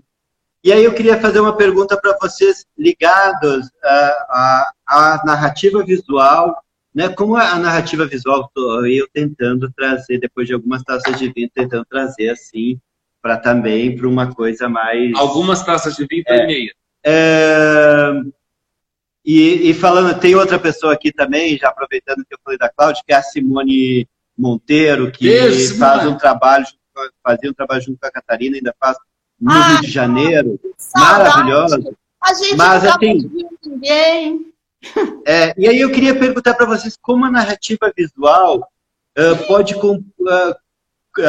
e 0.64 0.73
aí 0.73 0.84
eu 0.84 0.95
queria 0.95 1.22
fazer 1.22 1.41
uma 1.41 1.56
pergunta 1.56 1.95
para 1.95 2.18
vocês 2.19 2.65
ligados 2.76 3.69
à, 3.84 3.94
à, 4.30 4.73
à 4.88 5.22
narrativa 5.23 5.84
visual 5.84 6.60
né, 6.99 7.07
como 7.07 7.38
a 7.38 7.57
narrativa 7.57 8.05
visual, 8.05 8.51
eu 8.85 9.07
tentando 9.13 9.71
trazer, 9.71 10.19
depois 10.19 10.45
de 10.45 10.53
algumas 10.53 10.84
taças 10.84 11.17
de 11.17 11.31
vinho, 11.31 11.49
tentando 11.49 11.85
trazer 11.85 12.27
assim, 12.27 12.77
para 13.21 13.38
também 13.38 13.95
para 13.95 14.05
uma 14.05 14.35
coisa 14.35 14.67
mais. 14.67 15.17
Algumas 15.17 15.63
taças 15.63 15.95
de 15.95 16.05
vinho 16.05 16.26
é, 16.27 16.43
e 16.43 16.45
meia. 16.45 16.73
É, 17.05 18.11
e, 19.23 19.69
e, 19.69 19.73
falando, 19.73 20.19
tem 20.19 20.35
outra 20.35 20.59
pessoa 20.59 20.91
aqui 20.91 21.09
também, 21.09 21.57
já 21.57 21.69
aproveitando 21.69 22.26
que 22.27 22.35
eu 22.35 22.39
falei 22.43 22.57
da 22.57 22.67
Cláudia, 22.67 23.01
que 23.07 23.13
é 23.13 23.15
a 23.15 23.23
Simone 23.23 24.05
Monteiro, 24.38 25.09
que 25.09 25.30
Isso, 25.30 25.77
faz 25.77 26.05
um 26.05 26.17
trabalho, 26.17 26.65
fazia 27.23 27.49
um 27.49 27.53
trabalho 27.53 27.81
junto 27.81 27.97
com 27.97 28.07
a 28.07 28.11
Catarina, 28.11 28.57
ainda 28.57 28.76
faz 28.77 28.97
no 29.39 29.49
ah, 29.49 29.69
Rio 29.69 29.81
de 29.84 29.88
Janeiro, 29.89 30.59
maravilhoso. 30.93 31.95
A 32.21 32.34
gente 32.34 32.57
Mas, 32.57 32.84
não 32.84 32.91
assim, 32.91 33.49
ninguém. 33.65 34.49
É, 35.26 35.53
e 35.57 35.68
aí 35.68 35.80
eu 35.80 35.91
queria 35.91 36.18
perguntar 36.18 36.53
para 36.53 36.65
vocês 36.65 36.97
como 37.01 37.26
a 37.26 37.31
narrativa 37.31 37.91
visual 37.95 38.68
uh, 39.18 39.47
pode. 39.47 39.76
Uh, 39.76 40.56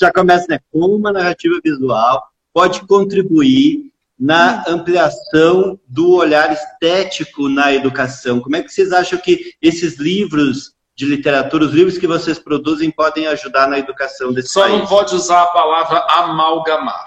já 0.00 0.12
começa, 0.12 0.46
né? 0.48 0.60
Como 0.72 1.06
a 1.06 1.12
narrativa 1.12 1.60
visual 1.62 2.22
pode 2.52 2.86
contribuir 2.86 3.90
na 4.18 4.64
ampliação 4.68 5.80
do 5.86 6.12
olhar 6.12 6.52
estético 6.52 7.48
na 7.48 7.72
educação. 7.72 8.40
Como 8.40 8.56
é 8.56 8.62
que 8.62 8.68
vocês 8.68 8.92
acham 8.92 9.18
que 9.18 9.54
esses 9.62 9.98
livros 9.98 10.74
de 10.94 11.06
literatura, 11.06 11.64
os 11.64 11.72
livros 11.72 11.96
que 11.96 12.06
vocês 12.06 12.38
produzem, 12.38 12.90
podem 12.90 13.26
ajudar 13.28 13.66
na 13.66 13.78
educação 13.78 14.32
desse 14.32 14.48
Só 14.48 14.62
país? 14.62 14.78
não 14.78 14.86
pode 14.86 15.14
usar 15.14 15.44
a 15.44 15.46
palavra 15.46 16.04
amalgamar. 16.10 17.06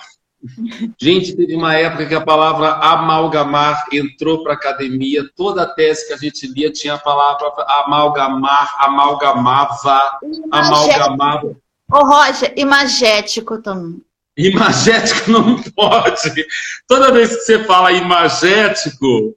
Gente, 0.99 1.35
teve 1.35 1.55
uma 1.55 1.73
época 1.73 2.05
que 2.05 2.15
a 2.15 2.21
palavra 2.21 2.73
amalgamar 2.73 3.85
entrou 3.91 4.43
para 4.43 4.53
a 4.53 4.55
academia. 4.55 5.23
Toda 5.35 5.63
a 5.63 5.65
tese 5.65 6.07
que 6.07 6.13
a 6.13 6.17
gente 6.17 6.47
lia 6.47 6.71
tinha 6.71 6.95
a 6.95 6.99
palavra 6.99 7.51
amalgamar, 7.85 8.75
amalgamava, 8.79 10.19
amalgamava. 10.51 11.55
Ô, 11.91 12.05
Roger, 12.05 12.53
imagético 12.57 13.61
também. 13.61 14.01
Imagético 14.37 15.31
não 15.31 15.61
pode. 15.61 16.45
Toda 16.87 17.11
vez 17.11 17.29
que 17.29 17.41
você 17.41 17.63
fala 17.63 17.91
imagético, 17.91 19.35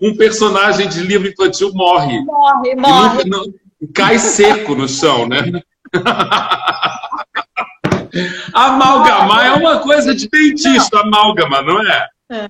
um 0.00 0.16
personagem 0.16 0.88
de 0.88 1.00
livro 1.00 1.28
infantil 1.28 1.70
morre. 1.72 2.20
Morre, 2.22 2.74
morre. 2.74 3.24
Não, 3.24 3.44
não, 3.44 3.52
cai 3.94 4.18
seco 4.18 4.74
no 4.74 4.88
chão, 4.88 5.28
né? 5.28 5.62
Amalgamar 8.52 9.46
é 9.46 9.52
uma 9.52 9.78
coisa 9.80 10.14
de 10.14 10.28
dentista, 10.28 10.96
não. 10.96 11.02
amálgama, 11.02 11.62
não 11.62 11.82
é? 11.82 12.08
é? 12.30 12.48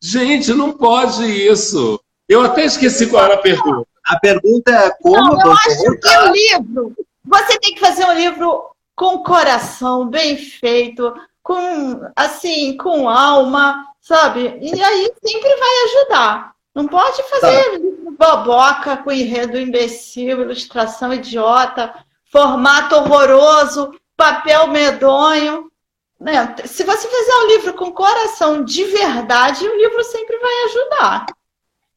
Gente, 0.00 0.52
não 0.52 0.72
pode 0.72 1.24
isso. 1.24 2.00
Eu 2.28 2.42
até 2.42 2.64
esqueci 2.64 3.06
qual 3.06 3.24
era 3.24 3.34
a 3.34 3.38
pergunta. 3.38 3.86
A 4.04 4.18
pergunta 4.18 4.70
é 4.70 4.90
como. 5.00 5.36
Não, 5.36 5.40
eu 5.40 5.52
acho 5.52 5.98
que 5.98 6.16
o 6.18 6.32
livro. 6.32 6.96
Você 7.24 7.58
tem 7.58 7.74
que 7.74 7.80
fazer 7.80 8.04
um 8.04 8.12
livro 8.12 8.70
com 8.94 9.22
coração, 9.22 10.06
bem 10.06 10.36
feito, 10.36 11.14
com 11.42 12.00
assim, 12.14 12.76
com 12.76 13.08
alma, 13.08 13.86
sabe? 14.00 14.58
E 14.60 14.82
aí 14.82 15.12
sempre 15.24 15.56
vai 15.56 15.84
ajudar. 15.84 16.54
Não 16.74 16.86
pode 16.86 17.22
fazer 17.30 17.64
tá. 17.64 17.70
livro 17.72 18.16
boboca 18.18 18.96
com 18.98 19.12
enredo 19.12 19.58
imbecil, 19.58 20.42
ilustração 20.42 21.12
idiota 21.12 21.94
formato 22.34 22.96
horroroso, 22.96 23.94
papel 24.16 24.66
medonho. 24.66 25.70
Né? 26.18 26.56
Se 26.64 26.82
você 26.82 27.06
fizer 27.06 27.36
um 27.36 27.46
livro 27.46 27.74
com 27.74 27.92
coração 27.92 28.64
de 28.64 28.82
verdade, 28.82 29.64
o 29.64 29.76
livro 29.76 30.02
sempre 30.02 30.36
vai 30.38 30.64
ajudar. 30.64 31.26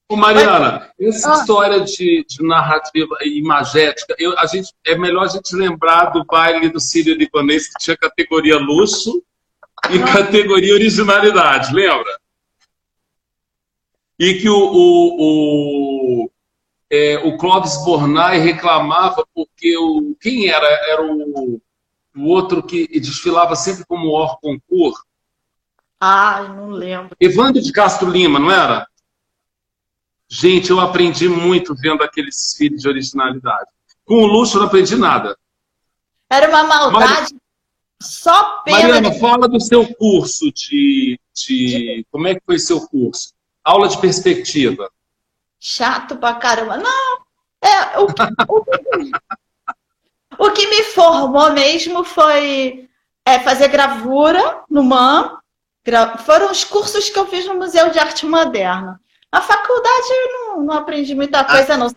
Ô 0.07 0.15
Mariana, 0.15 0.91
essa 1.01 1.31
ah. 1.33 1.39
história 1.39 1.81
de, 1.81 2.23
de, 2.29 2.43
narrativa 2.43 3.17
imagética, 3.25 4.15
eu, 4.19 4.37
a 4.37 4.45
gente, 4.45 4.71
é 4.85 4.95
melhor 4.95 5.23
a 5.23 5.27
gente 5.27 5.55
lembrar 5.55 6.11
do 6.11 6.23
baile 6.23 6.69
do 6.69 6.79
Sírio 6.79 7.15
Libanês, 7.15 7.67
que 7.67 7.83
tinha 7.83 7.97
categoria 7.97 8.57
luxo 8.57 9.23
e 9.89 9.97
ah. 9.97 10.13
categoria 10.13 10.75
originalidade, 10.75 11.73
lembra? 11.73 12.19
E 14.19 14.35
que 14.35 14.49
o, 14.49 14.55
o, 14.55 16.23
o 16.23 16.31
é, 16.89 17.17
o 17.17 17.37
Clóvis 17.37 17.83
Bornai 17.83 18.39
reclamava 18.39 19.25
porque 19.33 19.77
o 19.77 20.15
quem 20.19 20.47
era 20.47 20.67
era 20.89 21.01
o, 21.03 21.61
o 22.15 22.23
outro 22.25 22.63
que 22.63 22.87
desfilava 22.99 23.55
sempre 23.55 23.85
como 23.85 24.09
or 24.09 24.39
concurso. 24.39 25.03
Ah, 25.99 26.53
não 26.55 26.69
lembro. 26.69 27.15
Evandro 27.19 27.61
de 27.61 27.71
Castro 27.71 28.09
Lima, 28.09 28.39
não 28.39 28.51
era? 28.51 28.87
Gente, 30.29 30.69
eu 30.69 30.79
aprendi 30.79 31.27
muito 31.27 31.75
vendo 31.75 32.03
aqueles 32.03 32.53
filhos 32.55 32.81
de 32.81 32.87
originalidade. 32.87 33.69
Com 34.05 34.15
o 34.15 34.27
luxo 34.27 34.57
eu 34.57 34.61
não 34.61 34.67
aprendi 34.67 34.95
nada. 34.95 35.37
Era 36.29 36.49
uma 36.49 36.63
maldade. 36.63 37.35
Só 38.01 38.61
pena. 38.61 38.77
Mariana, 38.77 39.11
de... 39.11 39.19
fala 39.19 39.47
do 39.47 39.59
seu 39.59 39.87
curso 39.95 40.51
de, 40.51 41.19
de. 41.33 42.05
Como 42.11 42.27
é 42.27 42.35
que 42.35 42.41
foi 42.45 42.59
seu 42.59 42.85
curso? 42.87 43.33
Aula 43.63 43.87
de 43.87 43.99
perspectiva 43.99 44.89
chato 45.59 46.17
pra 46.17 46.35
caramba. 46.35 46.77
Não, 46.77 47.17
é, 47.61 47.99
o, 47.99 48.05
o, 48.05 48.65
o 50.47 50.51
que 50.51 50.67
me 50.67 50.83
formou 50.83 51.51
mesmo 51.51 52.03
foi 52.03 52.87
é, 53.25 53.39
fazer 53.39 53.67
gravura 53.67 54.63
no 54.69 54.83
MAN. 54.83 55.37
Gra, 55.85 56.17
foram 56.17 56.51
os 56.51 56.63
cursos 56.63 57.09
que 57.09 57.17
eu 57.17 57.27
fiz 57.27 57.45
no 57.45 57.55
Museu 57.55 57.89
de 57.89 57.99
Arte 57.99 58.25
Moderna. 58.25 58.99
Na 59.31 59.41
faculdade 59.41 60.07
eu 60.09 60.33
não, 60.33 60.63
não 60.63 60.73
aprendi 60.75 61.13
muita 61.13 61.43
coisa, 61.43 61.73
ah, 61.73 61.77
não. 61.77 61.87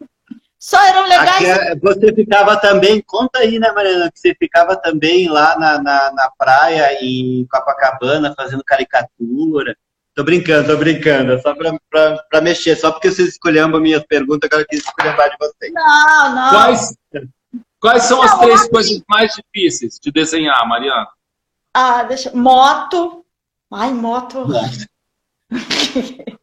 Só 0.59 0.79
eram 0.87 1.09
legais. 1.09 1.49
Aqui, 1.49 1.81
você 1.81 2.15
ficava 2.15 2.57
também, 2.57 3.01
conta 3.01 3.39
aí, 3.39 3.59
né, 3.59 3.73
Mariana, 3.73 4.11
que 4.13 4.21
você 4.21 4.35
ficava 4.35 4.77
também 4.77 5.27
lá 5.29 5.59
na, 5.59 5.83
na, 5.83 6.13
na 6.13 6.31
praia 6.37 7.03
em 7.03 7.47
Copacabana 7.51 8.35
fazendo 8.37 8.63
caricatura. 8.63 9.75
Tô 10.15 10.25
brincando, 10.25 10.69
tô 10.69 10.77
brincando. 10.77 11.33
É 11.33 11.39
só 11.41 11.55
pra, 11.55 11.73
pra, 11.89 12.19
pra 12.31 12.41
mexer. 12.41 12.77
Só 12.77 12.91
porque 12.91 13.11
vocês 13.11 13.29
escolheram 13.29 13.75
a 13.77 13.81
minha 13.81 14.05
pergunta, 14.05 14.47
eu 14.47 14.51
quero 14.51 14.67
que 14.67 14.77
escolher 14.77 15.15
de 15.15 15.37
vocês. 15.39 15.73
Não, 15.73 16.35
não. 16.35 16.51
Quais, 16.51 16.97
quais 17.81 18.03
são 18.05 18.19
não, 18.19 18.25
as 18.25 18.39
três 18.39 18.69
coisas 18.69 19.01
mais 19.09 19.33
difíceis 19.35 19.99
de 20.01 20.11
desenhar, 20.11 20.69
Mariana? 20.69 21.09
Ah, 21.73 22.03
deixa. 22.03 22.33
Moto. 22.35 23.25
Ai, 23.71 23.93
moto. 23.93 24.47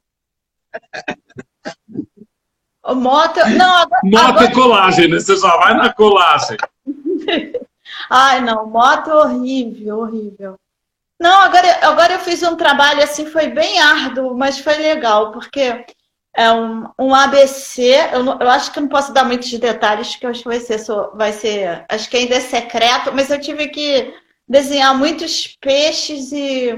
moto. 2.96 3.40
Não, 3.58 3.76
agora, 3.76 4.02
moto 4.04 4.24
agora... 4.24 4.46
é 4.46 4.54
colagem, 4.54 5.10
né? 5.10 5.20
Você 5.20 5.36
só 5.36 5.58
vai 5.58 5.76
na 5.76 5.94
colagem. 5.94 6.58
Ai, 8.10 8.42
não, 8.42 8.66
moto 8.68 9.10
horrível, 9.10 10.00
horrível. 10.00 10.58
Não, 11.20 11.42
agora, 11.42 11.80
agora 11.82 12.14
eu 12.14 12.20
fiz 12.20 12.44
um 12.44 12.56
trabalho 12.56 13.04
assim, 13.04 13.26
foi 13.26 13.48
bem 13.48 13.80
árduo, 13.80 14.38
mas 14.38 14.60
foi 14.60 14.76
legal, 14.76 15.32
porque 15.32 15.86
é 16.36 16.52
um, 16.52 16.88
um 17.00 17.16
ABC, 17.16 17.82
eu, 18.14 18.24
não, 18.24 18.40
eu 18.40 18.48
acho 18.50 18.72
que 18.72 18.80
não 18.80 18.88
posso 18.88 19.12
dar 19.12 19.26
muitos 19.26 19.52
detalhes, 19.58 20.16
que 20.16 20.28
acho 20.28 20.44
que 20.44 20.48
vai 20.48 20.60
ser, 20.60 20.80
vai 21.16 21.34
ser, 21.34 21.86
acho 21.90 22.08
que 22.08 22.18
ainda 22.18 22.36
é 22.36 22.40
secreto, 22.40 23.12
mas 23.12 23.32
eu 23.32 23.42
tive 23.42 23.68
que 23.70 24.14
desenhar 24.48 24.96
muitos 24.96 25.58
peixes 25.60 26.32
e. 26.32 26.70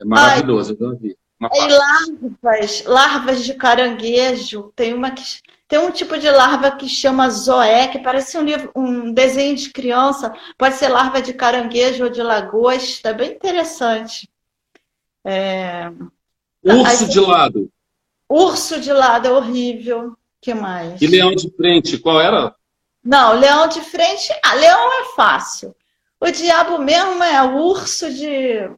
É 0.00 0.04
maravilhoso, 0.04 0.76
eu 0.78 0.96
vi. 0.96 1.16
E 1.52 1.68
larvas, 1.68 2.84
larvas 2.84 3.44
de 3.44 3.54
caranguejo. 3.54 4.72
Tem 4.74 4.94
uma 4.94 5.10
que 5.10 5.22
tem 5.66 5.78
um 5.78 5.90
tipo 5.90 6.18
de 6.18 6.30
larva 6.30 6.70
que 6.72 6.88
chama 6.88 7.30
zoé, 7.30 7.88
que 7.88 7.98
parece 7.98 8.36
um, 8.36 8.42
livro, 8.42 8.70
um 8.76 9.12
desenho 9.12 9.56
de 9.56 9.70
criança. 9.70 10.34
Pode 10.58 10.74
ser 10.76 10.88
larva 10.88 11.22
de 11.22 11.32
caranguejo 11.32 12.04
ou 12.04 12.10
de 12.10 12.22
lagosta. 12.22 13.10
É 13.10 13.14
bem 13.14 13.32
interessante. 13.32 14.28
É... 15.24 15.90
Urso 16.62 17.04
Aí, 17.04 17.10
de 17.10 17.20
lado. 17.20 17.70
Urso 18.28 18.80
de 18.80 18.92
lado 18.92 19.26
é 19.26 19.30
horrível. 19.30 20.16
que 20.40 20.54
mais? 20.54 21.00
E 21.00 21.06
leão 21.06 21.34
de 21.34 21.50
frente, 21.56 21.98
qual 21.98 22.20
era? 22.20 22.54
Não, 23.02 23.38
leão 23.38 23.66
de 23.66 23.80
frente. 23.80 24.32
Ah, 24.44 24.54
leão 24.54 25.02
é 25.02 25.04
fácil. 25.14 25.74
O 26.20 26.30
diabo 26.30 26.78
mesmo 26.78 27.22
é 27.22 27.42
urso 27.42 28.12
de 28.12 28.70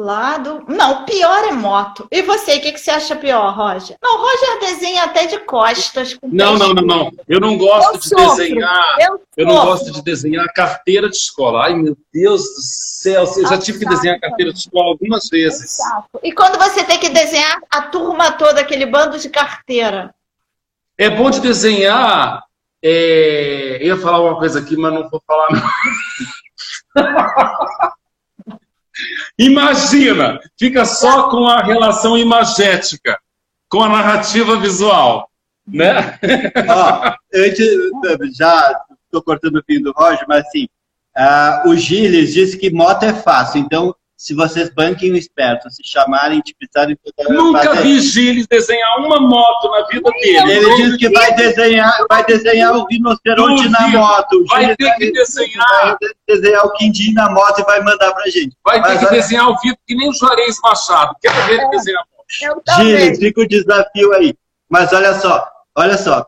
Lado. 0.00 0.64
Não, 0.66 1.04
pior 1.04 1.44
é 1.44 1.52
moto. 1.52 2.08
E 2.10 2.22
você, 2.22 2.56
o 2.56 2.60
que, 2.62 2.72
que 2.72 2.80
você 2.80 2.90
acha 2.90 3.14
pior, 3.14 3.54
Roger? 3.54 3.98
Não, 4.02 4.18
Roger 4.18 4.60
desenha 4.60 5.04
até 5.04 5.26
de 5.26 5.40
costas. 5.40 6.16
não, 6.22 6.56
não, 6.56 6.72
não, 6.72 6.82
não. 6.82 7.12
Eu 7.28 7.38
não 7.38 7.58
gosto 7.58 7.94
eu 7.94 7.98
de 7.98 8.08
sofro. 8.08 8.36
desenhar. 8.36 8.96
Eu, 8.98 9.20
eu, 9.36 9.46
não 9.46 9.66
gosto 9.66 9.92
de 9.92 10.02
desenhar 10.02 10.46
carteira 10.54 11.10
de 11.10 11.16
escola. 11.16 11.66
Ai, 11.66 11.74
meu 11.74 11.94
Deus 12.12 12.40
do 12.40 12.62
céu. 12.62 13.24
Eu 13.36 13.46
já 13.46 13.58
tive 13.58 13.80
que 13.80 13.84
desenhar 13.84 14.18
carteira 14.18 14.54
de 14.54 14.60
escola 14.60 14.86
algumas 14.86 15.28
vezes. 15.28 15.76
E 16.22 16.32
quando 16.32 16.58
você 16.58 16.82
tem 16.82 16.98
que 16.98 17.10
desenhar 17.10 17.60
a 17.70 17.82
turma 17.82 18.32
toda, 18.32 18.62
aquele 18.62 18.86
bando 18.86 19.18
de 19.18 19.28
carteira? 19.28 20.14
É 20.96 21.10
bom 21.10 21.30
de 21.30 21.40
desenhar. 21.40 22.42
É... 22.82 23.76
Eu 23.82 23.88
ia 23.88 23.98
falar 23.98 24.20
uma 24.20 24.38
coisa 24.38 24.60
aqui, 24.60 24.78
mas 24.78 24.94
não 24.94 25.10
vou 25.10 25.22
falar. 25.26 25.48
Não. 26.96 27.90
Imagina, 29.38 30.38
fica 30.58 30.84
só 30.84 31.28
com 31.30 31.46
a 31.46 31.62
relação 31.62 32.16
imagética, 32.16 33.18
com 33.68 33.82
a 33.82 33.88
narrativa 33.88 34.56
visual, 34.56 35.28
né? 35.66 36.18
Antes, 37.34 38.36
já 38.36 38.80
estou 39.04 39.22
cortando 39.22 39.56
o 39.56 39.64
fim 39.64 39.80
do 39.80 39.92
Roger, 39.92 40.24
mas 40.28 40.46
assim, 40.46 40.68
uh, 41.16 41.68
o 41.68 41.76
Gilles 41.76 42.34
disse 42.34 42.58
que 42.58 42.70
moto 42.70 43.04
é 43.04 43.12
fácil, 43.12 43.60
então 43.60 43.94
se 44.20 44.34
vocês 44.34 44.68
banquem 44.68 45.12
o 45.12 45.16
esperto, 45.16 45.70
se 45.70 45.82
chamarem, 45.82 46.42
te 46.42 46.54
precisarem... 46.54 46.94
Nunca 47.30 47.64
fazer... 47.64 47.82
vi 47.84 48.00
Gilles 48.02 48.46
desenhar 48.46 48.98
uma 48.98 49.18
moto 49.18 49.70
na 49.70 49.86
vida 49.86 50.10
dele. 50.10 50.52
Ele 50.52 50.76
disse 50.76 50.98
que 50.98 51.08
vai 51.08 51.34
desenhar, 51.34 52.04
vai 52.06 52.22
desenhar 52.26 52.76
o 52.76 52.84
rinoceronte 52.84 53.70
na 53.70 53.88
moto. 53.88 54.44
Vai 54.50 54.76
ter 54.76 54.94
que 54.96 55.10
desenhar... 55.10 55.96
Vai 55.98 56.12
desenhar 56.28 56.66
o 56.66 56.72
quindim 56.74 57.14
na 57.14 57.30
moto 57.30 57.60
e 57.60 57.64
vai 57.64 57.82
mandar 57.82 58.12
pra 58.12 58.28
gente. 58.28 58.54
Vai 58.62 58.78
Mas, 58.80 59.00
ter 59.00 59.06
que 59.06 59.14
desenhar 59.14 59.48
o 59.48 59.56
Vitor 59.58 59.78
que 59.86 59.94
nem 59.94 60.10
o 60.10 60.12
Juarez 60.12 60.58
Machado. 60.62 61.16
Quer 61.22 61.32
ver 61.46 61.54
ele 61.54 61.70
desenhar 61.70 62.04
moto. 62.14 62.76
Gilles, 62.76 63.18
fica 63.18 63.40
o 63.40 63.48
desafio 63.48 64.12
aí. 64.12 64.34
Mas 64.68 64.92
olha 64.92 65.14
só, 65.14 65.48
olha 65.74 65.96
só, 65.96 66.26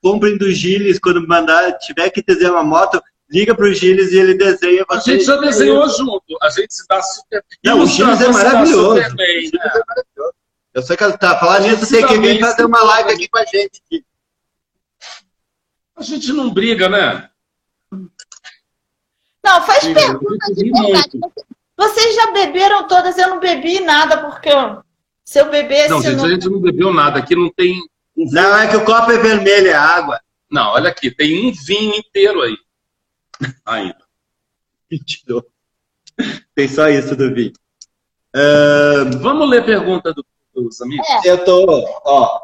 comprem 0.00 0.38
do 0.38 0.48
Gilles 0.52 1.00
quando 1.00 1.26
mandar, 1.26 1.72
tiver 1.78 2.08
que 2.10 2.22
desenhar 2.22 2.52
uma 2.52 2.62
moto, 2.62 3.02
liga 3.32 3.54
pro 3.54 3.72
Gilles 3.72 4.12
e 4.12 4.18
ele 4.18 4.34
desenha. 4.34 4.84
A 4.90 4.98
gente 4.98 5.24
já 5.24 5.36
desenhou 5.36 5.88
junto, 5.88 6.36
a 6.42 6.50
gente 6.50 6.74
se 6.74 6.86
dá 6.86 7.00
super 7.02 7.42
Não, 7.64 7.82
o 7.82 7.86
Gilles 7.86 8.20
é 8.20 8.28
maravilhoso. 8.28 8.94
Bem, 9.16 9.50
né? 9.52 9.60
é 9.64 9.82
maravilhoso. 9.88 10.34
Eu 10.74 10.82
sei 10.82 10.96
que 10.96 11.04
ela 11.04 11.16
tá 11.16 11.38
falando 11.38 11.66
nisso, 11.66 11.90
tem 11.90 12.06
que 12.06 12.18
vir 12.18 12.40
fazer 12.40 12.64
uma 12.64 12.82
live 12.82 13.12
aqui 13.12 13.28
com 13.28 13.38
a 13.38 13.44
gente. 13.44 14.04
A 15.96 16.02
gente 16.02 16.32
não 16.32 16.50
briga, 16.52 16.88
né? 16.88 17.28
Não, 17.90 18.10
Não, 19.44 19.62
faz 19.62 19.82
Sim, 19.82 19.94
pergunta 19.94 20.54
de 20.54 20.70
verdade. 20.70 21.10
Muito. 21.18 21.46
Vocês 21.76 22.14
já 22.14 22.30
beberam 22.32 22.86
todas? 22.86 23.18
Eu 23.18 23.28
não 23.28 23.40
bebi 23.40 23.80
nada, 23.80 24.18
porque 24.18 24.50
se 25.24 25.40
eu 25.40 25.50
bebesse. 25.50 25.90
Não, 25.90 26.02
gente, 26.02 26.16
não... 26.16 26.24
a 26.24 26.28
gente 26.28 26.48
não 26.48 26.60
bebeu 26.60 26.92
nada. 26.92 27.18
Aqui 27.18 27.34
não 27.34 27.50
tem. 27.50 27.80
Não, 28.16 28.56
é 28.56 28.68
que 28.68 28.76
o 28.76 28.84
copo 28.84 29.10
é 29.10 29.18
vermelho, 29.18 29.68
é 29.68 29.74
água. 29.74 30.20
Não, 30.50 30.72
olha 30.72 30.90
aqui, 30.90 31.10
tem 31.10 31.48
um 31.48 31.52
vinho 31.52 31.96
inteiro 31.96 32.42
aí. 32.42 32.56
Ainda. 33.64 34.04
Mentirou. 34.90 35.44
Tem 36.54 36.68
só 36.68 36.88
isso 36.88 37.16
do 37.16 37.34
vinho. 37.34 37.52
Uh... 38.34 39.18
Vamos 39.20 39.48
ler 39.48 39.62
a 39.62 39.64
pergunta 39.64 40.12
do, 40.12 40.24
dos 40.54 40.80
amigos? 40.80 41.06
É. 41.24 41.30
Eu 41.30 41.44
tô, 41.44 41.84
ó. 42.04 42.40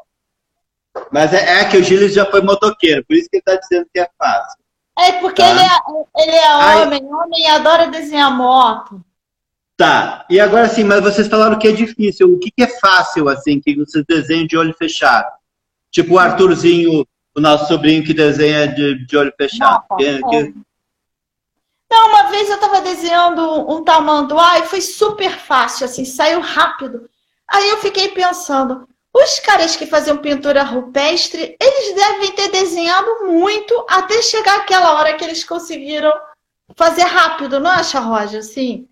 Mas 1.13 1.33
é, 1.33 1.61
é, 1.61 1.65
que 1.65 1.77
o 1.77 1.83
Gilles 1.83 2.13
já 2.13 2.27
foi 2.27 2.43
motoqueiro, 2.43 3.05
por 3.05 3.15
isso 3.15 3.29
que 3.31 3.37
ele 3.37 3.43
tá 3.43 3.57
dizendo 3.57 3.87
que 3.93 4.01
é 4.01 4.09
fácil. 4.19 4.59
É 4.99 5.13
porque 5.21 5.41
tá? 5.41 5.51
ele, 5.51 5.61
é, 5.61 6.23
ele 6.23 6.37
é 6.37 6.57
homem, 6.57 7.01
Ai. 7.03 7.09
homem 7.09 7.51
adora 7.51 7.87
desenhar 7.89 8.37
moto. 8.37 9.01
Tá, 9.77 10.27
e 10.29 10.41
agora 10.41 10.69
sim, 10.69 10.83
mas 10.83 11.01
vocês 11.01 11.29
falaram 11.29 11.57
que 11.57 11.69
é 11.69 11.73
difícil. 11.73 12.35
O 12.35 12.39
que, 12.41 12.51
que 12.51 12.65
é 12.65 12.81
fácil, 12.81 13.29
assim, 13.29 13.61
que 13.61 13.77
vocês 13.77 14.05
desenham 14.09 14.45
de 14.45 14.57
olho 14.57 14.75
fechado? 14.77 15.31
Tipo 15.93 16.15
o 16.15 16.19
Arthurzinho, 16.19 17.07
o 17.37 17.41
nosso 17.41 17.69
sobrinho 17.69 18.05
que 18.05 18.13
desenha 18.13 18.67
de, 18.67 19.07
de 19.07 19.17
olho 19.17 19.33
fechado. 19.37 19.85
Não, 19.89 19.97
que, 19.97 20.21
que... 20.21 20.55
Não, 21.91 22.09
uma 22.11 22.25
vez 22.25 22.49
eu 22.49 22.57
estava 22.57 22.81
desenhando 22.81 23.71
um 23.71 23.83
tamanduá 23.83 24.59
e 24.59 24.67
foi 24.67 24.81
super 24.81 25.31
fácil, 25.31 25.87
assim, 25.87 26.05
saiu 26.05 26.41
rápido. 26.41 27.09
Aí 27.49 27.71
eu 27.71 27.79
fiquei 27.79 28.09
pensando, 28.09 28.87
os 29.15 29.41
caras 29.41 29.75
que 29.75 29.87
faziam 29.87 30.19
pintura 30.19 30.63
rupestre, 30.63 31.57
eles 31.61 31.95
devem 31.95 32.31
ter 32.33 32.51
desenhado 32.51 33.27
muito 33.27 33.87
até 33.89 34.21
chegar 34.21 34.59
aquela 34.59 34.99
hora 34.99 35.15
que 35.15 35.25
eles 35.25 35.45
conseguiram 35.45 36.13
fazer 36.77 37.05
rápido, 37.05 37.59
não 37.59 37.71
acha, 37.71 37.99
Roger? 38.01 38.41
Assim, 38.41 38.87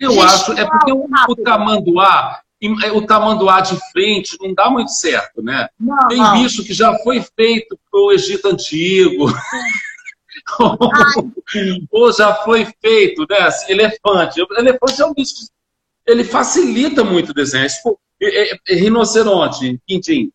eu 0.00 0.20
acho, 0.20 0.52
é 0.52 0.64
porque 0.64 0.92
o, 0.92 1.06
o 1.28 1.36
tamanduá, 1.36 2.40
é, 2.82 2.90
o 2.90 3.06
tamanduá 3.06 3.60
de 3.60 3.78
frente 3.92 4.36
não 4.40 4.54
dá 4.54 4.68
muito 4.68 4.90
certo, 4.90 5.42
né? 5.42 5.68
Não, 5.78 6.08
Tem 6.08 6.18
não. 6.18 6.32
bicho 6.32 6.64
que 6.64 6.74
já 6.74 6.92
foi 6.98 7.22
feito 7.36 7.78
pro 7.90 8.10
Egito 8.10 8.48
Antigo. 8.48 9.26
ou 11.90 12.12
já 12.12 12.34
foi 12.36 12.66
feito, 12.80 13.26
né? 13.28 13.38
Assim, 13.38 13.72
elefante. 13.72 14.40
Elefante 14.56 15.02
é 15.02 15.06
um 15.06 15.14
bicho 15.14 15.34
ele 16.10 16.24
facilita 16.24 17.04
muito 17.04 17.30
o 17.30 17.34
desenho. 17.34 17.68
Tipo, 17.68 18.00
é, 18.20 18.52
é, 18.52 18.58
é, 18.68 18.74
rinoceronte, 18.74 19.80
quindim. 19.86 20.32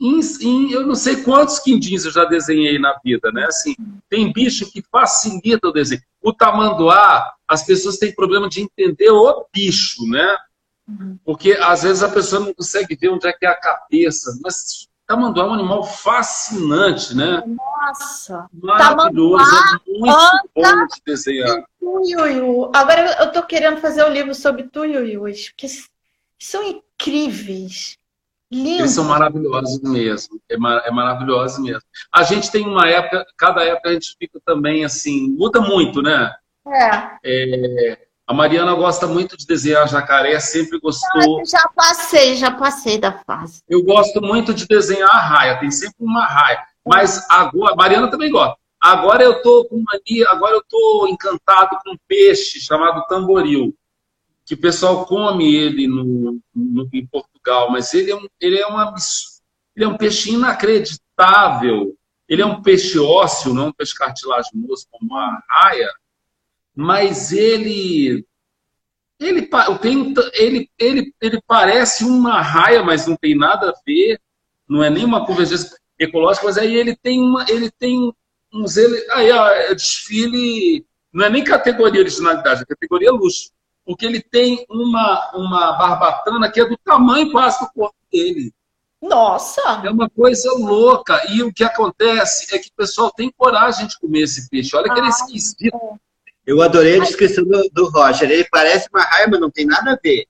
Em, 0.00 0.20
em, 0.40 0.72
eu 0.72 0.86
não 0.86 0.94
sei 0.94 1.22
quantos 1.22 1.58
quindins 1.58 2.04
eu 2.04 2.10
já 2.10 2.24
desenhei 2.24 2.78
na 2.78 2.98
vida, 3.04 3.30
né? 3.32 3.44
Assim, 3.44 3.74
tem 4.08 4.32
bicho 4.32 4.70
que 4.72 4.82
facilita 4.90 5.68
o 5.68 5.72
desenho. 5.72 6.02
O 6.22 6.32
tamanduá, 6.32 7.34
as 7.46 7.64
pessoas 7.64 7.98
têm 7.98 8.14
problema 8.14 8.48
de 8.48 8.62
entender 8.62 9.10
o 9.10 9.46
bicho, 9.52 10.06
né? 10.06 10.36
Porque 11.24 11.52
às 11.52 11.82
vezes 11.82 12.02
a 12.02 12.08
pessoa 12.08 12.44
não 12.44 12.54
consegue 12.54 12.96
ver 12.96 13.10
onde 13.10 13.28
é 13.28 13.32
que 13.32 13.44
é 13.44 13.48
a 13.48 13.60
cabeça. 13.60 14.38
Mas 14.42 14.88
tamanduá 15.10 15.44
é 15.44 15.48
um 15.48 15.54
animal 15.54 15.82
fascinante, 15.82 17.16
né? 17.16 17.42
Nossa! 17.44 18.46
Maravilhoso, 18.52 19.44
é 19.44 19.98
muito 19.98 20.50
bom 20.54 20.86
de 20.86 21.02
desenhar. 21.04 21.64
Tuiuiu. 21.80 22.70
Agora 22.72 23.16
eu 23.20 23.32
tô 23.32 23.42
querendo 23.42 23.80
fazer 23.80 24.04
o 24.04 24.06
um 24.06 24.12
livro 24.12 24.34
sobre 24.34 24.64
tuiuius, 24.64 25.48
porque 25.48 25.66
são 26.38 26.62
incríveis. 26.62 27.98
Lindo. 28.52 28.80
Eles 28.80 28.92
são 28.92 29.04
maravilhosos 29.04 29.80
mesmo. 29.82 30.40
É, 30.48 30.56
mar 30.56 30.82
é 30.84 30.90
maravilhoso 30.90 31.62
mesmo. 31.62 31.82
A 32.12 32.24
gente 32.24 32.50
tem 32.50 32.66
uma 32.66 32.88
época, 32.88 33.24
cada 33.36 33.64
época 33.64 33.90
a 33.90 33.92
gente 33.92 34.16
fica 34.18 34.40
também 34.44 34.84
assim, 34.84 35.30
muda 35.30 35.60
muito, 35.60 36.02
né? 36.02 36.34
É. 36.66 37.18
é 37.24 38.09
a 38.30 38.32
Mariana 38.32 38.72
gosta 38.74 39.08
muito 39.08 39.36
de 39.36 39.44
desenhar 39.44 39.88
jacaré, 39.88 40.38
sempre 40.38 40.78
gostou. 40.78 41.44
já 41.44 41.68
passei, 41.74 42.36
já 42.36 42.52
passei 42.52 42.96
da 42.96 43.10
fase. 43.10 43.60
Eu 43.68 43.82
gosto 43.82 44.22
muito 44.22 44.54
de 44.54 44.68
desenhar 44.68 45.10
a 45.10 45.18
raia, 45.18 45.58
tem 45.58 45.68
sempre 45.68 45.96
uma 45.98 46.24
raia. 46.26 46.64
Mas 46.86 47.28
agora, 47.28 47.72
a 47.72 47.76
Mariana 47.76 48.08
também 48.08 48.30
gosta. 48.30 48.56
Agora 48.80 49.24
eu 49.24 49.42
tô 49.42 49.64
com 49.64 49.82
mania, 49.82 50.30
agora 50.30 50.54
eu 50.54 50.62
tô 50.62 51.08
encantado 51.10 51.76
com 51.82 51.90
um 51.90 51.96
peixe 52.06 52.60
chamado 52.60 53.04
tamboril, 53.08 53.74
que 54.46 54.54
o 54.54 54.60
pessoal 54.60 55.04
come 55.06 55.52
ele 55.52 55.88
no, 55.88 56.38
no 56.54 56.88
em 56.92 57.06
Portugal, 57.08 57.68
mas 57.72 57.92
ele 57.92 58.12
é 58.12 58.16
um, 58.16 58.28
ele 58.40 58.60
é 58.60 58.66
uma 58.68 58.94
ele 59.74 59.84
é 59.86 59.88
um 59.88 59.96
peixe 59.96 60.30
inacreditável. 60.30 61.96
Ele 62.28 62.42
é 62.42 62.46
um 62.46 62.62
peixe 62.62 62.96
ósseo, 62.96 63.52
não 63.52 63.66
um 63.66 63.72
peixe 63.72 63.92
cartilaginoso 63.92 64.86
como 64.88 65.16
a 65.16 65.42
raia, 65.48 65.90
mas 66.74 67.32
ele 67.32 68.24
ele, 69.18 69.42
tem, 69.82 70.14
ele, 70.32 70.70
ele, 70.78 71.14
ele 71.20 71.42
parece 71.46 72.04
uma 72.04 72.40
raia, 72.40 72.82
mas 72.82 73.06
não 73.06 73.16
tem 73.16 73.36
nada 73.36 73.68
a 73.68 73.74
ver, 73.86 74.18
não 74.66 74.82
é 74.82 74.88
nenhuma 74.88 75.26
convergência 75.26 75.76
ecológica, 75.98 76.46
mas 76.46 76.56
aí 76.56 76.74
ele 76.74 76.96
tem 76.96 77.20
uma, 77.20 77.44
ele 77.48 77.70
tem 77.70 78.10
uns 78.52 78.76
ele, 78.78 79.06
aí 79.12 79.30
é 79.30 79.74
desfile, 79.74 80.86
não 81.12 81.26
é 81.26 81.30
nem 81.30 81.44
categoria 81.44 82.00
originalidade, 82.00 82.62
é 82.62 82.66
categoria 82.66 83.12
luxo, 83.12 83.50
porque 83.84 84.06
ele 84.06 84.22
tem 84.22 84.64
uma 84.70 85.32
uma 85.34 85.72
barbatana 85.72 86.50
que 86.50 86.60
é 86.60 86.64
do 86.64 86.78
tamanho 86.78 87.30
quase 87.30 87.60
do 87.60 87.70
corpo 87.72 87.96
dele. 88.10 88.52
Nossa! 89.02 89.62
É 89.82 89.90
uma 89.90 90.10
coisa 90.10 90.52
louca. 90.52 91.22
E 91.30 91.42
o 91.42 91.52
que 91.52 91.64
acontece 91.64 92.54
é 92.54 92.58
que 92.58 92.68
o 92.68 92.74
pessoal 92.76 93.10
tem 93.10 93.32
coragem 93.34 93.86
de 93.86 93.98
comer 93.98 94.22
esse 94.22 94.48
peixe. 94.50 94.76
Olha 94.76 94.92
que 94.92 94.98
ele 94.98 95.06
é 95.06 95.10
esquisito. 95.10 95.98
Eu 96.50 96.60
adorei 96.62 96.98
a 96.98 97.04
descrição 97.04 97.44
do, 97.44 97.70
do 97.72 97.88
Roger. 97.90 98.28
Ele 98.28 98.44
parece 98.50 98.88
uma 98.92 99.04
raia, 99.04 99.28
mas 99.30 99.38
não 99.38 99.48
tem 99.48 99.64
nada 99.64 99.92
a 99.92 99.98
ver. 100.02 100.26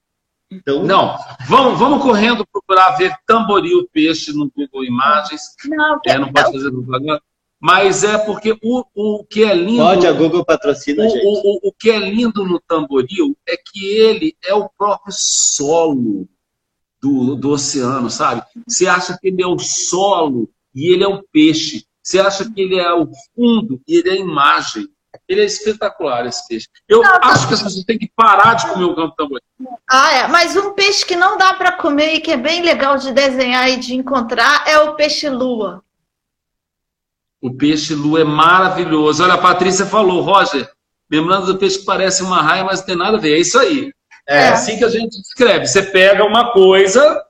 Então... 0.51 0.83
Não, 0.83 1.17
vamos, 1.47 1.79
vamos 1.79 2.03
correndo 2.03 2.45
procurar 2.45 2.91
ver 2.91 3.15
tamboril 3.25 3.89
peixe 3.91 4.31
no 4.31 4.51
Google 4.55 4.85
Imagens. 4.85 5.41
Não, 5.65 5.99
que... 5.99 6.11
é, 6.11 6.19
não 6.19 6.31
pode 6.31 6.51
fazer 6.51 6.69
propaganda. 6.69 7.23
Mas 7.59 8.03
é 8.03 8.19
porque 8.19 8.55
o, 8.61 8.83
o 8.93 9.23
que 9.23 9.43
é 9.43 9.55
lindo. 9.55 9.81
Pode, 9.81 10.05
a 10.05 10.11
Google 10.11 10.45
patrocina 10.45 11.01
o, 11.01 11.05
a 11.07 11.09
gente. 11.09 11.25
O, 11.25 11.29
o, 11.29 11.69
o 11.69 11.73
que 11.73 11.89
é 11.89 11.97
lindo 11.97 12.45
no 12.45 12.59
tamboril 12.59 13.35
é 13.47 13.57
que 13.57 13.83
ele 13.83 14.35
é 14.43 14.53
o 14.53 14.69
próprio 14.69 15.13
solo 15.17 16.29
do, 17.01 17.35
do 17.35 17.49
oceano, 17.49 18.11
sabe? 18.11 18.43
Você 18.67 18.85
acha 18.85 19.17
que 19.19 19.29
ele 19.29 19.41
é 19.41 19.47
o 19.47 19.57
solo 19.57 20.51
e 20.75 20.93
ele 20.93 21.03
é 21.03 21.07
o 21.07 21.23
peixe. 21.31 21.83
Você 22.03 22.19
acha 22.19 22.47
que 22.47 22.61
ele 22.61 22.77
é 22.77 22.93
o 22.93 23.09
fundo 23.35 23.81
e 23.87 23.97
ele 23.97 24.09
é 24.09 24.13
a 24.13 24.17
imagem. 24.17 24.87
Ele 25.31 25.43
é 25.43 25.45
espetacular, 25.45 26.25
esse 26.25 26.45
peixe. 26.45 26.67
Eu 26.89 27.01
não, 27.01 27.19
acho 27.21 27.47
que 27.47 27.53
as 27.53 27.63
pessoas 27.63 27.85
têm 27.85 27.97
que 27.97 28.11
parar 28.13 28.53
de 28.55 28.67
comer 28.67 28.83
o 28.83 28.93
campo 28.93 29.15
tamboril. 29.15 29.41
Ah, 29.89 30.13
é. 30.13 30.27
Mas 30.27 30.57
um 30.57 30.73
peixe 30.73 31.05
que 31.05 31.15
não 31.15 31.37
dá 31.37 31.53
para 31.53 31.71
comer 31.71 32.15
e 32.15 32.19
que 32.19 32.31
é 32.31 32.37
bem 32.37 32.61
legal 32.61 32.97
de 32.97 33.13
desenhar 33.13 33.69
e 33.69 33.77
de 33.77 33.95
encontrar 33.95 34.65
é 34.67 34.77
o 34.77 34.93
peixe-lua. 34.95 35.81
O 37.41 37.55
peixe-lua 37.55 38.19
é 38.19 38.25
maravilhoso. 38.25 39.23
Olha, 39.23 39.35
a 39.35 39.37
Patrícia 39.37 39.85
falou, 39.85 40.21
Roger, 40.21 40.69
lembrando 41.09 41.45
do 41.45 41.57
peixe 41.57 41.79
que 41.79 41.85
parece 41.85 42.21
uma 42.21 42.41
raia, 42.41 42.65
mas 42.65 42.79
não 42.79 42.87
tem 42.87 42.97
nada 42.97 43.15
a 43.15 43.21
ver. 43.21 43.37
É 43.37 43.39
isso 43.39 43.57
aí. 43.57 43.93
É, 44.27 44.35
é. 44.35 44.49
assim 44.49 44.77
que 44.77 44.83
a 44.83 44.89
gente 44.89 45.17
descreve. 45.17 45.65
Você 45.65 45.81
pega 45.81 46.25
uma 46.25 46.51
coisa, 46.51 47.23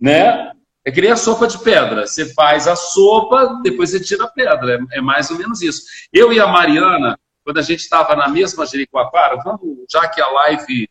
né? 0.00 0.52
É 0.84 0.90
que 0.92 1.00
nem 1.00 1.10
a 1.10 1.16
sopa 1.16 1.48
de 1.48 1.58
pedra. 1.58 2.06
Você 2.06 2.32
faz 2.34 2.68
a 2.68 2.76
sopa, 2.76 3.60
depois 3.64 3.90
você 3.90 3.98
tira 3.98 4.24
a 4.24 4.28
pedra. 4.28 4.78
É, 4.92 4.98
é 4.98 5.00
mais 5.00 5.28
ou 5.28 5.38
menos 5.38 5.60
isso. 5.60 5.82
Eu 6.12 6.32
e 6.32 6.38
a 6.38 6.46
Mariana, 6.46 7.18
quando 7.44 7.58
a 7.58 7.62
gente 7.62 7.80
estava 7.80 8.14
na 8.14 8.28
mesma 8.28 8.66
Jericoacoara, 8.66 9.36
vamos, 9.42 9.84
já 9.90 10.08
que 10.08 10.20
a 10.20 10.28
live, 10.28 10.88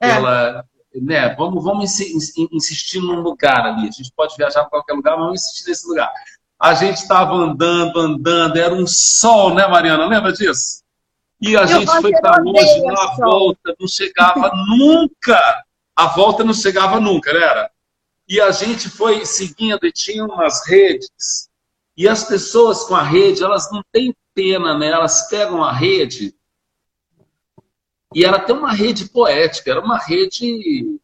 é. 0.00 0.10
ela, 0.10 0.64
né, 0.94 1.34
vamos, 1.34 1.62
vamos 1.62 2.00
insistir 2.00 3.00
num 3.00 3.20
lugar 3.20 3.66
ali. 3.66 3.88
A 3.88 3.90
gente 3.90 4.12
pode 4.14 4.36
viajar 4.36 4.60
para 4.60 4.70
qualquer 4.70 4.94
lugar, 4.94 5.12
mas 5.12 5.24
vamos 5.24 5.40
insistir 5.40 5.68
nesse 5.68 5.86
lugar. 5.88 6.12
A 6.60 6.74
gente 6.74 6.96
estava 6.96 7.34
andando, 7.34 7.98
andando, 7.98 8.56
era 8.56 8.74
um 8.74 8.86
sol, 8.86 9.54
né, 9.54 9.66
Mariana? 9.66 10.06
Lembra 10.06 10.32
disso? 10.32 10.82
E 11.40 11.56
a 11.56 11.62
Eu 11.62 11.68
gente 11.68 12.00
foi 12.00 12.12
para 12.12 12.42
longe, 12.42 12.82
na 12.82 13.14
volta 13.16 13.74
não 13.78 13.88
chegava 13.88 14.50
nunca. 14.68 15.64
A 15.96 16.06
volta 16.06 16.42
não 16.42 16.54
chegava 16.54 17.00
nunca, 17.00 17.32
não 17.32 17.40
era? 17.40 17.70
E 18.26 18.40
a 18.40 18.50
gente 18.50 18.88
foi 18.88 19.26
seguindo 19.26 19.84
e 19.84 19.92
tinha 19.92 20.24
umas 20.24 20.66
redes. 20.66 21.48
E 21.96 22.08
as 22.08 22.24
pessoas 22.24 22.84
com 22.84 22.96
a 22.96 23.02
rede, 23.02 23.44
elas 23.44 23.70
não 23.70 23.82
têm 23.92 24.14
pena, 24.34 24.76
né? 24.76 24.88
Elas 24.88 25.28
pegam 25.28 25.62
a 25.62 25.72
rede 25.72 26.34
e 28.14 28.24
ela 28.24 28.38
tem 28.38 28.54
uma 28.54 28.72
rede 28.72 29.08
poética, 29.08 29.70
era 29.70 29.80
uma 29.80 29.98
rede 29.98 31.00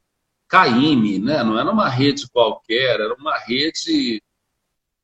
Caime, 0.48 1.18
né? 1.18 1.42
Não 1.42 1.58
era 1.58 1.70
uma 1.70 1.88
rede 1.88 2.28
qualquer, 2.30 3.00
era 3.00 3.14
uma 3.14 3.36
rede 3.38 4.22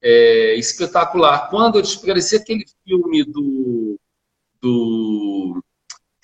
é, 0.03 0.55
espetacular. 0.55 1.49
Quando 1.51 1.79
eu 1.79 1.83
te 1.83 1.99
parecia 1.99 2.39
aquele 2.39 2.65
filme 2.85 3.25
do, 3.25 3.99
do 4.61 5.63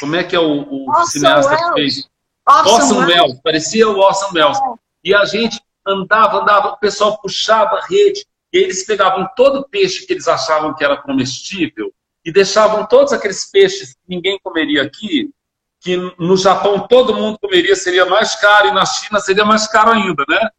como 0.00 0.16
é 0.16 0.24
que 0.24 0.36
é 0.36 0.40
o, 0.40 0.88
o 0.88 1.04
cineasta 1.06 1.56
que 1.56 1.72
fez? 1.74 2.08
Orson 2.46 2.98
Welles. 3.06 3.40
Parecia 3.42 3.88
o 3.88 3.98
Orson 3.98 4.30
Welles. 4.34 4.58
É. 4.58 4.62
E 5.04 5.14
a 5.14 5.24
gente 5.24 5.60
andava, 5.86 6.40
andava, 6.40 6.68
o 6.68 6.76
pessoal 6.78 7.18
puxava 7.20 7.76
a 7.76 7.86
rede, 7.86 8.24
e 8.52 8.58
eles 8.58 8.84
pegavam 8.84 9.28
todo 9.34 9.60
o 9.60 9.68
peixe 9.68 10.06
que 10.06 10.12
eles 10.12 10.28
achavam 10.28 10.74
que 10.74 10.84
era 10.84 10.96
comestível, 10.96 11.92
e 12.24 12.30
deixavam 12.30 12.86
todos 12.86 13.12
aqueles 13.12 13.50
peixes 13.50 13.94
que 13.94 14.00
ninguém 14.08 14.38
comeria 14.42 14.82
aqui, 14.82 15.30
que 15.80 15.96
no 16.18 16.36
Japão 16.36 16.86
todo 16.86 17.14
mundo 17.14 17.38
comeria, 17.40 17.74
seria 17.74 18.06
mais 18.06 18.36
caro, 18.36 18.68
e 18.68 18.72
na 18.72 18.86
China 18.86 19.18
seria 19.18 19.44
mais 19.44 19.66
caro 19.66 19.90
ainda, 19.90 20.24
né? 20.28 20.50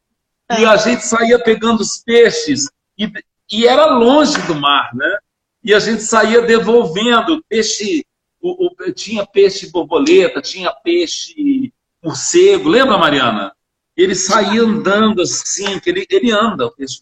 É. 0.50 0.62
E 0.62 0.66
a 0.66 0.76
gente 0.76 1.06
saía 1.06 1.40
pegando 1.40 1.80
os 1.80 2.00
peixes, 2.00 2.68
e, 2.98 3.10
e 3.52 3.66
era 3.66 3.86
longe 3.86 4.42
do 4.42 4.56
mar, 4.56 4.94
né? 4.94 5.18
E 5.64 5.74
a 5.74 5.80
gente 5.80 6.04
saía 6.04 6.42
devolvendo 6.42 7.42
peixe, 7.48 8.06
o, 8.42 8.68
o, 8.68 8.92
tinha 8.92 9.26
peixe 9.26 9.72
borboleta, 9.72 10.42
tinha 10.42 10.70
peixe 10.84 11.72
morcego, 12.04 12.68
lembra, 12.68 12.98
Mariana? 12.98 13.54
Ele 13.96 14.16
saía 14.16 14.62
andando 14.62 15.22
assim, 15.22 15.80
que 15.80 15.90
ele, 15.90 16.06
ele 16.10 16.32
anda, 16.32 16.66
o 16.66 16.72
peixe 16.72 17.00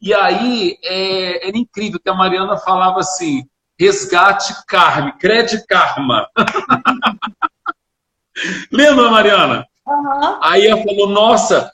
E 0.00 0.14
aí 0.14 0.78
é, 0.82 1.48
era 1.48 1.58
incrível 1.58 2.00
que 2.00 2.08
a 2.08 2.14
Mariana 2.14 2.56
falava 2.56 3.00
assim: 3.00 3.44
resgate 3.78 4.54
carne, 4.66 5.12
crede 5.18 5.62
karma. 5.66 6.26
Lembra, 8.72 9.10
Mariana? 9.10 9.66
Uhum. 9.86 10.38
Aí 10.42 10.66
ela 10.66 10.82
falou: 10.82 11.08
nossa, 11.08 11.70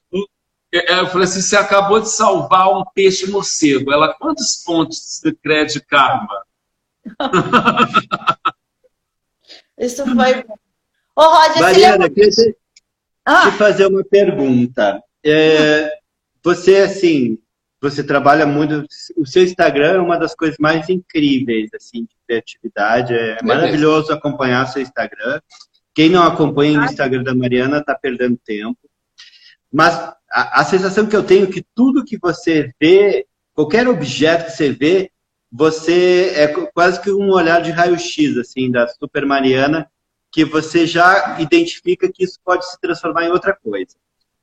eu 0.73 1.07
falei 1.07 1.25
assim: 1.25 1.41
você 1.41 1.57
acabou 1.57 2.01
de 2.01 2.11
salvar 2.11 2.69
um 2.71 2.85
peixe 2.95 3.31
morcego. 3.31 3.93
Ela, 3.93 4.13
quantos 4.15 4.63
pontos 4.65 5.21
de 5.23 5.33
crede 5.33 5.81
karma? 5.81 6.43
Isso 9.79 10.05
foi. 10.05 10.45
Ô, 11.15 11.23
Roger, 11.23 11.61
Mariana, 11.61 12.09
você 12.09 12.57
ah. 13.25 13.51
te 13.51 13.57
fazer 13.57 13.87
uma 13.87 14.05
pergunta. 14.05 15.01
É, 15.25 15.99
você, 16.43 16.79
assim, 16.79 17.39
você 17.81 18.03
trabalha 18.03 18.47
muito. 18.47 18.87
O 19.17 19.27
seu 19.27 19.43
Instagram 19.43 19.93
é 19.93 20.01
uma 20.01 20.19
das 20.19 20.35
coisas 20.35 20.57
mais 20.59 20.89
incríveis, 20.89 21.71
assim, 21.75 22.05
de 22.05 22.17
criatividade. 22.27 23.15
É, 23.15 23.43
maravilhoso 23.43 24.13
acompanhar 24.13 24.67
seu 24.67 24.83
Instagram. 24.83 25.41
Quem 25.95 26.11
não 26.11 26.23
acompanha 26.23 26.81
o 26.81 26.85
Instagram 26.85 27.23
da 27.23 27.35
Mariana 27.35 27.79
está 27.79 27.95
perdendo 27.95 28.39
tempo. 28.45 28.79
Mas 29.73 29.95
a, 30.31 30.61
a, 30.61 30.65
sensação 30.65 31.07
que 31.07 31.17
eu 31.17 31.23
tenho 31.23 31.45
é 31.45 31.51
que 31.51 31.65
tudo 31.75 32.05
que 32.05 32.19
você 32.19 32.73
vê, 32.81 33.27
qualquer 33.55 33.87
objeto 33.89 34.47
que 34.47 34.53
você 34.53 34.73
vê, 34.73 35.11
você 35.51 36.33
é 36.35 36.49
quase 36.49 37.01
que 37.01 37.11
um 37.11 37.31
olhar 37.31 37.61
de 37.63 37.71
raio-x, 37.71 38.37
assim, 38.37 38.71
da 38.71 38.87
Super 38.89 39.25
Mariana, 39.25 39.91
que 40.31 40.45
você 40.45 40.87
já 40.87 41.41
identifica 41.41 42.11
que 42.13 42.25
isso 42.25 42.39
pode 42.45 42.69
se 42.71 42.79
transformar 42.81 43.25
em 43.25 43.31
outra 43.31 43.55
coisa, 43.55 43.97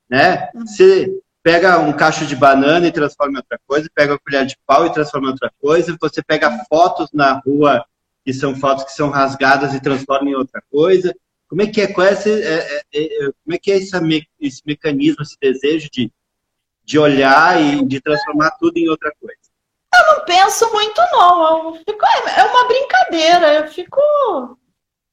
né? 0.08 0.48
Uhum. 0.54 0.66
Você 0.66 1.20
pega 1.44 1.78
um 1.78 1.92
cacho 1.92 2.24
de 2.24 2.34
banana 2.34 2.86
e 2.86 2.90
transforma 2.90 3.34
em 3.34 3.36
outra 3.36 3.60
coisa, 3.66 3.90
pega 3.94 4.14
uma 4.14 4.18
colher 4.18 4.46
de 4.46 4.56
pau 4.66 4.86
e 4.86 4.92
transforma 4.92 5.28
em 5.28 5.30
outra 5.32 5.52
coisa, 5.60 5.96
você 6.00 6.22
pega 6.22 6.64
fotos 6.68 7.10
na 7.12 7.34
rua 7.46 7.84
que 8.24 8.32
são 8.32 8.56
fotos 8.56 8.84
que 8.84 8.92
são 8.92 9.10
rasgadas 9.10 9.74
e 9.74 9.80
transforma 9.80 10.30
em 10.30 10.34
outra 10.34 10.62
coisa. 10.72 11.14
Como 11.46 11.60
é 11.60 11.66
que 11.66 11.82
é, 11.82 11.92
qual 11.92 12.06
é, 12.06 12.14
esse, 12.14 12.32
é, 12.32 12.82
é, 12.94 13.02
é 13.02 13.30
como 13.44 13.54
é, 13.54 13.58
que 13.58 13.70
é 13.70 13.76
esse, 13.76 13.94
esse 14.40 14.62
mecanismo, 14.64 15.22
esse 15.22 15.36
desejo 15.38 15.90
de, 15.92 16.10
de 16.82 16.98
olhar 16.98 17.60
e 17.60 17.84
de 17.84 18.00
transformar 18.00 18.52
tudo 18.52 18.78
em 18.78 18.88
outra 18.88 19.12
coisa? 19.20 19.36
Eu 19.94 20.16
não 20.16 20.24
penso 20.24 20.72
muito, 20.72 20.98
não. 21.12 21.74
Fico, 21.74 22.06
é, 22.06 22.40
é 22.40 22.44
uma 22.44 22.66
brincadeira. 22.66 23.54
Eu 23.54 23.68
fico 23.68 24.00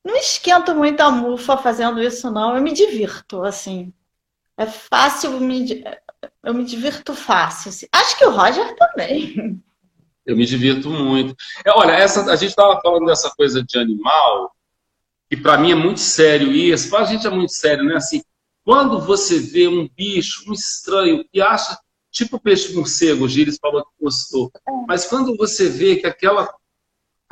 não 0.03 0.15
esquento 0.15 0.73
muito 0.73 1.01
a 1.01 1.11
mufa 1.11 1.57
fazendo 1.57 2.01
isso, 2.01 2.31
não. 2.31 2.55
Eu 2.55 2.61
me 2.61 2.71
divirto, 2.71 3.43
assim. 3.43 3.93
É 4.57 4.65
fácil, 4.65 5.39
me, 5.39 5.83
eu 6.43 6.53
me 6.53 6.63
divirto 6.63 7.13
fácil. 7.13 7.69
Assim. 7.69 7.87
Acho 7.91 8.17
que 8.17 8.25
o 8.25 8.31
Roger 8.31 8.75
também. 8.75 9.61
Eu 10.25 10.37
me 10.37 10.45
divirto 10.45 10.89
muito. 10.89 11.35
É, 11.65 11.71
olha, 11.71 11.93
essa, 11.93 12.31
a 12.31 12.35
gente 12.35 12.49
estava 12.51 12.79
falando 12.81 13.05
dessa 13.05 13.31
coisa 13.31 13.63
de 13.63 13.77
animal, 13.79 14.55
e 15.29 15.35
para 15.35 15.57
mim 15.57 15.71
é 15.71 15.75
muito 15.75 15.99
sério 15.99 16.51
isso. 16.51 16.89
Para 16.89 16.99
a 16.99 17.05
gente 17.05 17.25
é 17.25 17.29
muito 17.29 17.53
sério, 17.53 17.83
né? 17.83 17.95
Assim, 17.95 18.21
quando 18.63 18.99
você 19.01 19.39
vê 19.39 19.67
um 19.67 19.89
bicho, 19.89 20.43
um 20.47 20.53
estranho, 20.53 21.25
e 21.33 21.41
acha, 21.41 21.77
tipo 22.11 22.39
peixe 22.39 22.73
morcego, 22.73 23.25
o 23.25 23.27
Gires 23.27 23.57
falou 23.59 23.83
que 23.83 24.03
gostou, 24.03 24.51
mas 24.87 25.07
quando 25.07 25.35
você 25.35 25.69
vê 25.69 25.95
que 25.95 26.05
aquela 26.05 26.53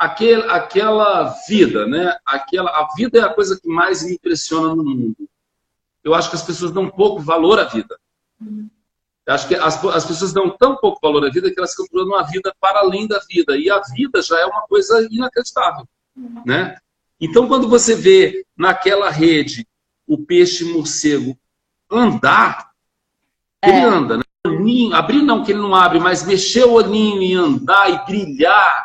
aquele, 0.00 0.42
aquela 0.44 1.28
vida, 1.46 1.86
né? 1.86 2.16
Aquela, 2.24 2.70
a 2.70 2.88
vida 2.96 3.18
é 3.18 3.22
a 3.22 3.34
coisa 3.34 3.60
que 3.60 3.68
mais 3.68 4.02
me 4.02 4.14
impressiona 4.14 4.74
no 4.74 4.82
mundo. 4.82 5.28
Eu 6.02 6.14
acho 6.14 6.30
que 6.30 6.36
as 6.36 6.42
pessoas 6.42 6.72
dão 6.72 6.88
pouco 6.88 7.20
valor 7.20 7.60
à 7.60 7.64
vida. 7.64 7.98
Eu 9.30 9.34
acho 9.34 9.46
que 9.46 9.54
as, 9.54 9.84
as 9.84 10.04
pessoas 10.04 10.32
dão 10.32 10.50
tão 10.50 10.74
pouco 10.74 10.98
valor 11.00 11.24
à 11.24 11.30
vida 11.30 11.48
que 11.52 11.56
elas 11.56 11.70
ficam 11.70 11.86
procurando 11.86 12.08
uma 12.08 12.24
vida 12.24 12.52
para 12.60 12.80
além 12.80 13.06
da 13.06 13.20
vida. 13.30 13.56
E 13.56 13.70
a 13.70 13.78
vida 13.78 14.20
já 14.20 14.36
é 14.40 14.44
uma 14.44 14.62
coisa 14.62 15.06
inacreditável, 15.08 15.86
né? 16.44 16.76
Então, 17.20 17.46
quando 17.46 17.68
você 17.68 17.94
vê 17.94 18.44
naquela 18.58 19.08
rede 19.08 19.64
o 20.04 20.18
peixe 20.18 20.64
morcego 20.64 21.38
andar, 21.88 22.72
é. 23.62 23.68
ele 23.68 23.80
anda, 23.82 24.16
né? 24.16 24.24
abrir 24.94 25.22
não, 25.22 25.44
que 25.44 25.52
ele 25.52 25.60
não 25.60 25.76
abre, 25.76 26.00
mas 26.00 26.26
mexer 26.26 26.64
o 26.64 26.72
olhinho 26.72 27.22
e 27.22 27.32
andar 27.32 27.88
e 27.88 28.04
brilhar, 28.06 28.84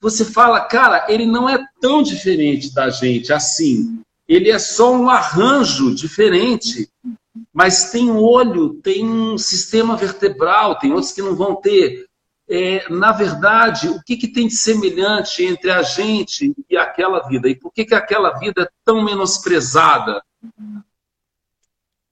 você 0.00 0.24
fala, 0.24 0.62
cara, 0.62 1.04
ele 1.10 1.26
não 1.26 1.46
é 1.46 1.62
tão 1.78 2.02
diferente 2.02 2.72
da 2.72 2.88
gente 2.88 3.30
assim. 3.30 4.00
Ele 4.26 4.50
é 4.50 4.58
só 4.58 4.96
um 4.96 5.10
arranjo 5.10 5.94
diferente. 5.94 6.88
Mas 7.52 7.90
tem 7.90 8.10
olho, 8.10 8.74
tem 8.74 9.04
um 9.08 9.36
sistema 9.36 9.96
vertebral, 9.96 10.78
tem 10.78 10.92
outros 10.92 11.12
que 11.12 11.20
não 11.20 11.36
vão 11.36 11.56
ter. 11.56 12.06
É, 12.48 12.88
na 12.88 13.12
verdade, 13.12 13.88
o 13.88 14.02
que, 14.02 14.16
que 14.16 14.28
tem 14.28 14.48
de 14.48 14.54
semelhante 14.54 15.44
entre 15.44 15.70
a 15.70 15.82
gente 15.82 16.54
e 16.68 16.76
aquela 16.76 17.20
vida? 17.28 17.48
E 17.48 17.54
por 17.54 17.72
que, 17.72 17.84
que 17.84 17.94
aquela 17.94 18.38
vida 18.38 18.62
é 18.62 18.70
tão 18.84 19.04
menosprezada 19.04 20.22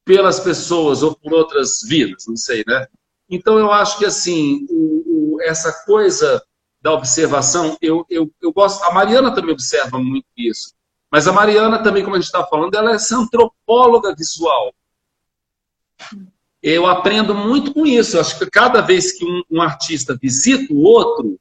pelas 0.05 0.39
pessoas 0.41 1.03
ou 1.03 1.15
por 1.15 1.33
outras 1.33 1.81
vidas? 1.83 2.27
Não 2.29 2.37
sei, 2.37 2.63
né? 2.67 2.87
Então, 3.29 3.59
eu 3.59 3.73
acho 3.73 3.99
que, 3.99 4.05
assim, 4.05 4.67
o, 4.69 5.37
o, 5.37 5.43
essa 5.43 5.73
coisa 5.85 6.43
da 6.83 6.93
observação, 6.93 7.77
eu, 7.81 8.05
eu, 8.09 8.31
eu 8.41 8.53
gosto. 8.53 8.83
A 8.85 8.93
Mariana 8.93 9.35
também 9.35 9.53
observa 9.53 9.99
muito 9.99 10.27
isso. 10.37 10.75
Mas 11.11 11.27
a 11.27 11.33
Mariana 11.33 11.83
também, 11.83 12.03
como 12.03 12.17
a 12.17 12.19
gente 12.19 12.27
está 12.27 12.45
falando, 12.47 12.75
ela 12.75 12.93
é 12.93 12.95
essa 12.95 13.17
antropóloga 13.17 14.15
visual. 14.15 14.73
Eu 16.63 16.87
aprendo 16.87 17.35
muito 17.35 17.73
com 17.73 17.87
isso. 17.87 18.17
Eu 18.17 18.21
acho 18.21 18.39
que 18.39 18.51
cada 18.51 18.81
vez 18.81 19.13
que 19.13 19.25
um, 19.25 19.43
um 19.51 19.63
artista 19.63 20.19
visita 20.21 20.73
o 20.73 20.83
outro, 20.83 21.39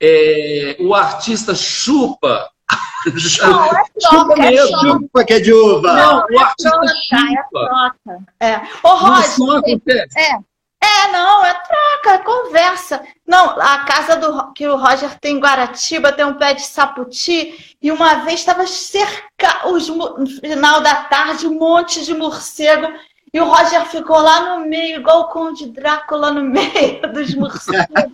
é, 0.00 0.76
o 0.80 0.94
artista 0.94 1.54
chupa. 1.54 2.50
Não, 3.42 3.64
é 3.66 3.84
troca, 4.00 4.00
chupa 4.00 4.42
é 4.42 4.56
Chupa 4.56 5.24
que 5.24 5.32
é 5.34 5.40
de 5.40 5.52
uva. 5.52 5.92
Não, 5.92 6.26
o 6.30 6.38
artista 6.38 6.68
é 6.68 6.72
troca, 6.72 6.88
chupa. 6.88 7.30
É 7.30 7.42
troca. 7.42 8.24
É. 8.40 8.56
Ô, 8.82 8.94
Roger, 8.94 9.80
é, 10.16 10.38
é, 10.84 11.12
não, 11.12 11.44
é 11.44 11.54
troca, 11.54 12.10
é 12.14 12.18
conversa. 12.18 13.02
Não, 13.26 13.58
a 13.58 13.78
casa 13.84 14.16
do, 14.16 14.52
que 14.52 14.66
o 14.66 14.76
Roger 14.76 15.18
tem 15.18 15.36
em 15.36 15.40
Guaratiba 15.40 16.12
tem 16.12 16.24
um 16.24 16.34
pé 16.34 16.54
de 16.54 16.62
saputi 16.62 17.76
e 17.80 17.90
uma 17.90 18.16
vez 18.16 18.40
estava 18.40 18.66
cerca, 18.66 19.68
os, 19.68 19.88
no 19.88 20.26
final 20.26 20.82
da 20.82 21.04
tarde, 21.04 21.46
um 21.46 21.58
monte 21.58 22.04
de 22.04 22.14
morcego 22.14 22.86
e 23.34 23.40
o 23.40 23.44
Roger 23.44 23.84
ficou 23.86 24.20
lá 24.20 24.56
no 24.56 24.64
meio, 24.64 25.00
igual 25.00 25.22
o 25.22 25.28
Conde 25.28 25.66
Drácula 25.66 26.30
no 26.30 26.44
meio 26.44 27.02
dos 27.12 27.34
morcegos. 27.34 28.12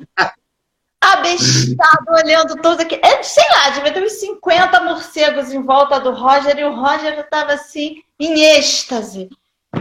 abestado, 0.98 2.06
olhando 2.08 2.56
todos 2.62 2.80
aqui. 2.80 2.98
É, 3.02 3.22
sei 3.22 3.44
lá, 3.50 3.68
devia 3.68 3.92
ter 3.92 4.02
uns 4.02 4.12
50 4.12 4.80
morcegos 4.80 5.52
em 5.52 5.62
volta 5.62 6.00
do 6.00 6.10
Roger 6.10 6.58
e 6.58 6.64
o 6.64 6.74
Roger 6.74 7.20
estava 7.20 7.52
assim, 7.52 8.02
em 8.18 8.40
êxtase. 8.56 9.28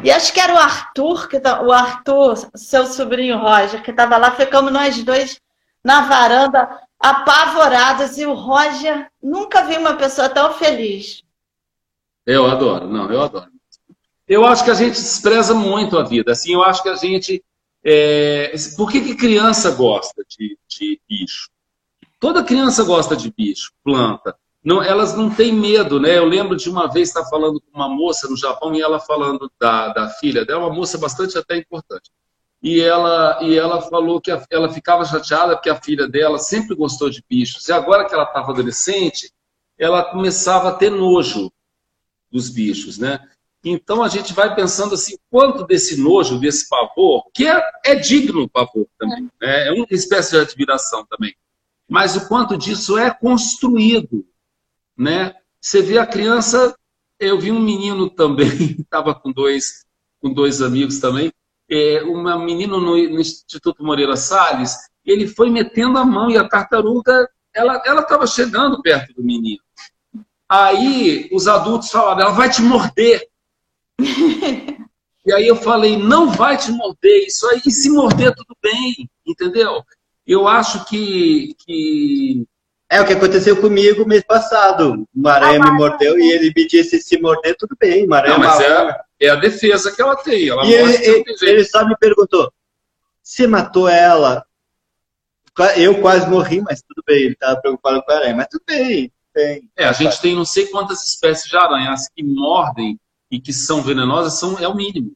E 0.04 0.12
acho 0.12 0.34
que 0.34 0.42
era 0.42 0.54
o 0.54 0.58
Arthur, 0.58 1.30
que 1.30 1.40
tá, 1.40 1.62
o 1.62 1.72
Arthur, 1.72 2.50
seu 2.54 2.86
sobrinho 2.86 3.38
Roger, 3.38 3.82
que 3.82 3.92
estava 3.92 4.18
lá, 4.18 4.32
ficamos 4.32 4.74
nós 4.74 5.02
dois 5.04 5.40
na 5.82 6.02
varanda, 6.02 6.70
apavorados, 7.00 8.18
e 8.18 8.26
o 8.26 8.34
Roger 8.34 9.10
nunca 9.24 9.64
vi 9.64 9.78
uma 9.78 9.94
pessoa 9.94 10.28
tão 10.28 10.54
feliz. 10.54 11.24
Eu 12.26 12.46
adoro, 12.46 12.90
não, 12.90 13.10
eu 13.10 13.22
adoro. 13.22 13.59
Eu 14.30 14.46
acho 14.46 14.64
que 14.64 14.72
a 14.72 14.76
gente 14.76 14.94
despreza 14.94 15.54
muito 15.54 15.98
a 15.98 16.04
vida. 16.04 16.32
Assim, 16.32 16.54
eu 16.54 16.64
acho 16.64 16.82
que 16.82 16.90
a 16.90 16.96
gente. 16.96 17.44
É... 17.84 18.54
Por 18.78 18.90
que, 18.90 19.02
que 19.02 19.16
criança 19.16 19.72
gosta 19.72 20.24
de, 20.30 20.58
de 20.70 21.02
bicho? 21.10 21.50
Toda 22.20 22.44
criança 22.44 22.84
gosta 22.84 23.16
de 23.16 23.34
bicho, 23.36 23.72
planta 23.84 24.36
não, 24.64 24.84
elas 24.84 25.16
não 25.16 25.30
têm 25.30 25.54
medo, 25.54 26.00
né? 26.00 26.18
Eu 26.18 26.26
lembro 26.26 26.56
de 26.56 26.70
uma 26.70 26.88
vez 26.88 27.08
estar 27.08 27.26
falando 27.26 27.62
com 27.62 27.78
uma 27.78 27.88
moça 27.88 28.28
no 28.28 28.36
Japão 28.36 28.76
e 28.76 28.82
ela 28.82 29.00
falando 29.00 29.50
da, 29.60 29.90
da 29.90 30.10
filha 30.10 30.46
dela, 30.46 30.66
uma 30.66 30.76
moça 30.76 30.98
bastante 30.98 31.38
até 31.38 31.58
importante. 31.58 32.12
E 32.62 32.82
ela, 32.82 33.40
e 33.42 33.58
ela 33.58 33.82
falou 33.82 34.20
que 34.20 34.30
a, 34.30 34.46
ela 34.52 34.70
ficava 34.70 35.06
chateada 35.06 35.56
porque 35.56 35.70
a 35.70 35.82
filha 35.82 36.08
dela 36.08 36.38
sempre 36.38 36.76
gostou 36.76 37.10
de 37.10 37.24
bichos. 37.28 37.70
E 37.70 37.72
agora 37.72 38.06
que 38.06 38.14
ela 38.14 38.26
estava 38.26 38.52
adolescente, 38.52 39.32
ela 39.78 40.04
começava 40.04 40.70
a 40.70 40.74
ter 40.74 40.90
nojo 40.90 41.50
dos 42.30 42.50
bichos, 42.50 42.98
né? 42.98 43.26
Então 43.64 44.02
a 44.02 44.08
gente 44.08 44.34
vai 44.34 44.56
pensando 44.56 44.96
assim, 44.96 45.18
quanto 45.30 45.66
desse 45.66 46.00
nojo, 46.00 46.40
desse 46.40 46.68
pavor, 46.70 47.26
que 47.34 47.46
é, 47.46 47.62
é 47.86 47.96
digno 47.96 48.44
o 48.44 48.50
pavor 48.50 48.88
também, 48.98 49.30
né? 49.42 49.68
é 49.68 49.72
uma 49.72 49.88
espécie 49.92 50.32
de 50.32 50.38
admiração 50.38 51.06
também 51.06 51.36
mas 51.90 52.16
o 52.16 52.28
quanto 52.28 52.56
disso 52.56 52.98
é 52.98 53.10
construído, 53.10 54.24
né? 54.96 55.34
Você 55.60 55.82
vê 55.82 55.98
a 55.98 56.06
criança, 56.06 56.76
eu 57.20 57.40
vi 57.40 57.52
um 57.52 57.60
menino 57.60 58.10
também, 58.10 58.48
estava 58.80 59.16
com 59.16 59.32
dois, 59.32 59.86
com 60.22 60.32
dois 60.32 60.62
amigos 60.62 61.00
também, 61.00 61.34
é, 61.70 62.04
uma 62.04 62.38
menino 62.38 62.80
no, 62.80 62.96
no, 62.96 63.20
Instituto 63.20 63.84
Moreira 63.84 64.16
Salles, 64.16 64.78
ele 65.04 65.28
foi 65.28 65.50
metendo 65.50 65.98
a 65.98 66.06
mão 66.06 66.30
e 66.30 66.38
a 66.38 66.48
tartaruga, 66.48 67.28
ela 67.54 67.78
estava 67.78 68.28
chegando 68.28 68.82
perto 68.82 69.14
do 69.14 69.24
menino. 69.24 69.62
Aí 70.48 71.28
os 71.32 71.48
adultos 71.48 71.90
falaram, 71.90 72.22
ela 72.22 72.32
vai 72.32 72.50
te 72.50 72.62
morder. 72.62 73.28
e 75.26 75.34
aí 75.34 75.48
eu 75.48 75.56
falei, 75.56 75.98
não 75.98 76.32
vai 76.32 76.58
te 76.58 76.72
morder, 76.72 77.28
isso 77.28 77.48
aí, 77.50 77.62
e 77.66 77.72
se 77.72 77.90
morder 77.90 78.34
tudo 78.34 78.56
bem, 78.62 79.10
entendeu? 79.26 79.84
Eu 80.26 80.48
acho 80.48 80.86
que, 80.86 81.56
que... 81.60 82.46
É 82.90 83.00
o 83.00 83.06
que 83.06 83.14
aconteceu 83.14 83.60
comigo 83.62 84.08
mês 84.08 84.24
passado. 84.24 85.08
O 85.16 85.28
aranha 85.28 85.60
me 85.60 85.72
mordeu 85.72 86.20
e 86.20 86.32
ele 86.32 86.52
me 86.56 86.68
disse: 86.68 87.00
se 87.00 87.22
morder, 87.22 87.56
tudo 87.56 87.78
bem. 87.80 88.08
Não, 88.08 88.40
mas 88.40 88.60
é, 88.60 89.02
é, 89.20 89.30
a 89.30 89.36
defesa 89.36 89.92
que 89.92 90.02
ela 90.02 90.16
tem. 90.16 90.50
Ela 90.50 90.66
e 90.66 90.74
ele, 90.74 91.24
ele, 91.40 91.64
só 91.66 91.86
me 91.88 91.96
perguntou: 91.98 92.52
se 93.22 93.46
matou 93.46 93.88
ela? 93.88 94.44
Eu 95.76 96.02
quase 96.02 96.28
morri, 96.28 96.62
mas 96.62 96.82
tudo 96.82 97.04
bem. 97.06 97.26
Ele 97.26 97.34
estava 97.34 97.62
preocupado 97.62 98.02
com 98.02 98.12
a 98.12 98.16
aranha, 98.16 98.36
mas 98.36 98.48
tudo 98.48 98.64
bem. 98.66 99.12
é, 99.36 99.86
a 99.86 99.92
gente 99.92 100.20
tem 100.20 100.36
não 100.36 100.46
sei 100.46 100.66
quantas 100.66 101.06
espécies 101.06 101.48
de 101.48 101.58
aranha. 101.58 101.92
As 101.92 102.10
que 102.10 102.24
mordem 102.24 103.00
e 103.32 103.40
que 103.40 103.54
são 103.54 103.82
venenosas 103.82 104.40
são, 104.40 104.58
é 104.60 104.68
o 104.68 104.76
mínimo. 104.76 105.14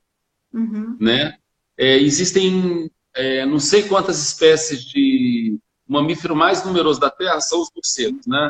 Uhum. 0.54 0.98
Né? 1.00 1.38
É, 1.78 1.98
existem 1.98 2.90
é, 3.16 3.46
não 3.46 3.60
sei 3.60 3.84
quantas 3.84 4.20
espécies 4.20 4.84
de 4.86 5.58
o 5.88 5.94
mamífero 5.94 6.36
mais 6.36 6.64
numeroso 6.64 7.00
da 7.00 7.10
Terra 7.10 7.40
são 7.42 7.62
os 7.62 7.70
morcegos, 7.76 8.26
né? 8.26 8.50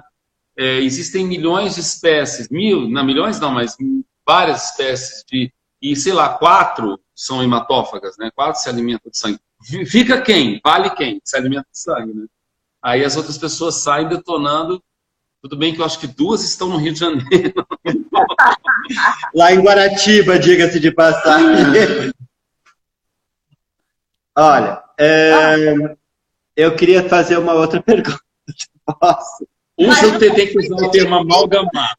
É, 0.55 0.77
existem 0.81 1.25
milhões 1.25 1.75
de 1.75 1.81
espécies, 1.81 2.47
mil, 2.49 2.87
não 2.87 3.03
milhões 3.03 3.39
não, 3.39 3.51
mas 3.51 3.75
várias 4.25 4.69
espécies 4.69 5.23
de 5.27 5.51
e 5.81 5.95
sei 5.95 6.13
lá 6.13 6.29
quatro 6.37 6.97
são 7.13 7.43
hematófagas, 7.43 8.15
né? 8.17 8.31
Quatro 8.33 8.61
se 8.61 8.69
alimentam 8.69 9.11
de 9.11 9.17
sangue. 9.17 9.39
Fica 9.85 10.21
quem? 10.21 10.61
Vale 10.63 10.91
quem? 10.91 11.19
Se 11.25 11.35
alimenta 11.35 11.67
de 11.71 11.79
sangue, 11.79 12.13
né? 12.13 12.25
Aí 12.81 13.03
as 13.03 13.17
outras 13.17 13.37
pessoas 13.37 13.75
saem 13.75 14.07
detonando. 14.07 14.81
Tudo 15.43 15.57
bem 15.57 15.75
que 15.75 15.81
eu 15.81 15.85
acho 15.85 15.99
que 15.99 16.07
duas 16.07 16.41
estão 16.41 16.69
no 16.69 16.77
Rio 16.77 16.93
de 16.93 16.99
Janeiro. 16.99 17.67
Lá 19.35 19.51
em 19.51 19.59
Guaratiba, 19.59 20.39
diga-se 20.39 20.79
de 20.79 20.89
passagem. 20.89 22.13
Olha, 24.33 24.81
é, 24.97 25.75
eu 26.55 26.73
queria 26.77 27.09
fazer 27.09 27.37
uma 27.37 27.51
outra 27.55 27.83
pergunta. 27.83 28.21
Posso? 28.85 29.45
Usa 29.77 30.07
o 30.07 30.17
TT 30.17 30.47
que 30.47 30.59
usar 30.59 30.87
o 30.87 30.91
termo 30.91 31.15
amalgamar. 31.15 31.97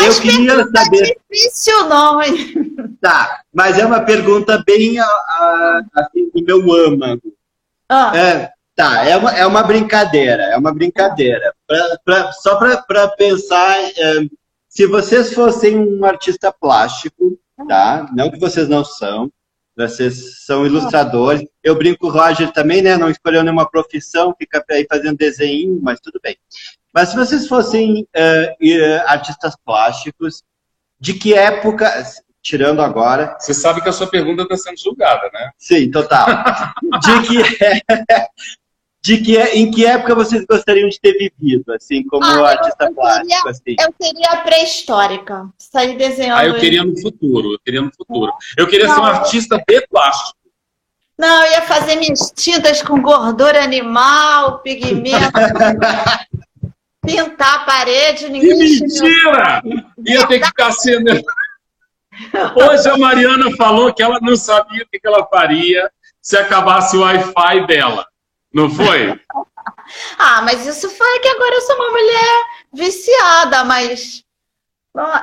Eu 0.00 0.20
queria 0.20 0.64
saber. 0.64 1.18
difícil, 1.28 1.88
não, 1.88 2.22
hein? 2.22 2.76
Tá, 3.00 3.42
mas 3.52 3.76
é 3.76 3.84
uma 3.84 4.02
pergunta 4.02 4.62
bem 4.64 4.98
assim, 5.00 6.30
do 6.32 6.44
meu 6.44 6.72
âmago. 6.72 7.34
Ah. 7.88 8.16
É, 8.16 8.52
tá, 8.74 9.04
é 9.04 9.16
uma, 9.16 9.30
é 9.32 9.46
uma 9.46 9.62
brincadeira, 9.62 10.44
é 10.44 10.56
uma 10.56 10.72
brincadeira. 10.72 11.54
Pra, 11.66 11.98
pra, 12.04 12.32
só 12.32 12.56
para 12.56 13.08
pensar, 13.16 13.78
é, 13.80 14.26
se 14.68 14.86
vocês 14.86 15.32
fossem 15.32 15.78
um 15.78 16.04
artista 16.04 16.52
plástico, 16.52 17.38
tá? 17.68 18.08
Não 18.14 18.30
que 18.30 18.38
vocês 18.38 18.68
não 18.68 18.84
são, 18.84 19.30
vocês 19.76 20.44
são 20.44 20.66
ilustradores. 20.66 21.46
Eu 21.62 21.76
brinco 21.76 22.00
com 22.00 22.06
o 22.06 22.10
Roger 22.10 22.52
também, 22.52 22.82
né? 22.82 22.96
Não 22.96 23.10
escolheu 23.10 23.42
nenhuma 23.42 23.68
profissão, 23.68 24.34
fica 24.38 24.64
aí 24.70 24.86
fazendo 24.88 25.16
desenho, 25.16 25.78
mas 25.82 26.00
tudo 26.00 26.20
bem. 26.22 26.36
Mas 26.92 27.08
se 27.08 27.16
vocês 27.16 27.48
fossem 27.48 28.02
uh, 28.02 29.02
artistas 29.06 29.54
plásticos, 29.64 30.42
de 30.98 31.14
que 31.14 31.34
época, 31.34 31.92
tirando 32.40 32.82
agora... 32.82 33.36
Você 33.38 33.52
sabe 33.52 33.80
que 33.80 33.88
a 33.88 33.92
sua 33.92 34.06
pergunta 34.06 34.42
está 34.42 34.56
sendo 34.56 34.78
julgada, 34.78 35.28
né? 35.32 35.50
Sim, 35.58 35.90
total. 35.90 36.26
de 37.00 37.22
que, 37.26 37.42
de 39.04 39.18
que 39.18 39.38
em 39.38 39.70
que 39.70 39.84
época 39.84 40.14
vocês 40.14 40.46
gostariam 40.48 40.88
de 40.88 40.98
ter 40.98 41.12
vivido, 41.12 41.74
assim, 41.74 42.02
como 42.04 42.24
ah, 42.24 42.52
artista 42.52 42.86
eu, 42.86 42.94
plástico? 42.94 43.48
assim? 43.50 43.76
Eu 43.78 43.92
queria 43.92 44.36
pré-histórica, 44.38 45.46
sair 45.58 45.98
desenhando. 45.98 46.38
Ah, 46.38 46.46
eu 46.46 46.54
queria 46.58 46.82
no 46.82 46.98
futuro, 46.98 47.52
eu 47.52 47.58
queria 47.58 47.82
no 47.82 47.92
futuro. 47.94 48.32
Eu 48.56 48.66
queria 48.66 48.86
Não. 48.86 48.94
ser 48.94 49.00
um 49.02 49.04
artista 49.04 49.62
de 49.68 49.86
plástico. 49.88 50.38
Não, 51.18 51.44
eu 51.44 51.52
ia 51.52 51.62
fazer 51.62 51.96
minhas 51.96 52.32
tintas 52.34 52.80
com 52.80 53.02
gordura 53.02 53.62
animal, 53.62 54.60
pigmento. 54.60 55.32
pintar 57.04 57.56
a 57.56 57.64
parede, 57.66 58.30
ninguém. 58.30 58.56
Que 58.56 58.80
mentira! 58.80 59.62
Ia 60.06 60.26
ter 60.26 60.40
que 60.40 60.46
ficar 60.46 60.72
sendo. 60.72 61.10
Hoje 62.56 62.88
a 62.88 62.96
Mariana 62.96 63.54
falou 63.54 63.92
que 63.92 64.02
ela 64.02 64.18
não 64.22 64.34
sabia 64.34 64.82
o 64.82 64.86
que 64.88 64.98
ela 65.04 65.26
faria 65.26 65.90
se 66.22 66.38
acabasse 66.38 66.96
o 66.96 67.02
Wi-Fi 67.02 67.66
dela. 67.66 68.06
Não 68.54 68.70
foi? 68.70 69.20
ah, 70.18 70.42
mas 70.42 70.66
isso 70.66 70.88
foi 70.88 71.18
que 71.18 71.28
agora 71.28 71.54
eu 71.56 71.60
sou 71.62 71.76
uma 71.76 71.90
mulher 71.90 72.44
viciada, 72.72 73.64
mas 73.64 74.24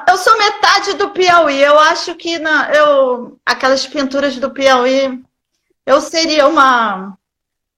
eu 0.08 0.18
sou 0.18 0.38
metade 0.38 0.94
do 0.95 1.10
Piauí. 1.12 1.62
Eu 1.62 1.80
acho 1.80 2.14
que 2.16 2.38
na, 2.38 2.70
eu, 2.72 3.40
aquelas 3.45 3.88
pinturas 3.88 4.36
do 4.38 4.52
Piauí, 4.52 5.24
eu 5.86 6.02
seria 6.02 6.48
uma 6.48 7.18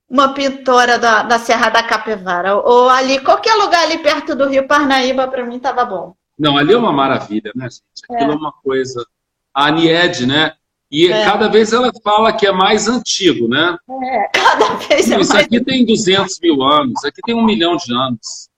uma 0.08 0.34
pintora 0.34 0.98
da, 0.98 1.22
da 1.22 1.38
Serra 1.38 1.70
da 1.70 1.82
Capivara. 1.82 2.56
Ou 2.56 2.88
ali, 2.88 3.18
qualquer 3.20 3.54
lugar 3.54 3.82
ali 3.82 3.98
perto 3.98 4.34
do 4.34 4.48
Rio 4.48 4.66
Parnaíba, 4.66 5.26
para 5.26 5.44
mim 5.44 5.56
estava 5.56 5.84
bom. 5.84 6.14
Não, 6.38 6.56
ali 6.56 6.72
é 6.72 6.76
uma 6.76 6.92
maravilha, 6.92 7.52
né, 7.54 7.64
gente? 7.64 7.82
Aquilo 8.08 8.30
é, 8.30 8.34
é 8.34 8.36
uma 8.36 8.52
coisa. 8.52 9.04
A 9.52 9.66
Anied, 9.66 10.26
né? 10.26 10.52
E 10.94 11.10
é. 11.10 11.24
cada 11.24 11.48
vez 11.48 11.72
ela 11.72 11.90
fala 12.04 12.32
que 12.32 12.46
é 12.46 12.52
mais 12.52 12.86
antigo, 12.86 13.48
né? 13.48 13.76
É, 14.04 14.28
cada 14.28 14.74
vez 14.74 15.10
é 15.10 15.18
Isso 15.18 15.32
mais... 15.32 15.44
aqui 15.44 15.60
tem 15.60 15.84
200 15.84 16.38
mil 16.40 16.62
anos, 16.62 17.04
aqui 17.04 17.20
tem 17.26 17.34
um 17.34 17.44
milhão 17.44 17.76
de 17.76 17.92
anos. 17.92 18.48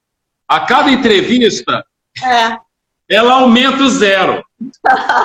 A 0.46 0.60
cada 0.60 0.90
entrevista, 0.90 1.82
é. 2.22 2.58
ela 3.08 3.40
aumenta 3.40 3.82
o 3.82 3.88
zero. 3.88 4.44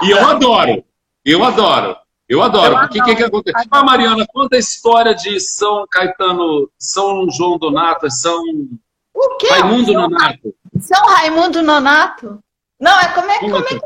E 0.03 0.09
eu 0.09 0.25
adoro, 0.25 0.85
eu 1.25 1.43
adoro, 1.43 1.97
eu 2.29 2.41
adoro. 2.41 2.79
Porque 2.79 3.01
o 3.01 3.03
que, 3.03 3.15
que 3.17 3.23
acontece? 3.23 3.67
Ah, 3.69 3.83
Mariana, 3.83 4.25
conta 4.25 4.55
a 4.55 4.59
história 4.59 5.13
de 5.13 5.37
São 5.41 5.85
Caetano, 5.91 6.71
São 6.79 7.29
João 7.29 7.57
Donato, 7.57 8.09
São 8.09 8.41
o 9.13 9.37
quê? 9.37 9.49
Raimundo 9.49 9.91
São 9.91 10.01
Nonato. 10.01 10.55
São 10.79 11.05
Raimundo 11.07 11.61
Nonato? 11.61 12.39
Não, 12.79 12.97
é 13.01 13.09
como 13.09 13.29
é, 13.29 13.39
como 13.39 13.57
é 13.57 13.63
que 13.63 13.81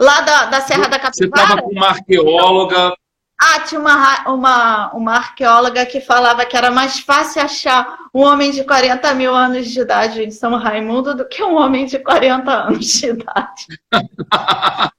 Lá 0.00 0.22
da, 0.22 0.46
da 0.46 0.60
Serra 0.62 0.88
da 0.88 0.98
Capivara? 0.98 1.12
Você 1.12 1.24
estava 1.24 1.62
com 1.62 1.72
uma 1.72 1.88
arqueóloga. 1.88 2.94
Ah, 3.38 3.60
tinha 3.60 3.80
uma, 3.80 4.28
uma, 4.30 4.92
uma 4.94 5.14
arqueóloga 5.14 5.84
que 5.84 6.00
falava 6.00 6.46
que 6.46 6.56
era 6.56 6.70
mais 6.70 7.00
fácil 7.00 7.42
achar 7.42 7.98
um 8.14 8.22
homem 8.22 8.50
de 8.50 8.64
40 8.64 9.12
mil 9.14 9.34
anos 9.34 9.68
de 9.68 9.80
idade 9.80 10.22
em 10.22 10.30
São 10.30 10.56
Raimundo 10.56 11.14
do 11.14 11.28
que 11.28 11.42
um 11.42 11.54
homem 11.56 11.84
de 11.84 11.98
40 11.98 12.50
anos 12.50 12.86
de 12.86 13.06
idade. 13.08 13.66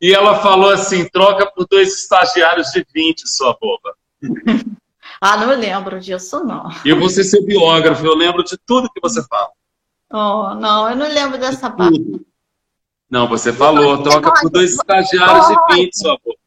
e 0.00 0.12
ela 0.12 0.38
falou 0.40 0.70
assim: 0.70 1.08
troca 1.08 1.50
por 1.52 1.66
dois 1.66 1.94
estagiários 1.94 2.68
de 2.68 2.86
20, 2.94 3.26
sua 3.28 3.56
boba. 3.58 3.94
ah, 5.22 5.38
não 5.38 5.48
lembro 5.56 5.98
disso, 6.00 6.44
não. 6.44 6.68
E 6.84 6.90
eu 6.90 6.98
vou 6.98 7.08
ser 7.08 7.24
seu 7.24 7.42
biógrafo, 7.46 8.04
eu 8.04 8.14
lembro 8.14 8.44
de 8.44 8.58
tudo 8.66 8.90
que 8.94 9.00
você 9.00 9.22
fala. 9.26 9.50
Oh, 10.12 10.54
não, 10.54 10.90
eu 10.90 10.96
não 10.96 11.08
lembro 11.08 11.38
dessa 11.38 11.70
de 11.70 11.76
parte. 11.76 12.29
Não, 13.10 13.26
você 13.26 13.52
falou, 13.52 14.02
troca 14.02 14.32
por 14.40 14.50
dois 14.50 14.72
estagiários 14.72 15.48
de 15.48 15.74
20, 15.74 15.98
sua 15.98 16.16
boca. 16.24 16.38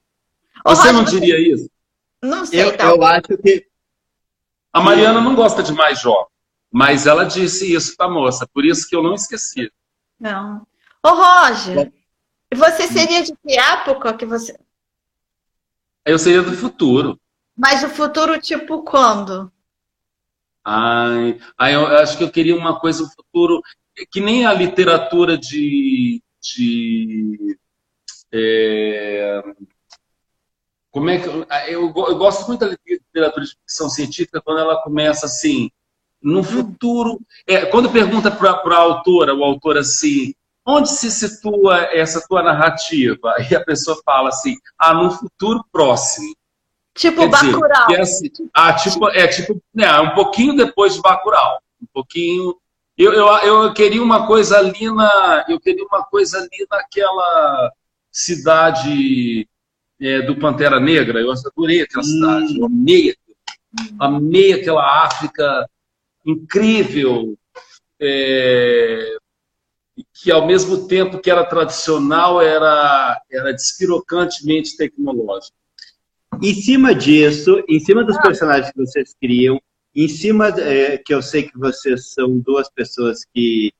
Você 0.65 0.91
não 0.93 1.03
diria 1.03 1.37
isso? 1.37 1.69
Não 2.21 2.45
sei, 2.45 2.63
eu, 2.63 2.71
eu 2.71 3.03
acho 3.03 3.37
que. 3.43 3.67
A 4.71 4.81
Mariana 4.81 5.19
não 5.19 5.35
gosta 5.35 5.61
de 5.61 5.73
mais 5.73 5.99
jovem, 5.99 6.25
mas 6.71 7.05
ela 7.05 7.25
disse 7.25 7.71
isso 7.71 7.95
pra 7.97 8.09
moça, 8.09 8.47
por 8.51 8.65
isso 8.65 8.87
que 8.89 8.95
eu 8.95 9.03
não 9.03 9.13
esqueci. 9.13 9.69
Não. 10.17 10.65
Ô, 11.03 11.09
Roger, 11.09 11.91
você 12.55 12.87
seria 12.87 13.21
de 13.21 13.33
que 13.35 13.59
época 13.59 14.13
que 14.13 14.25
você. 14.25 14.57
Eu 16.05 16.17
seria 16.17 16.41
do 16.41 16.55
futuro. 16.55 17.19
Mas 17.55 17.83
o 17.83 17.89
futuro, 17.89 18.39
tipo, 18.39 18.83
quando? 18.83 19.51
Ai, 20.63 21.37
ai, 21.57 21.75
eu 21.75 21.85
acho 21.97 22.17
que 22.17 22.23
eu 22.23 22.31
queria 22.31 22.55
uma 22.55 22.79
coisa, 22.79 23.03
o 23.03 23.09
futuro, 23.09 23.61
que 24.09 24.21
nem 24.21 24.45
a 24.45 24.53
literatura 24.53 25.37
de 25.37 26.22
de 26.43 27.57
é, 28.31 29.41
como 30.91 31.09
é 31.09 31.19
que 31.19 31.27
eu, 31.27 31.45
eu, 31.67 31.89
gosto 32.17 32.47
muito 32.47 32.59
da 32.61 32.75
literatura 32.85 33.45
de 33.45 33.51
ficção 33.51 33.89
científica 33.89 34.41
quando 34.41 34.59
ela 34.59 34.81
começa 34.81 35.25
assim 35.25 35.71
no 36.21 36.39
hum. 36.39 36.43
futuro 36.43 37.19
é, 37.47 37.65
quando 37.65 37.91
pergunta 37.91 38.29
para 38.29 38.75
a 38.75 38.79
autora 38.79 39.33
o 39.33 39.43
autor 39.43 39.77
assim 39.77 40.33
onde 40.65 40.89
se 40.89 41.11
situa 41.11 41.79
essa 41.91 42.25
tua 42.27 42.43
narrativa 42.43 43.35
e 43.49 43.55
a 43.55 43.63
pessoa 43.63 43.99
fala 44.03 44.29
assim 44.29 44.55
ah 44.77 44.93
no 44.93 45.11
futuro 45.11 45.63
próximo 45.71 46.35
tipo 46.95 47.21
Quer 47.21 47.29
Bacurau 47.29 47.87
dizer, 47.87 47.99
é 47.99 48.01
assim, 48.01 48.29
ah, 48.53 48.73
tipo, 48.73 49.09
é 49.09 49.27
tipo 49.27 49.61
né, 49.73 49.99
um 49.99 50.13
pouquinho 50.13 50.55
depois 50.55 50.95
de 50.95 51.01
Bacurau 51.01 51.63
um 51.83 51.87
pouquinho. 51.93 52.55
Eu, 52.97 53.11
eu, 53.13 53.27
eu 53.27 53.73
queria 53.73 54.01
uma 54.01 54.27
coisa 54.27 54.59
ali 54.59 54.91
na. 54.93 55.45
Eu 55.49 55.59
queria 55.59 55.83
uma 55.85 56.03
coisa 56.03 56.39
ali 56.39 56.67
naquela 56.69 57.71
cidade 58.11 59.47
é, 59.99 60.21
do 60.21 60.35
Pantera 60.37 60.79
Negra. 60.79 61.19
Eu 61.19 61.31
adorei 61.31 61.81
aquela 61.81 62.03
cidade. 62.03 62.59
Eu 62.59 62.65
amei, 62.65 63.15
amei 63.99 64.53
aquela 64.53 65.05
África 65.05 65.67
incrível. 66.25 67.35
É, 67.99 69.17
que 70.13 70.31
ao 70.31 70.45
mesmo 70.45 70.87
tempo 70.87 71.19
que 71.19 71.29
era 71.29 71.43
tradicional, 71.45 72.41
era, 72.41 73.21
era 73.31 73.53
despirocantemente 73.53 74.75
tecnológico. 74.75 75.55
Em 76.41 76.53
cima 76.53 76.95
disso, 76.95 77.63
em 77.67 77.79
cima 77.79 78.03
dos 78.03 78.17
ah. 78.17 78.21
personagens 78.21 78.71
que 78.71 78.77
vocês 78.77 79.13
criam, 79.19 79.61
em 79.95 80.07
cima 80.07 80.47
é, 80.47 80.97
que 80.97 81.13
eu 81.13 81.21
sei 81.21 81.43
que 81.43 81.57
vocês 81.57 82.11
são 82.13 82.39
duas 82.39 82.69
pessoas 82.69 83.23
que 83.25 83.71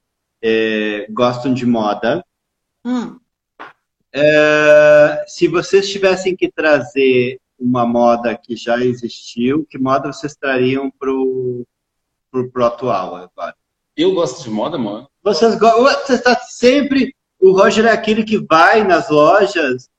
é, 0.42 1.08
gostam 1.10 1.54
de 1.54 1.66
moda, 1.66 2.24
hum. 2.86 3.18
é, 4.12 5.24
se 5.28 5.48
vocês 5.48 5.90
tivessem 5.90 6.36
que 6.36 6.52
trazer 6.52 7.40
uma 7.58 7.86
moda 7.86 8.38
que 8.38 8.56
já 8.56 8.78
existiu, 8.78 9.66
que 9.70 9.78
moda 9.78 10.12
vocês 10.12 10.36
trariam 10.36 10.92
para 10.92 11.12
o 11.12 11.66
atual 12.58 13.16
agora? 13.16 13.56
Eu 13.96 14.14
gosto 14.14 14.44
de 14.44 14.50
moda, 14.50 14.78
mano. 14.78 15.08
Vocês, 15.24 15.58
você 15.58 16.16
está 16.16 16.36
sempre. 16.36 17.16
O 17.40 17.52
Roger 17.52 17.86
é 17.86 17.92
aquele 17.92 18.24
que 18.24 18.38
vai 18.38 18.84
nas 18.84 19.10
lojas, 19.10 19.90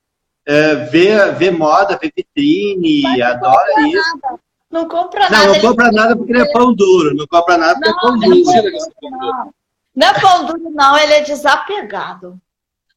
é, 0.45 0.75
vê, 0.75 1.33
vê 1.33 1.51
moda, 1.51 1.99
vê 2.01 2.13
vitrine, 2.15 3.03
Mas 3.03 3.21
adora 3.21 3.89
isso. 3.89 4.19
Nada. 4.23 4.45
Não 4.75 4.89
compra 4.89 5.31
nada. 5.31 5.47
Não, 5.47 5.55
não 5.55 5.61
compra 5.61 5.93
nada 5.93 6.17
porque 6.17 6.33
ele 6.33 6.43
é 6.43 6.53
pão 6.53 6.75
duro. 6.75 7.15
Não 7.15 7.29
compra 7.29 7.57
nada 7.57 7.75
porque 7.75 7.89
é 7.89 7.93
não, 7.93 7.97
é 7.97 8.01
pão 8.01 8.19
duro. 8.19 8.71
Não. 9.03 9.53
não 9.95 10.07
é 10.09 10.21
pão 10.21 10.47
duro, 10.47 10.71
não. 10.71 10.99
Ele 10.99 11.13
é 11.13 11.21
desapegado. 11.21 12.41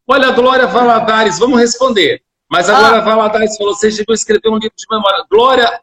Olha, 0.07 0.31
Glória 0.31 0.65
Valadares, 0.65 1.37
vamos 1.37 1.59
responder. 1.59 2.23
Mas 2.49 2.67
a 2.67 2.75
ah. 2.75 2.79
Glória 2.79 3.01
Valadares 3.01 3.55
falou: 3.57 3.75
vocês 3.75 3.95
deviam 3.95 4.15
escrever 4.15 4.49
um 4.49 4.57
livro 4.57 4.75
de 4.75 4.85
memória. 4.89 5.23
Glória, 5.29 5.81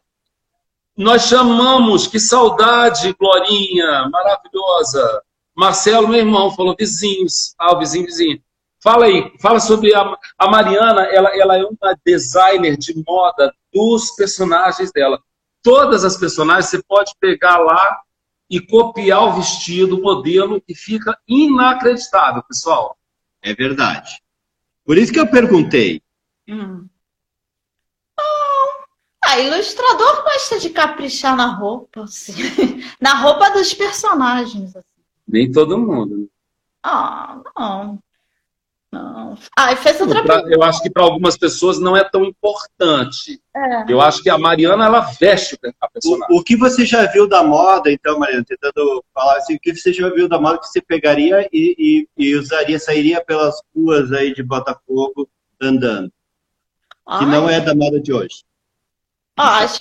nós 0.97 1.29
chamamos, 1.29 2.09
que 2.09 2.19
saudade, 2.19 3.15
Glorinha, 3.17 4.11
maravilhosa. 4.11 5.23
Marcelo, 5.57 6.09
meu 6.09 6.19
irmão, 6.19 6.51
falou 6.51 6.75
vizinhos. 6.77 7.55
Ah, 7.57 7.73
o 7.73 7.79
vizinho, 7.79 8.07
vizinho. 8.07 8.43
Fala 8.83 9.05
aí, 9.05 9.33
fala 9.41 9.61
sobre 9.61 9.95
a, 9.95 10.13
a 10.39 10.51
Mariana, 10.51 11.05
ela, 11.05 11.31
ela 11.39 11.57
é 11.57 11.65
uma 11.65 11.97
designer 12.05 12.77
de 12.77 13.01
moda 13.07 13.55
dos 13.73 14.11
personagens 14.17 14.91
dela. 14.91 15.21
Todas 15.65 16.05
as 16.05 16.19
personagens 16.19 16.67
você 16.67 16.83
pode 16.83 17.13
pegar 17.19 17.59
lá 17.59 18.03
e 18.51 18.61
copiar 18.61 19.23
o 19.23 19.33
vestido, 19.33 19.99
o 19.99 20.03
modelo, 20.03 20.63
e 20.69 20.75
fica 20.75 21.19
inacreditável, 21.27 22.43
pessoal. 22.43 22.99
É 23.41 23.55
verdade. 23.55 24.21
Por 24.85 24.99
isso 24.99 25.11
que 25.11 25.19
eu 25.19 25.27
perguntei. 25.27 26.03
Hum. 26.47 26.87
Ah, 29.25 29.41
ilustrador 29.41 30.23
gosta 30.23 30.61
de 30.61 30.69
caprichar 30.69 31.35
na 31.35 31.47
roupa, 31.47 32.05
assim. 32.05 32.35
na 33.01 33.15
roupa 33.15 33.51
dos 33.53 33.73
personagens. 33.73 34.77
Assim. 34.77 34.87
Nem 35.27 35.51
todo 35.51 35.79
mundo. 35.79 36.31
Ah, 36.83 37.41
não. 37.57 38.04
Não. 38.95 39.37
Ah, 39.59 39.75
fez 39.75 40.01
outra 40.01 40.23
pra, 40.23 40.45
Eu 40.47 40.63
acho 40.63 40.81
que 40.81 40.89
para 40.89 41.03
algumas 41.03 41.37
pessoas 41.37 41.81
não 41.81 41.97
é 41.97 42.05
tão 42.05 42.25
importante. 42.25 43.43
É. 43.53 43.93
Eu 43.93 44.01
acho 44.01 44.23
que 44.23 44.31
a 44.31 44.39
Mariana, 44.39 44.87
ela 44.87 45.01
veste 45.01 45.59
a 45.81 45.91
personagem. 45.91 46.27
O, 46.31 46.39
o, 46.39 46.45
que 46.45 46.57
você 46.57 46.87
já 46.87 47.05
viu 47.07 47.29
da 47.29 47.43
moda, 47.43 47.91
então, 47.91 48.21
Mariana, 48.21 48.45
tentando 48.47 49.05
falar 49.13 49.39
assim, 49.39 49.57
o 49.57 49.59
que 49.59 49.75
você 49.75 49.93
já 49.93 50.09
viu 50.11 50.29
da 50.29 50.41
moda 50.41 50.59
que 50.59 50.69
você 50.69 50.81
pegaria 50.81 51.49
e, 51.53 51.75
e, 51.77 52.09
e 52.17 52.37
usaria, 52.37 52.79
sairia 52.79 53.25
pelas 53.25 53.57
ruas 53.75 54.13
aí 54.13 54.33
de 54.33 54.45
Botafogo 54.45 55.29
andando? 55.61 56.13
Ai. 57.05 57.19
Que 57.19 57.27
não 57.27 57.51
é 57.51 57.61
da 57.61 57.75
moda 57.75 58.01
de 58.01 58.13
hoje. 58.13 58.45
Ah, 59.37 59.65
acho... 59.65 59.81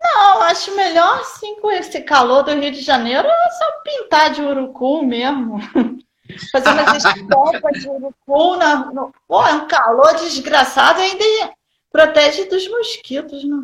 Não, 0.00 0.42
acho 0.42 0.74
melhor 0.74 1.20
assim 1.20 1.60
com 1.60 1.70
esse 1.70 2.00
calor 2.00 2.42
do 2.42 2.52
Rio 2.52 2.70
de 2.70 2.80
Janeiro, 2.80 3.26
é 3.28 3.50
só 3.50 3.82
pintar 3.82 4.30
de 4.30 4.40
urucu 4.40 5.04
mesmo. 5.04 5.58
Fazer 6.52 6.70
umas 6.70 7.04
estampas 7.04 7.72
de 7.80 7.88
urucu. 7.88 8.56
Na, 8.56 8.92
no... 8.92 9.12
Pô, 9.26 9.46
é 9.46 9.52
um 9.52 9.66
calor 9.66 10.14
desgraçado 10.14 11.00
e 11.00 11.02
ainda 11.02 11.52
protege 11.90 12.44
dos 12.44 12.68
mosquitos. 12.68 13.44
Não? 13.44 13.62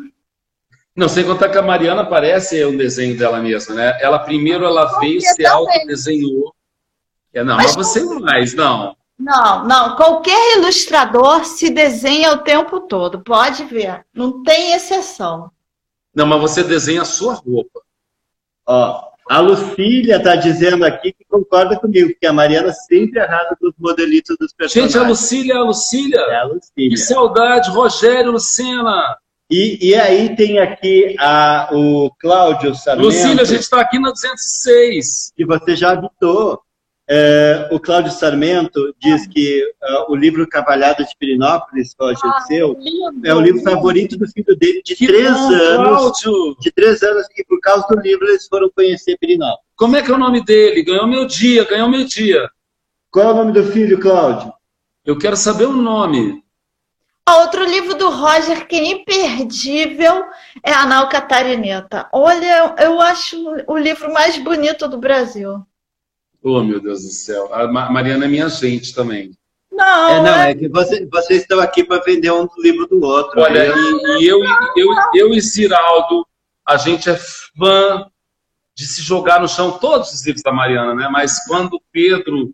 Não, 0.95 1.09
sem 1.09 1.25
contar 1.25 1.49
que 1.49 1.57
a 1.57 1.61
Mariana 1.61 2.05
parece 2.05 2.63
um 2.65 2.77
desenho 2.77 3.17
dela 3.17 3.39
mesma, 3.39 3.75
né? 3.75 3.97
Ela 4.01 4.19
primeiro 4.19 4.63
ela 4.63 4.99
veio, 4.99 5.19
se 5.19 5.45
autodesenhou. 5.45 6.55
É, 7.33 7.43
não, 7.43 7.57
mas, 7.57 7.75
mas 7.75 7.87
você 7.87 8.03
mais, 8.19 8.53
não. 8.53 8.95
Não, 9.19 9.65
não. 9.65 9.95
Qualquer 9.97 10.57
ilustrador 10.57 11.43
se 11.43 11.69
desenha 11.69 12.31
o 12.31 12.39
tempo 12.39 12.81
todo. 12.81 13.19
Pode 13.19 13.65
ver. 13.65 14.05
Não 14.13 14.41
tem 14.43 14.73
exceção. 14.73 15.51
Não, 16.13 16.25
mas 16.25 16.39
você 16.39 16.63
desenha 16.63 17.01
a 17.01 17.05
sua 17.05 17.33
roupa. 17.33 17.81
Ó, 18.65 19.14
a 19.27 19.39
Lucília 19.39 20.17
está 20.17 20.35
dizendo 20.35 20.85
aqui 20.85 21.11
que 21.11 21.25
concorda 21.25 21.77
comigo, 21.79 22.13
que 22.19 22.27
a 22.27 22.33
Mariana 22.33 22.71
sempre 22.71 23.19
arrasa 23.19 23.57
dos 23.59 23.73
modelitos 23.77 24.35
dos 24.39 24.53
personagens. 24.53 24.93
Gente, 24.93 25.03
a 25.03 25.07
Lucília, 25.07 25.55
a 25.55 25.63
Lucília. 25.63 26.19
É 26.19 26.35
a 26.37 26.43
Lucília. 26.43 26.89
Que 26.89 26.97
saudade, 26.97 27.69
Rogério, 27.71 28.31
Lucena. 28.31 29.17
E, 29.49 29.89
e 29.89 29.95
aí 29.95 30.35
tem 30.35 30.59
aqui 30.59 31.15
a, 31.19 31.69
o 31.71 32.11
Cláudio 32.19 32.73
Sarmento. 32.75 33.07
Lucília, 33.07 33.41
a 33.41 33.45
gente 33.45 33.61
está 33.61 33.81
aqui 33.81 33.99
na 33.99 34.11
206. 34.11 35.33
Que 35.35 35.45
você 35.45 35.75
já 35.75 35.91
habitou. 35.91 36.61
É, 37.07 37.69
o 37.71 37.79
Cláudio 37.79 38.11
Sarmento 38.11 38.95
diz 38.99 39.27
que 39.27 39.63
uh, 39.63 40.11
o 40.11 40.15
livro 40.15 40.47
Cavalhada 40.47 41.03
de 41.03 41.15
Pirinópolis, 41.19 41.95
Roger 41.99 42.31
ah, 42.31 42.41
seu, 42.41 42.75
é 43.23 43.33
o 43.33 43.39
livro 43.39 43.61
favorito 43.61 44.17
do 44.17 44.27
filho 44.27 44.57
dele 44.57 44.81
de 44.83 44.95
que 44.95 45.05
três 45.05 45.31
bom, 45.31 45.53
anos. 45.53 46.21
Cláudio. 46.23 46.57
De 46.59 46.71
três 46.71 47.03
anos, 47.03 47.27
e 47.37 47.45
por 47.45 47.59
causa 47.59 47.85
do 47.87 47.99
livro 47.99 48.27
eles 48.27 48.47
foram 48.47 48.71
conhecer 48.75 49.17
Pirinópolis. 49.19 49.63
Como 49.75 49.95
é 49.95 50.01
que 50.01 50.09
é 50.09 50.15
o 50.15 50.17
nome 50.17 50.43
dele? 50.43 50.83
Ganhou 50.83 51.05
meu 51.05 51.27
dia, 51.27 51.63
ganhou 51.65 51.87
meu 51.87 52.05
dia. 52.05 52.49
Qual 53.11 53.27
é 53.27 53.31
o 53.31 53.35
nome 53.35 53.51
do 53.51 53.63
filho, 53.63 53.99
Cláudio? 53.99 54.51
Eu 55.05 55.17
quero 55.17 55.35
saber 55.35 55.65
o 55.65 55.73
nome. 55.73 56.43
Outro 57.29 57.63
livro 57.65 57.95
do 57.95 58.09
Roger 58.09 58.67
que 58.67 58.75
é 58.75 58.91
imperdível 58.91 60.25
é 60.63 60.71
Anal 60.73 61.07
Catarineta. 61.09 62.07
Olha, 62.11 62.75
eu 62.79 62.99
acho 62.99 63.37
o 63.67 63.77
livro 63.77 64.11
mais 64.11 64.37
bonito 64.37 64.87
do 64.87 64.97
Brasil. 64.97 65.63
Oh, 66.47 66.63
meu 66.63 66.79
Deus 66.79 67.01
do 67.01 67.09
céu. 67.09 67.51
A 67.51 67.67
Mariana 67.67 68.25
é 68.25 68.27
minha 68.27 68.47
gente 68.49 68.93
também. 68.93 69.31
Não, 69.71 70.09
é, 70.09 70.21
não, 70.21 70.35
é, 70.35 70.51
é 70.51 70.55
que 70.55 70.69
você, 70.69 71.03
vocês 71.07 71.41
estão 71.41 71.59
aqui 71.59 71.83
para 71.83 72.03
vender 72.03 72.31
um 72.31 72.47
livro 72.59 72.85
do 72.85 73.01
outro. 73.01 73.41
Olha, 73.41 73.73
e, 73.75 74.23
e 74.23 74.27
eu, 74.27 74.39
eu, 74.77 74.89
eu 75.15 75.33
e 75.33 75.41
Ciraldo, 75.41 76.23
a 76.63 76.77
gente 76.77 77.09
é 77.09 77.17
fã 77.17 78.05
de 78.75 78.85
se 78.85 79.01
jogar 79.01 79.41
no 79.41 79.49
chão 79.49 79.79
todos 79.79 80.13
os 80.13 80.23
livros 80.23 80.43
da 80.43 80.53
Mariana, 80.53 80.93
né? 80.93 81.09
Mas 81.11 81.43
quando 81.47 81.81
Pedro. 81.91 82.53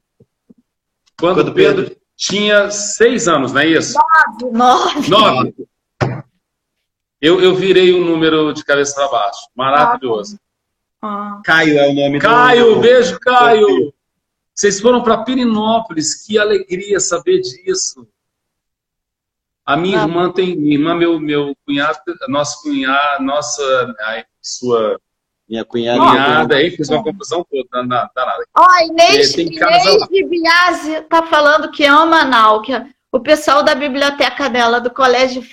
Quando, 1.19 1.35
quando 1.35 1.53
Pedro, 1.53 1.83
Pedro, 1.83 2.01
tinha 2.15 2.71
seis 2.71 3.27
anos, 3.27 3.51
não 3.51 3.59
é 3.59 3.67
isso? 3.67 3.99
Nove. 4.53 4.57
Nove. 4.57 5.09
Nove. 5.09 5.53
Eu, 7.19 7.41
eu 7.41 7.53
virei 7.53 7.91
o 7.91 8.01
um 8.01 8.05
número 8.05 8.53
de 8.53 8.63
cabeça 8.63 8.95
para 8.95 9.09
baixo. 9.09 9.49
Maravilhoso. 9.53 10.39
Ah. 11.01 11.41
Caio 11.43 11.79
é 11.79 11.89
o 11.89 11.93
nome 11.93 12.19
Caio, 12.19 12.75
do... 12.75 12.81
beijo, 12.81 13.19
Caio! 13.19 13.93
Vocês 14.53 14.79
foram 14.79 15.01
para 15.01 15.23
Pirinópolis, 15.23 16.25
que 16.25 16.37
alegria 16.37 16.99
saber 16.99 17.39
disso. 17.41 18.07
A 19.65 19.75
minha 19.75 19.99
ah. 19.99 20.03
irmã 20.03 20.31
tem, 20.31 20.55
minha 20.55 20.75
irmã, 20.75 20.95
meu, 20.95 21.19
meu 21.19 21.55
cunhado, 21.65 21.99
nosso 22.27 22.61
cunhado, 22.61 23.23
nossa, 23.23 23.95
ai, 24.01 24.25
sua 24.41 24.99
minha 25.51 25.65
cunhada, 25.65 25.99
cunhada 25.99 26.55
aí 26.55 26.71
fez 26.71 26.89
uma 26.89 27.03
confusão 27.03 27.45
toda, 27.49 27.67
danada. 27.69 28.09
Ó, 28.55 28.67
Inês, 28.85 29.33
Inês 29.35 30.07
de 30.09 30.25
Biase 30.25 31.01
tá 31.09 31.23
falando 31.23 31.71
que 31.71 31.83
ama 31.83 32.23
Nau, 32.23 32.61
que 32.61 32.71
o 33.11 33.19
pessoal 33.19 33.61
da 33.61 33.75
biblioteca 33.75 34.49
dela, 34.49 34.79
do 34.79 34.89
colégio, 34.89 35.43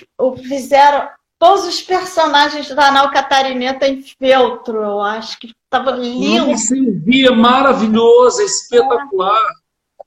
fizeram 0.47 1.09
todos 1.39 1.65
os 1.65 1.81
personagens 1.81 2.69
da 2.69 2.89
Anal 2.89 3.09
Catarineta 3.11 3.87
em 3.87 4.03
feltro, 4.03 4.83
eu 4.83 4.99
acho 4.99 5.39
que 5.39 5.55
estava 5.63 5.91
lindo. 5.91 6.47
Você 6.47 6.75
via 6.91 7.31
maravilhoso, 7.31 8.41
espetacular. 8.41 9.55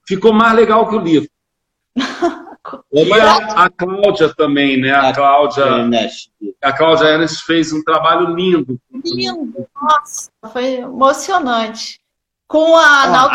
Ficou 0.06 0.32
mais 0.32 0.54
legal 0.54 0.88
que 0.88 0.94
o 0.94 1.00
livro. 1.00 1.28
E 2.92 3.12
a, 3.12 3.64
a 3.64 3.70
Cláudia 3.70 4.32
também, 4.34 4.80
né? 4.80 4.92
A, 4.92 5.08
a 5.08 5.12
Cláudia 5.12 5.62
Ernest. 5.62 6.30
A 6.62 6.72
Cláudia 6.72 7.06
Ernest 7.06 7.44
fez 7.44 7.72
um 7.72 7.82
trabalho 7.82 8.36
lindo. 8.36 8.78
Lindo, 9.04 9.66
nossa, 9.74 10.30
foi 10.52 10.74
emocionante. 10.76 12.00
Com 12.46 12.76
a 12.76 13.02
Anal 13.02 13.30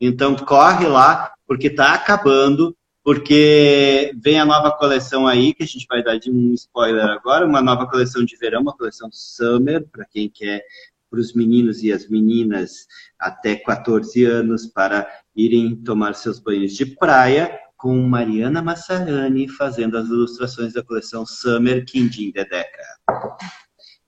Então 0.00 0.34
corre 0.36 0.86
lá, 0.86 1.32
porque 1.46 1.66
está 1.66 1.94
acabando, 1.94 2.74
porque 3.04 4.12
vem 4.22 4.40
a 4.40 4.46
nova 4.46 4.70
coleção 4.72 5.26
aí, 5.26 5.52
que 5.52 5.62
a 5.62 5.66
gente 5.66 5.86
vai 5.88 6.02
dar 6.02 6.18
de 6.18 6.30
um 6.30 6.54
spoiler 6.54 7.04
agora, 7.04 7.46
uma 7.46 7.60
nova 7.60 7.86
coleção 7.86 8.24
de 8.24 8.36
verão, 8.36 8.62
uma 8.62 8.76
coleção 8.76 9.08
Summer, 9.12 9.86
para 9.90 10.04
quem 10.06 10.28
quer, 10.28 10.62
para 11.10 11.20
os 11.20 11.34
meninos 11.34 11.82
e 11.82 11.92
as 11.92 12.08
meninas 12.08 12.86
até 13.18 13.56
14 13.56 14.24
anos, 14.24 14.66
para 14.66 15.06
irem 15.34 15.76
tomar 15.76 16.14
seus 16.14 16.38
banhos 16.38 16.72
de 16.72 16.86
praia, 16.86 17.58
com 17.80 17.96
Mariana 18.06 18.60
Massarani 18.60 19.48
fazendo 19.48 19.96
as 19.96 20.06
ilustrações 20.06 20.74
da 20.74 20.84
coleção 20.84 21.24
Summer 21.24 21.82
Quindim 21.86 22.30
Dedeca. 22.30 22.84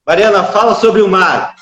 Mariana, 0.07 0.45
fala 0.45 0.75
sobre 0.75 1.01
o 1.01 1.09
mar. 1.09 1.57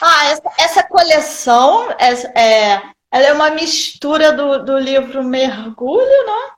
Ah, 0.00 0.24
essa, 0.26 0.42
essa 0.58 0.82
coleção 0.82 1.90
é, 1.92 2.40
é, 2.40 2.82
ela 3.12 3.26
é 3.26 3.32
uma 3.34 3.50
mistura 3.50 4.32
do, 4.32 4.64
do 4.64 4.78
livro 4.78 5.22
Mergulho, 5.22 6.26
né? 6.26 6.52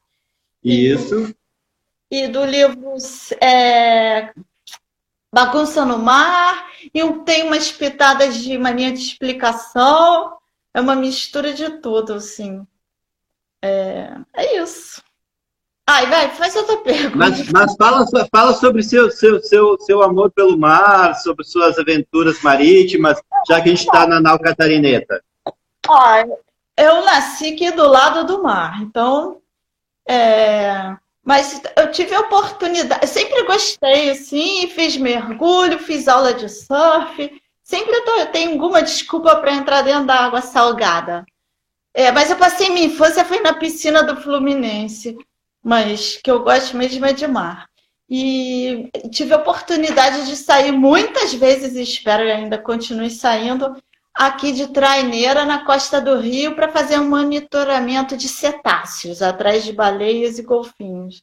Isso. 0.63 1.35
E, 2.09 2.23
e 2.23 2.29
do 2.29 2.45
livro 2.45 2.95
é, 3.43 4.33
Bagunça 5.35 5.85
no 5.85 5.99
Mar, 5.99 6.71
e 6.95 7.03
tem 7.25 7.49
umas 7.49 7.73
pitadas 7.73 8.37
de 8.37 8.57
mania 8.57 8.93
de 8.93 9.01
explicação. 9.01 10.37
É 10.73 10.81
uma 10.81 10.95
mistura 10.95 11.53
de 11.53 11.81
tudo, 11.81 12.15
assim. 12.15 12.65
É, 13.67 14.17
é 14.35 14.63
isso. 14.63 15.03
Ai, 15.89 16.07
vai, 16.07 16.31
faz 16.31 16.55
outra 16.57 16.79
pergunta. 16.79 17.17
Mas, 17.17 17.49
mas 17.51 17.77
fala, 17.77 18.05
fala 18.31 18.55
sobre 18.55 18.83
seu, 18.83 19.11
seu, 19.11 19.41
seu, 19.41 19.79
seu 19.79 20.03
amor 20.03 20.33
pelo 20.33 20.59
mar, 20.59 21.15
sobre 21.15 21.45
suas 21.45 21.79
aventuras 21.79 22.43
marítimas, 22.43 23.21
já 23.49 23.61
que 23.61 23.69
a 23.69 23.73
gente 23.73 23.87
está 23.87 24.07
na 24.07 24.21
nau 24.21 24.39
catarineta. 24.39 25.23
Eu 26.77 27.05
nasci 27.05 27.55
aqui 27.55 27.71
do 27.71 27.87
lado 27.87 28.27
do 28.27 28.43
mar, 28.43 28.83
então. 28.83 29.41
É... 30.09 30.97
Mas 31.25 31.61
eu 31.77 31.91
tive 31.91 32.15
a 32.15 32.21
oportunidade, 32.21 33.03
eu 33.03 33.09
sempre 33.09 33.43
gostei, 33.45 34.11
assim, 34.11 34.69
fiz 34.69 34.97
mergulho, 34.97 35.79
fiz 35.79 36.07
aula 36.07 36.33
de 36.33 36.49
surf. 36.49 37.43
Sempre 37.63 37.97
eu, 37.97 38.05
tô, 38.05 38.13
eu 38.13 38.27
tenho 38.27 38.53
alguma 38.53 38.81
desculpa 38.81 39.35
para 39.37 39.53
entrar 39.53 39.83
dentro 39.83 40.07
da 40.07 40.15
água 40.15 40.41
salgada. 40.41 41.25
É, 41.99 42.13
mas 42.13 42.31
eu 42.31 42.37
passei 42.37 42.69
minha 42.69 42.85
infância 42.85 43.25
foi 43.25 43.41
na 43.41 43.55
piscina 43.55 44.03
do 44.03 44.21
Fluminense, 44.21 45.17
mas 45.65 46.21
que 46.23 46.31
eu 46.31 46.43
gosto 46.43 46.77
mesmo 46.77 47.07
é 47.07 47.15
de 47.15 47.27
mar. 47.27 47.71
E 48.09 48.91
tive 49.11 49.33
a 49.33 49.39
oportunidade 49.39 50.27
de 50.27 50.37
sair 50.37 50.73
muitas 50.73 51.33
vezes, 51.33 51.75
e 51.75 51.83
espero 51.83 52.23
que 52.25 52.31
ainda 52.31 52.59
continue 52.59 53.09
saindo, 53.09 53.75
aqui 54.13 54.53
de 54.53 54.67
Traineira, 54.67 55.47
na 55.47 55.65
costa 55.65 55.99
do 55.99 56.19
Rio, 56.19 56.55
para 56.55 56.69
fazer 56.69 56.99
um 57.01 57.09
monitoramento 57.09 58.15
de 58.15 58.29
cetáceos, 58.29 59.23
atrás 59.23 59.65
de 59.65 59.73
baleias 59.73 60.39
e 60.39 60.43
golfinhos. 60.43 61.23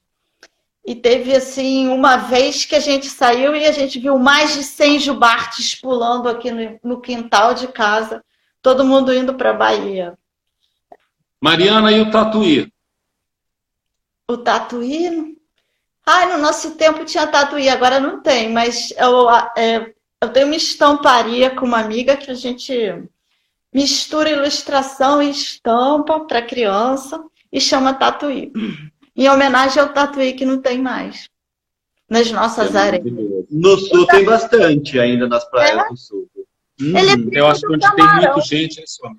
E 0.83 0.95
teve, 0.95 1.35
assim, 1.35 1.87
uma 1.89 2.17
vez 2.17 2.65
que 2.65 2.75
a 2.75 2.79
gente 2.79 3.05
saiu 3.11 3.55
e 3.55 3.63
a 3.67 3.71
gente 3.71 3.99
viu 3.99 4.17
mais 4.17 4.55
de 4.55 4.63
100 4.63 4.99
jubartes 5.01 5.75
pulando 5.75 6.27
aqui 6.27 6.49
no, 6.49 6.79
no 6.83 6.99
quintal 6.99 7.53
de 7.53 7.67
casa, 7.67 8.23
todo 8.59 8.83
mundo 8.83 9.13
indo 9.13 9.35
para 9.35 9.51
a 9.51 9.53
Bahia. 9.53 10.17
Mariana, 11.43 11.91
e 11.91 11.99
o 11.99 12.09
Tatuí? 12.09 12.71
O 14.29 14.37
Tatuí? 14.37 15.37
Ai, 16.05 16.31
no 16.31 16.41
nosso 16.41 16.75
tempo 16.75 17.03
tinha 17.03 17.27
Tatuí, 17.27 17.67
agora 17.67 17.99
não 17.99 18.21
tem, 18.21 18.49
mas 18.49 18.91
eu, 18.91 19.29
é, 19.57 19.93
eu 20.21 20.29
tenho 20.29 20.45
uma 20.45 20.55
estamparia 20.55 21.53
com 21.53 21.65
uma 21.65 21.79
amiga 21.79 22.15
que 22.15 22.31
a 22.31 22.33
gente 22.33 22.73
mistura 23.73 24.29
ilustração 24.29 25.21
e 25.21 25.31
estampa 25.31 26.21
para 26.21 26.41
criança 26.41 27.21
e 27.51 27.59
chama 27.59 27.93
Tatuí. 27.93 28.53
Em 29.13 29.27
homenagem 29.27 29.83
ao 29.83 29.91
Tatuí 29.91 30.31
que 30.31 30.45
não 30.45 30.61
tem 30.61 30.81
mais 30.81 31.29
nas 32.09 32.31
nossas 32.31 32.73
é 32.73 32.79
areias. 32.79 33.05
No 33.51 33.77
sul 33.77 34.07
tem 34.07 34.23
bastante 34.23 34.97
ainda 34.97 35.27
nas 35.27 35.43
praias 35.49 35.77
é? 35.77 35.89
do 35.89 35.97
sul. 35.97 36.29
Hum, 36.79 36.97
é 36.97 37.37
eu 37.37 37.47
acho 37.47 37.67
que 37.67 37.73
onde 37.73 37.95
tem 37.95 38.15
muita 38.15 38.39
gente, 38.39 38.81
é 38.81 38.85
só. 38.87 39.11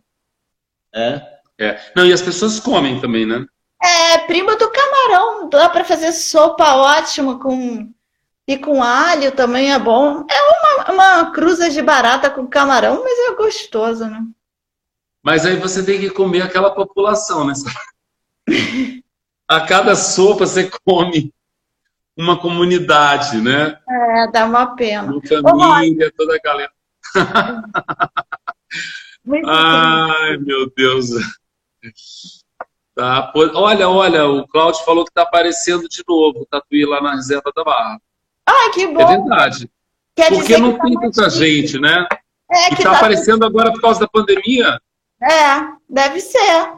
É? 0.94 1.33
É. 1.58 1.78
Não, 1.94 2.04
e 2.04 2.12
as 2.12 2.22
pessoas 2.22 2.58
comem 2.58 3.00
também, 3.00 3.26
né? 3.26 3.46
É, 3.82 4.18
prima 4.18 4.56
do 4.56 4.70
camarão. 4.70 5.48
Dá 5.48 5.68
para 5.68 5.84
fazer 5.84 6.12
sopa 6.12 6.74
ótima 6.74 7.38
com 7.38 7.92
e 8.46 8.58
com 8.58 8.82
alho 8.82 9.32
também 9.32 9.72
é 9.72 9.78
bom. 9.78 10.24
É 10.30 10.42
uma, 10.42 10.92
uma 10.92 11.32
cruza 11.32 11.70
de 11.70 11.80
barata 11.80 12.28
com 12.28 12.46
camarão, 12.46 13.02
mas 13.02 13.18
é 13.18 13.34
gostoso, 13.34 14.04
né? 14.06 14.22
Mas 15.22 15.46
aí 15.46 15.56
você 15.56 15.82
tem 15.82 15.98
que 15.98 16.10
comer 16.10 16.42
aquela 16.42 16.70
população, 16.70 17.46
né? 17.46 17.54
A 19.48 19.62
cada 19.62 19.94
sopa 19.94 20.46
você 20.46 20.70
come 20.84 21.32
uma 22.16 22.38
comunidade, 22.38 23.40
né? 23.40 23.78
É, 23.88 24.30
dá 24.30 24.44
uma 24.44 24.76
pena. 24.76 25.12
Uma 25.12 25.50
família, 25.50 26.08
Ô, 26.08 26.12
toda 26.16 26.36
a 26.36 26.38
galera. 26.38 26.72
Ai, 29.46 30.36
meu 30.36 30.70
Deus. 30.76 31.08
Tá, 32.94 33.32
olha, 33.34 33.88
olha, 33.88 34.28
o 34.28 34.46
Cláudio 34.46 34.84
falou 34.84 35.04
que 35.04 35.10
está 35.10 35.22
aparecendo 35.22 35.88
de 35.88 36.02
novo 36.06 36.40
o 36.40 36.46
Tatuí 36.46 36.84
lá 36.86 37.00
na 37.00 37.16
reserva 37.16 37.50
da 37.54 37.64
Barra. 37.64 38.00
Ah, 38.46 38.70
que 38.72 38.86
bom. 38.86 39.00
É 39.00 39.06
verdade. 39.06 39.70
Quer 40.14 40.30
Porque 40.30 40.56
não 40.56 40.76
tá 40.76 40.84
tem 40.84 41.00
tanta 41.00 41.30
gente, 41.30 41.78
né? 41.78 42.06
É, 42.50 42.68
que 42.68 42.74
está 42.74 42.92
tá 42.92 42.96
aparecendo 42.98 43.44
agora 43.44 43.72
por 43.72 43.80
causa 43.80 44.00
da 44.00 44.08
pandemia. 44.08 44.80
É, 45.20 45.72
deve 45.88 46.20
ser. 46.20 46.72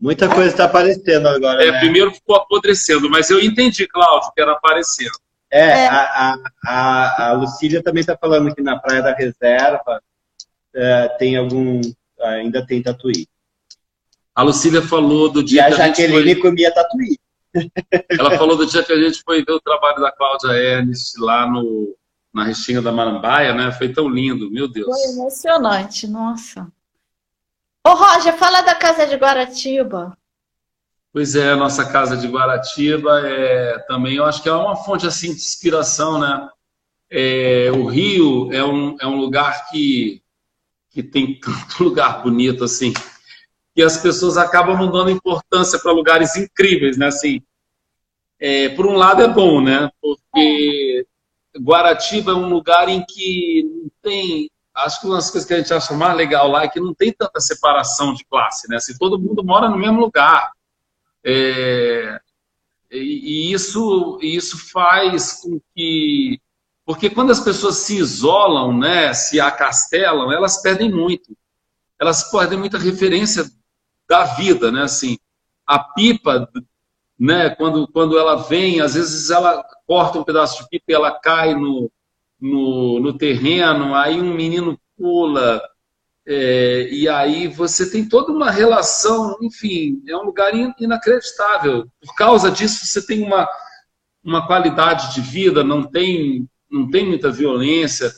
Muita 0.00 0.28
coisa 0.28 0.50
está 0.50 0.64
aparecendo 0.64 1.28
agora. 1.28 1.64
É, 1.64 1.70
né? 1.70 1.80
primeiro 1.80 2.12
ficou 2.12 2.36
apodrecendo, 2.36 3.08
mas 3.10 3.30
eu 3.30 3.40
entendi, 3.40 3.86
Cláudio, 3.86 4.32
que 4.32 4.40
era 4.40 4.52
aparecendo. 4.52 5.18
É, 5.50 5.60
é. 5.60 5.88
A, 5.88 6.36
a, 6.66 7.28
a, 7.28 7.32
Lucília 7.32 7.82
também 7.82 8.00
está 8.00 8.16
falando 8.16 8.54
que 8.54 8.60
na 8.60 8.78
Praia 8.78 9.02
da 9.02 9.14
Reserva 9.14 10.02
é, 10.74 11.08
tem 11.18 11.36
algum. 11.36 11.80
Ainda 12.20 12.66
tem 12.66 12.82
tatuí. 12.82 13.26
A 14.38 14.42
Lucília 14.44 14.80
falou 14.80 15.28
do 15.28 15.42
dia 15.42 15.62
e 15.62 15.64
a 15.64 15.66
que 15.66 15.82
a 15.82 15.86
Jaqueline 15.88 16.34
foi... 16.34 16.42
comia 16.42 16.72
tatuí. 16.72 17.18
Ela 18.08 18.38
falou 18.38 18.56
do 18.56 18.66
dia 18.66 18.84
que 18.84 18.92
a 18.92 19.02
gente 19.02 19.20
foi 19.24 19.44
ver 19.44 19.50
o 19.50 19.60
trabalho 19.60 20.00
da 20.00 20.12
Cláudia 20.12 20.52
Ernst 20.52 21.18
lá 21.18 21.44
no, 21.50 21.96
na 22.32 22.44
Restinga 22.44 22.80
da 22.80 22.92
Marambaia, 22.92 23.52
né? 23.52 23.72
Foi 23.72 23.92
tão 23.92 24.08
lindo, 24.08 24.48
meu 24.48 24.68
Deus. 24.68 24.86
Foi 24.86 25.12
emocionante, 25.12 26.06
nossa. 26.06 26.68
Ô, 27.84 27.94
Roger, 27.94 28.32
fala 28.36 28.60
da 28.60 28.76
Casa 28.76 29.08
de 29.08 29.16
Guaratiba. 29.16 30.16
Pois 31.12 31.34
é, 31.34 31.50
a 31.50 31.56
nossa 31.56 31.90
Casa 31.90 32.16
de 32.16 32.28
Guaratiba 32.28 33.28
é 33.28 33.76
também, 33.88 34.18
eu 34.18 34.24
acho 34.24 34.40
que 34.40 34.48
é 34.48 34.52
uma 34.52 34.76
fonte 34.76 35.04
assim 35.04 35.34
de 35.34 35.40
inspiração, 35.40 36.16
né? 36.16 36.48
É, 37.10 37.72
o 37.72 37.86
Rio 37.86 38.52
é 38.52 38.62
um, 38.62 38.96
é 39.00 39.06
um 39.08 39.16
lugar 39.16 39.68
que, 39.68 40.22
que 40.90 41.02
tem 41.02 41.40
tanto 41.40 41.82
lugar 41.82 42.22
bonito 42.22 42.62
assim 42.62 42.94
que 43.78 43.82
as 43.84 43.96
pessoas 43.96 44.36
acabam 44.36 44.76
não 44.76 44.90
dando 44.90 45.08
importância 45.08 45.78
para 45.78 45.92
lugares 45.92 46.34
incríveis, 46.34 46.98
né? 46.98 47.06
Assim, 47.06 47.40
é, 48.40 48.70
por 48.70 48.84
um 48.84 48.94
lado 48.94 49.22
é 49.22 49.28
bom, 49.28 49.60
né? 49.60 49.88
Porque 50.02 51.06
Guaratiba 51.56 52.32
é 52.32 52.34
um 52.34 52.48
lugar 52.48 52.88
em 52.88 53.04
que 53.06 53.62
não 53.62 53.88
tem. 54.02 54.50
Acho 54.74 55.00
que 55.00 55.06
uma 55.06 55.14
das 55.14 55.30
coisas 55.30 55.46
que 55.46 55.54
a 55.54 55.58
gente 55.58 55.72
acha 55.72 55.94
mais 55.94 56.16
legal 56.16 56.48
lá 56.48 56.64
é 56.64 56.68
que 56.68 56.80
não 56.80 56.92
tem 56.92 57.12
tanta 57.12 57.38
separação 57.38 58.12
de 58.12 58.24
classe, 58.24 58.68
né? 58.68 58.78
Assim, 58.78 58.98
todo 58.98 59.16
mundo 59.16 59.44
mora 59.44 59.68
no 59.68 59.78
mesmo 59.78 60.00
lugar. 60.00 60.50
É, 61.24 62.20
e, 62.90 63.50
e 63.50 63.52
isso, 63.52 64.18
isso 64.20 64.58
faz 64.72 65.34
com 65.34 65.60
que. 65.72 66.40
Porque 66.84 67.08
quando 67.08 67.30
as 67.30 67.38
pessoas 67.38 67.76
se 67.76 67.96
isolam, 67.96 68.76
né, 68.76 69.14
se 69.14 69.38
acastelam, 69.38 70.32
elas 70.32 70.60
perdem 70.60 70.90
muito. 70.90 71.32
Elas 71.96 72.28
perdem 72.28 72.58
muita 72.58 72.76
referência 72.76 73.48
da 74.08 74.24
vida, 74.24 74.72
né? 74.72 74.82
Assim, 74.82 75.18
a 75.66 75.78
pipa, 75.78 76.48
né? 77.18 77.50
Quando, 77.50 77.86
quando 77.88 78.18
ela 78.18 78.36
vem, 78.36 78.80
às 78.80 78.94
vezes 78.94 79.30
ela 79.30 79.62
corta 79.86 80.18
um 80.18 80.24
pedaço 80.24 80.62
de 80.62 80.68
pipa 80.68 80.84
e 80.88 80.94
ela 80.94 81.12
cai 81.12 81.54
no, 81.54 81.90
no, 82.40 83.00
no 83.00 83.16
terreno, 83.16 83.94
aí 83.94 84.20
um 84.20 84.34
menino 84.34 84.78
pula. 84.96 85.60
É, 86.26 86.88
e 86.90 87.08
aí 87.08 87.48
você 87.48 87.90
tem 87.90 88.06
toda 88.06 88.30
uma 88.30 88.50
relação, 88.50 89.38
enfim, 89.40 90.02
é 90.06 90.16
um 90.16 90.24
lugar 90.24 90.52
inacreditável. 90.78 91.86
Por 92.04 92.14
causa 92.14 92.50
disso, 92.50 92.86
você 92.86 93.04
tem 93.06 93.22
uma, 93.22 93.48
uma 94.22 94.46
qualidade 94.46 95.14
de 95.14 95.22
vida, 95.22 95.64
não 95.64 95.82
tem, 95.82 96.46
não 96.70 96.90
tem 96.90 97.06
muita 97.06 97.30
violência. 97.30 98.12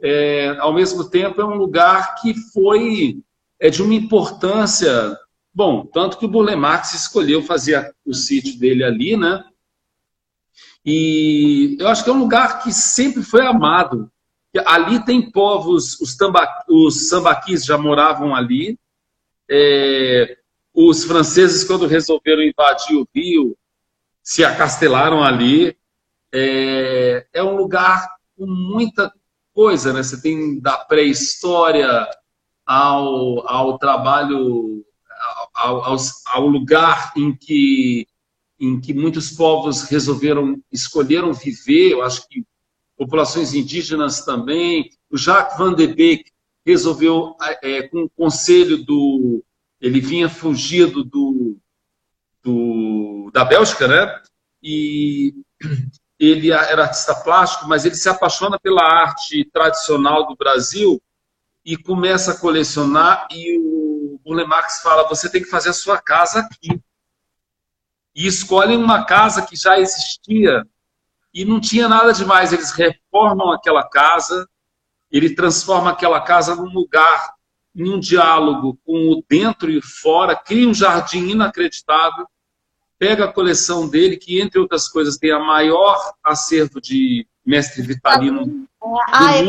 É, 0.00 0.56
ao 0.60 0.72
mesmo 0.72 1.10
tempo, 1.10 1.40
é 1.40 1.44
um 1.44 1.56
lugar 1.56 2.14
que 2.16 2.32
foi 2.52 3.20
é 3.60 3.68
de 3.70 3.82
uma 3.82 3.94
importância. 3.94 5.16
Bom, 5.54 5.86
tanto 5.86 6.18
que 6.18 6.24
o 6.24 6.28
Burle 6.28 6.54
Marx 6.54 6.94
escolheu 6.94 7.42
fazer 7.42 7.94
o 8.04 8.14
sítio 8.14 8.58
dele 8.58 8.84
ali, 8.84 9.16
né? 9.16 9.44
E 10.84 11.76
eu 11.78 11.88
acho 11.88 12.04
que 12.04 12.10
é 12.10 12.12
um 12.12 12.20
lugar 12.20 12.62
que 12.62 12.72
sempre 12.72 13.22
foi 13.22 13.46
amado. 13.46 14.10
Ali 14.64 15.04
tem 15.04 15.30
povos, 15.30 16.00
os, 16.00 16.16
tamba, 16.16 16.46
os 16.68 17.08
sambaquis 17.08 17.64
já 17.64 17.76
moravam 17.76 18.34
ali. 18.34 18.78
É, 19.50 20.38
os 20.72 21.04
franceses, 21.04 21.64
quando 21.64 21.86
resolveram 21.86 22.42
invadir 22.42 22.96
o 22.96 23.06
Rio, 23.14 23.56
se 24.22 24.44
acastelaram 24.44 25.22
ali. 25.22 25.76
É, 26.32 27.26
é 27.32 27.42
um 27.42 27.56
lugar 27.56 28.08
com 28.36 28.46
muita 28.46 29.12
coisa, 29.52 29.92
né? 29.92 30.02
Você 30.02 30.22
tem 30.22 30.60
da 30.60 30.76
pré-história 30.78 32.08
ao, 32.64 33.46
ao 33.48 33.78
trabalho, 33.78 34.84
ao, 35.58 35.96
ao, 36.26 36.46
lugar 36.46 37.12
em 37.16 37.34
que, 37.34 38.06
em 38.60 38.80
que 38.80 38.94
muitos 38.94 39.30
povos 39.30 39.82
resolveram, 39.82 40.62
escolheram 40.70 41.32
viver, 41.32 41.92
eu 41.92 42.02
acho 42.02 42.26
que 42.28 42.44
populações 42.96 43.54
indígenas 43.54 44.24
também. 44.24 44.90
O 45.10 45.16
Jacques 45.16 45.58
Van 45.58 45.74
de 45.74 45.86
Beek 45.86 46.30
resolveu, 46.64 47.36
é, 47.62 47.82
com 47.88 48.04
o 48.04 48.10
conselho 48.10 48.84
do. 48.84 49.42
Ele 49.80 50.00
vinha 50.00 50.28
fugido 50.28 51.04
do, 51.04 51.56
do, 52.42 53.30
da 53.32 53.44
Bélgica, 53.44 53.86
né? 53.86 54.20
E 54.62 55.34
ele 56.18 56.50
era 56.50 56.82
artista 56.82 57.14
plástico, 57.14 57.68
mas 57.68 57.84
ele 57.84 57.94
se 57.94 58.08
apaixona 58.08 58.58
pela 58.58 58.82
arte 58.82 59.44
tradicional 59.52 60.26
do 60.26 60.36
Brasil 60.36 61.00
e 61.64 61.76
começa 61.76 62.32
a 62.32 62.36
colecionar 62.36 63.28
e 63.30 63.56
o 63.58 63.87
Burle 64.28 64.46
Marx 64.46 64.82
fala, 64.82 65.08
você 65.08 65.26
tem 65.30 65.42
que 65.42 65.48
fazer 65.48 65.70
a 65.70 65.72
sua 65.72 65.96
casa 65.98 66.40
aqui. 66.40 66.78
E 68.14 68.26
escolhem 68.26 68.76
uma 68.76 69.04
casa 69.06 69.40
que 69.40 69.56
já 69.56 69.80
existia 69.80 70.66
e 71.32 71.46
não 71.46 71.58
tinha 71.58 71.88
nada 71.88 72.12
demais. 72.12 72.52
Eles 72.52 72.72
reformam 72.72 73.50
aquela 73.50 73.88
casa, 73.88 74.46
ele 75.10 75.34
transforma 75.34 75.92
aquela 75.92 76.20
casa 76.20 76.54
num 76.54 76.70
lugar, 76.70 77.32
em 77.74 77.88
um 77.88 77.98
diálogo 77.98 78.78
com 78.84 79.12
o 79.12 79.24
dentro 79.26 79.70
e 79.70 79.78
o 79.78 79.82
fora, 79.82 80.36
cria 80.36 80.68
um 80.68 80.74
jardim 80.74 81.28
inacreditável, 81.28 82.26
pega 82.98 83.24
a 83.24 83.32
coleção 83.32 83.88
dele, 83.88 84.18
que 84.18 84.40
entre 84.42 84.58
outras 84.58 84.88
coisas 84.88 85.16
tem 85.16 85.32
a 85.32 85.38
maior 85.38 86.12
acervo 86.22 86.82
de 86.82 87.26
mestre 87.46 87.80
Vitalino 87.80 88.68
ah, 89.10 89.36
é 89.36 89.44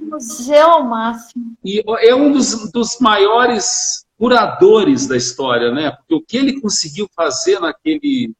museu 0.00 0.82
máximo. 0.84 1.56
E 1.64 1.82
é 1.86 2.14
um 2.14 2.32
dos, 2.32 2.70
dos 2.70 2.98
maiores 3.00 4.06
curadores 4.20 5.06
da 5.06 5.16
história, 5.16 5.72
né? 5.72 5.90
Porque 5.92 6.14
o 6.14 6.20
que 6.20 6.36
ele 6.36 6.60
conseguiu 6.60 7.08
fazer 7.16 7.58
naquele, 7.58 8.34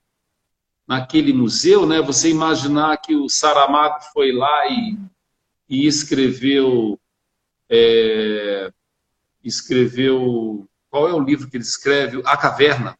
naquele 0.87 1.33
museu, 1.33 1.87
né? 1.87 2.03
Você 2.03 2.29
imaginar 2.29 2.99
que 2.99 3.17
o 3.17 3.31
Saramago 3.31 3.99
foi 4.13 4.31
lá 4.31 4.67
e, 4.67 4.99
e 5.67 5.87
escreveu, 5.87 7.01
é, 7.67 8.71
escreveu, 9.43 10.69
qual 10.91 11.09
é 11.09 11.15
o 11.15 11.25
livro 11.25 11.49
que 11.49 11.57
ele 11.57 11.65
escreve? 11.65 12.21
A 12.27 12.37
Caverna. 12.37 12.95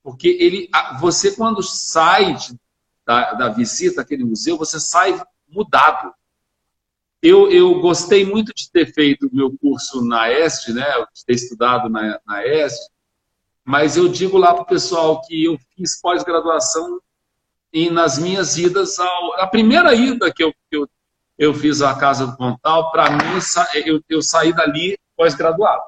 Porque 0.00 0.28
ele, 0.28 0.70
você 1.00 1.34
quando 1.34 1.60
sai 1.60 2.36
de, 2.36 2.56
da, 3.04 3.32
da 3.32 3.48
visita 3.48 4.02
àquele 4.02 4.22
museu, 4.22 4.56
você 4.56 4.78
sai 4.78 5.20
mudado. 5.48 6.14
Eu, 7.22 7.48
eu 7.50 7.80
gostei 7.80 8.24
muito 8.26 8.52
de 8.52 8.68
ter 8.70 8.92
feito 8.92 9.28
o 9.28 9.34
meu 9.34 9.56
curso 9.56 10.04
na 10.04 10.28
EST, 10.30 10.72
né, 10.72 10.84
de 11.14 11.24
ter 11.24 11.34
estudado 11.34 11.88
na, 11.88 12.20
na 12.26 12.44
EST, 12.44 12.90
mas 13.64 13.96
eu 13.96 14.08
digo 14.08 14.36
lá 14.36 14.52
para 14.52 14.64
o 14.64 14.66
pessoal 14.66 15.22
que 15.22 15.44
eu 15.44 15.56
fiz 15.76 16.00
pós-graduação 16.00 17.00
e 17.72 17.88
nas 17.88 18.18
minhas 18.18 18.58
idas 18.58 18.98
ao... 18.98 19.34
A 19.40 19.46
primeira 19.46 19.94
ida 19.94 20.32
que 20.32 20.42
eu, 20.42 20.52
que 20.68 20.76
eu, 20.76 20.88
eu 21.38 21.54
fiz 21.54 21.80
à 21.80 21.94
Casa 21.94 22.26
do 22.26 22.36
Pontal, 22.36 22.90
para 22.90 23.10
mim, 23.10 23.38
eu, 23.86 24.02
eu 24.08 24.20
saí 24.20 24.52
dali 24.52 24.98
pós-graduado. 25.16 25.82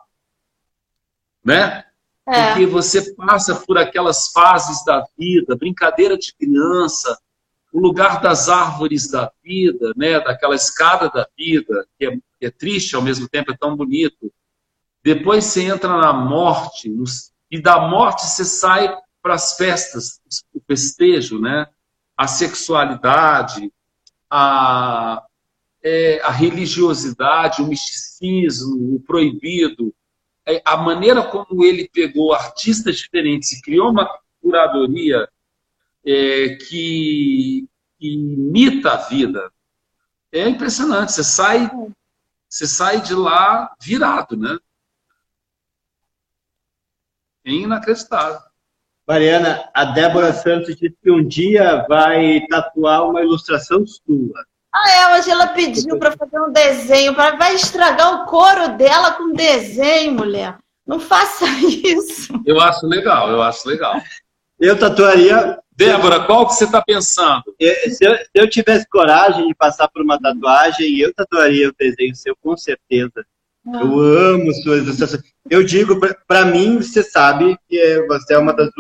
Né? 1.44 1.84
É. 2.26 2.46
Porque 2.46 2.66
você 2.66 3.12
passa 3.14 3.56
por 3.56 3.76
aquelas 3.76 4.28
fases 4.28 4.84
da 4.84 5.04
vida, 5.18 5.56
brincadeira 5.56 6.16
de 6.16 6.32
criança, 6.34 7.18
o 7.74 7.80
lugar 7.80 8.20
das 8.20 8.48
árvores 8.48 9.10
da 9.10 9.32
vida, 9.42 9.92
né, 9.96 10.20
daquela 10.20 10.54
escada 10.54 11.10
da 11.10 11.26
vida, 11.36 11.84
que 11.98 12.06
é, 12.06 12.16
que 12.38 12.46
é 12.46 12.50
triste 12.50 12.94
ao 12.94 13.02
mesmo 13.02 13.28
tempo, 13.28 13.50
é 13.50 13.56
tão 13.56 13.76
bonito. 13.76 14.32
Depois 15.02 15.44
você 15.44 15.64
entra 15.64 15.88
na 15.98 16.12
morte, 16.12 16.88
e 17.50 17.60
da 17.60 17.88
morte 17.88 18.26
você 18.26 18.44
sai 18.44 18.96
para 19.20 19.34
as 19.34 19.56
festas, 19.56 20.20
o 20.54 20.60
festejo, 20.64 21.40
né? 21.40 21.66
a 22.16 22.28
sexualidade, 22.28 23.72
a, 24.30 25.24
é, 25.82 26.20
a 26.22 26.30
religiosidade, 26.30 27.60
o 27.60 27.66
misticismo, 27.66 28.94
o 28.94 29.00
proibido, 29.00 29.92
é, 30.46 30.62
a 30.64 30.76
maneira 30.76 31.24
como 31.24 31.64
ele 31.64 31.90
pegou 31.92 32.32
artistas 32.32 32.98
diferentes 32.98 33.50
e 33.50 33.60
criou 33.60 33.90
uma 33.90 34.08
curadoria 34.40 35.28
é, 36.06 36.56
que, 36.56 37.66
que, 37.98 38.14
imita 38.14 38.92
a 38.92 38.96
vida. 38.96 39.50
É 40.32 40.48
impressionante. 40.48 41.12
Você 41.12 41.24
sai, 41.24 41.70
você 42.48 42.66
sai 42.66 43.00
de 43.00 43.14
lá 43.14 43.74
virado, 43.80 44.36
né? 44.36 44.58
É 47.44 47.50
inacreditável. 47.50 48.40
Mariana, 49.06 49.68
a 49.74 49.84
Débora 49.84 50.32
Santos 50.32 50.76
disse 50.76 50.96
que 51.02 51.10
um 51.10 51.26
dia 51.26 51.84
vai 51.86 52.46
tatuar 52.48 53.06
uma 53.06 53.20
ilustração 53.20 53.86
sua. 53.86 54.46
Ah, 54.72 54.90
é, 54.90 55.14
hoje 55.14 55.30
ela 55.30 55.48
pediu 55.48 55.98
para 55.98 56.16
fazer 56.16 56.40
um 56.40 56.50
desenho, 56.50 57.14
pra... 57.14 57.36
vai 57.36 57.54
estragar 57.54 58.14
o 58.14 58.26
couro 58.26 58.76
dela 58.76 59.12
com 59.12 59.32
desenho, 59.32 60.14
mulher. 60.14 60.58
Não 60.86 60.98
faça 60.98 61.44
isso. 61.62 62.32
Eu 62.44 62.60
acho 62.60 62.86
legal, 62.86 63.30
eu 63.30 63.42
acho 63.42 63.68
legal. 63.68 64.00
Eu 64.58 64.78
tatuaria 64.78 65.58
Débora, 65.76 66.20
qual 66.20 66.46
que 66.46 66.54
você 66.54 66.64
está 66.64 66.80
pensando? 66.82 67.42
Se 67.58 68.04
eu, 68.04 68.16
se 68.16 68.26
eu, 68.34 68.48
tivesse 68.48 68.88
coragem 68.88 69.48
de 69.48 69.54
passar 69.54 69.88
por 69.88 70.02
uma 70.02 70.20
tatuagem, 70.20 70.98
eu 70.98 71.12
tatuaria 71.12 71.68
o 71.68 71.74
desenho 71.76 72.14
seu, 72.14 72.36
com 72.40 72.56
certeza. 72.56 73.26
Ah. 73.66 73.80
Eu 73.80 73.98
amo 73.98 74.52
suas 74.54 74.82
ilustrações. 74.82 75.22
Eu 75.50 75.64
digo, 75.64 75.98
para 76.28 76.44
mim, 76.44 76.76
você 76.76 77.02
sabe 77.02 77.56
que 77.68 78.06
você 78.06 78.34
é 78.34 78.38
uma 78.38 78.52
das, 78.52 78.70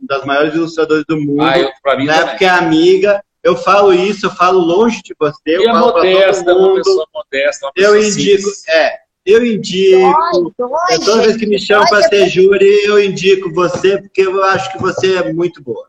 das 0.00 0.24
maiores 0.24 0.54
ilustradoras 0.54 1.04
do 1.06 1.20
mundo. 1.20 1.42
Ah, 1.42 1.58
eu, 1.58 1.70
pra 1.82 1.96
mim 1.96 2.06
né? 2.06 2.24
Porque 2.24 2.44
é 2.44 2.48
amiga. 2.48 3.22
Eu 3.42 3.56
falo 3.56 3.92
isso, 3.92 4.26
eu 4.26 4.30
falo 4.30 4.58
longe 4.58 5.00
de 5.02 5.14
você. 5.18 5.40
Eu 5.46 5.62
e 5.62 5.68
é 5.68 5.72
modesta, 5.72 6.54
uma 6.54 6.74
pessoa 6.74 7.06
modesta. 7.14 7.66
Uma 7.66 7.72
pessoa 7.72 7.96
eu 7.96 8.02
indico, 8.02 8.48
é, 8.68 8.98
eu 9.24 9.44
indico. 9.44 10.12
Dói, 10.32 10.52
dói, 10.58 10.78
é, 10.90 10.98
toda 10.98 11.22
vez 11.22 11.36
que 11.36 11.46
me 11.46 11.58
chamam 11.58 11.86
para 11.88 12.02
ser 12.08 12.28
júri, 12.28 12.84
eu 12.84 13.02
indico 13.02 13.52
você, 13.52 14.00
porque 14.00 14.22
eu 14.22 14.42
acho 14.44 14.72
que 14.72 14.78
você 14.78 15.16
é 15.16 15.32
muito 15.32 15.62
boa. 15.62 15.88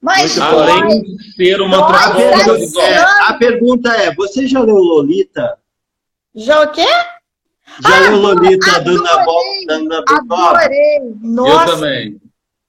Mas 0.00 0.38
além 0.38 1.02
de 1.02 1.34
ser 1.34 1.60
uma 1.60 1.86
transformadora 1.86 2.82
é, 2.82 3.00
A 3.26 3.34
pergunta 3.34 3.90
é: 3.90 4.14
você 4.14 4.46
já 4.46 4.60
leu 4.60 4.76
Lolita? 4.76 5.58
Já 6.34 6.62
o 6.62 6.72
quê? 6.72 6.86
Já 7.80 7.96
ah, 7.96 8.00
leu 8.00 8.16
Lolita 8.16 8.80
do 8.80 9.02
Nabokov? 9.02 10.56
Adorei. 10.56 11.14
Nossa, 11.20 11.72
Eu 11.72 11.74
também. 11.74 12.20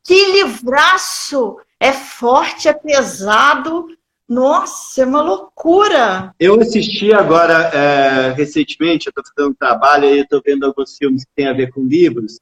Que 0.04 0.32
livraço! 0.32 1.58
É 1.80 1.94
forte, 1.94 2.68
é 2.68 2.74
pesado. 2.74 3.88
Nossa, 4.28 5.02
é 5.02 5.06
uma 5.06 5.22
loucura! 5.22 6.34
Eu 6.40 6.60
assisti 6.62 7.14
agora, 7.14 7.70
é, 7.74 8.32
recentemente, 8.32 9.08
eu 9.08 9.10
estou 9.10 9.24
fazendo 9.26 9.52
um 9.52 9.54
trabalho 9.54 10.06
e 10.06 10.22
estou 10.22 10.42
vendo 10.46 10.66
alguns 10.66 10.96
filmes 10.96 11.26
que 11.26 11.32
têm 11.36 11.48
a 11.48 11.54
ver 11.54 11.72
com 11.72 11.82
livros 11.82 12.40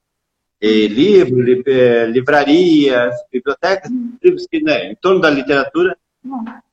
livro, 0.62 1.42
li, 1.42 1.64
livrarias, 2.12 3.16
bibliotecas, 3.32 3.92
livros 4.22 4.48
que, 4.50 4.62
né, 4.62 4.92
em 4.92 4.96
torno 4.96 5.20
da 5.20 5.30
literatura. 5.30 5.98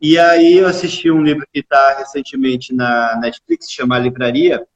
E 0.01 0.19
aí 0.19 0.59
eu 0.59 0.67
assisti 0.67 1.11
um 1.11 1.23
livro 1.23 1.47
que 1.53 1.61
está 1.61 1.97
recentemente 1.99 2.75
na 2.75 3.17
Netflix, 3.21 3.71
chama 3.71 3.99
Livraria, 3.99 4.67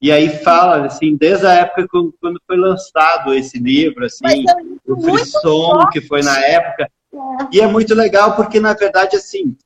e 0.00 0.10
aí 0.10 0.28
fala, 0.28 0.86
assim, 0.86 1.16
desde 1.16 1.46
a 1.46 1.52
época 1.52 1.86
quando 2.20 2.40
foi 2.46 2.56
lançado 2.56 3.34
esse 3.34 3.58
livro, 3.58 4.04
assim, 4.04 4.44
é 4.48 4.90
o 4.90 5.00
frisson 5.00 5.88
que 5.90 6.00
foi 6.00 6.22
na 6.22 6.38
época. 6.40 6.90
É. 7.12 7.18
E 7.52 7.60
é 7.60 7.66
muito 7.66 7.94
legal 7.94 8.36
porque, 8.36 8.60
na 8.60 8.72
verdade, 8.72 9.16
assim, 9.16 9.56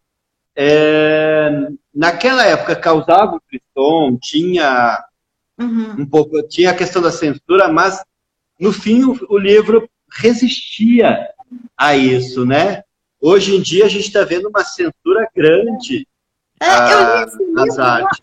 é, 0.56 1.68
naquela 1.94 2.44
época 2.44 2.74
causava 2.74 3.36
o 3.36 3.42
frisson, 3.48 4.18
tinha 4.20 5.04
Uhum. 5.58 6.00
Um 6.00 6.06
pouco, 6.06 6.42
tinha 6.42 6.70
a 6.70 6.74
questão 6.74 7.00
da 7.00 7.12
censura, 7.12 7.68
mas 7.68 8.02
no 8.58 8.72
fim 8.72 9.04
o, 9.04 9.18
o 9.28 9.38
livro 9.38 9.88
resistia 10.10 11.28
a 11.76 11.96
isso, 11.96 12.44
né? 12.44 12.82
Hoje 13.20 13.54
em 13.54 13.60
dia 13.60 13.86
a 13.86 13.88
gente 13.88 14.06
está 14.06 14.22
vendo 14.22 14.48
uma 14.48 14.64
censura 14.64 15.28
grande 15.34 16.06
é, 16.60 16.66
a, 16.66 17.26
nas 17.52 17.78
artes. 17.78 18.20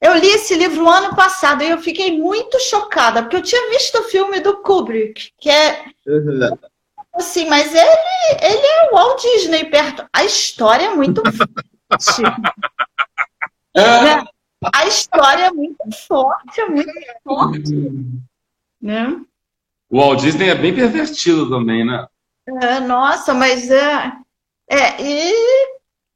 Eu 0.00 0.14
li 0.16 0.26
esse 0.26 0.56
livro 0.56 0.88
ano 0.88 1.14
passado 1.14 1.62
e 1.62 1.70
eu 1.70 1.78
fiquei 1.78 2.18
muito 2.18 2.58
chocada, 2.60 3.22
porque 3.22 3.36
eu 3.36 3.42
tinha 3.42 3.70
visto 3.70 3.98
o 4.00 4.04
filme 4.04 4.40
do 4.40 4.56
Kubrick, 4.58 5.30
que 5.38 5.48
é. 5.48 5.84
Uhum. 6.06 6.58
Assim, 7.14 7.48
mas 7.48 7.72
ele, 7.72 7.90
ele 8.40 8.66
é 8.66 8.88
o 8.90 8.94
Walt 8.96 9.22
Disney 9.22 9.64
perto. 9.66 10.04
A 10.12 10.24
história 10.24 10.86
é 10.86 10.94
muito 10.94 11.22
forte. 11.30 12.22
né? 13.76 14.24
A 14.74 14.86
história 14.86 15.44
é 15.44 15.52
muito 15.52 15.78
forte, 16.08 16.60
é 16.60 16.68
muito 16.68 16.92
forte. 17.22 17.74
Né? 18.80 19.20
O 19.92 19.98
Walt 19.98 20.20
Disney 20.20 20.48
é 20.48 20.54
bem 20.54 20.74
pervertido 20.74 21.50
também, 21.50 21.84
né? 21.84 22.06
É, 22.62 22.80
nossa, 22.80 23.34
mas 23.34 23.70
é. 23.70 24.10
É, 24.66 25.02
e. 25.02 25.34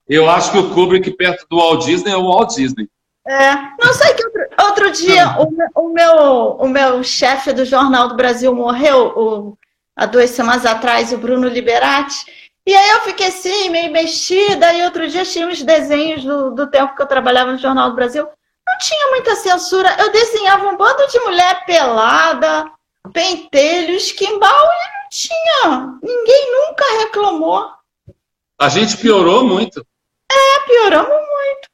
Eu 0.09 0.31
acho 0.31 0.51
que 0.51 0.59
o 0.59 0.71
Kubrick 0.71 1.11
perto 1.11 1.47
do 1.51 1.59
Walt 1.59 1.85
Disney 1.85 2.11
é 2.11 2.17
o 2.17 2.27
Walt 2.27 2.55
Disney. 2.55 2.89
É, 3.29 3.55
não 3.79 3.93
sei 3.93 4.15
que 4.15 4.25
outro, 4.25 4.43
outro 4.63 4.91
dia 4.93 5.37
o, 5.39 5.83
o, 5.85 5.89
meu, 5.93 6.57
o 6.59 6.69
meu 6.69 7.05
chefe 7.05 7.53
do 7.53 7.67
Jornal 7.67 8.09
do 8.09 8.17
Brasil 8.17 8.55
morreu 8.55 9.09
o, 9.09 9.59
há 9.95 10.07
duas 10.07 10.31
semanas 10.31 10.65
atrás, 10.65 11.13
o 11.13 11.19
Bruno 11.19 11.47
Liberati. 11.47 12.25
E 12.65 12.75
aí 12.75 12.91
eu 12.93 13.01
fiquei 13.03 13.27
assim, 13.27 13.69
meio 13.69 13.93
mexida, 13.93 14.73
e 14.73 14.85
outro 14.85 15.07
dia 15.07 15.25
tinha 15.25 15.47
uns 15.47 15.63
desenhos 15.63 16.25
do, 16.25 16.51
do 16.53 16.67
tempo 16.71 16.97
que 16.97 17.03
eu 17.03 17.07
trabalhava 17.07 17.53
no 17.53 17.59
Jornal 17.59 17.91
do 17.91 17.97
Brasil. 17.97 18.25
Não 18.25 18.79
tinha 18.79 19.11
muita 19.11 19.37
censura. 19.37 19.95
Eu 19.99 20.11
desenhava 20.11 20.67
um 20.67 20.77
bando 20.79 21.07
de 21.09 21.21
mulher 21.21 21.65
pelada, 21.67 22.71
pentelho, 23.11 23.95
esquimbal, 23.95 24.51
e 24.51 25.03
não 25.03 25.09
tinha. 25.11 25.99
Ninguém 26.03 26.53
nunca 26.53 26.85
reclamou. 27.01 27.71
A 28.59 28.69
gente 28.69 28.97
piorou 28.97 29.45
muito. 29.45 29.87
É, 30.31 30.61
pioramos 30.67 31.09
muito. 31.09 31.69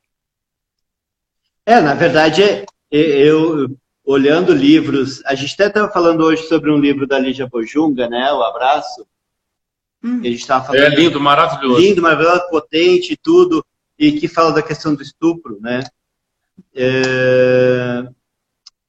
É, 1.64 1.80
na 1.80 1.94
verdade, 1.94 2.64
eu, 2.90 3.68
olhando 4.04 4.52
livros, 4.52 5.24
a 5.24 5.34
gente 5.34 5.54
até 5.54 5.66
estava 5.68 5.92
falando 5.92 6.24
hoje 6.24 6.42
sobre 6.48 6.70
um 6.70 6.78
livro 6.78 7.06
da 7.06 7.18
Lígia 7.18 7.46
Bojunga, 7.46 8.08
né? 8.08 8.32
O 8.32 8.42
Abraço. 8.42 9.06
Hum. 10.02 10.20
A 10.20 10.24
gente 10.24 10.40
estava 10.40 10.66
falando. 10.66 10.82
É 10.82 10.88
lindo, 10.88 11.20
maravilhoso. 11.20 11.80
Lindo, 11.80 12.02
maravilhoso, 12.02 12.48
potente 12.50 13.12
e 13.12 13.16
tudo, 13.16 13.64
e 13.98 14.12
que 14.12 14.26
fala 14.26 14.52
da 14.52 14.62
questão 14.62 14.94
do 14.94 15.02
estupro, 15.02 15.58
né? 15.60 15.84
É, 16.74 18.04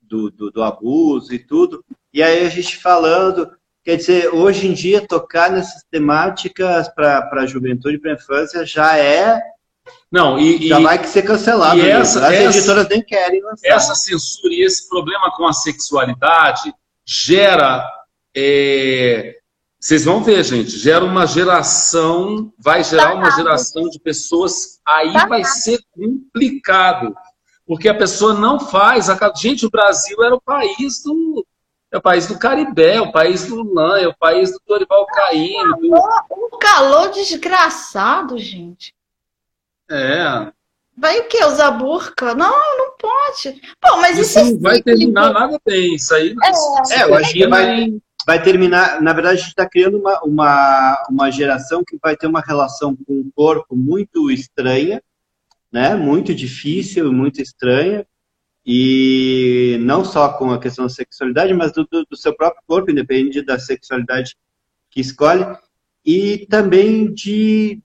do, 0.02 0.32
do, 0.32 0.52
do 0.52 0.64
abuso 0.64 1.34
e 1.34 1.40
tudo. 1.40 1.86
E 2.14 2.22
aí 2.22 2.46
a 2.46 2.50
gente 2.50 2.78
falando, 2.78 3.52
quer 3.84 3.98
dizer, 3.98 4.34
hoje 4.34 4.68
em 4.68 4.74
dia 4.74 5.06
tocar 5.08 5.52
nessas 5.52 5.84
temáticas 5.90 6.88
para 6.90 7.28
a 7.32 7.46
juventude 7.46 7.96
e 7.96 8.00
para 8.00 8.12
a 8.12 8.16
infância 8.16 8.66
já 8.66 8.98
é 8.98 9.42
não, 10.12 10.38
e, 10.38 10.68
já 10.68 10.80
e, 10.80 10.84
vai 10.84 11.04
ser 11.06 11.24
cancelado. 11.24 11.80
E 11.80 11.90
essa, 11.90 12.28
As 12.28 12.34
essa, 12.34 12.58
editoras 12.58 12.88
nem 12.88 13.02
querem 13.02 13.42
lançar. 13.42 13.68
Essa 13.68 13.96
censura 13.96 14.54
e 14.54 14.62
esse 14.62 14.88
problema 14.88 15.32
com 15.36 15.48
a 15.48 15.54
sexualidade 15.54 16.72
gera. 17.04 17.84
É, 18.36 19.38
vocês 19.80 20.06
vão 20.06 20.24
ver, 20.24 20.44
gente, 20.44 20.70
gera 20.70 21.04
uma 21.04 21.26
geração, 21.26 22.54
vai 22.58 22.84
gerar 22.84 23.16
uma 23.16 23.32
geração 23.32 23.90
de 23.90 24.00
pessoas, 24.00 24.80
aí 24.88 25.12
vai 25.28 25.44
ser 25.44 25.80
complicado. 25.92 27.16
Porque 27.66 27.90
a 27.90 27.98
pessoa 27.98 28.34
não 28.34 28.60
faz. 28.60 29.10
A, 29.10 29.34
gente, 29.36 29.66
o 29.66 29.70
Brasil 29.70 30.24
era 30.24 30.36
o 30.36 30.42
país 30.42 31.02
do. 31.04 31.46
É 31.94 31.98
o 31.98 32.02
país 32.02 32.26
do 32.26 32.40
Caribé, 32.40 33.00
o 33.00 33.12
país 33.12 33.46
do 33.46 33.72
Lã, 33.72 34.00
é 34.00 34.08
o 34.08 34.18
país 34.18 34.52
do 34.52 34.60
Dorival 34.68 35.06
Caymmi. 35.06 35.80
Do... 35.80 35.96
Um 36.32 36.58
calor 36.60 37.12
desgraçado, 37.12 38.36
gente. 38.40 38.96
É. 39.92 40.52
Vai 40.98 41.20
o 41.20 41.28
quê? 41.28 41.46
Usar 41.46 41.70
burca? 41.70 42.34
Não, 42.34 42.50
não 42.78 42.98
pode. 42.98 43.62
Pô, 43.80 43.98
mas 43.98 44.18
isso, 44.18 44.40
isso 44.40 44.54
não 44.54 44.60
vai 44.60 44.82
terminar 44.82 45.34
nada 45.34 45.60
bem. 45.64 45.94
Isso 45.94 46.16
aí. 46.16 46.36
É, 46.44 47.00
é 47.00 47.04
eu 47.04 47.14
acho 47.14 47.32
que 47.32 47.48
vai, 47.48 47.94
vai 48.26 48.42
terminar. 48.42 49.00
Na 49.00 49.14
verdade, 49.14 49.36
a 49.36 49.40
gente 49.40 49.50
está 49.50 49.70
criando 49.70 50.00
uma, 50.00 50.20
uma, 50.24 51.08
uma 51.12 51.32
geração 51.32 51.84
que 51.86 52.00
vai 52.02 52.18
ter 52.18 52.26
uma 52.26 52.42
relação 52.42 52.96
com 52.96 53.20
o 53.20 53.32
corpo 53.36 53.76
muito 53.76 54.32
estranha, 54.32 55.00
né? 55.72 55.94
Muito 55.94 56.34
difícil, 56.34 57.14
muito 57.14 57.40
estranha. 57.40 58.04
E 58.66 59.78
não 59.82 60.06
só 60.06 60.30
com 60.30 60.52
a 60.52 60.60
questão 60.60 60.86
da 60.86 60.90
sexualidade, 60.90 61.54
mas 61.54 61.72
do, 61.74 61.86
do, 61.86 62.16
seu 62.16 62.34
próprio 62.34 62.64
corpo, 62.66 62.92
independente 62.92 63.42
da 63.42 63.60
sexualidade 63.60 64.36
que 64.90 65.02
escolhe. 65.02 65.46
E 66.06 66.46
também 66.50 67.14
de 67.14 67.82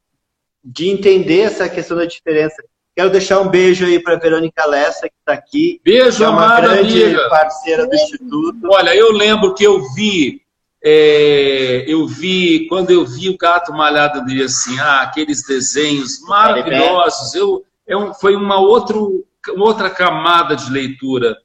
de 0.71 0.89
entender 0.89 1.41
essa 1.41 1.69
questão 1.69 1.97
da 1.97 2.05
diferença. 2.05 2.63
Quero 2.95 3.11
deixar 3.11 3.41
um 3.41 3.49
beijo 3.49 3.87
aí 3.87 4.01
para 4.01 4.19
Verônica 4.19 4.67
Lessa, 4.67 5.09
que 5.09 5.15
está 5.21 5.33
aqui. 5.33 5.81
Beijo, 5.85 6.23
é 6.25 6.29
uma 6.29 6.61
grande 6.61 7.05
amiga. 7.05 7.29
parceira 7.31 7.87
do 7.87 7.95
Instituto. 7.95 8.59
Olha, 8.65 8.95
eu 8.95 9.13
lembro 9.13 9.55
que 9.55 9.65
eu 9.65 9.81
vi, 9.95 10.43
é, 10.83 11.85
eu 11.87 12.07
vi, 12.07 12.67
quando 12.69 12.91
eu 12.91 13.07
vi 13.07 13.31
o 13.31 13.39
Gato 13.39 13.73
Malhado, 13.73 14.19
eu 14.19 14.25
diria 14.27 14.47
assim, 14.47 14.79
ah, 14.81 15.03
aqueles 15.03 15.47
desenhos 15.47 16.21
maravilhosos. 16.23 17.35
Eu, 17.35 17.65
é 17.87 17.97
um, 17.97 18.13
foi 18.13 18.35
uma, 18.35 18.61
outro, 18.61 19.25
uma 19.55 19.65
outra 19.65 19.91
camada 19.91 20.57
de 20.57 20.71
leitura 20.71 21.37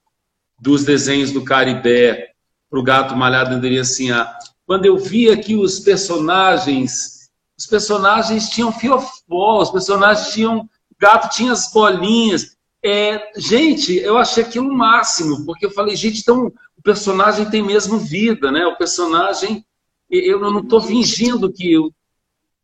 dos 0.59 0.83
desenhos 0.83 1.31
do 1.31 1.43
Caribé 1.43 2.31
para 2.69 2.79
o 2.79 2.83
Gato 2.83 3.15
Malhado, 3.15 3.55
eu 3.55 3.59
diria 3.59 3.81
assim, 3.81 4.11
ah, 4.11 4.37
quando 4.65 4.85
eu 4.85 4.97
vi 4.97 5.29
aqui 5.29 5.55
os 5.55 5.79
personagens 5.79 7.13
os 7.57 7.65
personagens 7.67 8.49
tinham 8.49 8.71
fiofó, 8.71 9.61
os 9.61 9.71
personagens 9.71 10.33
tinham. 10.33 10.61
O 10.91 10.95
gato 10.99 11.33
tinha 11.33 11.51
as 11.51 11.71
bolinhas. 11.71 12.57
É, 12.83 13.31
gente, 13.37 13.95
eu 13.97 14.17
achei 14.17 14.43
aquilo 14.43 14.69
o 14.69 14.77
máximo, 14.77 15.45
porque 15.45 15.65
eu 15.65 15.71
falei, 15.71 15.95
gente, 15.95 16.19
então 16.19 16.51
o 16.77 16.81
personagem 16.81 17.49
tem 17.49 17.63
mesmo 17.63 17.97
vida, 17.97 18.51
né? 18.51 18.65
O 18.65 18.77
personagem. 18.77 19.65
Eu 20.09 20.39
não 20.39 20.59
estou 20.59 20.81
fingindo 20.81 21.51
que. 21.51 21.71
Eu, 21.71 21.93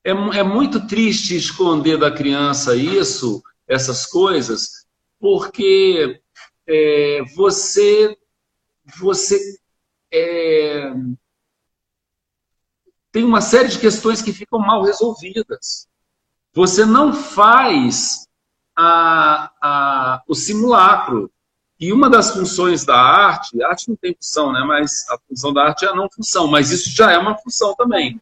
é, 0.03 0.11
é 0.11 0.44
muito 0.44 0.86
triste 0.88 1.36
esconder 1.36 1.98
da 1.98 2.11
criança 2.11 2.76
isso, 2.76 3.41
essas 3.68 4.06
coisas, 4.06 4.78
porque 5.20 6.22
é, 6.68 7.24
você. 7.36 8.18
Você. 8.98 9.40
É, 10.12 10.91
tem 13.12 13.24
uma 13.24 13.41
série 13.41 13.70
de 13.70 13.80
questões 13.80 14.22
que 14.22 14.34
ficam 14.34 14.60
mal 14.60 14.84
resolvidas. 14.84 15.88
Você 16.54 16.86
não 16.86 17.14
faz 17.14 18.28
a, 18.76 19.52
a, 19.62 20.24
o 20.28 20.36
simulacro. 20.36 21.32
E 21.80 21.94
uma 21.94 22.10
das 22.10 22.32
funções 22.32 22.84
da 22.84 23.00
arte, 23.00 23.62
a 23.64 23.70
arte 23.70 23.88
não 23.88 23.96
tem 23.96 24.14
função, 24.14 24.52
né? 24.52 24.62
mas 24.68 25.08
a 25.10 25.18
função 25.28 25.54
da 25.54 25.64
arte 25.64 25.86
é 25.86 25.88
a 25.88 25.96
não 25.96 26.10
função, 26.10 26.46
mas 26.46 26.72
isso 26.72 26.90
já 26.90 27.12
é 27.12 27.18
uma 27.18 27.38
função 27.38 27.74
também. 27.74 28.20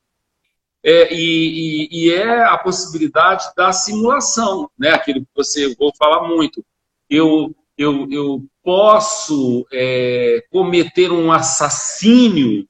É, 0.84 1.11
e, 1.11 1.88
e, 1.90 2.06
e, 2.06 2.14
é 2.14 2.44
a 2.44 2.57
possibilidade 2.57 3.45
da 3.56 3.74
simulação, 3.74 4.69
né? 4.78 4.91
aquilo 4.91 5.22
que 5.22 5.32
você, 5.36 5.65
eu 5.65 5.76
vou 5.76 5.91
falar 5.98 6.28
muito. 6.28 6.64
Eu, 7.09 7.55
eu, 7.77 8.07
eu 8.11 8.45
posso 8.63 9.65
é, 9.71 10.43
cometer 10.51 11.11
um 11.11 11.31
assassínio 11.31 12.67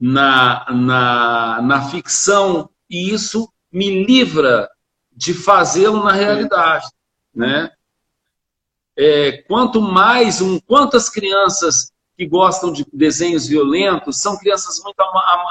na, 0.00 0.66
na, 0.72 1.62
na 1.62 1.88
ficção 1.88 2.68
e 2.88 3.12
isso 3.12 3.48
me 3.72 4.04
livra 4.04 4.68
de 5.12 5.32
fazê-lo 5.32 6.02
na 6.02 6.12
realidade, 6.12 6.86
né? 7.34 7.70
É, 8.98 9.42
quanto 9.42 9.80
mais 9.80 10.40
um, 10.40 10.58
quantas 10.60 11.08
crianças 11.08 11.92
que 12.16 12.26
gostam 12.26 12.72
de 12.72 12.86
desenhos 12.92 13.46
violentos 13.46 14.20
são 14.20 14.38
crianças 14.38 14.82
muito 14.82 15.00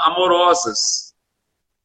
amorosas, 0.00 1.14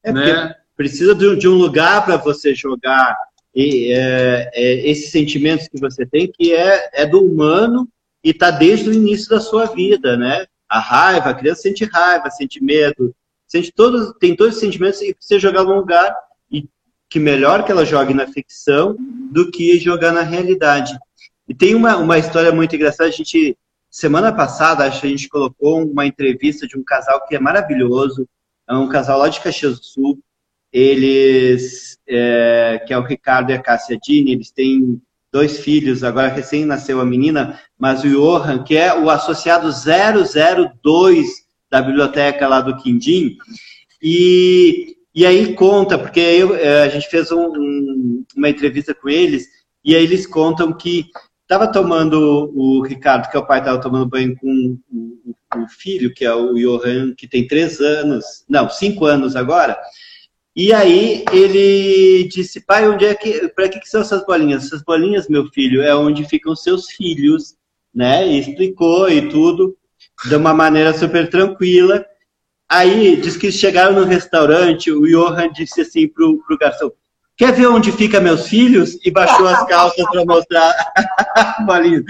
é 0.03 0.11
né? 0.11 0.55
Precisa 0.75 1.13
de 1.13 1.47
um 1.47 1.57
lugar 1.57 2.03
para 2.03 2.17
você 2.17 2.55
jogar 2.55 3.15
e, 3.53 3.91
é, 3.93 4.49
é, 4.53 4.89
esses 4.89 5.11
sentimentos 5.11 5.67
que 5.67 5.79
você 5.79 6.05
tem, 6.05 6.31
que 6.31 6.53
é, 6.53 6.89
é 6.93 7.05
do 7.05 7.23
humano 7.23 7.87
e 8.23 8.29
está 8.29 8.51
desde 8.51 8.89
o 8.89 8.93
início 8.93 9.29
da 9.29 9.39
sua 9.39 9.65
vida, 9.65 10.15
né? 10.15 10.45
a 10.71 10.79
raiva, 10.79 11.31
a 11.31 11.33
criança 11.33 11.63
sente 11.63 11.83
raiva, 11.83 12.29
sente 12.29 12.63
medo, 12.63 13.13
sente 13.45 13.73
todos, 13.73 14.13
tem 14.19 14.33
todos 14.33 14.55
os 14.55 14.61
sentimentos 14.61 15.01
e 15.01 15.13
precisa 15.13 15.37
jogar 15.37 15.65
num 15.65 15.75
lugar 15.75 16.15
e 16.49 16.65
que 17.09 17.19
melhor 17.19 17.65
que 17.65 17.71
ela 17.73 17.85
jogue 17.85 18.13
na 18.13 18.25
ficção 18.25 18.95
do 18.97 19.51
que 19.51 19.77
jogar 19.77 20.13
na 20.13 20.21
realidade. 20.21 20.97
E 21.45 21.53
tem 21.53 21.75
uma, 21.75 21.97
uma 21.97 22.17
história 22.17 22.53
muito 22.53 22.73
engraçada, 22.73 23.09
a 23.09 23.11
gente, 23.11 23.57
semana 23.89 24.31
passada, 24.31 24.85
acho 24.85 25.01
que 25.01 25.07
a 25.07 25.09
gente 25.09 25.27
colocou 25.27 25.83
uma 25.83 26.05
entrevista 26.05 26.65
de 26.65 26.77
um 26.77 26.83
casal 26.85 27.27
que 27.27 27.35
é 27.35 27.39
maravilhoso, 27.39 28.25
é 28.65 28.73
um 28.73 28.87
casal 28.87 29.19
lá 29.19 29.27
de 29.27 29.41
Caxias 29.41 29.77
do 29.77 29.85
Sul, 29.85 30.19
eles, 30.71 31.99
é, 32.07 32.81
que 32.85 32.93
é 32.93 32.97
o 32.97 33.03
Ricardo 33.03 33.51
e 33.51 33.53
a 33.53 33.61
Cássia 33.61 33.97
Dini, 34.01 34.31
eles 34.31 34.51
têm 34.51 35.01
dois 35.31 35.59
filhos, 35.59 36.03
agora 36.03 36.27
recém 36.27 36.65
nasceu 36.65 36.99
a 36.99 37.05
menina, 37.05 37.59
mas 37.79 38.03
o 38.03 38.09
Johan, 38.09 38.63
que 38.63 38.75
é 38.75 38.93
o 38.93 39.09
associado 39.09 39.69
002 39.71 41.27
da 41.69 41.81
biblioteca 41.81 42.47
lá 42.47 42.59
do 42.59 42.75
Quindim, 42.77 43.37
e, 44.01 44.97
e 45.15 45.25
aí 45.25 45.53
conta, 45.53 45.97
porque 45.97 46.19
eu, 46.19 46.55
é, 46.55 46.83
a 46.83 46.89
gente 46.89 47.07
fez 47.07 47.31
um, 47.31 47.47
um, 47.47 48.25
uma 48.35 48.49
entrevista 48.49 48.93
com 48.93 49.09
eles, 49.09 49.47
e 49.83 49.95
aí 49.95 50.03
eles 50.03 50.27
contam 50.27 50.73
que 50.73 51.05
estava 51.43 51.67
tomando, 51.67 52.51
o 52.55 52.81
Ricardo, 52.81 53.29
que 53.29 53.35
é 53.35 53.39
o 53.39 53.45
pai, 53.45 53.59
estava 53.59 53.81
tomando 53.81 54.07
banho 54.07 54.35
com 54.37 54.77
o, 54.89 55.63
o, 55.63 55.67
filho, 55.67 56.13
que 56.13 56.23
é 56.23 56.33
o 56.33 56.53
Johan, 56.53 57.13
que 57.15 57.27
tem 57.27 57.47
três 57.47 57.79
anos, 57.79 58.45
não, 58.47 58.69
cinco 58.69 59.05
anos 59.05 59.35
agora, 59.35 59.77
e 60.55 60.73
aí 60.73 61.23
ele 61.31 62.27
disse, 62.27 62.59
pai, 62.65 62.87
onde 62.87 63.05
é 63.05 63.15
que, 63.15 63.47
para 63.49 63.69
que, 63.69 63.79
que 63.79 63.87
são 63.87 64.01
essas 64.01 64.25
bolinhas? 64.25 64.65
Essas 64.65 64.83
bolinhas, 64.83 65.29
meu 65.29 65.47
filho, 65.47 65.81
é 65.81 65.95
onde 65.95 66.27
ficam 66.27 66.55
seus 66.55 66.87
filhos, 66.91 67.55
né? 67.93 68.27
E 68.27 68.39
explicou 68.39 69.09
e 69.09 69.29
tudo, 69.29 69.77
de 70.25 70.35
uma 70.35 70.53
maneira 70.53 70.93
super 70.93 71.29
tranquila. 71.29 72.05
Aí, 72.67 73.15
diz 73.15 73.37
que 73.37 73.51
chegaram 73.51 73.93
no 73.93 74.05
restaurante, 74.05 74.91
o 74.91 75.05
Johan 75.07 75.51
disse 75.53 75.81
assim 75.81 76.07
pro, 76.07 76.43
pro 76.45 76.57
garçom, 76.57 76.91
quer 77.37 77.53
ver 77.53 77.67
onde 77.67 77.91
ficam 77.91 78.21
meus 78.21 78.47
filhos? 78.47 78.97
E 79.05 79.11
baixou 79.11 79.47
as 79.47 79.65
calças 79.67 80.05
para 80.09 80.25
mostrar 80.25 80.73
a 81.35 81.63
bolinha. 81.63 82.03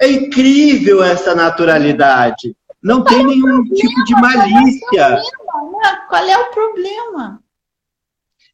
É 0.00 0.10
incrível 0.10 1.02
essa 1.02 1.32
naturalidade. 1.32 2.56
Não 2.82 3.04
tem 3.04 3.24
nenhum 3.24 3.64
tipo 3.64 4.04
de 4.04 4.14
malícia. 4.14 5.20
Qual 6.08 6.24
é 6.24 6.38
o 6.38 6.50
problema? 6.50 7.40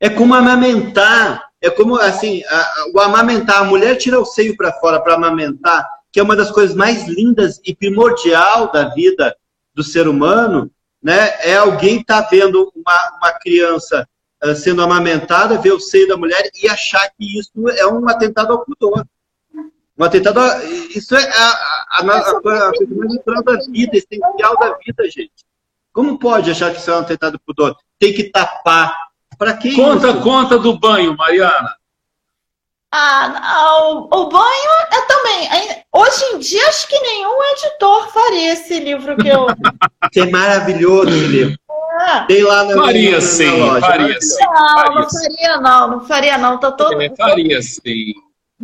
É 0.00 0.08
como 0.08 0.34
amamentar. 0.34 1.48
É 1.60 1.70
como, 1.70 1.96
assim, 1.96 2.42
a, 2.44 2.72
o 2.94 3.00
amamentar. 3.00 3.62
A 3.62 3.64
mulher 3.64 3.96
tira 3.96 4.20
o 4.20 4.24
seio 4.24 4.56
para 4.56 4.72
fora 4.72 5.00
para 5.00 5.14
amamentar, 5.14 5.88
que 6.12 6.20
é 6.20 6.22
uma 6.22 6.36
das 6.36 6.50
coisas 6.50 6.76
mais 6.76 7.06
lindas 7.06 7.60
e 7.64 7.74
primordial 7.74 8.70
da 8.70 8.88
vida 8.90 9.34
do 9.74 9.82
ser 9.82 10.06
humano, 10.06 10.70
né? 11.02 11.34
É 11.42 11.56
alguém 11.56 12.02
tá 12.02 12.20
vendo 12.22 12.72
uma, 12.74 13.18
uma 13.18 13.32
criança 13.32 14.08
uh, 14.42 14.54
sendo 14.54 14.82
amamentada, 14.82 15.58
ver 15.58 15.72
o 15.72 15.80
seio 15.80 16.08
da 16.08 16.16
mulher 16.16 16.50
e 16.62 16.68
achar 16.68 17.10
que 17.10 17.38
isso 17.38 17.68
é 17.70 17.86
um 17.86 18.08
atentado 18.08 18.52
ao 18.52 18.64
pudor. 18.64 19.04
Um 19.98 20.04
atentado. 20.04 20.40
Isso 20.94 21.14
é 21.14 21.22
a, 21.24 21.46
a, 21.90 22.04
a, 22.04 22.30
a 22.30 22.40
coisa 22.40 22.72
mais 22.90 23.14
natural 23.14 23.42
da 23.42 23.56
vida, 23.70 23.96
essencial 23.96 24.56
da 24.58 24.76
vida, 24.84 25.04
gente. 25.04 25.44
Como 25.92 26.18
pode 26.18 26.50
achar 26.50 26.72
que 26.72 26.80
isso 26.80 26.90
é 26.90 26.96
um 26.96 27.00
atentado 27.00 27.34
ao 27.34 27.40
pudor? 27.40 27.76
Tem 27.98 28.12
que 28.12 28.24
tapar, 28.24 28.92
para 29.38 29.56
que 29.56 29.74
Conta, 29.74 30.10
isso? 30.10 30.20
conta 30.20 30.58
do 30.58 30.78
banho, 30.78 31.16
Mariana. 31.16 31.74
Ah, 32.96 33.80
o, 33.82 34.04
o 34.04 34.28
banho 34.28 34.70
é 34.92 35.00
também. 35.02 35.48
Hoje 35.92 36.24
em 36.32 36.38
dia, 36.38 36.68
acho 36.68 36.86
que 36.86 37.00
nenhum 37.00 37.42
editor 37.52 38.12
faria 38.12 38.52
esse 38.52 38.78
livro 38.78 39.16
que 39.16 39.28
eu. 39.28 39.46
é 40.16 40.30
maravilhoso 40.30 41.08
esse 41.08 41.26
livro. 41.26 41.58
É. 42.00 42.26
Tem 42.26 42.42
lá 42.42 42.64
no 42.64 42.74
Faria 42.74 43.20
sim, 43.20 43.60
loja, 43.60 43.80
faria 43.80 44.20
sim. 44.20 44.44
Não, 44.44 44.56
faria 44.56 44.94
não 44.94 45.08
faria 45.08 45.60
não, 45.60 45.90
não 45.90 46.00
faria 46.06 46.38
não. 46.38 46.58
Tá 46.58 46.72
todo... 46.72 47.00
É, 47.00 47.14
faria 47.16 47.62
sim. 47.62 48.12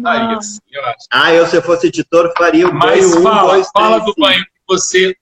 Faria 0.03 0.41
sim, 0.41 0.59
eu 0.73 0.85
acho. 0.85 1.07
Ah, 1.13 1.33
eu 1.33 1.47
se 1.47 1.63
fosse 1.63 1.87
editor, 1.89 2.33
faria 2.37 2.69
o 2.69 2.75
Mas 2.75 3.11
banho 3.11 3.23
fala, 3.23 3.45
um, 3.45 3.49
dois, 3.49 3.69
fala 3.73 4.01
três, 4.01 4.05
do 4.05 4.13
sim. 4.15 4.21
banho 4.21 4.45
que 4.45 4.51
você 4.69 5.17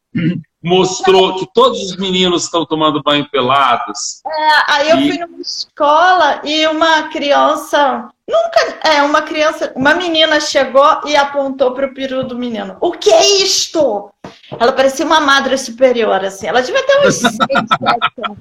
mostrou 0.63 1.39
que 1.39 1.49
todos 1.53 1.81
os 1.83 1.97
meninos 1.97 2.45
estão 2.45 2.67
tomando 2.67 3.03
banho 3.03 3.29
pelados. 3.31 4.21
É, 4.27 4.73
aí 4.73 4.91
eu 4.91 4.99
e... 4.99 5.09
fui 5.09 5.19
numa 5.19 5.41
escola 5.41 6.41
e 6.45 6.67
uma 6.67 7.05
criança, 7.09 8.09
nunca, 8.29 8.79
é, 8.89 9.03
uma 9.03 9.23
criança, 9.23 9.73
uma 9.77 9.95
menina 9.95 10.41
chegou 10.41 11.01
e 11.07 11.17
apontou 11.17 11.73
para 11.73 11.87
o 11.87 11.95
peru 11.95 12.25
do 12.25 12.37
menino. 12.37 12.77
O 12.81 12.93
que 12.93 13.11
é 13.11 13.43
isto? 13.43 14.11
Ela 14.59 14.73
parecia 14.73 15.07
uma 15.07 15.21
madre 15.21 15.57
superior, 15.57 16.25
assim. 16.25 16.47
Ela 16.47 16.63
devia 16.63 16.85
ter 16.85 17.07
uns 17.07 17.15
6, 17.23 17.37
7 17.37 17.45
anos. 18.25 18.39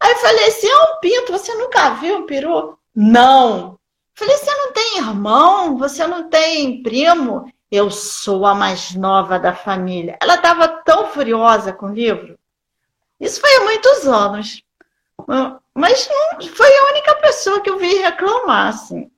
Aí 0.00 0.10
eu 0.10 0.16
falei 0.18 0.48
assim, 0.48 0.66
é 0.66 0.76
um 0.76 1.00
pinto, 1.00 1.32
você 1.32 1.54
nunca 1.54 1.90
viu 1.90 2.18
um 2.18 2.26
peru? 2.26 2.76
Não. 2.94 3.78
falei, 4.16 4.36
você 4.36 4.52
não 4.52 4.72
tem 4.72 4.98
irmão? 4.98 5.78
Você 5.78 6.06
não 6.06 6.28
tem 6.28 6.82
primo? 6.82 7.44
Eu 7.72 7.90
sou 7.90 8.44
a 8.44 8.54
mais 8.54 8.94
nova 8.94 9.38
da 9.38 9.54
família. 9.54 10.18
Ela 10.20 10.34
estava 10.34 10.68
tão 10.68 11.06
furiosa 11.06 11.72
com 11.72 11.86
o 11.86 11.94
livro. 11.94 12.38
Isso 13.18 13.40
foi 13.40 13.50
há 13.56 13.60
muitos 13.62 14.06
anos. 14.06 14.62
Mas 15.74 16.06
não 16.06 16.48
foi 16.48 16.68
a 16.68 16.90
única 16.90 17.14
pessoa 17.14 17.62
que 17.62 17.70
eu 17.70 17.78
vi 17.78 17.94
reclamar, 17.94 18.68
assim. 18.68 19.10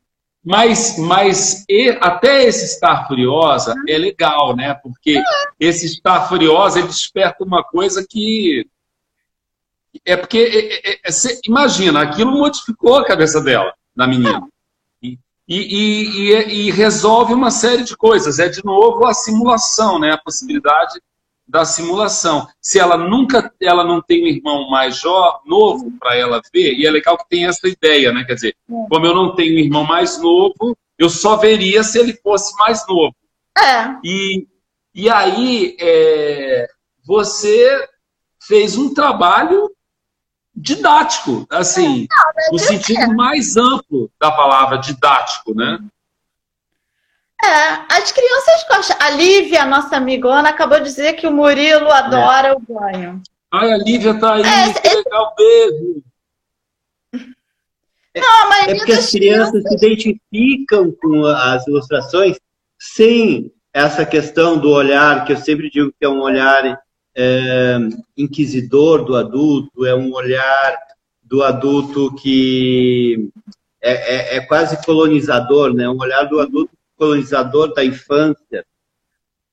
Mas, 0.44 0.96
mas 0.98 1.64
e, 1.68 1.98
até 2.00 2.44
esse 2.44 2.64
estar 2.66 3.08
furiosa 3.08 3.74
é 3.88 3.98
legal, 3.98 4.54
né? 4.54 4.72
Porque 4.74 5.18
é. 5.18 5.22
esse 5.58 5.86
estar 5.86 6.28
furiosa 6.28 6.78
ele 6.78 6.86
desperta 6.86 7.42
uma 7.42 7.64
coisa 7.64 8.06
que. 8.08 8.64
É 10.04 10.16
porque, 10.16 10.38
é, 10.38 10.90
é, 10.90 10.94
é, 10.94 11.40
imagina, 11.44 12.02
aquilo 12.02 12.30
modificou 12.30 12.98
a 12.98 13.04
cabeça 13.04 13.40
dela, 13.40 13.74
da 13.96 14.06
menina 14.06 14.48
e, 15.46 15.58
e, 15.58 16.32
e, 16.32 16.68
e, 16.68 16.70
resolve 16.70 17.34
uma 17.34 17.50
série 17.50 17.84
de 17.84 17.96
coisas. 17.96 18.38
É 18.38 18.48
de 18.48 18.64
novo 18.64 19.06
a 19.06 19.12
simulação, 19.12 19.98
né? 19.98 20.12
a 20.12 20.18
possibilidade 20.18 21.00
da 21.46 21.64
simulação. 21.64 22.48
Se 22.60 22.78
ela 22.78 22.96
nunca 22.96 23.52
ela 23.60 23.84
não 23.84 24.00
tem 24.00 24.24
um 24.24 24.28
irmão 24.28 24.70
mais 24.70 24.98
jovem, 24.98 25.40
novo 25.44 25.92
para 26.00 26.16
ela 26.16 26.40
ver, 26.52 26.72
e 26.74 26.86
é 26.86 26.90
legal 26.90 27.18
que 27.18 27.28
tem 27.28 27.46
essa 27.46 27.68
ideia, 27.68 28.12
né? 28.12 28.24
Quer 28.24 28.34
dizer, 28.34 28.48
é. 28.48 28.72
como 28.88 29.06
eu 29.06 29.14
não 29.14 29.34
tenho 29.34 29.54
um 29.54 29.58
irmão 29.58 29.84
mais 29.84 30.18
novo, 30.18 30.76
eu 30.98 31.10
só 31.10 31.36
veria 31.36 31.82
se 31.82 31.98
ele 31.98 32.14
fosse 32.22 32.56
mais 32.56 32.86
novo. 32.88 33.14
É. 33.58 33.96
E, 34.02 34.46
e 34.94 35.10
aí 35.10 35.76
é, 35.78 36.66
você 37.04 37.88
fez 38.40 38.76
um 38.76 38.94
trabalho 38.94 39.70
didático, 40.56 41.46
assim, 41.50 42.06
no 42.50 42.58
sentido 42.58 43.02
é. 43.02 43.06
mais 43.08 43.56
amplo 43.56 44.10
da 44.20 44.30
palavra 44.30 44.78
didático, 44.78 45.54
né? 45.54 45.78
É, 47.42 47.94
as 47.94 48.10
crianças 48.10 48.66
gostam. 48.68 48.96
A 49.00 49.10
Lívia, 49.10 49.66
nossa 49.66 49.96
amigona, 49.96 50.48
acabou 50.48 50.78
de 50.78 50.84
dizer 50.84 51.14
que 51.14 51.26
o 51.26 51.32
Murilo 51.32 51.90
adora 51.90 52.48
é. 52.48 52.52
o 52.52 52.60
banho. 52.60 53.22
Ai, 53.52 53.72
a 53.72 53.76
Lívia 53.76 54.18
tá 54.18 54.34
aí, 54.34 54.42
é, 54.42 54.72
que 54.72 54.88
é... 54.88 54.94
legal, 54.94 55.34
beijo. 55.36 56.02
Não, 58.16 58.48
mas 58.48 58.68
é 58.68 58.74
porque 58.76 58.92
as 58.92 59.10
crianças, 59.10 59.50
crianças 59.50 59.62
se 59.62 59.74
identificam 59.74 60.92
com 60.92 61.26
as 61.26 61.66
ilustrações 61.66 62.36
sem 62.78 63.52
essa 63.72 64.06
questão 64.06 64.56
do 64.56 64.70
olhar, 64.70 65.24
que 65.24 65.32
eu 65.32 65.36
sempre 65.36 65.68
digo 65.68 65.92
que 65.98 66.04
é 66.04 66.08
um 66.08 66.20
olhar 66.20 66.80
é, 67.16 67.76
inquisidor 68.16 69.04
do 69.04 69.16
adulto, 69.16 69.84
é 69.84 69.94
um 69.94 70.12
olhar 70.12 70.78
do 71.34 71.42
adulto 71.42 72.14
que 72.14 73.28
é, 73.82 73.92
é, 73.92 74.36
é, 74.36 74.40
quase 74.46 74.80
colonizador, 74.84 75.74
né? 75.74 75.88
um 75.88 75.98
olhar 75.98 76.22
do 76.24 76.38
adulto 76.38 76.70
colonizador 76.96 77.74
da 77.74 77.84
infância. 77.84 78.64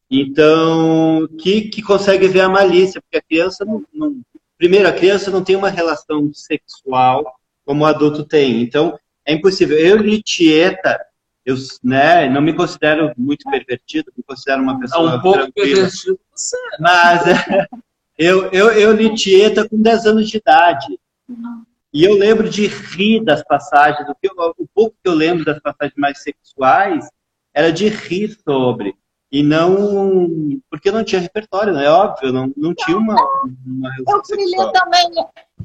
Então, 0.09 1.27
que, 1.39 1.61
que 1.69 1.81
consegue 1.81 2.27
ver 2.27 2.41
a 2.41 2.49
malícia, 2.49 3.01
porque 3.01 3.17
a 3.17 3.21
criança 3.21 3.65
não, 3.65 3.83
não. 3.91 4.21
Primeiro, 4.59 4.87
a 4.87 4.93
criança 4.93 5.31
não 5.31 5.43
tem 5.43 5.55
uma 5.55 5.69
relação 5.69 6.31
sexual 6.31 7.25
como 7.65 7.83
o 7.83 7.87
adulto 7.87 8.23
tem. 8.23 8.61
Então, 8.61 8.95
é 9.25 9.33
impossível. 9.33 9.75
Eu 9.79 9.97
li 9.97 10.21
Tieta 10.21 10.99
eu 11.43 11.55
né, 11.83 12.29
não 12.29 12.39
me 12.39 12.53
considero 12.53 13.11
muito 13.17 13.49
pervertido, 13.49 14.13
me 14.15 14.23
considero 14.23 14.61
uma 14.61 14.79
pessoa. 14.79 15.13
É 15.13 15.15
um 15.15 15.21
pouco 15.21 15.39
tranquila, 15.39 15.75
pervertido 15.75 16.19
você. 16.31 16.57
Mas 16.79 17.23
eu, 18.15 18.51
eu, 18.51 18.71
eu 18.71 18.91
li 18.93 19.15
Tieta 19.15 19.67
com 19.67 19.81
10 19.81 20.05
anos 20.05 20.29
de 20.29 20.37
idade. 20.37 20.99
E 21.93 22.03
eu 22.03 22.15
lembro 22.15 22.49
de 22.49 22.67
rir 22.67 23.23
das 23.23 23.43
passagens, 23.43 24.07
o, 24.07 24.15
eu, 24.23 24.55
o 24.57 24.67
pouco 24.73 24.95
que 25.03 25.09
eu 25.09 25.13
lembro 25.13 25.43
das 25.43 25.59
passagens 25.59 25.97
mais 25.97 26.21
sexuais 26.21 27.07
era 27.53 27.71
de 27.71 27.89
rir 27.89 28.37
sobre. 28.47 28.95
E 29.31 29.41
não. 29.41 30.59
Porque 30.69 30.91
não 30.91 31.03
tinha 31.03 31.21
repertório, 31.21 31.73
né? 31.73 31.85
É 31.85 31.89
óbvio, 31.89 32.33
não, 32.33 32.51
não 32.55 32.73
tinha 32.73 32.97
uma. 32.97 33.15
uma 33.15 33.89
eu 34.07 34.21
queria 34.21 34.71
também, 34.73 35.09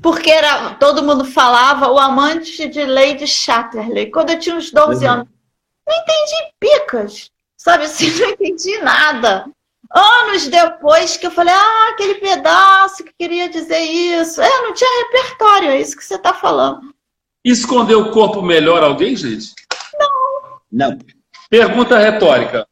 porque 0.01 0.31
era, 0.31 0.75
todo 0.75 1.03
mundo 1.03 1.25
falava 1.25 1.91
o 1.91 1.99
amante 1.99 2.69
de 2.69 2.85
Lady 2.85 3.27
Chatterley. 3.27 4.11
Quando 4.11 4.31
eu 4.31 4.39
tinha 4.39 4.57
uns 4.57 4.71
12 4.71 5.05
uhum. 5.05 5.13
anos, 5.13 5.29
não 5.87 5.95
entendi 5.97 6.53
picas, 6.61 7.31
sabe 7.57 7.85
assim, 7.85 8.09
não 8.21 8.31
entendi 8.31 8.79
nada. 8.79 9.47
Anos 9.91 10.49
depois 10.49 11.17
que 11.17 11.27
eu 11.27 11.31
falei, 11.31 11.55
ah, 11.55 11.91
aquele 11.93 12.17
pedaço 12.17 13.05
que 13.05 13.13
queria 13.19 13.49
dizer 13.49 13.81
isso. 13.81 14.41
É, 14.41 14.63
não 14.63 14.75
tinha 14.75 15.05
repertório, 15.05 15.71
é 15.71 15.81
isso 15.81 15.97
que 15.97 16.05
você 16.05 16.17
está 16.17 16.33
falando. 16.33 16.95
Esconder 17.45 17.95
o 17.95 18.11
corpo 18.11 18.43
melhor 18.43 18.83
alguém, 18.83 19.15
gente? 19.17 19.55
Não. 19.99 20.11
Não. 20.71 20.99
Pergunta 21.49 21.99
retórica. 21.99 22.67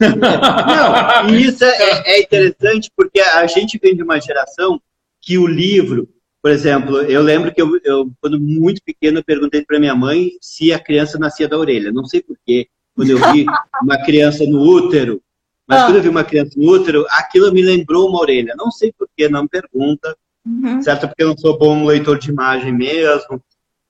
Não, 0.00 1.28
e 1.30 1.42
isso 1.48 1.64
é, 1.64 2.02
é, 2.06 2.22
interessante 2.22 2.90
porque 2.96 3.20
a 3.20 3.46
gente 3.46 3.78
vem 3.78 3.96
de 3.96 4.02
uma 4.02 4.20
geração 4.20 4.80
que 5.20 5.36
o 5.36 5.46
livro 5.46 6.08
por 6.40 6.52
exemplo, 6.52 7.02
eu 7.02 7.20
lembro 7.20 7.52
que 7.52 7.60
eu, 7.60 7.78
eu 7.84 8.10
quando 8.20 8.40
muito 8.40 8.80
pequeno, 8.82 9.18
eu 9.18 9.24
perguntei 9.24 9.64
para 9.64 9.80
minha 9.80 9.94
mãe 9.94 10.30
se 10.40 10.72
a 10.72 10.78
criança 10.78 11.18
nascia 11.18 11.48
da 11.48 11.58
orelha. 11.58 11.92
Não 11.92 12.04
sei 12.04 12.22
porquê, 12.22 12.68
quando 12.94 13.10
eu 13.10 13.18
vi 13.32 13.44
uma 13.82 13.98
criança 14.04 14.44
no 14.44 14.60
útero. 14.62 15.20
Mas 15.68 15.82
ah. 15.82 15.84
quando 15.84 15.96
eu 15.96 16.02
vi 16.02 16.08
uma 16.08 16.24
criança 16.24 16.52
no 16.56 16.70
útero, 16.70 17.06
aquilo 17.10 17.52
me 17.52 17.62
lembrou 17.62 18.08
uma 18.08 18.20
orelha. 18.20 18.54
Não 18.56 18.70
sei 18.70 18.90
porquê, 18.96 19.28
não 19.28 19.46
pergunta. 19.46 20.16
Uhum. 20.46 20.80
Certo? 20.80 21.06
Porque 21.06 21.22
eu 21.22 21.28
não 21.28 21.36
sou 21.36 21.58
bom 21.58 21.84
leitor 21.84 22.18
de 22.18 22.30
imagem 22.30 22.72
mesmo. 22.72 23.40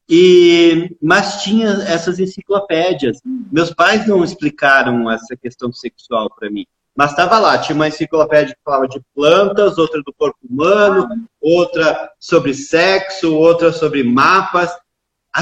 E, 0.09 0.97
mas 1.01 1.43
tinha 1.43 1.69
essas 1.87 2.19
enciclopédias. 2.19 3.21
Meus 3.53 3.73
pais 3.73 4.09
não 4.09 4.25
explicaram 4.25 5.09
essa 5.09 5.37
questão 5.37 5.73
sexual 5.73 6.29
para 6.35 6.51
mim. 6.51 6.67
Mas 6.97 7.11
estava 7.11 7.39
lá, 7.39 7.57
tinha 7.59 7.77
uma 7.77 7.87
enciclopédia 7.87 8.57
que 8.57 8.61
falava 8.65 8.89
de 8.89 9.01
plantas, 9.15 9.79
outra 9.79 10.03
do 10.03 10.13
corpo 10.13 10.39
humano, 10.51 11.09
outra 11.41 12.11
sobre 12.19 12.53
sexo, 12.53 13.33
outra 13.37 13.73
sobre 13.73 14.03
mapas. 14.03 14.73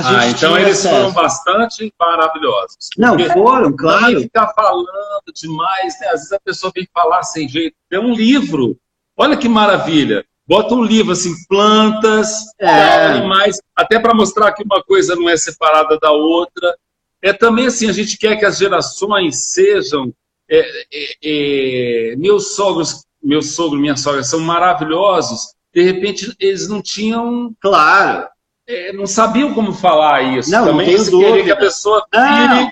Ah, 0.04 0.26
então 0.28 0.58
eles 0.58 0.78
acesso. 0.78 0.94
foram 0.94 1.12
bastante 1.12 1.92
maravilhosos. 1.98 2.88
Não, 2.98 3.18
foram, 3.30 3.76
claro. 3.76 4.20
Ficar 4.20 4.52
falando 4.54 4.86
demais, 5.34 5.98
né? 6.00 6.08
Às 6.08 6.20
vezes 6.20 6.32
a 6.32 6.40
pessoa 6.40 6.72
vem 6.74 6.88
falar 6.92 7.22
sem 7.22 7.48
jeito. 7.48 7.74
É 7.90 7.98
um 7.98 8.14
livro. 8.14 8.76
Olha 9.16 9.36
que 9.36 9.48
maravilha. 9.48 10.24
Bota 10.46 10.74
um 10.74 10.84
livro 10.84 11.12
assim, 11.12 11.32
plantas, 11.48 12.28
é. 12.58 13.06
animais, 13.06 13.60
até 13.74 13.98
para 13.98 14.14
mostrar 14.14 14.52
que 14.52 14.62
uma 14.62 14.82
coisa 14.82 15.16
não 15.16 15.28
é 15.28 15.36
separada 15.36 15.98
da 15.98 16.12
outra. 16.12 16.76
É 17.20 17.32
também 17.32 17.66
assim, 17.66 17.88
a 17.88 17.92
gente 17.92 18.16
quer 18.16 18.36
que 18.36 18.44
as 18.44 18.58
gerações 18.58 19.50
sejam 19.50 20.12
é, 20.48 20.60
é, 20.92 22.12
é, 22.12 22.16
meus 22.16 22.54
sogros, 22.54 23.04
meu 23.22 23.42
sogro, 23.42 23.78
minha 23.78 23.96
sogra 23.96 24.22
são 24.22 24.38
maravilhosos. 24.38 25.54
De 25.74 25.82
repente, 25.82 26.34
eles 26.38 26.68
não 26.68 26.80
tinham. 26.80 27.54
Claro. 27.60 28.28
É, 28.66 28.92
não 28.92 29.06
sabiam 29.06 29.54
como 29.54 29.72
falar 29.72 30.22
isso. 30.22 30.50
Não, 30.50 30.66
Também 30.66 30.86
não 30.86 31.04
tenho 31.04 31.10
dúvida. 31.10 31.44
que 31.44 31.50
a 31.52 31.56
pessoa 31.56 32.04
não, 32.12 32.70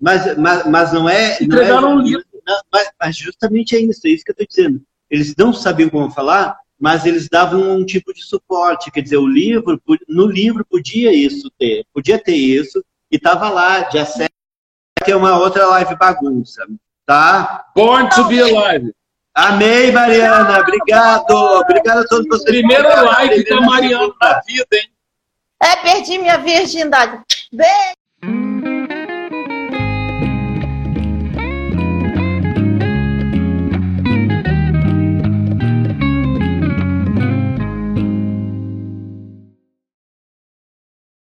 mas, 0.00 0.36
mas, 0.36 0.66
mas 0.66 0.92
não 0.92 1.08
é. 1.08 1.38
Entregaram 1.40 1.82
não 1.82 1.90
é, 1.90 1.94
um 1.94 2.00
livro. 2.00 2.24
Não, 2.46 2.60
mas, 2.72 2.90
mas, 3.00 3.16
justamente 3.16 3.74
é 3.74 3.80
isso, 3.80 4.00
é 4.06 4.10
isso 4.10 4.24
que 4.24 4.30
eu 4.30 4.36
estou 4.38 4.46
dizendo. 4.46 4.82
Eles 5.10 5.34
não 5.36 5.52
sabiam 5.52 5.88
como 5.88 6.10
falar, 6.10 6.56
mas 6.78 7.06
eles 7.06 7.28
davam 7.28 7.76
um 7.76 7.84
tipo 7.84 8.12
de 8.12 8.22
suporte. 8.22 8.90
Quer 8.90 9.02
dizer, 9.02 9.16
o 9.16 9.26
livro, 9.26 9.80
no 10.08 10.26
livro 10.26 10.64
podia 10.68 11.12
isso 11.12 11.50
ter, 11.58 11.84
podia 11.92 12.18
ter 12.18 12.34
isso, 12.36 12.84
e 13.10 13.16
estava 13.16 13.48
lá, 13.48 13.80
dia 13.80 14.04
7, 14.04 14.30
que 15.04 15.12
é 15.12 15.16
uma 15.16 15.38
outra 15.38 15.66
live 15.66 15.96
bagunça. 15.96 16.66
Tá? 17.04 17.66
Born 17.74 18.08
to 18.10 18.24
be 18.24 18.40
alive. 18.40 18.92
Amei, 19.34 19.92
Mariana. 19.92 20.60
Obrigado. 20.60 21.30
Obrigado 21.30 21.98
a 21.98 22.04
todos 22.04 22.26
vocês. 22.26 22.44
Primeira 22.44 23.02
live 23.02 23.44
da 23.44 23.60
Mariana 23.60 24.12
na 24.20 24.40
vida, 24.40 24.66
hein? 24.72 24.95
É, 25.62 25.76
perdi 25.76 26.18
minha 26.18 26.38
virgindade. 26.38 27.20
Beijo. 27.52 27.95